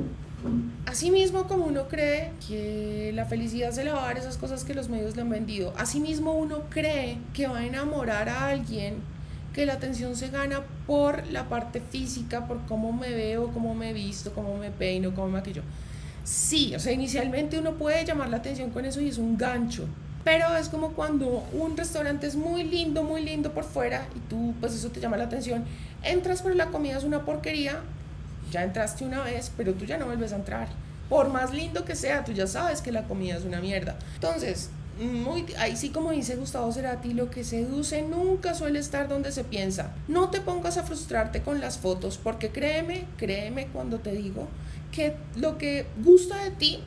así 0.87 1.11
mismo 1.11 1.47
como 1.47 1.67
uno 1.67 1.89
cree 1.89 2.33
que 2.49 3.13
la 3.15 3.27
felicidad 3.27 3.71
se 3.73 3.85
le 3.85 3.93
va 3.93 4.05
a 4.05 4.07
dar 4.07 4.19
esas 4.19 4.37
cosas 4.37 4.65
que 4.65 4.75
los 4.75 4.89
medios 4.89 5.17
le 5.17 5.23
han 5.23 5.31
vendido, 5.31 5.75
así 5.77 6.01
mismo 6.01 6.33
uno 6.33 6.63
cree 6.71 7.19
que 7.35 7.47
va 7.47 7.59
a 7.59 7.67
enamorar 7.67 8.29
a 8.29 8.49
alguien 8.49 8.95
que 9.53 9.67
la 9.67 9.75
atención 9.75 10.17
se 10.17 10.29
gana 10.29 10.63
por 10.87 11.27
la 11.27 11.49
parte 11.49 11.81
física, 11.81 12.47
por 12.47 12.65
cómo 12.67 12.93
me 12.93 13.11
veo, 13.11 13.49
cómo 13.49 13.75
me 13.75 13.93
visto, 13.93 14.33
cómo 14.33 14.57
me 14.57 14.71
peino, 14.71 15.15
cómo 15.15 15.27
me 15.27 15.33
maquillo. 15.35 15.63
Sí, 16.25 16.75
o 16.75 16.79
sea, 16.79 16.93
inicialmente 16.93 17.59
uno 17.59 17.73
puede 17.73 18.05
llamar 18.05 18.29
la 18.29 18.37
atención 18.37 18.71
con 18.71 18.85
eso 18.85 19.01
y 19.01 19.09
es 19.09 19.19
un 19.19 19.37
gancho. 19.37 19.87
Pero 20.25 20.55
es 20.57 20.69
como 20.69 20.93
cuando 20.93 21.45
un 21.53 21.77
restaurante 21.77 22.27
es 22.27 22.37
muy 22.37 22.65
lindo, 22.65 23.03
muy 23.03 23.25
lindo 23.25 23.53
por 23.53 23.65
fuera 23.65 24.07
y 24.15 24.19
tú, 24.29 24.55
pues 24.61 24.75
eso 24.75 24.91
te 24.91 25.01
llama 25.01 25.17
la 25.17 25.25
atención. 25.25 25.65
Entras, 26.03 26.43
pero 26.43 26.55
la 26.55 26.67
comida 26.67 26.99
es 26.99 27.05
una 27.05 27.25
porquería. 27.25 27.81
Ya 28.51 28.65
entraste 28.65 29.05
una 29.05 29.23
vez, 29.23 29.51
pero 29.57 29.75
tú 29.75 29.85
ya 29.85 29.97
no 29.97 30.07
vuelves 30.07 30.33
a 30.33 30.37
entrar. 30.37 30.69
Por 31.09 31.31
más 31.31 31.53
lindo 31.53 31.85
que 31.85 31.95
sea, 31.95 32.25
tú 32.25 32.33
ya 32.33 32.47
sabes 32.47 32.83
que 32.83 32.93
la 32.93 33.05
comida 33.05 33.37
es 33.37 33.45
una 33.45 33.61
mierda. 33.61 33.97
Entonces, 34.15 34.71
muy, 35.01 35.47
ahí 35.59 35.77
sí 35.77 35.91
como 35.91 36.11
dice 36.11 36.37
Gustavo 36.37 36.71
Cerati, 36.73 37.15
lo 37.15 37.31
que 37.31 37.43
seduce 37.45 38.03
nunca 38.03 38.55
suele 38.55 38.79
estar 38.79 39.09
donde 39.09 39.33
se 39.33 39.45
piensa. 39.45 39.93
No 40.09 40.31
te 40.31 40.41
pongas 40.41 40.77
a 40.77 40.83
frustrarte 40.83 41.43
con 41.43 41.61
las 41.61 41.79
fotos, 41.79 42.19
porque 42.23 42.51
créeme, 42.51 43.07
créeme 43.17 43.69
cuando 43.69 44.01
te 44.01 44.13
digo 44.13 44.49
que 44.93 45.17
lo 45.37 45.57
que 45.57 45.87
gusta 46.05 46.45
de 46.45 46.51
ti, 46.51 46.81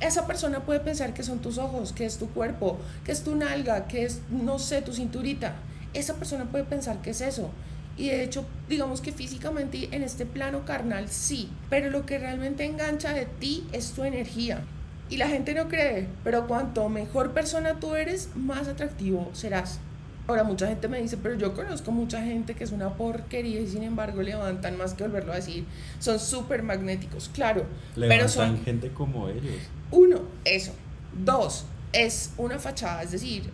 esa 0.00 0.26
persona 0.26 0.60
puede 0.60 0.80
pensar 0.80 1.14
que 1.14 1.22
son 1.22 1.38
tus 1.38 1.58
ojos, 1.58 1.92
que 1.92 2.04
es 2.04 2.18
tu 2.18 2.28
cuerpo, 2.28 2.78
que 3.04 3.12
es 3.12 3.22
tu 3.22 3.34
nalga, 3.36 3.86
que 3.86 4.04
es, 4.04 4.20
no 4.30 4.58
sé, 4.58 4.82
tu 4.82 4.92
cinturita. 4.92 5.54
Esa 5.92 6.14
persona 6.14 6.46
puede 6.46 6.64
pensar 6.64 7.00
que 7.00 7.10
es 7.10 7.20
eso. 7.20 7.50
Y 7.96 8.08
de 8.08 8.24
hecho, 8.24 8.44
digamos 8.68 9.00
que 9.00 9.12
físicamente 9.12 9.88
en 9.92 10.02
este 10.02 10.26
plano 10.26 10.64
carnal 10.64 11.08
sí, 11.08 11.48
pero 11.70 11.90
lo 11.90 12.06
que 12.06 12.18
realmente 12.18 12.64
engancha 12.64 13.12
de 13.12 13.26
ti 13.26 13.66
es 13.72 13.92
tu 13.92 14.04
energía. 14.04 14.62
Y 15.10 15.16
la 15.16 15.28
gente 15.28 15.54
no 15.54 15.68
cree, 15.68 16.08
pero 16.24 16.48
cuanto 16.48 16.88
mejor 16.88 17.32
persona 17.32 17.78
tú 17.78 17.94
eres, 17.94 18.30
más 18.34 18.66
atractivo 18.66 19.30
serás. 19.32 19.78
Ahora 20.26 20.42
mucha 20.42 20.66
gente 20.66 20.88
me 20.88 21.02
dice, 21.02 21.18
pero 21.18 21.34
yo 21.34 21.52
conozco 21.52 21.92
mucha 21.92 22.22
gente 22.22 22.54
que 22.54 22.64
es 22.64 22.72
una 22.72 22.94
porquería 22.94 23.60
y 23.60 23.66
sin 23.66 23.82
embargo 23.82 24.22
levantan 24.22 24.78
más 24.78 24.94
que 24.94 25.04
volverlo 25.04 25.32
a 25.32 25.36
decir. 25.36 25.64
Son 25.98 26.18
súper 26.18 26.62
magnéticos, 26.62 27.28
claro. 27.28 27.66
Levantan 27.94 28.18
pero 28.18 28.28
son 28.28 28.64
gente 28.64 28.88
como 28.90 29.28
ellos. 29.28 29.54
Uno, 29.90 30.22
eso. 30.44 30.72
Dos, 31.24 31.66
es 31.92 32.32
una 32.38 32.58
fachada, 32.58 33.02
es 33.02 33.12
decir, 33.12 33.50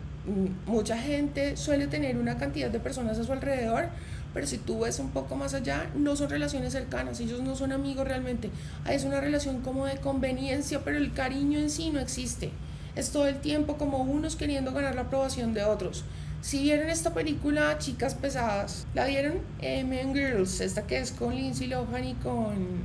mucha 0.66 0.96
gente 0.96 1.56
suele 1.56 1.86
tener 1.88 2.16
una 2.16 2.38
cantidad 2.38 2.70
de 2.70 2.78
personas 2.78 3.18
a 3.18 3.24
su 3.24 3.32
alrededor, 3.32 3.88
pero 4.32 4.46
si 4.46 4.58
tú 4.58 4.80
ves 4.80 4.98
un 5.00 5.10
poco 5.10 5.34
más 5.34 5.54
allá, 5.54 5.90
no 5.96 6.14
son 6.14 6.30
relaciones 6.30 6.72
cercanas, 6.72 7.18
ellos 7.20 7.42
no 7.42 7.56
son 7.56 7.72
amigos 7.72 8.06
realmente. 8.06 8.50
Es 8.88 9.04
una 9.04 9.20
relación 9.20 9.60
como 9.60 9.86
de 9.86 9.96
conveniencia, 9.96 10.80
pero 10.84 10.98
el 10.98 11.12
cariño 11.12 11.58
en 11.58 11.68
sí 11.68 11.90
no 11.90 11.98
existe. 11.98 12.50
Es 12.94 13.10
todo 13.10 13.26
el 13.26 13.40
tiempo 13.40 13.76
como 13.76 13.98
unos 13.98 14.36
queriendo 14.36 14.72
ganar 14.72 14.94
la 14.94 15.02
aprobación 15.02 15.52
de 15.52 15.64
otros. 15.64 16.04
Si 16.42 16.62
vieron 16.62 16.88
esta 16.88 17.12
película, 17.12 17.76
Chicas 17.78 18.14
Pesadas, 18.14 18.86
¿la 18.94 19.06
vieron? 19.06 19.40
Eh, 19.60 19.84
Men 19.84 20.14
Girls, 20.14 20.60
esta 20.60 20.86
que 20.86 20.98
es 20.98 21.12
con 21.12 21.34
Lindsay 21.34 21.66
Lohan 21.66 22.04
y 22.04 22.14
con 22.14 22.82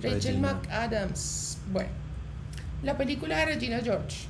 Rachel 0.00 0.38
McAdams. 0.38 1.58
Bueno, 1.72 1.90
la 2.82 2.96
película 2.96 3.38
de 3.38 3.46
Regina 3.46 3.80
George. 3.80 4.26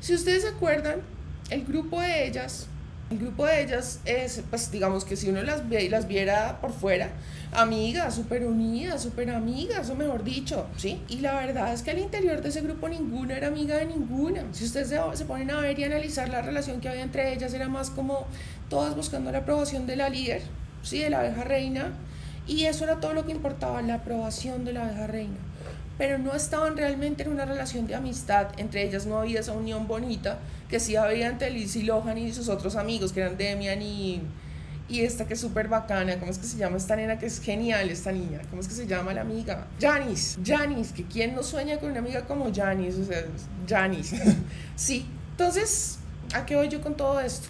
Si 0.00 0.14
ustedes 0.14 0.42
se 0.42 0.48
acuerdan, 0.48 1.00
el 1.48 1.64
grupo 1.64 2.00
de 2.00 2.26
ellas 2.26 2.66
el 3.08 3.18
grupo 3.18 3.46
de 3.46 3.62
ellas 3.62 4.00
es, 4.04 4.42
pues 4.50 4.70
digamos 4.72 5.04
que 5.04 5.14
si 5.14 5.28
uno 5.28 5.42
las, 5.42 5.68
ve, 5.68 5.88
las 5.88 6.08
viera 6.08 6.60
por 6.60 6.72
fuera, 6.72 7.10
amigas, 7.52 8.16
súper 8.16 8.44
unidas, 8.44 9.02
súper 9.02 9.30
amigas, 9.30 9.88
o 9.90 9.94
mejor 9.94 10.24
dicho, 10.24 10.66
¿sí? 10.76 11.00
Y 11.08 11.20
la 11.20 11.34
verdad 11.34 11.72
es 11.72 11.82
que 11.82 11.92
al 11.92 12.00
interior 12.00 12.42
de 12.42 12.48
ese 12.48 12.62
grupo 12.62 12.88
ninguna 12.88 13.36
era 13.36 13.46
amiga 13.46 13.76
de 13.76 13.86
ninguna. 13.86 14.42
Si 14.52 14.64
ustedes 14.64 14.88
se, 14.88 14.98
se 15.14 15.24
ponen 15.24 15.52
a 15.52 15.60
ver 15.60 15.78
y 15.78 15.84
analizar 15.84 16.28
la 16.28 16.42
relación 16.42 16.80
que 16.80 16.88
había 16.88 17.02
entre 17.02 17.32
ellas, 17.32 17.54
era 17.54 17.68
más 17.68 17.90
como 17.90 18.26
todas 18.68 18.96
buscando 18.96 19.30
la 19.30 19.38
aprobación 19.38 19.86
de 19.86 19.96
la 19.96 20.08
líder, 20.08 20.42
¿sí? 20.82 20.98
De 20.98 21.10
la 21.10 21.20
abeja 21.20 21.44
reina. 21.44 21.92
Y 22.48 22.64
eso 22.64 22.84
era 22.84 22.98
todo 22.98 23.12
lo 23.12 23.24
que 23.24 23.32
importaba, 23.32 23.82
la 23.82 23.94
aprobación 23.94 24.64
de 24.64 24.72
la 24.72 24.84
abeja 24.84 25.06
reina 25.06 25.45
pero 25.98 26.18
no 26.18 26.34
estaban 26.34 26.76
realmente 26.76 27.22
en 27.22 27.30
una 27.30 27.44
relación 27.44 27.86
de 27.86 27.94
amistad, 27.94 28.48
entre 28.58 28.84
ellas 28.84 29.06
no 29.06 29.18
había 29.18 29.40
esa 29.40 29.52
unión 29.52 29.86
bonita 29.86 30.38
que 30.68 30.80
sí 30.80 30.96
había 30.96 31.28
entre 31.28 31.50
Lizzie 31.50 31.84
Lohan 31.84 32.18
y 32.18 32.32
sus 32.32 32.48
otros 32.48 32.76
amigos, 32.76 33.12
que 33.12 33.20
eran 33.20 33.36
Demian 33.36 33.80
y, 33.80 34.20
y 34.88 35.00
esta 35.02 35.26
que 35.26 35.34
es 35.34 35.40
súper 35.40 35.68
bacana, 35.68 36.18
¿cómo 36.18 36.30
es 36.30 36.38
que 36.38 36.46
se 36.46 36.58
llama 36.58 36.76
esta 36.76 36.96
nena 36.96 37.18
que 37.18 37.26
es 37.26 37.40
genial, 37.40 37.88
esta 37.88 38.12
niña? 38.12 38.40
¿Cómo 38.50 38.60
es 38.60 38.68
que 38.68 38.74
se 38.74 38.86
llama 38.86 39.14
la 39.14 39.22
amiga? 39.22 39.66
Janice, 39.80 40.38
Janice, 40.44 40.92
que 40.92 41.04
quién 41.04 41.34
no 41.34 41.42
sueña 41.42 41.78
con 41.78 41.90
una 41.90 42.00
amiga 42.00 42.26
como 42.26 42.52
Janice, 42.52 43.00
o 43.00 43.04
sea, 43.04 43.24
Janice. 43.66 44.20
sí, 44.76 45.06
entonces, 45.30 45.98
¿a 46.34 46.44
qué 46.44 46.56
voy 46.56 46.68
yo 46.68 46.82
con 46.82 46.96
todo 46.96 47.20
esto? 47.20 47.48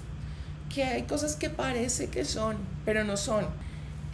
Que 0.73 0.85
hay 0.85 1.03
cosas 1.03 1.37
que 1.37 1.51
parece 1.51 2.09
que 2.09 2.25
son, 2.25 2.57
pero 2.85 3.03
no 3.03 3.17
son 3.17 3.47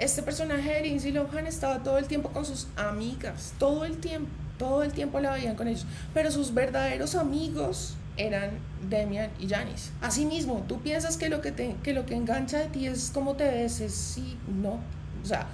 este 0.02 0.22
personaje 0.22 0.72
de 0.72 0.80
Lindsay 0.82 1.12
Lohan 1.12 1.46
estaba 1.46 1.82
todo 1.82 1.98
el 1.98 2.06
tiempo 2.06 2.30
con 2.30 2.44
sus 2.44 2.66
amigas, 2.76 3.54
todo 3.58 3.84
el 3.84 3.98
tiempo, 3.98 4.28
todo 4.58 4.82
el 4.82 4.92
tiempo 4.92 5.20
la 5.20 5.32
veían 5.32 5.54
con 5.54 5.68
ellos, 5.68 5.86
pero 6.12 6.30
sus 6.30 6.52
verdaderos 6.52 7.14
amigos 7.14 7.94
eran 8.16 8.50
Demian 8.88 9.30
y 9.38 9.48
Janice. 9.48 9.90
Asimismo, 10.00 10.64
tú 10.66 10.80
piensas 10.80 11.16
que 11.16 11.28
lo 11.28 11.40
que, 11.40 11.52
te, 11.52 11.76
que 11.82 11.94
lo 11.94 12.04
que 12.04 12.14
engancha 12.14 12.58
de 12.58 12.66
ti 12.66 12.86
es 12.86 13.10
cómo 13.14 13.36
te 13.36 13.44
ves, 13.44 13.80
es 13.80 13.94
sí, 13.94 14.36
no, 14.60 14.80
o 15.22 15.26
sea, 15.26 15.46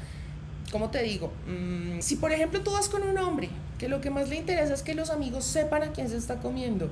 ¿cómo 0.72 0.88
te 0.90 1.02
digo? 1.02 1.30
Mm, 1.46 2.00
si 2.00 2.16
por 2.16 2.32
ejemplo 2.32 2.62
tú 2.62 2.72
vas 2.72 2.88
con 2.88 3.02
un 3.02 3.18
hombre, 3.18 3.50
que 3.78 3.88
lo 3.88 4.00
que 4.00 4.10
más 4.10 4.28
le 4.28 4.36
interesa 4.36 4.72
es 4.72 4.82
que 4.82 4.94
los 4.94 5.10
amigos 5.10 5.44
sepan 5.44 5.82
a 5.82 5.92
quién 5.92 6.08
se 6.08 6.16
está 6.16 6.40
comiendo, 6.40 6.90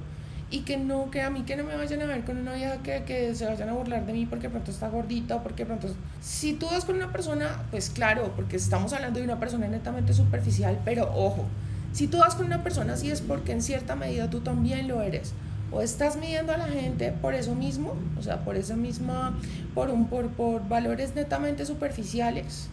y 0.51 0.61
que 0.61 0.77
no, 0.77 1.11
que 1.11 1.23
a 1.23 1.31
mí 1.31 1.43
que 1.43 1.57
no 1.57 1.65
me 1.65 1.77
vayan 1.77 2.03
a 2.03 2.07
ver 2.07 2.25
con 2.25 2.39
una 2.39 2.55
vieja 2.55 2.77
que, 2.79 3.03
que 3.03 3.35
se 3.35 3.47
vayan 3.47 3.69
a 3.69 3.73
burlar 3.73 4.07
de 4.07 4.13
mí 4.13 4.27
porque 4.27 4.49
pronto 4.49 4.71
está 4.71 4.89
gordita 4.89 5.37
o 5.37 5.43
porque 5.43 5.67
pronto... 5.67 5.89
Si 6.21 6.53
tú 6.53 6.67
vas 6.67 6.85
con 6.85 6.97
una 6.97 7.13
persona, 7.13 7.65
pues 7.71 7.91
claro, 7.91 8.33
porque 8.37 8.57
estamos 8.57 8.93
hablando 8.93 9.19
de 9.19 9.25
una 9.25 9.41
persona 9.41 9.67
netamente 9.67 10.15
superficial, 10.15 10.79
pero 10.85 11.11
ojo, 11.15 11.45
si 11.93 12.07
tú 12.07 12.19
vas 12.19 12.37
con 12.37 12.47
una 12.47 12.63
persona 12.63 12.93
así 12.93 13.11
es 13.11 13.21
porque 13.21 13.53
en 13.53 13.63
cierta 13.63 13.97
medida 13.97 14.31
tú 14.31 14.41
también 14.41 14.87
lo 14.87 15.03
eres. 15.03 15.33
O 15.73 15.81
estás 15.81 16.17
midiendo 16.17 16.53
a 16.53 16.59
la 16.59 16.69
gente 16.69 17.11
por 17.11 17.35
eso 17.35 17.57
mismo, 17.57 17.97
o 18.17 18.23
sea, 18.23 18.45
por 18.45 18.55
esa 18.57 18.77
misma, 18.77 19.37
por, 19.75 19.91
un, 19.91 20.07
por, 20.07 20.29
por 20.29 20.69
valores 20.69 21.17
netamente 21.17 21.67
superficiales 21.67 22.71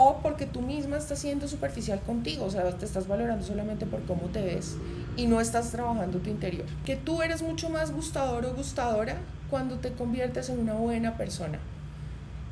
o 0.00 0.18
porque 0.22 0.46
tú 0.46 0.62
misma 0.62 0.96
estás 0.96 1.18
siendo 1.18 1.48
superficial 1.48 2.00
contigo, 2.00 2.44
o 2.44 2.50
sea, 2.52 2.70
te 2.70 2.84
estás 2.84 3.08
valorando 3.08 3.44
solamente 3.44 3.84
por 3.84 4.00
cómo 4.04 4.28
te 4.28 4.40
ves 4.40 4.76
y 5.16 5.26
no 5.26 5.40
estás 5.40 5.72
trabajando 5.72 6.18
tu 6.18 6.30
interior. 6.30 6.66
Que 6.86 6.94
tú 6.94 7.20
eres 7.20 7.42
mucho 7.42 7.68
más 7.68 7.90
gustador 7.90 8.46
o 8.46 8.54
gustadora 8.54 9.16
cuando 9.50 9.78
te 9.78 9.90
conviertes 9.90 10.50
en 10.50 10.60
una 10.60 10.74
buena 10.74 11.16
persona. 11.16 11.58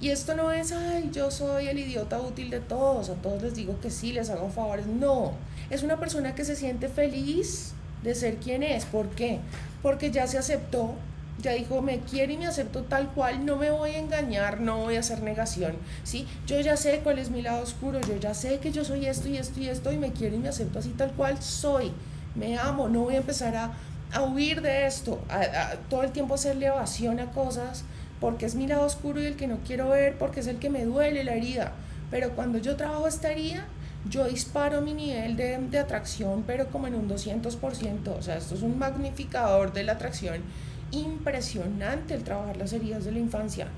Y 0.00 0.08
esto 0.08 0.34
no 0.34 0.50
es, 0.50 0.72
ay, 0.72 1.08
yo 1.12 1.30
soy 1.30 1.68
el 1.68 1.78
idiota 1.78 2.20
útil 2.20 2.50
de 2.50 2.58
todos, 2.58 3.10
a 3.10 3.14
todos 3.14 3.40
les 3.40 3.54
digo 3.54 3.78
que 3.80 3.92
sí, 3.92 4.12
les 4.12 4.28
hago 4.28 4.50
favores. 4.50 4.88
No, 4.88 5.30
es 5.70 5.84
una 5.84 6.00
persona 6.00 6.34
que 6.34 6.44
se 6.44 6.56
siente 6.56 6.88
feliz 6.88 7.74
de 8.02 8.16
ser 8.16 8.38
quien 8.38 8.64
es. 8.64 8.86
¿Por 8.86 9.10
qué? 9.10 9.38
Porque 9.82 10.10
ya 10.10 10.26
se 10.26 10.36
aceptó, 10.36 10.96
ya 11.38 11.52
dijo, 11.52 11.82
me 11.82 12.00
quiere 12.00 12.34
y 12.34 12.38
me 12.38 12.46
acepto 12.46 12.82
tal 12.82 13.08
cual, 13.10 13.44
no 13.44 13.56
me 13.56 13.70
voy 13.70 13.90
a 13.90 13.98
engañar, 13.98 14.60
no 14.60 14.78
voy 14.78 14.96
a 14.96 15.00
hacer 15.00 15.22
negación, 15.22 15.74
¿sí? 16.02 16.26
Yo 16.46 16.60
ya 16.60 16.76
sé 16.76 17.00
cuál 17.02 17.18
es 17.18 17.30
mi 17.30 17.42
lado 17.42 17.62
oscuro, 17.62 18.00
yo 18.00 18.16
ya 18.16 18.34
sé 18.34 18.58
que 18.58 18.72
yo 18.72 18.84
soy 18.84 19.06
esto 19.06 19.28
y 19.28 19.36
esto 19.36 19.60
y 19.60 19.68
esto 19.68 19.92
y 19.92 19.98
me 19.98 20.12
quiero 20.12 20.36
y 20.36 20.38
me 20.38 20.48
acepto 20.48 20.78
así 20.78 20.90
tal 20.90 21.12
cual 21.12 21.42
soy, 21.42 21.92
me 22.34 22.58
amo, 22.58 22.88
no 22.88 23.02
voy 23.02 23.14
a 23.14 23.18
empezar 23.18 23.54
a, 23.56 23.72
a 24.12 24.22
huir 24.22 24.62
de 24.62 24.86
esto, 24.86 25.22
a, 25.28 25.76
todo 25.90 26.02
el 26.02 26.12
tiempo 26.12 26.34
hacerle 26.34 26.66
evasión 26.66 27.20
a 27.20 27.30
cosas, 27.32 27.84
porque 28.20 28.46
es 28.46 28.54
mi 28.54 28.66
lado 28.66 28.84
oscuro 28.84 29.20
y 29.20 29.26
el 29.26 29.36
que 29.36 29.46
no 29.46 29.58
quiero 29.66 29.90
ver, 29.90 30.16
porque 30.16 30.40
es 30.40 30.46
el 30.46 30.58
que 30.58 30.70
me 30.70 30.84
duele 30.84 31.22
la 31.22 31.34
herida, 31.34 31.72
pero 32.10 32.30
cuando 32.30 32.58
yo 32.58 32.76
trabajo 32.76 33.06
esta 33.06 33.30
herida, 33.30 33.66
yo 34.08 34.24
disparo 34.24 34.80
mi 34.80 34.94
nivel 34.94 35.36
de, 35.36 35.58
de 35.58 35.78
atracción, 35.78 36.44
pero 36.46 36.68
como 36.68 36.86
en 36.86 36.94
un 36.94 37.08
200%, 37.10 38.08
o 38.16 38.22
sea, 38.22 38.36
esto 38.36 38.54
es 38.54 38.62
un 38.62 38.78
magnificador 38.78 39.72
de 39.72 39.82
la 39.82 39.92
atracción 39.92 40.42
impresionante 40.90 42.14
el 42.14 42.22
trabajar 42.24 42.56
las 42.56 42.72
heridas 42.72 43.04
de 43.04 43.12
la 43.12 43.18
infancia. 43.18 43.68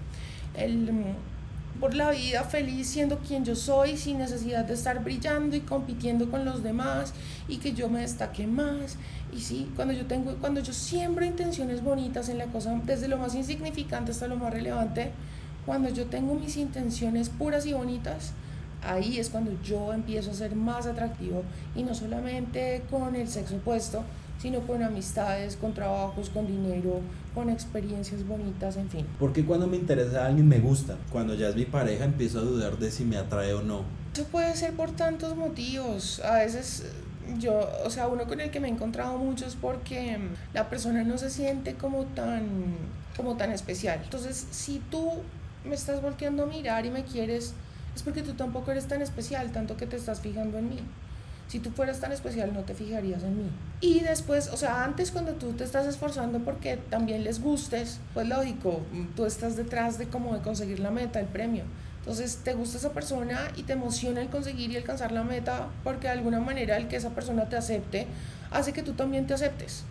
El, 0.54 0.92
mm, 0.92 1.04
por 1.80 1.94
la 1.94 2.10
vida 2.10 2.42
feliz 2.44 2.88
siendo 2.88 3.18
quien 3.18 3.44
yo 3.44 3.54
soy 3.54 3.96
sin 3.96 4.18
necesidad 4.18 4.64
de 4.64 4.74
estar 4.74 5.02
brillando 5.04 5.54
y 5.54 5.60
compitiendo 5.60 6.30
con 6.30 6.44
los 6.44 6.62
demás 6.62 7.12
y 7.46 7.58
que 7.58 7.72
yo 7.72 7.88
me 7.88 8.00
destaque 8.00 8.48
más 8.48 8.96
y 9.32 9.40
sí 9.40 9.70
cuando 9.76 9.94
yo 9.94 10.06
tengo 10.06 10.34
cuando 10.40 10.60
yo 10.60 10.72
siembro 10.72 11.24
intenciones 11.24 11.84
bonitas 11.84 12.28
en 12.30 12.38
la 12.38 12.46
cosa 12.46 12.80
desde 12.84 13.06
lo 13.06 13.16
más 13.16 13.36
insignificante 13.36 14.10
hasta 14.10 14.26
lo 14.26 14.36
más 14.36 14.52
relevante 14.52 15.12
cuando 15.66 15.88
yo 15.88 16.06
tengo 16.06 16.34
mis 16.34 16.56
intenciones 16.56 17.28
puras 17.28 17.64
y 17.64 17.74
bonitas 17.74 18.32
ahí 18.82 19.18
es 19.18 19.30
cuando 19.30 19.52
yo 19.62 19.92
empiezo 19.92 20.30
a 20.30 20.34
ser 20.34 20.54
más 20.54 20.86
atractivo 20.86 21.42
y 21.74 21.82
no 21.82 21.94
solamente 21.94 22.82
con 22.90 23.14
el 23.14 23.28
sexo 23.28 23.56
opuesto, 23.56 24.04
sino 24.38 24.60
con 24.60 24.82
amistades, 24.82 25.56
con 25.56 25.74
trabajos, 25.74 26.30
con 26.30 26.46
dinero, 26.46 27.00
con 27.34 27.50
experiencias 27.50 28.26
bonitas, 28.26 28.76
en 28.76 28.88
fin. 28.88 29.06
Porque 29.18 29.44
cuando 29.44 29.66
me 29.66 29.76
interesa 29.76 30.24
a 30.24 30.26
alguien 30.26 30.48
me 30.48 30.60
gusta, 30.60 30.96
cuando 31.10 31.34
ya 31.34 31.48
es 31.48 31.56
mi 31.56 31.64
pareja 31.64 32.04
empiezo 32.04 32.38
a 32.38 32.42
dudar 32.42 32.78
de 32.78 32.90
si 32.90 33.04
me 33.04 33.16
atrae 33.16 33.54
o 33.54 33.62
no. 33.62 33.82
Eso 34.12 34.24
puede 34.24 34.54
ser 34.56 34.72
por 34.74 34.90
tantos 34.92 35.36
motivos. 35.36 36.20
A 36.20 36.38
veces 36.38 36.84
yo, 37.38 37.68
o 37.84 37.90
sea, 37.90 38.08
uno 38.08 38.24
con 38.24 38.40
el 38.40 38.50
que 38.50 38.60
me 38.60 38.68
he 38.68 38.70
encontrado 38.70 39.18
mucho 39.18 39.46
es 39.46 39.54
porque 39.54 40.18
la 40.54 40.68
persona 40.70 41.04
no 41.04 41.18
se 41.18 41.30
siente 41.30 41.74
como 41.74 42.04
tan, 42.04 42.46
como 43.16 43.36
tan 43.36 43.52
especial. 43.52 44.00
Entonces, 44.02 44.46
si 44.50 44.80
tú 44.90 45.10
me 45.64 45.74
estás 45.74 46.00
volteando 46.00 46.44
a 46.44 46.46
mirar 46.46 46.86
y 46.86 46.90
me 46.90 47.04
quieres 47.04 47.54
es 47.98 48.04
porque 48.04 48.22
tú 48.22 48.34
tampoco 48.34 48.70
eres 48.70 48.86
tan 48.86 49.02
especial, 49.02 49.50
tanto 49.50 49.76
que 49.76 49.84
te 49.84 49.96
estás 49.96 50.20
fijando 50.20 50.56
en 50.56 50.68
mí. 50.68 50.78
Si 51.48 51.58
tú 51.58 51.70
fueras 51.70 51.98
tan 51.98 52.12
especial, 52.12 52.52
no 52.52 52.60
te 52.60 52.74
fijarías 52.74 53.22
en 53.22 53.38
mí. 53.38 53.50
Y 53.80 54.00
después, 54.00 54.48
o 54.48 54.56
sea, 54.56 54.84
antes 54.84 55.10
cuando 55.10 55.32
tú 55.32 55.52
te 55.52 55.64
estás 55.64 55.86
esforzando 55.86 56.40
porque 56.40 56.76
también 56.76 57.24
les 57.24 57.40
gustes, 57.40 58.00
pues 58.12 58.28
lógico, 58.28 58.82
tú 59.16 59.24
estás 59.24 59.56
detrás 59.56 59.98
de 59.98 60.08
cómo 60.08 60.34
de 60.34 60.42
conseguir 60.42 60.78
la 60.80 60.90
meta, 60.90 61.20
el 61.20 61.26
premio. 61.26 61.64
Entonces 62.00 62.40
te 62.44 62.54
gusta 62.54 62.78
esa 62.78 62.92
persona 62.92 63.50
y 63.56 63.62
te 63.62 63.72
emociona 63.72 64.20
el 64.20 64.28
conseguir 64.28 64.70
y 64.70 64.76
alcanzar 64.76 65.10
la 65.10 65.24
meta 65.24 65.68
porque 65.84 66.06
de 66.06 66.12
alguna 66.12 66.40
manera 66.40 66.76
el 66.76 66.88
que 66.88 66.96
esa 66.96 67.10
persona 67.10 67.48
te 67.48 67.56
acepte 67.56 68.06
hace 68.50 68.72
que 68.72 68.82
tú 68.82 68.92
también 68.92 69.26
te 69.26 69.34
aceptes. 69.34 69.84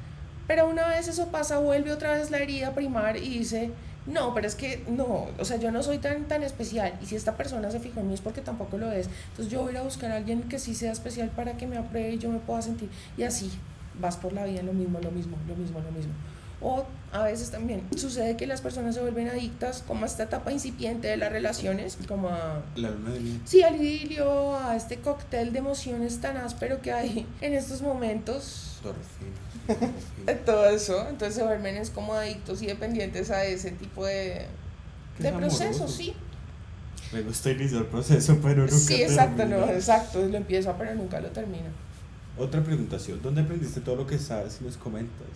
Pero 0.47 0.67
una 0.67 0.87
vez 0.87 1.07
eso 1.07 1.27
pasa, 1.27 1.57
vuelve 1.57 1.91
otra 1.91 2.13
vez 2.13 2.31
la 2.31 2.37
herida 2.37 2.73
primar 2.73 3.17
y 3.17 3.39
dice, 3.39 3.71
no, 4.07 4.33
pero 4.33 4.47
es 4.47 4.55
que 4.55 4.83
no, 4.87 5.27
o 5.37 5.45
sea, 5.45 5.57
yo 5.57 5.71
no 5.71 5.83
soy 5.83 5.97
tan, 5.99 6.27
tan 6.27 6.41
especial 6.41 6.93
y 7.01 7.05
si 7.05 7.15
esta 7.15 7.35
persona 7.35 7.69
se 7.69 7.79
fijó 7.79 7.99
en 7.99 8.07
mí 8.07 8.13
es 8.13 8.21
porque 8.21 8.41
tampoco 8.41 8.77
lo 8.77 8.91
es. 8.91 9.09
Entonces 9.31 9.51
yo 9.51 9.61
voy 9.61 9.69
a 9.69 9.71
ir 9.73 9.77
a 9.79 9.83
buscar 9.83 10.11
a 10.11 10.15
alguien 10.15 10.43
que 10.43 10.59
sí 10.59 10.73
sea 10.73 10.93
especial 10.93 11.29
para 11.29 11.57
que 11.57 11.67
me 11.67 11.77
apruebe 11.77 12.13
y 12.13 12.17
yo 12.17 12.29
me 12.29 12.39
pueda 12.39 12.61
sentir. 12.61 12.89
Y 13.17 13.23
así 13.23 13.51
vas 13.99 14.15
por 14.15 14.31
la 14.31 14.45
vida 14.45 14.63
lo 14.63 14.73
mismo, 14.73 14.99
lo 15.01 15.11
mismo, 15.11 15.37
lo 15.47 15.55
mismo, 15.55 15.81
lo 15.81 15.91
mismo. 15.91 16.13
O 16.61 16.85
a 17.11 17.23
veces 17.23 17.51
también 17.51 17.83
sucede 17.95 18.35
que 18.35 18.47
las 18.47 18.61
personas 18.61 18.95
se 18.95 19.01
vuelven 19.01 19.27
adictas 19.27 19.83
como 19.85 20.03
a 20.03 20.07
esta 20.07 20.23
etapa 20.23 20.51
incipiente 20.51 21.07
de 21.07 21.17
las 21.17 21.31
relaciones, 21.31 21.97
como 22.07 22.29
a... 22.29 22.63
La 22.75 22.89
luna 22.89 23.11
de 23.11 23.19
miel. 23.19 23.41
Sí, 23.45 23.61
al 23.61 23.75
idilio, 23.75 24.57
a 24.57 24.75
este 24.75 24.97
cóctel 24.97 25.53
de 25.53 25.59
emociones 25.59 26.19
tan 26.19 26.37
áspero 26.37 26.81
que 26.81 26.93
hay 26.93 27.27
en 27.41 27.53
estos 27.53 27.81
momentos. 27.81 28.79
Todo 30.45 30.69
eso, 30.69 31.07
entonces 31.09 31.35
se 31.35 31.43
vuelven 31.43 31.77
es 31.77 31.89
como 31.89 32.13
adictos 32.13 32.61
y 32.61 32.67
dependientes 32.67 33.31
a 33.31 33.45
ese 33.45 33.71
tipo 33.71 34.05
de, 34.05 34.45
de 35.19 35.31
proceso, 35.31 35.87
sí. 35.87 36.13
Me 37.11 37.21
gusta 37.21 37.51
iniciar 37.51 37.81
el 37.81 37.87
proceso, 37.87 38.37
pero 38.41 38.61
nunca 38.61 38.77
Sí, 38.77 39.01
exacto, 39.01 39.45
no, 39.45 39.65
exacto, 39.69 40.25
lo 40.25 40.37
empiezo, 40.37 40.73
pero 40.77 40.93
nunca 40.95 41.19
lo 41.19 41.29
termino. 41.29 41.69
Otra 42.37 42.61
preguntación, 42.63 43.21
¿dónde 43.21 43.41
aprendiste 43.41 43.81
todo 43.81 43.95
lo 43.95 44.07
que 44.07 44.19
sabes 44.19 44.59
y 44.61 44.65
nos 44.65 44.77
comentas? 44.77 45.27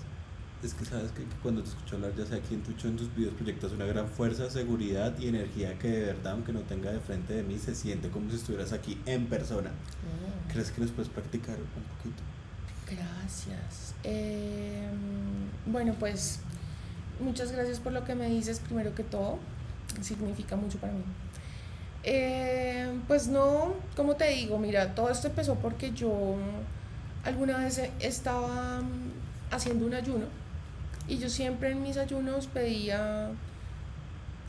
Es 0.64 0.76
que 0.76 0.86
sabes 0.86 1.12
que, 1.12 1.24
cuando 1.42 1.64
te 1.64 1.70
escucho 1.70 1.96
hablar, 1.96 2.14
ya 2.16 2.26
sea 2.26 2.38
aquí 2.38 2.54
en 2.54 2.62
Tucho, 2.62 2.88
en 2.88 2.96
tus 2.96 3.14
videos, 3.16 3.34
proyectas 3.34 3.72
una 3.72 3.86
gran 3.86 4.08
fuerza, 4.08 4.48
seguridad 4.52 5.18
y 5.18 5.28
energía 5.28 5.80
que 5.80 5.88
de 5.88 6.06
verdad, 6.08 6.34
aunque 6.34 6.54
no 6.54 6.60
tenga 6.62 6.92
de 6.92 7.00
frente 7.00 7.34
de 7.34 7.42
mí, 7.42 7.58
se 7.58 7.74
siente 7.74 8.10
como 8.10 8.30
si 8.30 8.36
estuvieras 8.36 8.72
aquí 8.72 9.02
en 9.08 9.26
persona. 9.26 9.72
Mm. 9.72 10.52
¿Crees 10.52 10.70
que 10.70 10.82
nos 10.82 10.92
puedes 10.92 11.10
practicar 11.10 11.56
un 11.56 11.98
poquito? 11.98 12.22
Gracias. 12.86 13.91
Em, 14.04 15.49
bueno, 15.66 15.95
pues 15.99 16.39
muchas 17.20 17.52
gracias 17.52 17.80
por 17.80 17.91
lo 17.91 18.04
que 18.04 18.16
me 18.16 18.28
dices, 18.28 18.60
primero 18.60 18.93
que 18.95 19.04
todo. 19.04 19.39
Significa 20.02 20.56
mucho 20.56 20.78
para 20.80 20.93
mí. 20.93 21.04
Em, 22.04 23.02
pues 23.02 23.28
no, 23.28 23.74
como 23.95 24.16
te 24.16 24.28
digo, 24.30 24.58
mira, 24.58 24.95
todo 24.95 25.10
esto 25.10 25.28
empezó 25.28 25.56
porque 25.56 25.91
yo 25.91 26.36
alguna 27.24 27.60
vez 27.60 27.80
estaba 27.99 28.82
haciendo 29.52 29.86
un 29.86 29.93
ayuno 29.93 30.26
y 31.08 31.18
yo 31.18 31.30
siempre 31.30 31.72
en 31.72 31.84
mis 31.84 31.97
ayunos 31.97 32.47
pedía, 32.47 33.30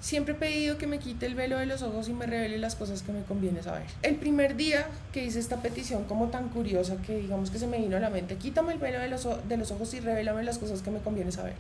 siempre 0.03 0.35
he 0.35 0.37
pedido 0.37 0.79
que 0.79 0.89
me 0.89 0.99
quite 0.99 1.27
el 1.27 1.37
velo 1.37 1.57
de 1.59 1.65
los 1.65 1.81
ojos 1.83 2.09
y 2.09 2.13
me 2.13 2.27
revele 2.27 2.59
las 2.59 2.75
cosas 2.75 3.03
que 3.03 3.13
me 3.13 3.23
conviene 3.23 3.63
saber. 3.63 3.87
El 4.03 4.17
primer 4.17 4.57
día 4.57 4.87
que 5.13 5.25
hice 5.25 5.39
esta 5.39 5.63
petición 5.63 6.05
como 6.05 6.27
tan 6.27 6.49
curiosa 6.49 6.97
que 7.07 7.17
digamos 7.19 7.51
que 7.51 7.59
se 7.59 7.69
me 7.69 7.79
vino 7.79 7.97
a 7.97 8.01
la 8.01 8.11
mente, 8.11 8.35
quítame 8.37 8.73
el 8.73 8.81
velo 8.81 8.99
de 8.99 9.09
los, 9.09 9.27
de 9.49 9.57
los 9.57 9.71
ojos 9.71 9.95
y 9.95 10.01
revélame 10.01 10.43
las 10.43 10.59
cosas 10.59 10.83
que 10.83 10.91
me 10.91 10.99
conviene 10.99 11.31
saber. 11.31 11.55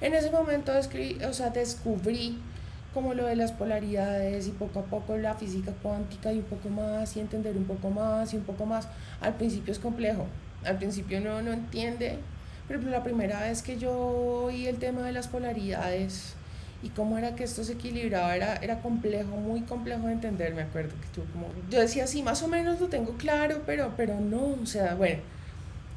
En 0.00 0.14
ese 0.14 0.30
momento 0.30 0.72
o 0.72 1.32
sea, 1.32 1.50
descubrí 1.50 2.38
como 2.92 3.14
lo 3.14 3.24
de 3.26 3.36
las 3.36 3.52
polaridades 3.52 4.48
y 4.48 4.50
poco 4.50 4.80
a 4.80 4.84
poco 4.84 5.16
la 5.16 5.34
física 5.34 5.72
cuántica 5.82 6.32
y 6.32 6.38
un 6.38 6.44
poco 6.44 6.68
más 6.68 7.16
y 7.16 7.20
entender 7.20 7.56
un 7.56 7.64
poco 7.64 7.90
más 7.90 8.34
y 8.34 8.36
un 8.36 8.42
poco 8.42 8.66
más. 8.66 8.88
Al 9.20 9.34
principio 9.34 9.72
es 9.72 9.78
complejo, 9.78 10.26
al 10.64 10.76
principio 10.76 11.20
no, 11.20 11.40
no 11.40 11.52
entiende 11.52 12.18
pero 12.68 12.80
la 12.82 13.04
primera 13.04 13.40
vez 13.42 13.62
que 13.62 13.78
yo 13.78 13.92
oí 13.96 14.66
el 14.66 14.78
tema 14.78 15.02
de 15.02 15.12
las 15.12 15.28
polaridades 15.28 16.34
y 16.82 16.90
cómo 16.90 17.18
era 17.18 17.34
que 17.34 17.44
esto 17.44 17.64
se 17.64 17.72
equilibraba 17.72 18.36
era, 18.36 18.56
era 18.56 18.80
complejo, 18.80 19.36
muy 19.36 19.62
complejo 19.62 20.06
de 20.06 20.12
entender, 20.12 20.54
me 20.54 20.62
acuerdo 20.62 20.94
que 21.00 21.08
tú 21.14 21.26
como, 21.32 21.48
yo 21.70 21.80
decía, 21.80 22.06
sí, 22.06 22.22
más 22.22 22.42
o 22.42 22.48
menos 22.48 22.80
lo 22.80 22.88
tengo 22.88 23.12
claro, 23.16 23.62
pero, 23.66 23.94
pero 23.96 24.20
no, 24.20 24.56
o 24.62 24.66
sea, 24.66 24.94
bueno, 24.94 25.20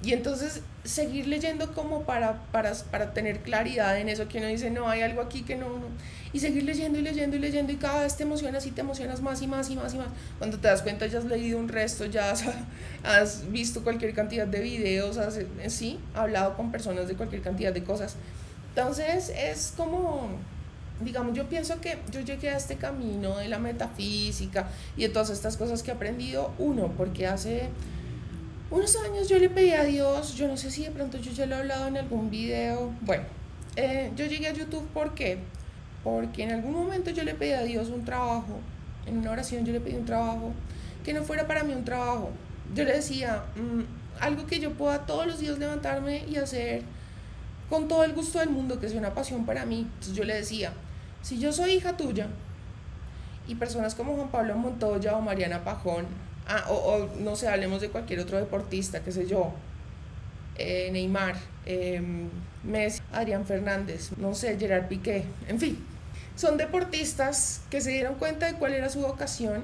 y 0.02 0.14
entonces 0.14 0.62
seguir 0.86 1.28
leyendo 1.28 1.74
como 1.74 2.04
para, 2.04 2.42
para, 2.52 2.74
para 2.90 3.14
tener 3.14 3.40
claridad 3.40 4.00
en 4.00 4.08
eso, 4.08 4.30
que 4.30 4.38
uno 4.38 4.48
dice, 4.48 4.72
no, 4.72 4.88
hay 4.88 5.02
algo 5.02 5.22
aquí 5.22 5.42
que 5.42 5.58
no, 5.58 5.68
no, 5.68 5.88
y 6.32 6.40
seguir 6.40 6.64
leyendo 6.64 7.00
y 7.00 7.02
leyendo 7.02 7.36
y 7.36 7.40
leyendo 7.40 7.74
y 7.74 7.76
cada 7.76 8.04
vez 8.04 8.16
te 8.16 8.24
emocionas 8.24 8.66
y 8.66 8.72
te 8.72 8.82
emocionas 8.82 9.22
más 9.22 9.42
y 9.42 9.48
más 9.48 9.70
y 9.70 9.76
más 9.76 9.94
y 9.94 9.98
más. 9.98 10.08
Cuando 10.38 10.58
te 10.58 10.68
das 10.68 10.84
cuenta 10.84 11.08
ya 11.08 11.18
has 11.18 11.26
leído 11.26 11.60
un 11.60 11.68
resto, 11.68 12.06
ya 12.06 12.32
has, 12.32 12.44
has 13.04 13.52
visto 13.52 13.84
cualquier 13.84 14.14
cantidad 14.14 14.48
de 14.48 14.62
videos, 14.62 15.18
has, 15.18 15.38
eh, 15.38 15.48
sí, 15.68 16.00
hablado 16.14 16.56
con 16.56 16.72
personas 16.72 17.08
de 17.08 17.16
cualquier 17.16 17.42
cantidad 17.42 17.74
de 17.74 17.84
cosas. 17.84 18.16
Entonces 18.70 19.34
es 19.36 19.74
como, 19.76 20.30
digamos, 21.02 21.34
yo 21.34 21.48
pienso 21.48 21.80
que 21.82 21.98
yo 22.12 22.22
llegué 22.22 22.50
a 22.50 22.58
este 22.58 22.76
camino 22.76 23.38
de 23.38 23.48
la 23.48 23.60
metafísica 23.60 24.68
y 24.98 25.04
de 25.04 25.10
todas 25.10 25.30
estas 25.30 25.58
cosas 25.58 25.84
que 25.84 25.92
he 25.92 25.94
aprendido, 25.94 26.52
uno, 26.58 26.92
porque 26.98 27.28
hace 27.28 27.70
unos 28.72 28.96
años 28.98 29.28
yo 29.28 29.40
le 29.40 29.50
pedí 29.50 29.72
a 29.72 29.84
Dios, 29.84 30.36
yo 30.36 30.48
no 30.48 30.58
sé 30.58 30.72
si 30.72 30.84
de 30.84 30.92
pronto 30.92 31.18
yo 31.18 31.32
ya 31.32 31.46
lo 31.46 31.56
he 31.56 31.60
hablado 31.60 31.88
en 31.88 31.98
algún 31.98 32.30
video. 32.30 32.92
Bueno, 33.02 33.24
eh, 33.76 34.12
yo 34.16 34.26
llegué 34.26 34.48
a 34.48 34.54
YouTube 34.54 34.88
porque 34.94 35.40
porque 36.04 36.44
en 36.44 36.52
algún 36.52 36.74
momento 36.74 37.12
yo 37.12 37.24
le 37.24 37.34
pedí 37.34 37.52
a 37.52 37.64
Dios 37.64 37.90
un 37.90 38.06
trabajo, 38.06 38.60
en 39.06 39.18
una 39.18 39.32
oración 39.32 39.66
yo 39.66 39.74
le 39.74 39.82
pedí 39.82 39.96
un 39.96 40.06
trabajo 40.06 40.54
que 41.04 41.14
no 41.14 41.24
fuera 41.24 41.48
para 41.48 41.64
mí 41.64 41.74
un 41.74 41.84
trabajo. 41.84 42.32
Yo 42.76 42.84
le 42.84 42.94
decía, 42.94 43.44
mm, 43.56 44.22
algo 44.22 44.46
que 44.46 44.60
yo 44.60 44.74
pueda 44.74 45.06
todos 45.06 45.26
los 45.26 45.40
días 45.40 45.58
levantarme 45.58 46.24
y 46.28 46.36
hacer 46.38 46.84
con 47.70 47.88
todo 47.88 48.04
el 48.04 48.14
gusto 48.14 48.40
del 48.40 48.50
mundo, 48.50 48.80
que 48.80 48.90
sea 48.90 49.00
una 49.00 49.14
pasión 49.14 49.46
para 49.46 49.66
mí. 49.66 49.88
Entonces 49.94 50.14
yo 50.14 50.24
le 50.24 50.36
decía, 50.36 50.74
si 51.22 51.40
yo 51.40 51.52
soy 51.52 51.72
hija 51.72 51.98
tuya 51.98 52.28
y 53.48 53.56
personas 53.56 53.96
como 53.96 54.16
Juan 54.16 54.30
Pablo 54.30 54.56
Montoya 54.56 55.16
o 55.16 55.22
Mariana 55.22 55.64
Pajón 55.64 56.06
Ah, 56.52 56.66
o, 56.68 57.08
no 57.20 57.36
sé, 57.36 57.48
hablemos 57.48 57.80
de 57.80 57.90
cualquier 57.90 58.20
otro 58.22 58.40
deportista, 58.40 59.04
qué 59.04 59.12
sé 59.12 59.28
yo, 59.28 59.54
eh, 60.58 60.90
Neymar, 60.92 61.36
em, 61.68 62.28
Messi, 62.64 63.04
Adrián 63.12 63.46
Fernández, 63.46 64.18
no 64.18 64.34
sé, 64.34 64.58
Gerard 64.58 64.88
Piqué, 64.88 65.26
en 65.48 65.60
fin. 65.60 65.86
Son 66.36 66.58
deportistas 66.58 67.62
que 67.70 67.82
se 67.82 67.92
dieron 67.92 68.16
cuenta 68.16 68.48
de 68.48 68.54
cuál 68.58 68.74
era 68.74 68.90
su 68.90 69.00
vocación 69.02 69.62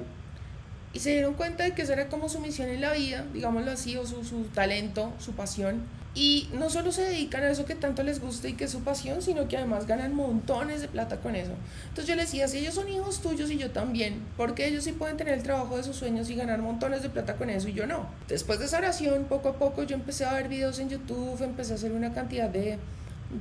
y 0.94 1.00
se 1.00 1.10
dieron 1.10 1.34
cuenta 1.34 1.64
de 1.64 1.74
que 1.74 1.82
esa 1.82 1.94
era 1.94 2.08
como 2.08 2.30
su 2.30 2.40
misión 2.40 2.70
en 2.70 2.82
la 2.82 2.94
vida, 2.94 3.26
digámoslo 3.34 3.72
así, 3.72 3.98
o 3.98 4.06
su, 4.06 4.24
su 4.24 4.44
talento, 4.44 5.12
su 5.18 5.32
pasión 5.34 5.82
y 6.16 6.48
no 6.54 6.70
solo 6.70 6.94
se 6.94 7.02
dedican 7.02 7.44
a 7.44 7.50
eso 7.50 7.66
que 7.66 7.76
tanto 7.76 8.02
les 8.02 8.22
gusta 8.22 8.48
y 8.48 8.54
que 8.54 8.64
es 8.64 8.72
su 8.72 8.84
pasión, 8.84 9.22
sino 9.22 9.50
que 9.50 9.58
además 9.58 9.86
ganan 9.86 10.16
montones 10.16 10.80
de 10.80 10.88
plata 10.88 11.18
con 11.18 11.36
eso. 11.36 11.52
Entonces 11.90 12.08
yo 12.08 12.16
les 12.16 12.28
decía, 12.28 12.48
si 12.48 12.60
ellos 12.60 12.74
son 12.74 12.88
hijos 12.88 13.20
tuyos 13.20 13.52
y 13.52 13.58
yo 13.58 13.72
también, 13.72 14.22
porque 14.38 14.66
ellos 14.66 14.86
sí 14.86 14.94
pueden 14.94 15.18
tener 15.18 15.34
el 15.34 15.44
trabajo 15.44 15.76
de 15.76 15.84
sus 15.84 15.98
sueños 15.98 16.30
y 16.30 16.36
ganar 16.36 16.60
montones 16.62 17.04
de 17.04 17.10
plata 17.10 17.36
con 17.36 17.50
eso 17.50 17.68
y 17.68 17.74
yo 17.74 17.86
no. 17.86 18.08
Después 18.30 18.60
de 18.60 18.66
esa 18.66 18.78
oración, 18.78 19.26
poco 19.26 19.50
a 19.50 19.60
poco 19.60 19.84
yo 19.84 19.96
empecé 19.96 20.24
a 20.24 20.34
ver 20.34 20.48
videos 20.48 20.80
en 20.80 20.90
YouTube, 20.90 21.42
empecé 21.44 21.74
a 21.74 21.76
hacer 21.76 21.92
una 21.92 22.14
cantidad 22.14 22.50
de, 22.50 22.80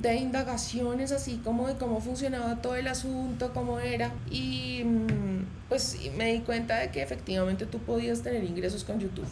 de 0.01 0.15
indagaciones 0.15 1.13
así 1.13 1.39
como 1.45 1.69
de 1.69 1.75
cómo 1.75 2.01
funcionaba 2.01 2.61
todo 2.61 2.75
el 2.75 2.89
asunto, 2.89 3.53
cómo 3.53 3.79
era. 3.79 4.11
Y 4.29 4.83
mm, 4.83 5.69
pues 5.69 5.97
me 6.17 6.33
di 6.33 6.39
cuenta 6.39 6.77
de 6.79 6.91
que 6.91 7.01
efectivamente 7.01 7.65
tú 7.65 7.79
podías 7.79 8.21
tener 8.21 8.43
ingresos 8.43 8.83
con 8.83 8.99
YouTube. 8.99 9.27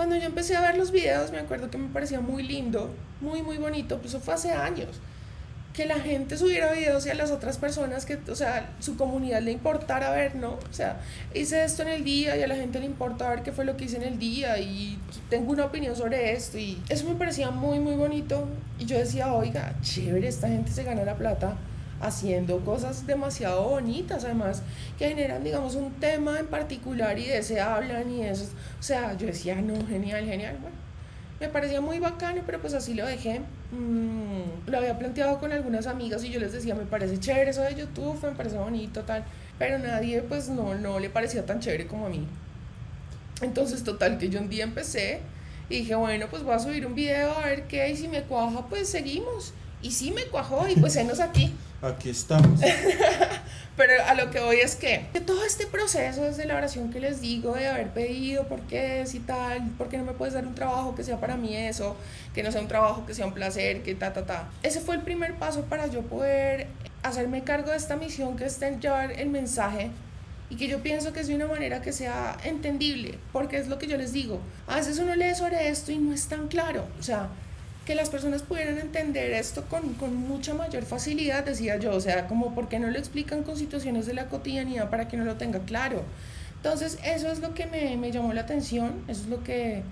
Cuando 0.00 0.16
yo 0.16 0.24
empecé 0.24 0.56
a 0.56 0.62
ver 0.62 0.78
los 0.78 0.92
videos, 0.92 1.30
me 1.30 1.40
acuerdo 1.40 1.70
que 1.70 1.76
me 1.76 1.90
parecía 1.90 2.20
muy 2.20 2.42
lindo, 2.42 2.88
muy, 3.20 3.42
muy 3.42 3.58
bonito, 3.58 3.98
pues 3.98 4.14
eso 4.14 4.20
fue 4.24 4.32
hace 4.32 4.50
años. 4.50 4.88
que 5.74 5.84
la 5.84 6.00
gente 6.00 6.38
subiera 6.38 6.72
videos 6.72 7.04
y 7.04 7.10
a 7.10 7.14
las 7.14 7.30
otras 7.30 7.58
personas 7.58 8.06
que, 8.06 8.18
o 8.30 8.34
sea, 8.34 8.70
su 8.80 8.96
comunidad 8.96 9.42
le 9.42 9.52
importara 9.52 10.10
ver, 10.10 10.36
¿no? 10.36 10.52
O 10.52 10.72
sea, 10.72 11.00
hice 11.34 11.62
esto 11.64 11.82
en 11.82 11.88
el 11.88 12.02
día 12.02 12.34
y 12.34 12.42
a 12.42 12.46
la 12.46 12.54
gente 12.54 12.80
le 12.80 12.86
importa 12.86 13.28
ver 13.28 13.42
qué 13.42 13.52
fue 13.52 13.66
lo 13.66 13.76
que 13.76 13.84
hice 13.84 13.98
en 13.98 14.04
el 14.04 14.18
día 14.18 14.58
y 14.58 14.98
tengo 15.28 15.52
una 15.52 15.66
opinión 15.66 15.94
sobre 15.94 16.32
esto 16.32 16.56
y 16.56 16.82
eso 16.88 17.06
me 17.06 17.14
parecía 17.16 17.50
muy, 17.50 17.78
muy 17.78 17.94
bonito 17.94 18.48
y 18.78 18.86
yo 18.86 18.96
decía, 18.96 19.34
oiga, 19.34 19.74
chévere, 19.82 20.28
esta 20.28 20.48
gente 20.48 20.70
se 20.70 20.82
gana 20.82 21.04
la 21.04 21.16
plata 21.16 21.58
haciendo 22.00 22.60
cosas 22.64 23.06
demasiado 23.06 23.68
bonitas, 23.68 24.24
además, 24.24 24.62
que 24.98 25.08
generan, 25.08 25.44
digamos, 25.44 25.74
un 25.74 25.92
tema 25.94 26.38
en 26.38 26.46
particular 26.46 27.18
y 27.18 27.26
de 27.26 27.38
ese 27.38 27.60
hablan 27.60 28.10
y 28.10 28.22
eso. 28.22 28.44
O 28.78 28.82
sea, 28.82 29.16
yo 29.16 29.26
decía, 29.26 29.56
no, 29.56 29.74
genial, 29.86 30.24
genial. 30.24 30.56
Bueno, 30.60 30.76
me 31.40 31.48
parecía 31.48 31.80
muy 31.80 31.98
bacano, 31.98 32.42
pero 32.46 32.60
pues 32.60 32.74
así 32.74 32.94
lo 32.94 33.06
dejé. 33.06 33.40
Mm, 33.72 34.68
lo 34.70 34.78
había 34.78 34.98
planteado 34.98 35.38
con 35.38 35.52
algunas 35.52 35.86
amigas 35.86 36.24
y 36.24 36.30
yo 36.30 36.40
les 36.40 36.52
decía, 36.52 36.74
me 36.74 36.84
parece 36.84 37.18
chévere 37.18 37.50
eso 37.50 37.62
de 37.62 37.74
YouTube, 37.74 38.22
me 38.22 38.32
parece 38.32 38.56
bonito, 38.56 39.02
tal. 39.02 39.24
Pero 39.58 39.78
nadie, 39.78 40.22
pues 40.22 40.48
no, 40.48 40.74
no 40.74 40.98
le 40.98 41.10
parecía 41.10 41.44
tan 41.44 41.60
chévere 41.60 41.86
como 41.86 42.06
a 42.06 42.08
mí. 42.08 42.26
Entonces, 43.42 43.84
total, 43.84 44.18
que 44.18 44.28
yo 44.28 44.40
un 44.40 44.48
día 44.48 44.64
empecé 44.64 45.20
y 45.68 45.78
dije, 45.78 45.94
bueno, 45.94 46.26
pues 46.30 46.42
voy 46.42 46.54
a 46.54 46.58
subir 46.58 46.86
un 46.86 46.94
video 46.94 47.32
a 47.32 47.46
ver 47.46 47.64
qué, 47.68 47.90
y 47.90 47.96
si 47.96 48.08
me 48.08 48.22
cuaja, 48.22 48.66
pues 48.68 48.88
seguimos. 48.88 49.54
Y 49.82 49.92
sí 49.92 50.10
me 50.10 50.24
cuajó 50.24 50.68
y 50.68 50.76
pues 50.76 50.96
enos 50.96 51.20
aquí. 51.20 51.54
Aquí 51.82 52.10
estamos. 52.10 52.60
Pero 53.76 53.92
a 54.06 54.14
lo 54.14 54.30
que 54.30 54.40
voy 54.40 54.56
es 54.56 54.76
que, 54.76 55.06
que 55.12 55.20
todo 55.20 55.42
este 55.44 55.66
proceso 55.66 56.22
desde 56.22 56.44
la 56.44 56.56
oración 56.56 56.90
que 56.90 57.00
les 57.00 57.22
digo, 57.22 57.54
de 57.54 57.68
haber 57.68 57.88
pedido 57.88 58.46
por 58.46 58.60
qué 58.62 59.00
es 59.00 59.14
y 59.14 59.20
tal, 59.20 59.70
por 59.78 59.88
qué 59.88 59.96
no 59.96 60.04
me 60.04 60.12
puedes 60.12 60.34
dar 60.34 60.46
un 60.46 60.54
trabajo 60.54 60.94
que 60.94 61.02
sea 61.02 61.18
para 61.18 61.36
mí 61.36 61.56
eso, 61.56 61.96
que 62.34 62.42
no 62.42 62.52
sea 62.52 62.60
un 62.60 62.68
trabajo 62.68 63.06
que 63.06 63.14
sea 63.14 63.24
un 63.24 63.32
placer, 63.32 63.82
que 63.82 63.94
ta, 63.94 64.12
ta, 64.12 64.26
ta. 64.26 64.50
Ese 64.62 64.80
fue 64.80 64.96
el 64.96 65.00
primer 65.00 65.36
paso 65.36 65.62
para 65.62 65.86
yo 65.86 66.02
poder 66.02 66.66
hacerme 67.02 67.42
cargo 67.42 67.70
de 67.70 67.78
esta 67.78 67.96
misión 67.96 68.36
que 68.36 68.44
es 68.44 68.60
llevar 68.60 69.12
el 69.12 69.30
mensaje 69.30 69.90
y 70.50 70.56
que 70.56 70.68
yo 70.68 70.82
pienso 70.82 71.14
que 71.14 71.20
es 71.20 71.28
de 71.28 71.34
una 71.36 71.46
manera 71.46 71.80
que 71.80 71.92
sea 71.92 72.36
entendible, 72.44 73.18
porque 73.32 73.56
es 73.56 73.68
lo 73.68 73.78
que 73.78 73.86
yo 73.86 73.96
les 73.96 74.12
digo. 74.12 74.40
A 74.66 74.76
veces 74.76 74.98
uno 74.98 75.14
lee 75.14 75.34
sobre 75.34 75.68
esto 75.68 75.92
y 75.92 75.98
no 75.98 76.12
es 76.12 76.26
tan 76.26 76.48
claro. 76.48 76.86
O 76.98 77.02
sea, 77.02 77.28
que 77.90 77.96
las 77.96 78.08
personas 78.08 78.42
pudieran 78.42 78.78
entender 78.78 79.32
esto 79.32 79.64
con, 79.64 79.94
con, 79.94 80.14
mucha 80.14 80.54
mayor 80.54 80.84
facilidad, 80.84 81.44
decía 81.44 81.76
yo, 81.76 81.90
o 81.90 82.00
sea, 82.00 82.28
como 82.28 82.54
por 82.54 82.68
qué 82.68 82.78
no 82.78 82.88
lo 82.88 82.96
explican 82.96 83.42
con 83.42 83.56
situaciones 83.56 84.06
de 84.06 84.14
la 84.14 84.26
cotidianidad 84.26 84.90
para 84.90 85.08
que 85.08 85.16
no 85.16 85.24
lo 85.24 85.34
tenga 85.34 85.58
claro. 85.58 86.04
Entonces, 86.54 87.00
eso 87.04 87.32
es 87.32 87.40
lo 87.40 87.52
que 87.52 87.66
me, 87.66 87.96
me 87.96 88.12
llamó 88.12 88.32
la 88.32 88.42
atención, 88.42 88.92
eso 89.08 89.22
es 89.22 89.26
lo 89.26 89.42
que, 89.42 89.82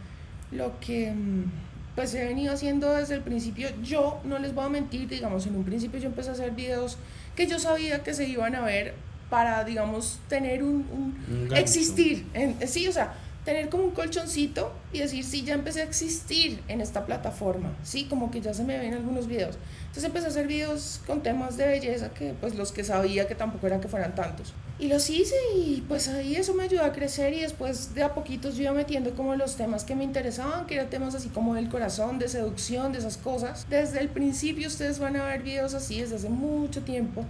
lo 0.52 0.78
que 0.78 1.10
mm, 1.10 1.50
pues 1.96 2.14
he 2.14 2.24
venido 2.24 2.54
haciendo 2.54 2.94
desde 2.94 3.16
el 3.16 3.22
principio. 3.22 3.68
Yo 3.82 4.20
no 4.22 4.38
les 4.38 4.54
voy 4.54 4.66
a 4.66 4.68
mentir, 4.68 5.08
digamos, 5.08 5.48
en 5.48 5.56
un 5.56 5.64
principio 5.64 5.98
yo 5.98 6.06
empecé 6.06 6.28
a 6.30 6.34
hacer 6.34 6.52
videos 6.52 6.98
que 7.34 7.48
yo 7.48 7.58
sabía 7.58 8.04
que 8.04 8.14
se 8.14 8.28
iban 8.28 8.54
a 8.54 8.60
ver 8.60 8.94
para, 9.28 9.64
digamos, 9.64 10.20
tener 10.28 10.62
un, 10.62 10.86
un, 11.28 11.56
existir. 11.56 12.26
En, 12.32 12.64
sí, 12.68 12.86
o 12.86 12.92
sea, 12.92 13.14
tener 13.48 13.70
como 13.70 13.84
un 13.84 13.92
colchoncito 13.92 14.70
y 14.92 14.98
decir, 14.98 15.24
sí, 15.24 15.42
ya 15.42 15.54
empecé 15.54 15.80
a 15.80 15.84
existir 15.84 16.62
en 16.68 16.82
esta 16.82 17.06
plataforma, 17.06 17.74
sí, 17.82 18.04
como 18.04 18.30
que 18.30 18.42
ya 18.42 18.52
se 18.52 18.62
me 18.62 18.76
ven 18.76 18.92
algunos 18.92 19.26
videos. 19.26 19.56
Entonces 19.80 20.04
empecé 20.04 20.26
a 20.26 20.28
hacer 20.28 20.46
videos 20.46 21.00
con 21.06 21.22
temas 21.22 21.56
de 21.56 21.66
belleza 21.66 22.10
que 22.10 22.34
pues 22.38 22.56
los 22.56 22.72
que 22.72 22.84
sabía 22.84 23.26
que 23.26 23.34
tampoco 23.34 23.66
eran 23.66 23.80
que 23.80 23.88
fueran 23.88 24.14
tantos. 24.14 24.52
Y 24.78 24.88
los 24.88 25.08
hice 25.08 25.34
y 25.56 25.82
pues 25.88 26.08
ahí 26.08 26.36
eso 26.36 26.52
me 26.52 26.64
ayudó 26.64 26.84
a 26.84 26.92
crecer 26.92 27.32
y 27.32 27.40
después 27.40 27.94
de 27.94 28.02
a 28.02 28.12
poquitos 28.12 28.54
yo 28.54 28.64
iba 28.64 28.72
metiendo 28.72 29.14
como 29.14 29.34
los 29.34 29.56
temas 29.56 29.84
que 29.84 29.94
me 29.94 30.04
interesaban, 30.04 30.66
que 30.66 30.74
eran 30.74 30.90
temas 30.90 31.14
así 31.14 31.30
como 31.30 31.54
del 31.54 31.70
corazón, 31.70 32.18
de 32.18 32.28
seducción, 32.28 32.92
de 32.92 32.98
esas 32.98 33.16
cosas. 33.16 33.66
Desde 33.70 33.98
el 34.00 34.10
principio 34.10 34.68
ustedes 34.68 34.98
van 34.98 35.16
a 35.16 35.24
ver 35.24 35.42
videos 35.42 35.72
así 35.72 36.02
desde 36.02 36.16
hace 36.16 36.28
mucho 36.28 36.82
tiempo. 36.82 37.24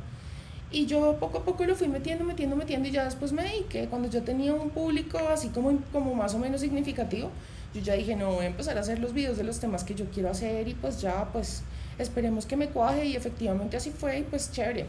Y 0.71 0.87
yo 0.87 1.17
poco 1.19 1.39
a 1.39 1.45
poco 1.45 1.65
lo 1.65 1.75
fui 1.75 1.89
metiendo, 1.89 2.25
metiendo, 2.25 2.55
metiendo 2.55 2.89
y 2.89 2.91
ya 2.91 3.05
después 3.05 3.33
me 3.33 3.65
que 3.71 3.87
cuando 3.87 4.09
yo 4.11 4.23
tenía 4.23 4.53
un 4.53 4.71
público 4.71 5.19
así 5.31 5.49
como, 5.49 5.79
como 5.93 6.15
más 6.15 6.35
o 6.35 6.39
menos 6.39 6.61
significativo, 6.61 7.31
yo 7.75 7.81
ya 7.81 7.95
dije, 7.95 8.15
no, 8.17 8.33
voy 8.33 8.45
a 8.45 8.49
empezar 8.49 8.77
a 8.77 8.81
hacer 8.81 8.99
los 8.99 9.15
videos 9.15 9.39
de 9.39 9.45
los 9.45 9.61
temas 9.61 9.83
que 9.85 9.95
yo 9.95 10.07
quiero 10.11 10.31
hacer 10.31 10.69
y 10.69 10.75
pues 10.75 11.01
ya, 11.01 11.29
pues 11.33 11.63
esperemos 11.99 12.45
que 12.45 12.57
me 12.57 12.69
cuaje 12.69 13.07
y 13.07 13.17
efectivamente 13.17 13.77
así 13.79 13.91
fue 13.91 14.19
y 14.19 14.23
pues 14.23 14.53
chévere. 14.53 14.87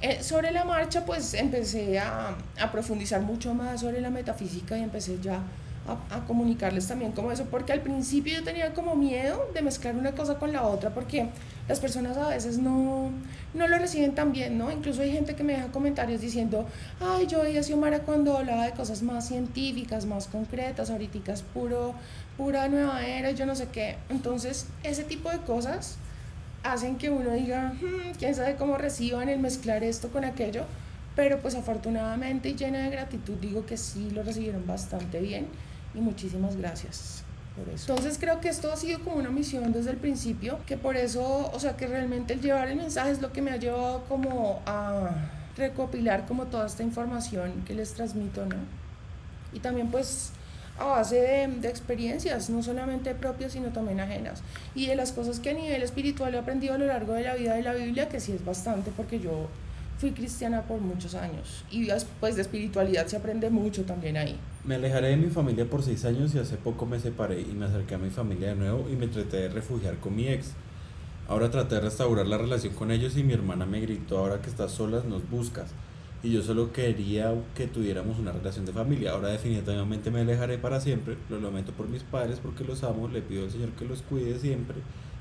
Eh, 0.00 0.22
sobre 0.22 0.50
la 0.52 0.64
marcha 0.64 1.04
pues 1.04 1.34
empecé 1.34 1.98
a, 1.98 2.36
a 2.58 2.72
profundizar 2.72 3.20
mucho 3.20 3.52
más 3.52 3.80
sobre 3.80 4.00
la 4.00 4.10
metafísica 4.10 4.78
y 4.78 4.82
empecé 4.82 5.18
ya 5.20 5.42
a, 6.10 6.20
comunicarles 6.26 6.86
también 6.86 7.12
como 7.12 7.32
eso, 7.32 7.46
porque 7.50 7.72
al 7.72 7.80
principio 7.80 8.34
yo 8.34 8.44
tenía 8.44 8.72
como 8.74 8.94
miedo 8.96 9.48
de 9.54 9.62
mezclar 9.62 9.96
una 9.96 10.12
cosa 10.12 10.38
con 10.38 10.52
la 10.52 10.62
otra, 10.62 10.90
porque 10.90 11.28
las 11.70 11.78
personas 11.78 12.16
a 12.16 12.26
veces 12.26 12.58
no, 12.58 13.12
no 13.54 13.68
lo 13.68 13.78
reciben 13.78 14.12
tan 14.12 14.32
bien, 14.32 14.58
¿no? 14.58 14.72
Incluso 14.72 15.02
hay 15.02 15.12
gente 15.12 15.36
que 15.36 15.44
me 15.44 15.52
deja 15.52 15.68
comentarios 15.68 16.20
diciendo, 16.20 16.66
ay, 16.98 17.28
yo 17.28 17.42
oí 17.42 17.56
a 17.56 17.62
Xiomara 17.62 18.00
cuando 18.00 18.36
hablaba 18.36 18.64
de 18.64 18.72
cosas 18.72 19.02
más 19.04 19.28
científicas, 19.28 20.04
más 20.04 20.26
concretas, 20.26 20.90
ahorita 20.90 21.32
es 21.32 21.42
puro, 21.42 21.94
pura 22.36 22.66
nueva 22.66 23.06
era, 23.06 23.30
yo 23.30 23.46
no 23.46 23.54
sé 23.54 23.68
qué. 23.68 23.98
Entonces, 24.08 24.66
ese 24.82 25.04
tipo 25.04 25.30
de 25.30 25.38
cosas 25.38 25.94
hacen 26.64 26.98
que 26.98 27.08
uno 27.08 27.30
diga, 27.34 27.72
hmm, 27.80 28.16
quién 28.18 28.34
sabe 28.34 28.56
cómo 28.56 28.76
reciban 28.76 29.28
el 29.28 29.38
mezclar 29.38 29.84
esto 29.84 30.08
con 30.08 30.24
aquello, 30.24 30.64
pero 31.14 31.38
pues 31.38 31.54
afortunadamente 31.54 32.48
y 32.48 32.56
llena 32.56 32.80
de 32.80 32.90
gratitud 32.90 33.34
digo 33.40 33.64
que 33.64 33.76
sí 33.76 34.10
lo 34.10 34.24
recibieron 34.24 34.66
bastante 34.66 35.20
bien 35.20 35.46
y 35.94 36.00
muchísimas 36.00 36.56
gracias. 36.56 37.22
Entonces 37.68 38.18
creo 38.18 38.40
que 38.40 38.48
esto 38.48 38.72
ha 38.72 38.76
sido 38.76 39.00
como 39.00 39.16
una 39.16 39.30
misión 39.30 39.72
desde 39.72 39.90
el 39.90 39.96
principio, 39.96 40.58
que 40.66 40.76
por 40.76 40.96
eso, 40.96 41.50
o 41.52 41.60
sea, 41.60 41.76
que 41.76 41.86
realmente 41.86 42.34
el 42.34 42.40
llevar 42.40 42.68
el 42.68 42.76
mensaje 42.76 43.10
es 43.10 43.20
lo 43.20 43.32
que 43.32 43.42
me 43.42 43.50
ha 43.50 43.56
llevado 43.56 44.04
como 44.08 44.60
a 44.66 45.10
recopilar 45.56 46.26
como 46.26 46.46
toda 46.46 46.66
esta 46.66 46.82
información 46.82 47.64
que 47.66 47.74
les 47.74 47.92
transmito, 47.92 48.46
¿no? 48.46 48.56
Y 49.52 49.60
también 49.60 49.88
pues 49.90 50.30
a 50.78 50.84
base 50.84 51.16
de, 51.16 51.46
de, 51.46 51.68
experiencias, 51.68 52.48
no 52.48 52.62
solamente 52.62 53.14
propias, 53.14 53.52
sino 53.52 53.68
también 53.68 54.00
ajenas. 54.00 54.42
Y 54.74 54.86
de 54.86 54.96
las 54.96 55.12
cosas 55.12 55.38
que 55.38 55.50
a 55.50 55.52
nivel 55.52 55.82
espiritual 55.82 56.34
he 56.34 56.38
aprendido 56.38 56.74
a 56.74 56.78
lo 56.78 56.86
largo 56.86 57.12
de 57.12 57.22
la 57.22 57.34
vida 57.34 57.54
de 57.54 57.62
la 57.62 57.74
Biblia, 57.74 58.08
que 58.08 58.20
sí 58.20 58.32
es 58.32 58.44
bastante, 58.44 58.90
porque 58.96 59.20
yo 59.20 59.48
fui 60.00 60.12
cristiana 60.12 60.62
por 60.62 60.80
muchos 60.80 61.14
años. 61.14 61.62
Y 61.70 61.84
después 61.84 62.34
de 62.34 62.42
espiritualidad 62.42 63.06
se 63.06 63.18
aprende 63.18 63.50
mucho 63.50 63.84
también 63.84 64.16
ahí. 64.16 64.34
Me 64.64 64.76
alejaré 64.76 65.08
de 65.08 65.16
mi 65.18 65.28
familia 65.28 65.68
por 65.68 65.82
seis 65.82 66.06
años 66.06 66.34
y 66.34 66.38
hace 66.38 66.56
poco 66.56 66.86
me 66.86 66.98
separé 66.98 67.42
y 67.42 67.52
me 67.52 67.66
acerqué 67.66 67.96
a 67.96 67.98
mi 67.98 68.08
familia 68.08 68.48
de 68.48 68.54
nuevo 68.54 68.88
y 68.90 68.96
me 68.96 69.08
traté 69.08 69.36
de 69.36 69.48
refugiar 69.50 69.98
con 69.98 70.16
mi 70.16 70.26
ex. 70.26 70.52
Ahora 71.28 71.50
traté 71.50 71.74
de 71.74 71.82
restaurar 71.82 72.26
la 72.26 72.38
relación 72.38 72.72
con 72.74 72.90
ellos 72.90 73.16
y 73.18 73.22
mi 73.22 73.34
hermana 73.34 73.66
me 73.66 73.80
gritó, 73.80 74.18
ahora 74.18 74.40
que 74.40 74.48
estás 74.48 74.72
solas 74.72 75.04
nos 75.04 75.28
buscas. 75.28 75.70
Y 76.22 76.32
yo 76.32 76.42
solo 76.42 76.72
quería 76.72 77.34
que 77.54 77.66
tuviéramos 77.66 78.18
una 78.18 78.32
relación 78.32 78.64
de 78.66 78.72
familia. 78.72 79.12
Ahora 79.12 79.28
definitivamente 79.28 80.10
me 80.10 80.20
alejaré 80.20 80.58
para 80.58 80.80
siempre. 80.80 81.16
Lo 81.28 81.40
lamento 81.40 81.72
por 81.72 81.88
mis 81.88 82.02
padres 82.02 82.40
porque 82.42 82.64
los 82.64 82.82
amo. 82.84 83.08
Le 83.08 83.22
pido 83.22 83.44
al 83.44 83.50
Señor 83.50 83.70
que 83.70 83.86
los 83.86 84.02
cuide 84.02 84.38
siempre. 84.38 84.76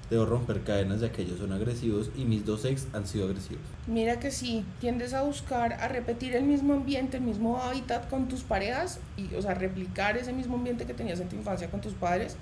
Debo 0.10 0.26
romper 0.26 0.64
cadenas 0.64 1.02
ya 1.02 1.12
que 1.12 1.22
ellos 1.22 1.40
son 1.40 1.54
agresivos 1.54 2.10
y 2.16 2.26
mis 2.26 2.46
dos 2.46 2.66
ex 2.66 2.88
han 2.94 3.06
sido 3.06 3.26
agresivos. 3.26 3.64
Mira 3.86 4.20
que 4.20 4.32
sí, 4.32 4.66
tiendes 4.80 5.14
a 5.14 5.22
buscar, 5.22 5.74
a 5.74 5.88
repetir 5.88 6.36
el 6.36 6.44
mismo 6.44 6.74
ambiente, 6.74 7.18
el 7.18 7.24
mismo 7.24 7.62
hábitat 7.62 8.10
con 8.10 8.28
tus 8.28 8.42
parejas 8.42 9.00
y, 9.18 9.34
o 9.36 9.42
sea, 9.42 9.54
replicar 9.54 10.18
ese 10.18 10.34
mismo 10.34 10.56
ambiente 10.56 10.86
que 10.86 10.94
tenías 10.94 11.20
en 11.20 11.30
tu 11.30 11.36
infancia 11.36 11.70
con 11.70 11.82
tus 11.82 11.94
padres 11.94 12.38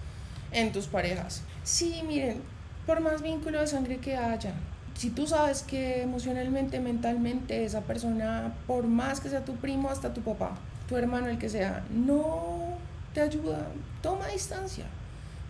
en 0.51 0.72
tus 0.72 0.88
parejas. 0.88 1.41
Sí, 1.63 2.01
miren, 2.07 2.41
por 2.86 3.01
más 3.01 3.22
vínculo 3.22 3.59
de 3.59 3.68
sangre 3.68 3.97
que 3.97 4.15
haya, 4.15 4.53
si 4.93 5.09
tú 5.09 5.28
sabes 5.28 5.61
que 5.61 6.02
emocionalmente, 6.02 6.80
mentalmente, 6.80 7.65
esa 7.65 7.81
persona, 7.81 8.53
por 8.65 8.88
más 8.88 9.19
que 9.19 9.30
sea 9.30 9.45
tu 9.45 9.56
primo, 9.56 9.89
hasta 9.89 10.14
tu 10.14 10.22
papá, 10.22 10.57
tu 10.88 10.95
hermano, 10.95 11.27
el 11.27 11.38
que 11.38 11.49
sea, 11.49 11.84
no 11.91 12.77
te 13.14 13.22
ayuda, 13.22 13.68
toma 14.02 14.27
distancia 14.27 14.85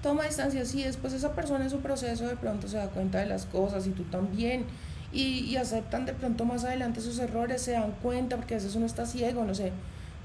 toma 0.02 0.26
distancia, 0.26 0.65
sí, 0.65 0.84
después 0.84 1.14
esa 1.14 1.34
persona 1.34 1.65
en 1.65 1.69
su 1.69 1.80
proceso 1.80 2.28
de 2.28 2.36
pronto 2.36 2.68
se 2.68 2.78
da 2.78 2.88
cuenta 2.90 3.19
de 3.19 3.26
las 3.26 3.45
cosas 3.45 3.88
y 3.88 3.91
tú 3.91 4.03
también, 4.03 4.65
y, 5.11 5.40
y, 5.45 5.57
aceptan 5.57 6.06
de 6.06 6.14
pronto 6.14 6.45
más 6.45 6.65
adelante 6.65 7.02
sus 7.02 7.18
errores, 7.19 7.61
se 7.61 7.72
dan 7.72 7.94
cuenta, 8.03 8.36
porque 8.36 8.56
a 8.56 8.57
veces 8.57 8.76
uno 8.76 8.86
está 8.86 9.06
ciego, 9.06 9.45
no 9.45 9.56
sé, 9.56 9.72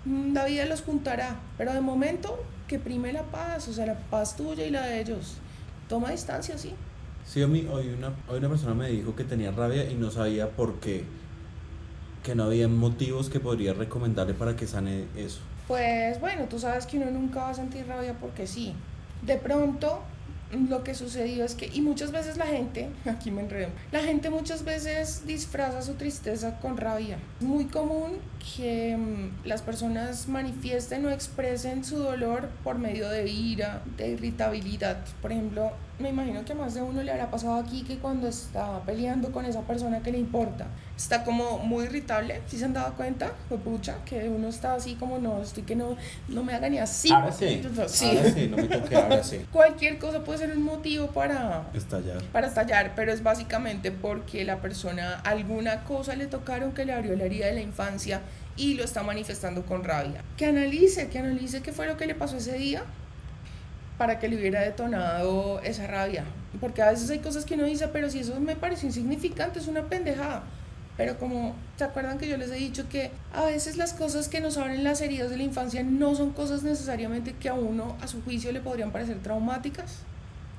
mm, 0.05 0.35
la 0.35 0.45
vida 0.45 0.67
los 0.67 0.83
juntará, 0.83 1.37
pero 1.57 1.73
de 1.73 1.81
momento 1.81 2.43
que 2.67 2.79
prime 2.79 3.13
la 3.13 3.23
paz, 3.23 3.69
o 3.69 3.73
sea, 3.73 3.87
la 3.87 3.95
paz 3.95 4.37
tuya 4.37 4.67
y 4.67 4.71
la 4.71 4.87
de 4.87 5.01
ellos, 5.01 5.39
toma 5.89 6.11
distancia, 6.11 6.59
sí. 6.59 6.75
Sí, 7.25 7.43
a 7.43 7.47
mí 7.47 7.69
hoy 7.71 7.89
una, 7.91 8.13
hoy 8.29 8.39
una 8.39 8.49
persona 8.49 8.75
me 8.75 8.89
dijo 8.89 9.15
que 9.15 9.25
tenía 9.25 9.53
rabia 9.53 9.89
y 9.89 9.95
no 9.95 10.11
sabía 10.11 10.51
por 10.51 10.81
qué, 10.81 11.05
que 12.23 12.35
no 12.35 12.45
había 12.45 12.69
motivos 12.69 13.31
que 13.31 13.41
podría 13.41 13.75
recomendarle 13.75 14.35
para 14.35 14.57
que 14.57 14.67
sane 14.67 15.07
eso. 15.17 15.41
Pues 15.69 16.21
bueno, 16.21 16.45
tú 16.51 16.59
sabes 16.59 16.87
que 16.87 16.99
uno 16.99 17.11
nunca 17.11 17.45
va 17.45 17.51
a 17.51 17.55
sentir 17.55 17.87
rabia 17.87 18.15
porque 18.21 18.47
sí, 18.47 18.75
de 19.23 19.37
pronto 19.37 20.03
lo 20.69 20.85
que 20.85 20.95
sucedió 20.95 21.45
es 21.45 21.55
que, 21.55 21.71
y 21.73 21.81
muchas 21.81 22.13
veces 22.13 22.37
la 22.37 22.47
gente, 22.47 22.91
aquí 23.07 23.31
me 23.31 23.43
enredo, 23.43 23.71
la 23.91 24.01
gente 24.01 24.31
muchas 24.31 24.65
veces 24.65 25.27
disfraza 25.27 25.83
su 25.83 25.95
tristeza 25.95 26.59
con 26.61 26.77
rabia. 26.77 27.19
Es 27.41 27.47
muy 27.47 27.67
común 27.67 28.19
que 28.57 28.97
mm, 28.97 29.47
las 29.47 29.63
personas 29.63 30.29
manifiesten 30.29 31.07
o 31.07 31.11
expresen 31.11 31.85
su 31.85 31.99
dolor 31.99 32.49
por 32.65 32.79
medio 32.79 33.09
de 33.09 33.29
ira, 33.29 33.83
de 33.97 34.11
irritabilidad. 34.11 34.99
Por 35.21 35.33
ejemplo, 35.33 35.73
me 35.99 36.09
imagino 36.09 36.45
que 36.45 36.55
más 36.55 36.75
de 36.75 36.83
uno 36.83 37.03
le 37.03 37.13
habrá 37.13 37.31
pasado 37.31 37.55
aquí 37.55 37.83
que 37.83 37.99
cuando 37.99 38.29
está 38.29 38.81
peleando 38.81 39.31
con 39.31 39.45
esa 39.45 39.61
persona 39.63 40.01
que 40.01 40.11
le 40.11 40.19
importa, 40.19 40.67
está 40.97 41.25
como 41.25 41.59
muy 41.59 41.85
irritable, 41.85 42.41
si 42.47 42.59
se 42.59 42.65
han 42.65 42.73
dado 42.73 42.95
cuenta, 42.95 43.33
pues 43.49 43.61
pucha, 43.61 43.97
que 44.05 44.29
uno 44.29 44.49
está 44.49 44.75
así 44.75 44.95
como 44.95 45.19
no, 45.19 45.43
estoy 45.43 45.63
que 45.63 45.77
no, 45.77 45.97
no 46.29 46.43
me 46.43 46.55
haga 46.55 46.69
ni 46.69 46.79
así. 46.79 47.13
Ahora 47.13 47.33
sí, 47.33 47.63
sí. 47.87 48.07
Ahora 48.17 48.31
sí, 48.31 48.49
no 48.49 48.57
me 48.57 48.65
toque, 48.65 48.97
ahora 48.97 49.23
sí. 49.23 49.47
Cualquier 49.53 49.99
cosa 49.99 50.25
puede 50.25 50.39
ser 50.41 50.57
un 50.57 50.63
motivo 50.63 51.09
para 51.09 51.67
estallar. 51.75 52.23
Para 52.25 52.47
estallar, 52.47 52.93
pero 52.97 53.13
es 53.13 53.23
básicamente 53.23 53.93
porque 53.93 54.45
la 54.45 54.61
persona 54.61 55.21
alguna 55.25 55.85
cosa 55.85 56.17
le 56.17 56.27
tocaron 56.27 56.73
que 56.73 56.85
le 56.85 56.93
abrió 56.93 57.17
la 57.17 57.25
herida 57.25 57.47
de 57.47 57.55
la 57.55 57.61
infancia 57.61 58.21
y 58.57 58.75
lo 58.75 58.85
está 58.85 59.03
manifestando 59.03 59.65
con 59.65 59.85
rabia. 59.85 60.23
Que 60.37 60.47
analice, 60.47 61.09
que 61.09 61.19
analice 61.19 61.63
qué 61.63 61.73
fue 61.73 61.87
lo 61.87 61.97
que 61.97 62.07
le 62.07 62.15
pasó 62.15 62.37
ese 62.37 62.57
día 62.59 62.83
para 63.99 64.19
que 64.19 64.29
le 64.29 64.37
hubiera 64.37 64.61
detonado 64.61 65.61
esa 65.61 65.87
rabia. 65.87 66.25
Porque 66.61 66.83
a 66.83 66.91
veces 66.91 67.11
hay 67.11 67.21
cosas 67.21 67.45
que 67.45 67.55
uno 67.55 67.65
dice, 67.65 67.89
pero 67.89 68.11
si 68.11 68.21
eso 68.21 68.39
me 68.41 68.57
parece 68.57 68.87
insignificante, 68.87 69.59
es 69.59 69.69
una 69.69 69.83
pendejada. 69.85 70.43
Pero 70.97 71.19
como, 71.19 71.55
¿se 71.77 71.85
acuerdan 71.85 72.19
que 72.19 72.29
yo 72.29 72.37
les 72.37 72.51
he 72.51 72.57
dicho 72.57 72.89
que 72.89 73.11
a 73.33 73.47
veces 73.47 73.77
las 73.77 73.95
cosas 73.95 74.29
que 74.29 74.41
nos 74.41 74.59
abren 74.59 74.85
las 74.85 75.01
heridas 75.01 75.31
de 75.31 75.39
la 75.39 75.43
infancia 75.43 75.83
no 75.83 76.15
son 76.15 76.33
cosas 76.33 76.63
necesariamente 76.63 77.35
que 77.35 77.49
a 77.49 77.55
uno, 77.55 77.97
a 78.03 78.09
su 78.09 78.23
juicio, 78.23 78.53
le 78.53 78.61
podrían 78.61 78.91
parecer 78.91 79.19
traumáticas? 79.23 80.01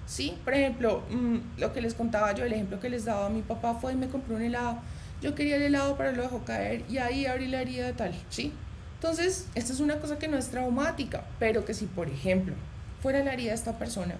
Sí, 0.07 0.38
por 0.43 0.53
ejemplo, 0.53 1.03
mm, 1.11 1.60
lo 1.60 1.72
que 1.72 1.81
les 1.81 1.93
contaba 1.93 2.34
yo, 2.34 2.45
el 2.45 2.53
ejemplo 2.53 2.80
que 2.80 2.89
les 2.89 3.05
daba 3.05 3.27
a 3.27 3.30
mi 3.30 3.41
papá 3.41 3.76
fue 3.76 3.93
y 3.93 3.95
me 3.95 4.10
compró 4.10 4.35
un 4.35 4.41
helado. 4.41 4.80
Yo 5.22 5.35
quería 5.35 5.55
el 5.55 5.61
helado, 5.61 5.95
pero 5.97 6.11
lo 6.11 6.23
dejó 6.23 6.43
caer 6.43 6.84
y 6.89 6.97
ahí 6.97 7.26
abrí 7.26 7.47
la 7.47 7.61
herida 7.61 7.85
de 7.85 7.93
tal, 7.93 8.14
¿sí? 8.30 8.51
Entonces, 8.95 9.47
esta 9.55 9.72
es 9.72 9.80
una 9.80 9.97
cosa 9.97 10.18
que 10.18 10.27
no 10.27 10.38
es 10.38 10.49
traumática, 10.49 11.23
pero 11.39 11.64
que 11.64 11.73
si, 11.73 11.85
por 11.85 12.10
ejemplo, 12.10 12.53
fuera 13.03 13.21
la 13.21 13.34
herida 13.34 13.49
de 13.49 13.55
esta 13.55 13.77
persona 13.77 14.15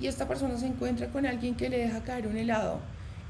y 0.00 0.08
esta 0.08 0.26
persona 0.26 0.58
se 0.58 0.66
encuentra 0.66 1.08
con 1.10 1.24
alguien 1.24 1.54
que 1.54 1.68
le 1.68 1.78
deja 1.78 2.02
caer 2.02 2.26
un 2.26 2.36
helado, 2.36 2.80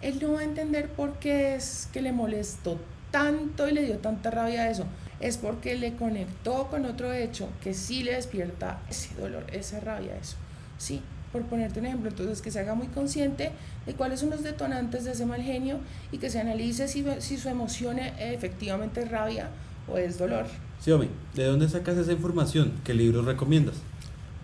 él 0.01 0.19
no 0.21 0.33
va 0.33 0.41
a 0.41 0.45
entender 0.45 0.89
por 0.89 1.19
qué 1.19 1.55
es 1.55 1.91
que 1.93 2.01
le 2.01 2.11
molestó 2.13 2.81
tanto 3.11 3.69
y 3.69 3.73
le 3.73 3.83
dio 3.83 3.99
tanta 3.99 4.31
rabia 4.31 4.63
a 4.63 4.71
eso. 4.71 4.87
Es 5.21 5.37
porque 5.37 5.77
le 5.77 5.95
conectó 5.95 6.69
con 6.69 6.87
otro 6.87 7.13
hecho 7.13 7.51
que 7.63 7.75
sí 7.75 8.03
le 8.03 8.15
despierta 8.15 8.81
ese 8.89 9.15
dolor, 9.15 9.45
esa 9.53 9.79
rabia, 9.79 10.17
eso. 10.17 10.37
Sí, 10.79 11.03
por 11.33 11.43
ponerte 11.43 11.81
un 11.81 11.87
ejemplo, 11.87 12.09
entonces 12.09 12.41
que 12.41 12.51
se 12.51 12.61
haga 12.61 12.75
muy 12.75 12.89
consciente 12.89 13.53
de 13.85 13.95
cuáles 13.95 14.21
son 14.21 14.31
los 14.31 14.43
detonantes 14.43 15.05
de 15.05 15.13
ese 15.13 15.27
mal 15.27 15.43
genio 15.43 15.81
y 16.13 16.19
que 16.19 16.31
se 16.31 16.41
analice 16.41 16.89
si, 16.89 17.05
si 17.19 17.37
su 17.37 17.51
emoción 17.51 17.99
efectivamente 17.99 19.03
es 19.03 19.11
rabia 19.11 19.51
o 19.87 19.99
es 19.99 20.17
dolor. 20.17 20.47
Sí, 20.81 20.93
¿de 21.35 21.45
dónde 21.45 21.69
sacas 21.69 21.99
esa 21.99 22.13
información? 22.13 22.73
¿Qué 22.85 22.95
libros 22.95 23.27
recomiendas? 23.27 23.77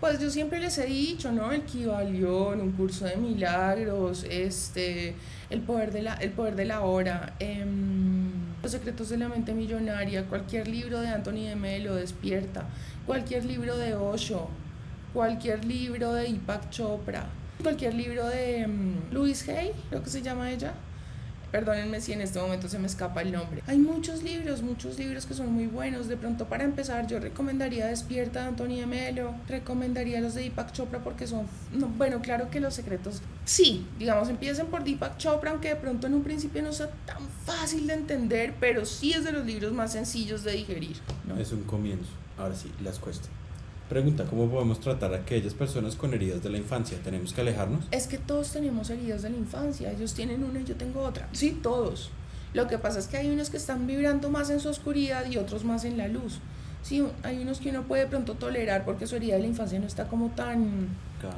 Pues 0.01 0.19
yo 0.19 0.31
siempre 0.31 0.59
les 0.59 0.79
he 0.79 0.87
dicho, 0.87 1.31
¿no? 1.31 1.51
El 1.51 1.61
Kibalión, 1.61 2.59
un 2.59 2.71
curso 2.71 3.05
de 3.05 3.17
milagros, 3.17 4.25
este, 4.27 5.13
el 5.51 5.61
poder 5.61 5.91
de 5.91 6.01
la, 6.01 6.15
el 6.15 6.31
poder 6.31 6.55
de 6.55 6.65
la 6.65 6.81
hora, 6.81 7.35
em, 7.37 8.31
los 8.63 8.71
secretos 8.71 9.09
de 9.09 9.17
la 9.17 9.29
mente 9.29 9.53
millonaria, 9.53 10.25
cualquier 10.25 10.67
libro 10.67 10.99
de 11.01 11.07
Anthony 11.09 11.45
de 11.47 11.55
Melo, 11.55 11.93
Despierta, 11.93 12.65
cualquier 13.05 13.45
libro 13.45 13.77
de 13.77 13.93
Osho, 13.93 14.49
cualquier 15.13 15.65
libro 15.65 16.13
de 16.13 16.29
Ipak 16.29 16.71
Chopra, 16.71 17.27
cualquier 17.61 17.93
libro 17.93 18.25
de 18.25 18.65
um, 18.65 18.95
Louise 19.11 19.55
Hay, 19.55 19.71
creo 19.89 20.01
que 20.01 20.09
se 20.09 20.23
llama 20.23 20.49
ella, 20.49 20.73
Perdónenme 21.51 21.99
si 21.99 22.13
en 22.13 22.21
este 22.21 22.39
momento 22.39 22.69
se 22.69 22.79
me 22.79 22.87
escapa 22.87 23.21
el 23.21 23.31
nombre. 23.31 23.61
Hay 23.67 23.77
muchos 23.77 24.23
libros, 24.23 24.61
muchos 24.61 24.97
libros 24.97 25.25
que 25.25 25.33
son 25.33 25.51
muy 25.51 25.67
buenos. 25.67 26.07
De 26.07 26.15
pronto, 26.15 26.45
para 26.45 26.63
empezar, 26.63 27.07
yo 27.07 27.19
recomendaría 27.19 27.87
Despierta 27.87 28.41
de 28.41 28.47
Antonio 28.47 28.87
Melo, 28.87 29.35
recomendaría 29.47 30.21
los 30.21 30.33
de 30.33 30.41
Deepak 30.41 30.71
Chopra 30.71 30.99
porque 30.99 31.27
son, 31.27 31.47
bueno, 31.97 32.21
claro 32.21 32.49
que 32.49 32.61
los 32.61 32.73
secretos, 32.73 33.21
sí, 33.43 33.85
digamos, 33.99 34.29
empiecen 34.29 34.67
por 34.67 34.83
Deepak 34.83 35.17
Chopra, 35.17 35.51
aunque 35.51 35.69
de 35.69 35.75
pronto 35.75 36.07
en 36.07 36.13
un 36.13 36.23
principio 36.23 36.61
no 36.61 36.71
sea 36.71 36.89
tan 37.05 37.27
fácil 37.45 37.87
de 37.87 37.95
entender, 37.95 38.53
pero 38.59 38.85
sí 38.85 39.11
es 39.11 39.25
de 39.25 39.33
los 39.33 39.45
libros 39.45 39.73
más 39.73 39.91
sencillos 39.91 40.43
de 40.43 40.53
digerir. 40.53 40.97
¿no? 41.27 41.37
Es 41.37 41.51
un 41.51 41.63
comienzo, 41.63 42.11
ahora 42.37 42.55
sí, 42.55 42.71
las 42.81 42.99
cuesta. 42.99 43.27
Pregunta, 43.91 44.23
¿cómo 44.23 44.49
podemos 44.49 44.79
tratar 44.79 45.13
a 45.13 45.17
aquellas 45.17 45.53
personas 45.53 45.97
con 45.97 46.13
heridas 46.13 46.41
de 46.41 46.49
la 46.49 46.57
infancia? 46.57 46.97
¿Tenemos 47.03 47.33
que 47.33 47.41
alejarnos? 47.41 47.83
Es 47.91 48.07
que 48.07 48.17
todos 48.17 48.49
tenemos 48.49 48.89
heridas 48.89 49.21
de 49.21 49.29
la 49.29 49.35
infancia, 49.35 49.91
ellos 49.91 50.13
tienen 50.13 50.45
una 50.45 50.61
y 50.61 50.63
yo 50.63 50.77
tengo 50.77 51.01
otra. 51.01 51.27
Sí, 51.33 51.59
todos. 51.61 52.09
Lo 52.53 52.67
que 52.67 52.77
pasa 52.77 52.99
es 52.99 53.07
que 53.07 53.17
hay 53.17 53.29
unos 53.29 53.49
que 53.49 53.57
están 53.57 53.87
vibrando 53.87 54.29
más 54.29 54.49
en 54.49 54.61
su 54.61 54.69
oscuridad 54.69 55.29
y 55.29 55.35
otros 55.35 55.65
más 55.65 55.83
en 55.83 55.97
la 55.97 56.07
luz. 56.07 56.39
Sí, 56.81 57.05
hay 57.23 57.39
unos 57.39 57.59
que 57.59 57.71
uno 57.71 57.83
puede 57.83 58.07
pronto 58.07 58.35
tolerar 58.35 58.85
porque 58.85 59.07
su 59.07 59.17
herida 59.17 59.35
de 59.35 59.41
la 59.41 59.47
infancia 59.47 59.77
no 59.77 59.87
está 59.87 60.07
como 60.07 60.29
tan, 60.29 60.87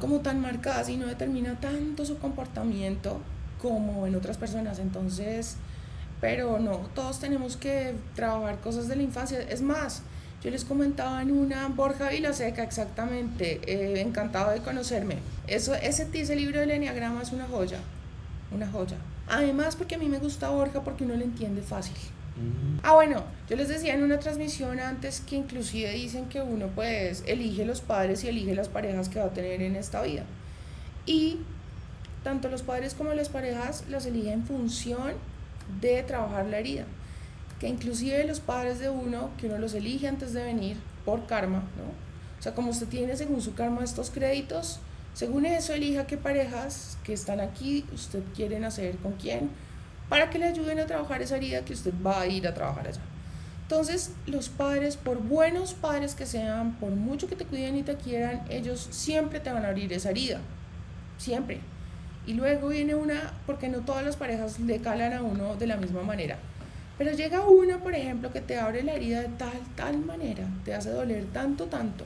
como 0.00 0.20
tan 0.20 0.40
marcada, 0.40 0.88
y 0.88 0.96
no 0.96 1.08
determina 1.08 1.58
tanto 1.58 2.06
su 2.06 2.18
comportamiento 2.18 3.20
como 3.60 4.06
en 4.06 4.14
otras 4.14 4.36
personas. 4.36 4.78
Entonces, 4.78 5.56
pero 6.20 6.60
no, 6.60 6.88
todos 6.94 7.18
tenemos 7.18 7.56
que 7.56 7.94
trabajar 8.14 8.60
cosas 8.60 8.86
de 8.86 8.94
la 8.94 9.02
infancia. 9.02 9.40
Es 9.40 9.60
más, 9.60 10.02
yo 10.44 10.50
les 10.50 10.66
comentaba 10.66 11.22
en 11.22 11.32
una 11.32 11.68
Borja 11.68 12.10
Vilaseca, 12.10 12.62
exactamente, 12.62 13.60
eh, 13.66 14.02
encantado 14.02 14.50
de 14.50 14.60
conocerme. 14.60 15.16
Eso, 15.46 15.74
ese, 15.74 16.06
ese 16.12 16.36
libro 16.36 16.60
del 16.60 16.70
Enneagrama 16.70 17.22
es 17.22 17.32
una 17.32 17.46
joya, 17.46 17.78
una 18.54 18.68
joya. 18.68 18.98
Además, 19.26 19.74
porque 19.74 19.94
a 19.94 19.98
mí 19.98 20.06
me 20.06 20.18
gusta 20.18 20.50
Borja 20.50 20.82
porque 20.82 21.04
uno 21.04 21.16
lo 21.16 21.24
entiende 21.24 21.62
fácil. 21.62 21.96
Ah, 22.82 22.92
bueno, 22.92 23.22
yo 23.48 23.56
les 23.56 23.68
decía 23.68 23.94
en 23.94 24.02
una 24.02 24.18
transmisión 24.18 24.80
antes 24.80 25.20
que 25.20 25.36
inclusive 25.36 25.90
dicen 25.92 26.26
que 26.28 26.42
uno 26.42 26.66
pues 26.74 27.22
elige 27.26 27.64
los 27.64 27.80
padres 27.80 28.24
y 28.24 28.28
elige 28.28 28.54
las 28.54 28.68
parejas 28.68 29.08
que 29.08 29.20
va 29.20 29.26
a 29.26 29.30
tener 29.30 29.62
en 29.62 29.76
esta 29.76 30.02
vida. 30.02 30.24
Y 31.06 31.38
tanto 32.22 32.50
los 32.50 32.62
padres 32.62 32.92
como 32.92 33.14
las 33.14 33.30
parejas 33.30 33.84
las 33.88 34.04
elige 34.04 34.32
en 34.32 34.44
función 34.44 35.12
de 35.80 36.02
trabajar 36.02 36.46
la 36.46 36.58
herida 36.58 36.84
que 37.64 37.70
inclusive 37.70 38.22
los 38.24 38.40
padres 38.40 38.78
de 38.78 38.90
uno, 38.90 39.30
que 39.38 39.46
uno 39.46 39.56
los 39.56 39.72
elige 39.72 40.06
antes 40.06 40.34
de 40.34 40.44
venir 40.44 40.76
por 41.06 41.24
karma, 41.24 41.60
¿no? 41.78 41.84
O 42.38 42.42
sea, 42.42 42.54
como 42.54 42.68
usted 42.68 42.88
tiene 42.88 43.16
según 43.16 43.40
su 43.40 43.54
karma 43.54 43.82
estos 43.82 44.10
créditos, 44.10 44.80
según 45.14 45.46
eso 45.46 45.72
elija 45.72 46.06
qué 46.06 46.18
parejas 46.18 46.98
que 47.04 47.14
están 47.14 47.40
aquí 47.40 47.86
usted 47.94 48.22
quiere 48.36 48.60
nacer 48.60 48.98
con 48.98 49.12
quién, 49.12 49.48
para 50.10 50.28
que 50.28 50.38
le 50.38 50.44
ayuden 50.44 50.78
a 50.78 50.84
trabajar 50.84 51.22
esa 51.22 51.38
herida 51.38 51.64
que 51.64 51.72
usted 51.72 51.94
va 52.06 52.20
a 52.20 52.26
ir 52.26 52.46
a 52.46 52.52
trabajar 52.52 52.86
allá. 52.86 53.00
Entonces, 53.62 54.12
los 54.26 54.50
padres, 54.50 54.98
por 54.98 55.22
buenos 55.22 55.72
padres 55.72 56.14
que 56.14 56.26
sean, 56.26 56.74
por 56.74 56.90
mucho 56.90 57.28
que 57.28 57.34
te 57.34 57.46
cuiden 57.46 57.78
y 57.78 57.82
te 57.82 57.96
quieran, 57.96 58.42
ellos 58.50 58.88
siempre 58.90 59.40
te 59.40 59.50
van 59.50 59.64
a 59.64 59.68
abrir 59.68 59.90
esa 59.94 60.10
herida. 60.10 60.38
Siempre. 61.16 61.60
Y 62.26 62.34
luego 62.34 62.68
viene 62.68 62.94
una, 62.94 63.32
porque 63.46 63.70
no 63.70 63.78
todas 63.78 64.04
las 64.04 64.16
parejas 64.16 64.60
le 64.60 64.80
calan 64.80 65.14
a 65.14 65.22
uno 65.22 65.56
de 65.56 65.66
la 65.66 65.78
misma 65.78 66.02
manera. 66.02 66.36
Pero 66.96 67.12
llega 67.12 67.46
uno, 67.46 67.80
por 67.80 67.94
ejemplo, 67.94 68.32
que 68.32 68.40
te 68.40 68.56
abre 68.56 68.82
la 68.82 68.94
herida 68.94 69.20
de 69.20 69.28
tal, 69.28 69.58
tal 69.76 69.98
manera, 69.98 70.46
te 70.64 70.74
hace 70.74 70.90
doler 70.90 71.24
tanto, 71.32 71.66
tanto, 71.66 72.04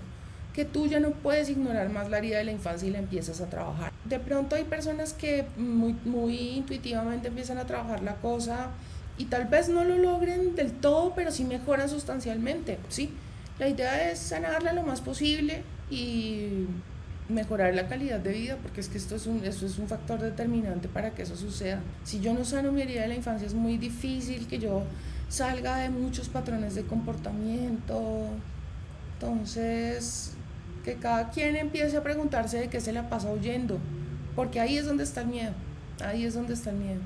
que 0.55 0.65
tú 0.65 0.87
ya 0.87 0.99
no 0.99 1.11
puedes 1.11 1.51
ignorar 1.51 1.91
más 1.91 2.09
la 2.09 2.19
herida 2.19 2.39
de 2.39 2.45
la 2.45 2.53
infancia 2.53 2.89
y 2.89 2.91
la 2.91 2.99
empiezas 2.99 3.41
a 3.41 3.51
trabajar. 3.51 3.93
De 4.05 4.19
pronto 4.19 4.57
hay 4.57 4.65
personas 4.65 5.13
que 5.13 5.45
muy, 5.57 5.95
muy 6.05 6.37
intuitivamente 6.37 7.29
empiezan 7.29 7.59
a 7.59 7.67
trabajar 7.67 8.03
la 8.03 8.15
cosa 8.17 8.71
y 9.19 9.27
tal 9.27 9.45
vez 9.47 9.69
no 9.69 9.85
lo 9.85 9.99
logren 9.99 10.55
del 10.55 10.73
todo, 10.73 11.13
pero 11.15 11.33
sí 11.33 11.45
mejoran 11.45 11.89
sustancialmente, 11.89 12.79
¿sí? 12.89 13.13
La 13.59 13.69
idea 13.69 14.11
es 14.11 14.19
sanarla 14.19 14.73
lo 14.73 14.85
más 14.85 15.01
posible 15.01 15.63
y 15.91 16.67
mejorar 17.29 17.75
la 17.75 17.87
calidad 17.89 18.21
de 18.21 18.33
vida, 18.33 18.57
porque 18.63 18.81
es 18.81 18.89
que 18.89 18.99
esto 18.99 19.17
es, 19.17 19.27
un, 19.27 19.45
esto 19.45 19.67
es 19.67 19.79
un 19.79 19.87
factor 19.87 20.21
determinante 20.21 20.89
para 20.89 21.11
que 21.11 21.23
eso 21.23 21.37
suceda. 21.37 21.81
Si 22.05 22.21
yo 22.21 22.33
no 22.33 22.45
sano 22.45 22.73
mi 22.73 22.83
herida 22.83 23.03
de 23.03 23.09
la 23.09 23.15
infancia, 23.15 23.47
es 23.47 23.55
muy 23.55 23.77
difícil 23.77 24.47
que 24.47 24.59
yo 24.59 24.83
salga 25.29 25.77
de 25.79 25.91
muchos 25.91 26.29
patrones 26.29 26.75
de 26.75 26.85
comportamiento. 26.85 28.27
Entonces, 29.15 30.33
que 30.85 30.95
cada 30.95 31.31
quien 31.31 31.57
empiece 31.57 31.97
a 31.97 32.03
preguntarse 32.03 32.59
de 32.59 32.69
qué 32.69 32.81
se 32.81 32.93
la 32.93 33.09
pasa 33.09 33.31
huyendo, 33.31 33.79
porque 34.35 34.61
ahí 34.61 34.79
es 34.79 34.87
donde 34.87 35.05
está 35.05 35.21
el 35.21 35.29
miedo, 35.29 35.53
ahí 36.05 36.25
es 36.25 36.35
donde 36.35 36.55
está 36.55 36.71
el 36.71 36.77
miedo. 36.77 37.01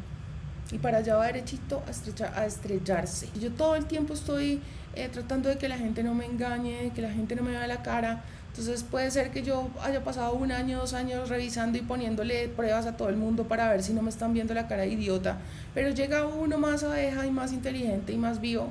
Y 0.71 0.79
para 0.79 0.99
allá 0.99 1.17
va 1.17 1.27
derechito 1.27 1.83
a, 1.87 1.91
estrechar, 1.91 2.33
a 2.39 2.47
estrellarse. 2.47 3.29
Yo 3.41 3.51
todo 3.51 3.75
el 3.75 3.87
tiempo 3.87 4.15
estoy 4.15 4.61
eh, 4.95 5.09
tratando 5.09 5.49
de 5.49 5.59
que 5.59 5.69
la 5.69 5.77
gente 5.77 6.03
no 6.03 6.15
me 6.15 6.27
engañe, 6.27 6.85
de 6.85 6.91
que 6.91 7.03
la 7.03 7.11
gente 7.11 7.35
no 7.35 7.43
me 7.43 7.51
vea 7.51 7.67
la 7.67 7.83
cara, 7.83 8.23
entonces 8.53 8.83
puede 8.83 9.11
ser 9.11 9.31
que 9.31 9.43
yo 9.43 9.71
haya 9.83 10.05
pasado 10.05 10.35
un 10.35 10.53
año, 10.53 10.79
dos 10.79 10.93
años 10.93 11.31
revisando 11.31 11.79
y 11.79 11.81
poniéndole 11.81 12.49
pruebas 12.49 12.85
a 12.85 12.99
todo 12.99 13.09
el 13.09 13.17
mundo 13.17 13.45
para 13.45 13.71
ver 13.71 13.83
si 13.83 13.95
no 13.95 14.03
me 14.03 14.11
están 14.11 14.35
viendo 14.35 14.53
la 14.53 14.69
cara 14.69 14.83
de 14.83 14.89
idiota. 14.89 15.39
Pero 15.73 15.89
llega 15.89 16.27
uno 16.27 16.59
más 16.59 16.85
abeja 16.85 17.27
y 17.27 17.31
más 17.31 17.55
inteligente 17.55 18.13
y 18.13 18.19
más 18.19 18.43
vivo 18.43 18.69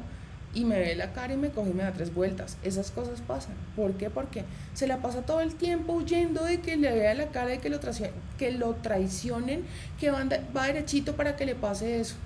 y 0.53 0.65
me 0.65 0.77
ve 0.77 0.93
la 0.93 1.13
cara 1.13 1.33
y 1.33 1.37
me 1.37 1.49
coge 1.49 1.71
y 1.71 1.73
me 1.73 1.81
da 1.81 1.93
tres 1.93 2.13
vueltas. 2.13 2.57
Esas 2.61 2.91
cosas 2.91 3.21
pasan. 3.21 3.55
¿Por 3.75 3.93
qué? 3.93 4.11
Porque 4.11 4.43
se 4.75 4.85
la 4.85 4.97
pasa 4.97 5.23
todo 5.23 5.41
el 5.41 5.55
tiempo 5.55 5.93
huyendo 5.93 6.43
de 6.43 6.61
que 6.61 6.77
le 6.77 6.91
vea 6.93 7.15
la 7.15 7.29
cara, 7.31 7.47
de 7.47 7.57
que 7.57 7.69
lo, 7.71 7.79
que 8.37 8.51
lo 8.51 8.75
traicionen, 8.75 9.65
que 9.99 10.11
va, 10.11 10.23
va 10.55 10.67
derechito 10.67 11.15
para 11.15 11.35
que 11.35 11.47
le 11.47 11.55
pase 11.55 11.99
eso. 11.99 12.17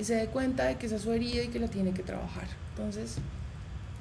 Y 0.00 0.02
se 0.02 0.16
dé 0.16 0.26
cuenta 0.26 0.64
de 0.64 0.78
que 0.78 0.86
esa 0.86 0.96
es 0.96 1.02
su 1.02 1.12
herida 1.12 1.44
y 1.44 1.48
que 1.48 1.60
la 1.60 1.68
tiene 1.68 1.92
que 1.92 2.02
trabajar. 2.02 2.48
Entonces, 2.74 3.18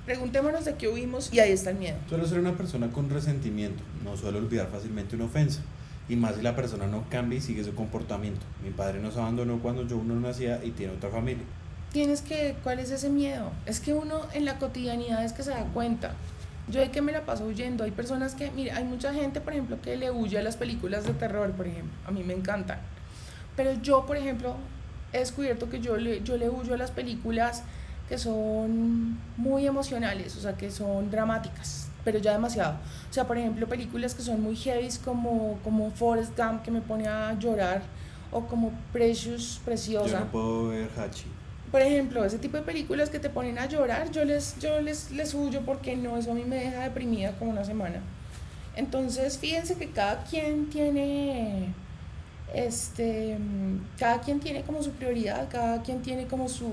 Preguntémonos 0.07 0.63
de 0.63 0.75
qué 0.75 0.87
huimos 0.87 1.33
y 1.33 1.41
ahí 1.41 1.51
está 1.51 1.71
el 1.71 1.75
miedo. 1.75 1.97
Suelo 2.07 2.25
ser 2.25 2.39
una 2.39 2.55
persona 2.55 2.89
con 2.89 3.09
resentimiento, 3.09 3.83
no 4.05 4.15
suelo 4.15 4.37
olvidar 4.37 4.69
fácilmente 4.71 5.17
una 5.17 5.25
ofensa. 5.25 5.61
y 6.09 6.15
más 6.15 6.35
si 6.35 6.41
la 6.41 6.55
persona 6.55 6.87
no 6.87 7.03
cambia 7.09 7.37
y 7.37 7.41
sigue 7.41 7.61
su 7.65 7.75
comportamiento. 7.75 8.39
Mi 8.63 8.69
padre 8.69 9.01
nos 9.01 9.17
abandonó 9.17 9.59
cuando 9.59 9.85
yo 9.85 10.01
no 10.01 10.15
nacía 10.15 10.63
y 10.63 10.71
tiene 10.71 10.93
otra 10.93 11.09
familia. 11.09 11.43
Tienes 11.91 12.21
que, 12.21 12.55
¿cuál 12.63 12.79
es 12.79 12.89
ese 12.91 13.09
miedo? 13.09 13.51
Es 13.65 13.81
que 13.81 13.93
uno 13.93 14.21
en 14.33 14.45
la 14.45 14.57
cotidianidad 14.59 15.25
es 15.25 15.33
que 15.33 15.43
se 15.43 15.49
da 15.49 15.65
cuenta. 15.73 16.13
Yo 16.69 16.79
de 16.79 16.91
que 16.91 17.01
me 17.01 17.11
la 17.11 17.25
paso 17.25 17.45
huyendo. 17.45 17.83
Hay 17.83 17.91
personas 17.91 18.35
que, 18.35 18.49
mira, 18.51 18.77
hay 18.77 18.85
mucha 18.85 19.13
gente, 19.13 19.41
por 19.41 19.51
ejemplo, 19.51 19.81
que 19.81 19.97
le 19.97 20.09
huye 20.09 20.37
a 20.37 20.43
las 20.43 20.55
películas 20.55 21.03
de 21.03 21.13
terror, 21.13 21.51
por 21.51 21.67
ejemplo. 21.67 21.91
A 22.05 22.11
mí 22.11 22.23
me 22.23 22.33
encantan. 22.33 22.79
Pero 23.57 23.73
yo, 23.81 24.05
por 24.05 24.15
ejemplo, 24.15 24.55
he 25.11 25.19
descubierto 25.19 25.69
que 25.69 25.81
yo 25.81 25.97
le, 25.97 26.23
yo 26.23 26.37
le 26.37 26.49
huyo 26.49 26.73
a 26.73 26.77
las 26.77 26.91
películas 26.91 27.63
que 28.07 28.17
son 28.17 29.17
muy 29.35 29.67
emocionales, 29.67 30.35
o 30.37 30.39
sea, 30.39 30.53
que 30.53 30.71
son 30.71 31.11
dramáticas, 31.11 31.89
pero 32.03 32.19
ya 32.19 32.33
demasiado. 32.33 32.75
O 33.09 33.13
sea, 33.13 33.27
por 33.27 33.37
ejemplo, 33.37 33.67
películas 33.67 34.13
que 34.13 34.21
son 34.21 34.41
muy 34.41 34.55
heavy 34.55 34.89
como, 35.03 35.59
como 35.63 35.91
Forrest 35.91 36.37
Gump, 36.37 36.63
que 36.63 36.71
me 36.71 36.81
pone 36.81 37.07
a 37.07 37.37
llorar, 37.37 37.81
o 38.31 38.41
como 38.45 38.71
Precious, 38.93 39.59
Preciosa. 39.63 40.11
Yo 40.11 40.19
no 40.19 40.31
puedo 40.31 40.67
ver 40.69 40.89
Hachi. 40.97 41.25
Por 41.71 41.81
ejemplo, 41.81 42.23
ese 42.23 42.37
tipo 42.37 42.55
de 42.55 42.63
películas 42.63 43.09
que 43.09 43.19
te 43.19 43.29
ponen 43.29 43.59
a 43.59 43.65
llorar, 43.65 44.09
yo 44.11 44.23
les, 44.23 44.57
yo 44.59 44.79
les, 44.79 45.11
les 45.11 45.33
huyo 45.33 45.61
porque 45.65 45.97
no, 45.97 46.17
eso 46.17 46.31
a 46.31 46.33
mí 46.33 46.43
me 46.45 46.55
deja 46.55 46.83
deprimida 46.83 47.33
como 47.33 47.51
una 47.51 47.65
semana. 47.65 47.99
Entonces, 48.77 49.37
fíjense 49.37 49.75
que 49.75 49.89
cada 49.89 50.23
quien 50.23 50.69
tiene, 50.69 51.73
este, 52.53 53.37
cada 53.97 54.21
quien 54.21 54.39
tiene 54.39 54.61
como 54.61 54.81
su 54.81 54.91
prioridad, 54.91 55.49
cada 55.49 55.81
quien 55.81 56.01
tiene 56.01 56.27
como 56.27 56.47
su, 56.47 56.69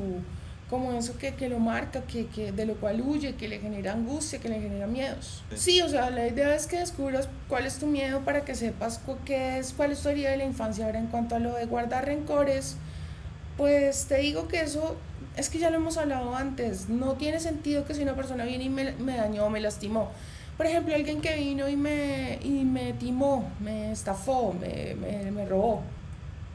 como 0.70 0.92
eso 0.92 1.16
que, 1.18 1.34
que 1.34 1.48
lo 1.48 1.58
marca, 1.58 2.02
que, 2.02 2.26
que, 2.26 2.52
de 2.52 2.66
lo 2.66 2.74
cual 2.74 3.02
huye, 3.02 3.34
que 3.34 3.48
le 3.48 3.60
genera 3.60 3.92
angustia, 3.92 4.38
que 4.38 4.48
le 4.48 4.60
genera 4.60 4.86
miedos. 4.86 5.42
Sí, 5.54 5.82
o 5.82 5.88
sea, 5.88 6.10
la 6.10 6.26
idea 6.26 6.54
es 6.54 6.66
que 6.66 6.78
descubras 6.78 7.28
cuál 7.48 7.66
es 7.66 7.78
tu 7.78 7.86
miedo 7.86 8.20
para 8.20 8.44
que 8.44 8.54
sepas 8.54 9.00
qué 9.24 9.58
es, 9.58 9.72
cuál 9.72 9.92
es 9.92 10.00
tu 10.00 10.08
herida 10.08 10.30
de 10.30 10.38
la 10.38 10.44
infancia. 10.44 10.86
Ahora, 10.86 10.98
en 10.98 11.06
cuanto 11.08 11.36
a 11.36 11.38
lo 11.38 11.54
de 11.54 11.66
guardar 11.66 12.06
rencores, 12.06 12.76
pues 13.56 14.06
te 14.06 14.18
digo 14.18 14.48
que 14.48 14.62
eso 14.62 14.96
es 15.36 15.50
que 15.50 15.58
ya 15.58 15.70
lo 15.70 15.76
hemos 15.76 15.98
hablado 15.98 16.34
antes. 16.34 16.88
No 16.88 17.14
tiene 17.14 17.40
sentido 17.40 17.84
que 17.84 17.94
si 17.94 18.02
una 18.02 18.14
persona 18.14 18.44
viene 18.44 18.64
y 18.64 18.70
me, 18.70 18.92
me 18.92 19.16
dañó, 19.16 19.50
me 19.50 19.60
lastimó. 19.60 20.10
Por 20.56 20.66
ejemplo, 20.66 20.94
alguien 20.94 21.20
que 21.20 21.34
vino 21.34 21.68
y 21.68 21.76
me, 21.76 22.38
y 22.42 22.64
me 22.64 22.92
timó, 22.92 23.50
me 23.60 23.90
estafó, 23.90 24.52
me, 24.52 24.94
me, 24.94 25.30
me 25.30 25.44
robó. 25.46 25.82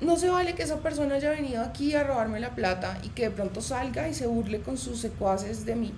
No 0.01 0.15
se 0.15 0.29
vale 0.29 0.55
que 0.55 0.63
esa 0.63 0.77
persona 0.77 1.15
haya 1.15 1.31
venido 1.31 1.61
aquí 1.61 1.93
a 1.93 2.03
robarme 2.03 2.39
la 2.39 2.55
plata 2.55 2.97
y 3.03 3.09
que 3.09 3.23
de 3.23 3.31
pronto 3.31 3.61
salga 3.61 4.07
y 4.07 4.13
se 4.13 4.27
burle 4.27 4.61
con 4.61 4.77
sus 4.77 4.99
secuaces 4.99 5.65
de 5.65 5.75
mí. 5.75 5.93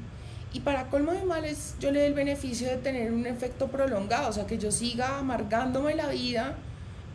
Y 0.53 0.61
para 0.61 0.88
colmo 0.88 1.11
de 1.11 1.23
males, 1.23 1.76
yo 1.80 1.91
le 1.91 1.99
doy 1.99 2.07
el 2.07 2.14
beneficio 2.14 2.68
de 2.68 2.78
tener 2.78 3.14
un 3.14 3.26
efecto 3.26 3.68
prolongado, 3.68 4.30
o 4.30 4.34
sea, 4.34 4.48
que 4.48 4.57
yo 4.57 4.72
siga 4.72 5.19
amargándome 5.19 5.95
la 5.95 6.07
vida 6.07 6.56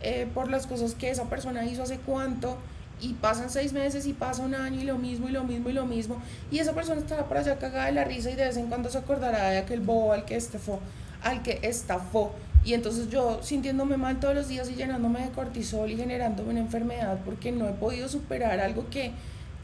eh, 0.01 0.27
por 0.33 0.49
las 0.49 0.65
cosas 0.65 0.95
que 0.95 1.09
esa 1.09 1.25
persona 1.25 1.65
hizo 1.65 1.83
hace 1.83 1.97
cuánto 1.97 2.57
y 3.01 3.13
pasan 3.13 3.49
seis 3.49 3.73
meses 3.73 4.07
y 4.07 4.13
pasa 4.13 4.43
un 4.43 4.55
año 4.55 4.81
y 4.81 4.83
lo 4.83 4.97
mismo 4.97 5.27
y 5.27 5.31
lo 5.31 5.43
mismo 5.43 5.69
y 5.69 5.73
lo 5.73 5.85
mismo 5.85 6.21
y 6.49 6.59
esa 6.59 6.73
persona 6.73 6.99
estará 6.99 7.25
por 7.25 7.37
allá 7.37 7.59
cagada 7.59 7.85
de 7.85 7.91
la 7.91 8.03
risa 8.03 8.31
y 8.31 8.35
de 8.35 8.45
vez 8.45 8.57
en 8.57 8.67
cuando 8.67 8.89
se 8.89 8.97
acordará 8.97 9.49
de 9.49 9.59
aquel 9.59 9.81
bobo 9.81 10.13
al 10.13 10.25
que 10.25 10.35
estafó, 10.35 10.79
al 11.21 11.43
que 11.43 11.59
estafó 11.61 12.31
y 12.67 12.73
entonces 12.73 13.09
yo 13.09 13.39
sintiéndome 13.43 13.95
mal 13.95 14.19
todos 14.19 14.35
los 14.35 14.49
días 14.49 14.69
y 14.69 14.75
llenándome 14.75 15.21
de 15.21 15.29
cortisol 15.29 15.89
y 15.89 15.95
generándome 15.95 16.49
una 16.49 16.59
enfermedad 16.59 17.17
porque 17.23 17.49
no 17.49 17.65
he 17.65 17.71
podido 17.71 18.09
superar 18.09 18.59
algo 18.59 18.89
que 18.89 19.13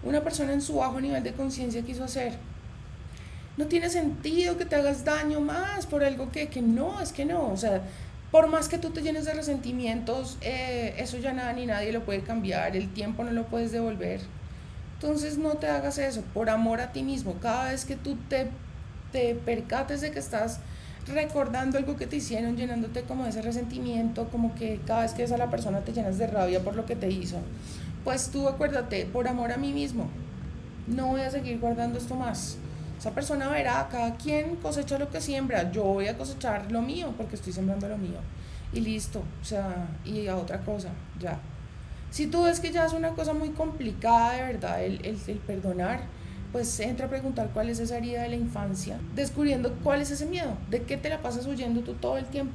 una 0.03 0.21
persona 0.21 0.53
en 0.53 0.61
su 0.61 0.75
bajo 0.75 1.01
nivel 1.01 1.21
de 1.21 1.33
conciencia 1.33 1.81
quiso 1.81 2.05
hacer. 2.05 2.31
No 3.57 3.65
tiene 3.65 3.89
sentido 3.89 4.57
que 4.57 4.63
te 4.63 4.77
hagas 4.77 5.03
daño 5.03 5.41
más 5.41 5.85
por 5.85 6.01
algo 6.01 6.31
que, 6.31 6.47
que 6.47 6.61
no, 6.61 7.01
es 7.01 7.11
que 7.11 7.25
no, 7.25 7.51
o 7.51 7.57
sea, 7.57 7.81
por 8.31 8.47
más 8.47 8.69
que 8.69 8.77
tú 8.77 8.91
te 8.91 9.01
llenes 9.01 9.25
de 9.25 9.33
resentimientos, 9.33 10.37
eh, 10.39 10.95
eso 10.97 11.17
ya 11.17 11.33
nada 11.33 11.51
ni 11.51 11.65
nadie 11.65 11.91
lo 11.91 12.05
puede 12.05 12.21
cambiar, 12.21 12.77
el 12.77 12.87
tiempo 12.93 13.25
no 13.25 13.31
lo 13.31 13.47
puedes 13.47 13.73
devolver. 13.73 14.21
Entonces 14.93 15.37
no 15.37 15.55
te 15.55 15.67
hagas 15.67 15.97
eso, 15.97 16.21
por 16.33 16.49
amor 16.49 16.79
a 16.79 16.93
ti 16.93 17.03
mismo. 17.03 17.33
Cada 17.41 17.71
vez 17.71 17.83
que 17.83 17.97
tú 17.97 18.15
te, 18.29 18.47
te 19.11 19.35
percates 19.35 19.99
de 19.99 20.11
que 20.11 20.19
estás 20.19 20.61
recordando 21.07 21.77
algo 21.77 21.95
que 21.95 22.07
te 22.07 22.17
hicieron, 22.17 22.55
llenándote 22.55 23.03
como 23.03 23.23
de 23.23 23.31
ese 23.31 23.41
resentimiento, 23.41 24.29
como 24.29 24.55
que 24.55 24.79
cada 24.85 25.01
vez 25.01 25.13
que 25.13 25.23
ves 25.23 25.31
a 25.31 25.37
la 25.37 25.49
persona 25.49 25.81
te 25.81 25.93
llenas 25.93 26.17
de 26.17 26.27
rabia 26.27 26.63
por 26.63 26.75
lo 26.75 26.85
que 26.85 26.95
te 26.95 27.09
hizo, 27.09 27.37
pues 28.03 28.29
tú 28.29 28.47
acuérdate, 28.47 29.05
por 29.05 29.27
amor 29.27 29.51
a 29.51 29.57
mí 29.57 29.73
mismo, 29.73 30.07
no 30.87 31.07
voy 31.07 31.21
a 31.21 31.31
seguir 31.31 31.59
guardando 31.59 31.97
esto 31.97 32.15
más. 32.15 32.57
Esa 32.99 33.11
persona 33.11 33.49
verá, 33.49 33.87
cada 33.91 34.15
quien 34.15 34.55
cosecha 34.57 34.97
lo 34.97 35.09
que 35.09 35.19
siembra, 35.19 35.71
yo 35.71 35.83
voy 35.83 36.07
a 36.07 36.17
cosechar 36.17 36.71
lo 36.71 36.81
mío 36.81 37.13
porque 37.17 37.35
estoy 37.35 37.51
sembrando 37.51 37.87
lo 37.89 37.97
mío. 37.97 38.19
Y 38.71 38.79
listo, 38.79 39.23
o 39.41 39.45
sea, 39.45 39.87
y 40.05 40.27
a 40.27 40.37
otra 40.37 40.59
cosa, 40.61 40.89
ya. 41.19 41.37
Si 42.11 42.27
tú 42.27 42.43
ves 42.43 42.59
que 42.59 42.71
ya 42.71 42.85
es 42.85 42.93
una 42.93 43.09
cosa 43.09 43.33
muy 43.33 43.49
complicada, 43.49 44.33
de 44.33 44.43
verdad, 44.43 44.83
el, 44.83 45.05
el, 45.05 45.17
el 45.27 45.37
perdonar, 45.39 46.01
pues 46.53 46.79
entra 46.79 47.07
a 47.07 47.09
preguntar 47.09 47.49
cuál 47.51 47.67
es 47.67 47.79
esa 47.79 47.97
herida 47.97 48.21
de 48.21 48.29
la 48.29 48.35
infancia, 48.35 48.97
descubriendo 49.15 49.75
cuál 49.83 50.01
es 50.01 50.11
ese 50.11 50.25
miedo, 50.25 50.55
de 50.69 50.83
qué 50.83 50.95
te 50.95 51.09
la 51.09 51.21
pasas 51.21 51.45
huyendo 51.47 51.81
tú 51.81 51.95
todo 51.95 52.17
el 52.17 52.25
tiempo. 52.25 52.53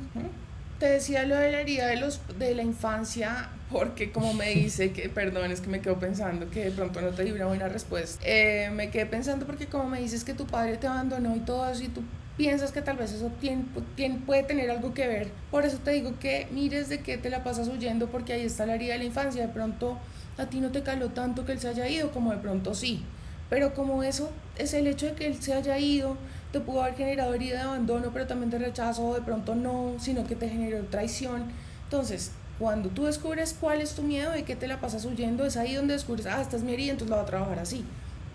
Te 0.79 0.87
decía 0.87 1.25
lo 1.25 1.35
de 1.35 1.53
la 1.53 1.61
herida 1.61 1.87
de, 1.89 1.97
los, 1.97 2.21
de 2.39 2.55
la 2.55 2.63
infancia 2.63 3.51
porque 3.71 4.11
como 4.13 4.33
me 4.33 4.51
dice 4.51 4.93
que, 4.93 5.09
perdón, 5.09 5.51
es 5.51 5.61
que 5.61 5.69
me 5.69 5.81
quedo 5.81 5.99
pensando 5.99 6.49
que 6.49 6.65
de 6.65 6.71
pronto 6.71 7.01
no 7.01 7.11
te 7.11 7.25
di 7.25 7.33
una 7.33 7.47
buena 7.47 7.69
respuesta. 7.69 8.23
Eh, 8.25 8.71
me 8.73 8.91
quedé 8.91 9.05
pensando 9.05 9.47
porque 9.47 9.67
como 9.67 9.89
me 9.91 10.01
dices 10.01 10.25
que 10.25 10.33
tu 10.33 10.47
padre 10.47 10.79
te 10.79 10.87
abandonó 10.87 11.37
y 11.37 11.41
todo 11.41 11.69
eso 11.69 11.83
y 11.85 11.89
tú 11.89 12.03
piensas 12.37 12.73
que 12.73 12.81
tal 12.81 12.97
vez 12.97 13.13
eso 13.13 13.31
tiene, 13.41 13.65
tiene, 13.97 14.21
puede 14.25 14.45
tener 14.45 14.71
algo 14.71 14.95
que 14.95 15.07
ver. 15.07 15.29
Por 15.51 15.67
eso 15.67 15.79
te 15.79 15.91
digo 15.91 16.15
que 16.19 16.47
mires 16.53 16.89
de 16.89 17.01
qué 17.01 17.19
te 17.19 17.29
la 17.29 17.45
pasas 17.45 17.69
huyendo 17.69 18.07
porque 18.07 18.33
ahí 18.33 18.43
está 18.43 18.65
la 18.65 18.77
herida 18.77 18.93
de 18.93 19.01
la 19.01 19.05
infancia. 19.05 19.43
De 19.43 19.53
pronto 19.53 19.99
a 20.39 20.47
ti 20.47 20.61
no 20.61 20.71
te 20.71 20.83
caló 20.83 21.09
tanto 21.09 21.45
que 21.45 21.53
él 21.53 21.61
se 21.61 21.69
haya 21.69 21.89
ido 21.89 22.11
como 22.13 22.31
de 22.31 22.39
pronto 22.39 22.75
sí. 22.75 23.05
Pero 23.51 23.73
como 23.75 24.03
eso 24.03 24.31
es 24.57 24.75
el 24.75 24.87
hecho 24.87 25.07
de 25.07 25.13
que 25.13 25.27
él 25.27 25.41
se 25.41 25.55
haya 25.55 25.79
ido, 25.79 26.17
te 26.53 26.61
pudo 26.61 26.83
haber 26.83 26.95
generado 26.95 27.35
herida 27.35 27.57
de 27.57 27.63
abandono, 27.63 28.11
pero 28.13 28.27
también 28.27 28.51
de 28.51 28.59
rechazo, 28.59 29.07
o 29.07 29.15
de 29.15 29.23
pronto 29.23 29.55
no, 29.55 29.95
sino 29.99 30.27
que 30.27 30.37
te 30.37 30.49
generó 30.49 30.81
traición. 30.85 31.45
Entonces, 31.85 32.33
cuando 32.59 32.89
tú 32.91 33.05
descubres 33.05 33.57
cuál 33.59 33.81
es 33.81 33.95
tu 33.95 34.03
miedo 34.03 34.37
y 34.37 34.43
qué 34.43 34.57
te 34.57 34.67
la 34.67 34.81
pasas 34.81 35.05
huyendo, 35.05 35.45
es 35.45 35.57
ahí 35.57 35.75
donde 35.75 35.95
descubres, 35.95 36.27
ah, 36.27 36.41
esta 36.41 36.57
es 36.57 36.63
mi 36.63 36.73
herida, 36.73 36.93
entonces 36.93 37.11
la 37.11 37.17
voy 37.17 37.25
a 37.25 37.27
trabajar 37.27 37.59
así. 37.59 37.85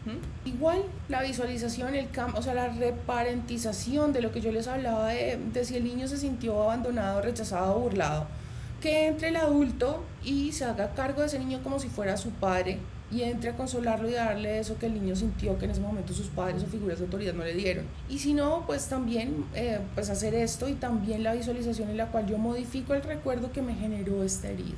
¿Mm? 0.06 0.48
Igual 0.48 0.84
la 1.10 1.22
visualización, 1.22 1.95
el 1.95 2.10
cam 2.10 2.34
o 2.35 2.41
sea, 2.41 2.53
la 2.53 2.68
reparentización 2.68 4.14
de 4.14 4.22
lo 4.22 4.31
que 4.31 4.41
yo 4.41 4.52
les 4.52 4.68
hablaba 4.68 5.10
de, 5.10 5.38
de 5.53 5.65
si 5.65 5.76
el 5.76 5.84
niño 5.84 6.07
se 6.07 6.18
sintió 6.18 6.61
abandonado, 6.64 7.22
rechazado, 7.22 7.80
burlado, 7.80 8.27
que 8.81 9.07
entre 9.07 9.30
el 9.30 9.38
adulto 9.38 10.03
y 10.23 10.52
se 10.52 10.65
haga 10.65 10.94
cargo 10.94 11.22
de 11.22 11.27
ese 11.27 11.40
niño 11.40 11.61
como 11.64 11.80
si 11.80 11.88
fuera 11.88 12.18
su 12.18 12.31
padre 12.31 12.80
y 13.14 13.22
entre 13.23 13.52
a 13.52 13.56
consolarlo 13.56 14.10
y 14.10 14.14
darle 14.14 14.60
eso 14.60 14.77
que 14.80 14.88
el 14.88 14.94
niño 14.94 15.15
sintió 15.15 15.57
que 15.57 15.65
en 15.65 15.72
ese 15.72 15.81
momento 15.81 16.14
sus 16.14 16.27
padres 16.27 16.64
o 16.64 16.65
figuras 16.65 16.98
de 16.98 17.06
autoridad 17.06 17.34
no 17.34 17.44
le 17.44 17.53
dieron. 17.53 17.85
Y 18.10 18.19
si 18.19 18.34
no, 18.34 18.64
pues 18.65 18.88
también 18.88 19.45
eh, 19.53 19.80
pues 19.94 20.10
hacer 20.10 20.34
esto 20.34 20.68
y 20.68 20.73
también 20.73 21.23
la 21.23 21.34
visualización 21.34 21.90
en 21.90 21.98
la 21.98 22.07
cual 22.07 22.26
yo 22.27 22.38
modifico 22.38 22.94
el 22.94 23.03
recuerdo 23.03 23.52
que 23.52 23.61
me 23.61 23.76
generó 23.76 24.23
esta 24.23 24.49
herida. 24.49 24.77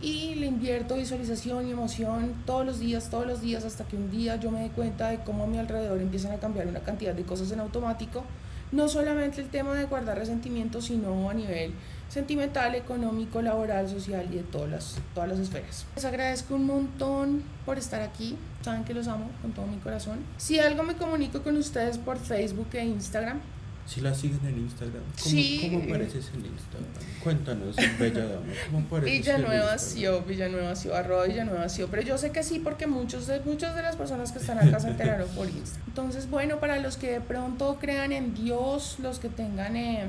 Y 0.00 0.36
le 0.36 0.46
invierto 0.46 0.96
visualización 0.96 1.68
y 1.68 1.72
emoción 1.72 2.32
todos 2.46 2.64
los 2.64 2.80
días, 2.80 3.10
todos 3.10 3.26
los 3.26 3.42
días, 3.42 3.64
hasta 3.64 3.84
que 3.84 3.96
un 3.96 4.10
día 4.10 4.36
yo 4.36 4.50
me 4.50 4.62
dé 4.62 4.70
cuenta 4.70 5.10
de 5.10 5.18
cómo 5.18 5.44
a 5.44 5.46
mi 5.46 5.58
alrededor 5.58 6.00
empiezan 6.00 6.32
a 6.32 6.36
cambiar 6.36 6.66
una 6.66 6.80
cantidad 6.80 7.12
de 7.12 7.24
cosas 7.24 7.52
en 7.52 7.60
automático. 7.60 8.24
No 8.72 8.88
solamente 8.88 9.42
el 9.42 9.48
tema 9.48 9.74
de 9.74 9.84
guardar 9.84 10.16
resentimientos, 10.16 10.86
sino 10.86 11.28
a 11.28 11.34
nivel 11.34 11.72
sentimental, 12.10 12.74
económico, 12.74 13.40
laboral, 13.40 13.88
social 13.88 14.26
y 14.30 14.36
de 14.36 14.42
todas 14.42 14.68
las, 14.68 14.96
todas 15.14 15.30
las 15.30 15.38
esferas. 15.38 15.86
Les 15.94 16.04
agradezco 16.04 16.56
un 16.56 16.66
montón 16.66 17.42
por 17.64 17.78
estar 17.78 18.02
aquí, 18.02 18.36
saben 18.62 18.84
que 18.84 18.92
los 18.92 19.06
amo 19.08 19.30
con 19.40 19.52
todo 19.52 19.66
mi 19.66 19.78
corazón. 19.78 20.18
Si 20.36 20.58
algo 20.58 20.82
me 20.82 20.96
comunico 20.96 21.42
con 21.42 21.56
ustedes 21.56 21.96
por 21.98 22.18
Facebook 22.18 22.68
e 22.72 22.84
Instagram. 22.84 23.40
Si 23.86 24.00
la 24.00 24.14
siguen 24.14 24.40
en 24.46 24.58
Instagram, 24.58 25.02
¿cómo, 25.02 25.30
Sí. 25.30 25.60
¿cómo 25.62 25.84
apareces 25.84 26.30
en 26.34 26.46
Instagram? 26.46 26.90
Cuéntanos, 27.24 27.76
bella 27.98 28.24
dama, 28.24 28.46
¿cómo 28.66 28.86
apareces 28.86 29.18
Villanueva? 29.26 29.78
Sio, 29.78 30.22
Villanueva 30.22 30.76
Sio, 30.76 30.94
arroba 30.94 31.24
Villanueva 31.24 31.68
Sio, 31.68 31.88
pero 31.88 32.02
yo 32.02 32.16
sé 32.16 32.30
que 32.30 32.44
sí 32.44 32.60
porque 32.60 32.86
muchos 32.86 33.26
de, 33.26 33.40
muchas 33.40 33.74
de 33.74 33.82
las 33.82 33.96
personas 33.96 34.30
que 34.30 34.38
están 34.38 34.58
acá 34.58 34.78
se 34.78 34.88
enteraron 34.88 35.28
por 35.30 35.48
Instagram. 35.48 35.84
Entonces, 35.88 36.30
bueno, 36.30 36.60
para 36.60 36.78
los 36.78 36.96
que 36.96 37.10
de 37.10 37.20
pronto 37.20 37.78
crean 37.80 38.12
en 38.12 38.34
Dios, 38.34 38.98
los 39.00 39.18
que 39.18 39.28
tengan 39.28 39.76
eh, 39.76 40.08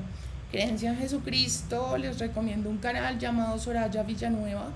creencia 0.52 0.92
en 0.92 0.98
Jesucristo, 0.98 1.98
les 1.98 2.20
recomiendo 2.20 2.70
un 2.70 2.78
canal 2.78 3.18
llamado 3.18 3.58
Soraya 3.58 4.04
Villanueva. 4.04 4.70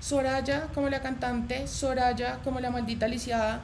Soraya 0.00 0.68
como 0.74 0.88
la 0.88 1.00
cantante, 1.00 1.68
Soraya 1.68 2.38
como 2.42 2.58
la 2.58 2.70
maldita 2.70 3.06
lisiada, 3.06 3.60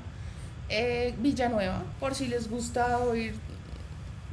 eh, 0.69 1.15
Villanueva, 1.19 1.83
por 1.99 2.15
si 2.15 2.29
les 2.29 2.51
gusta 2.51 2.99
oír, 2.99 3.35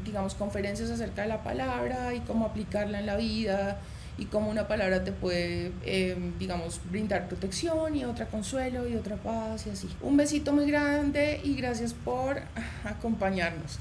digamos, 0.04 0.36
conferencias 0.36 0.90
acerca 0.90 1.22
de 1.22 1.30
la 1.30 1.44
palabra 1.44 2.14
y 2.14 2.20
cómo 2.20 2.45
aplicarla 2.45 3.00
en 3.00 3.06
la 3.06 3.16
vida 3.16 3.78
y 4.18 4.26
cómo 4.26 4.50
una 4.50 4.68
palabra 4.68 5.04
te 5.04 5.12
puede, 5.12 5.72
eh, 5.86 6.18
digamos, 6.38 6.82
brindar 6.91 7.28
protección 7.28 7.95
y 7.95 8.04
otra 8.04 8.28
consuelo 8.28 8.88
y 8.88 8.95
otra 8.95 9.16
paz 9.16 9.66
y 9.66 9.70
así. 9.70 9.90
Un 10.02 10.18
besito 10.18 10.52
muy 10.52 10.70
grande 10.70 11.40
y 11.44 11.56
gracias 11.56 11.94
por 11.94 12.41
acompañarnos. 12.84 13.80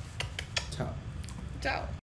Chao. 0.71 0.89
Chao. 1.61 1.93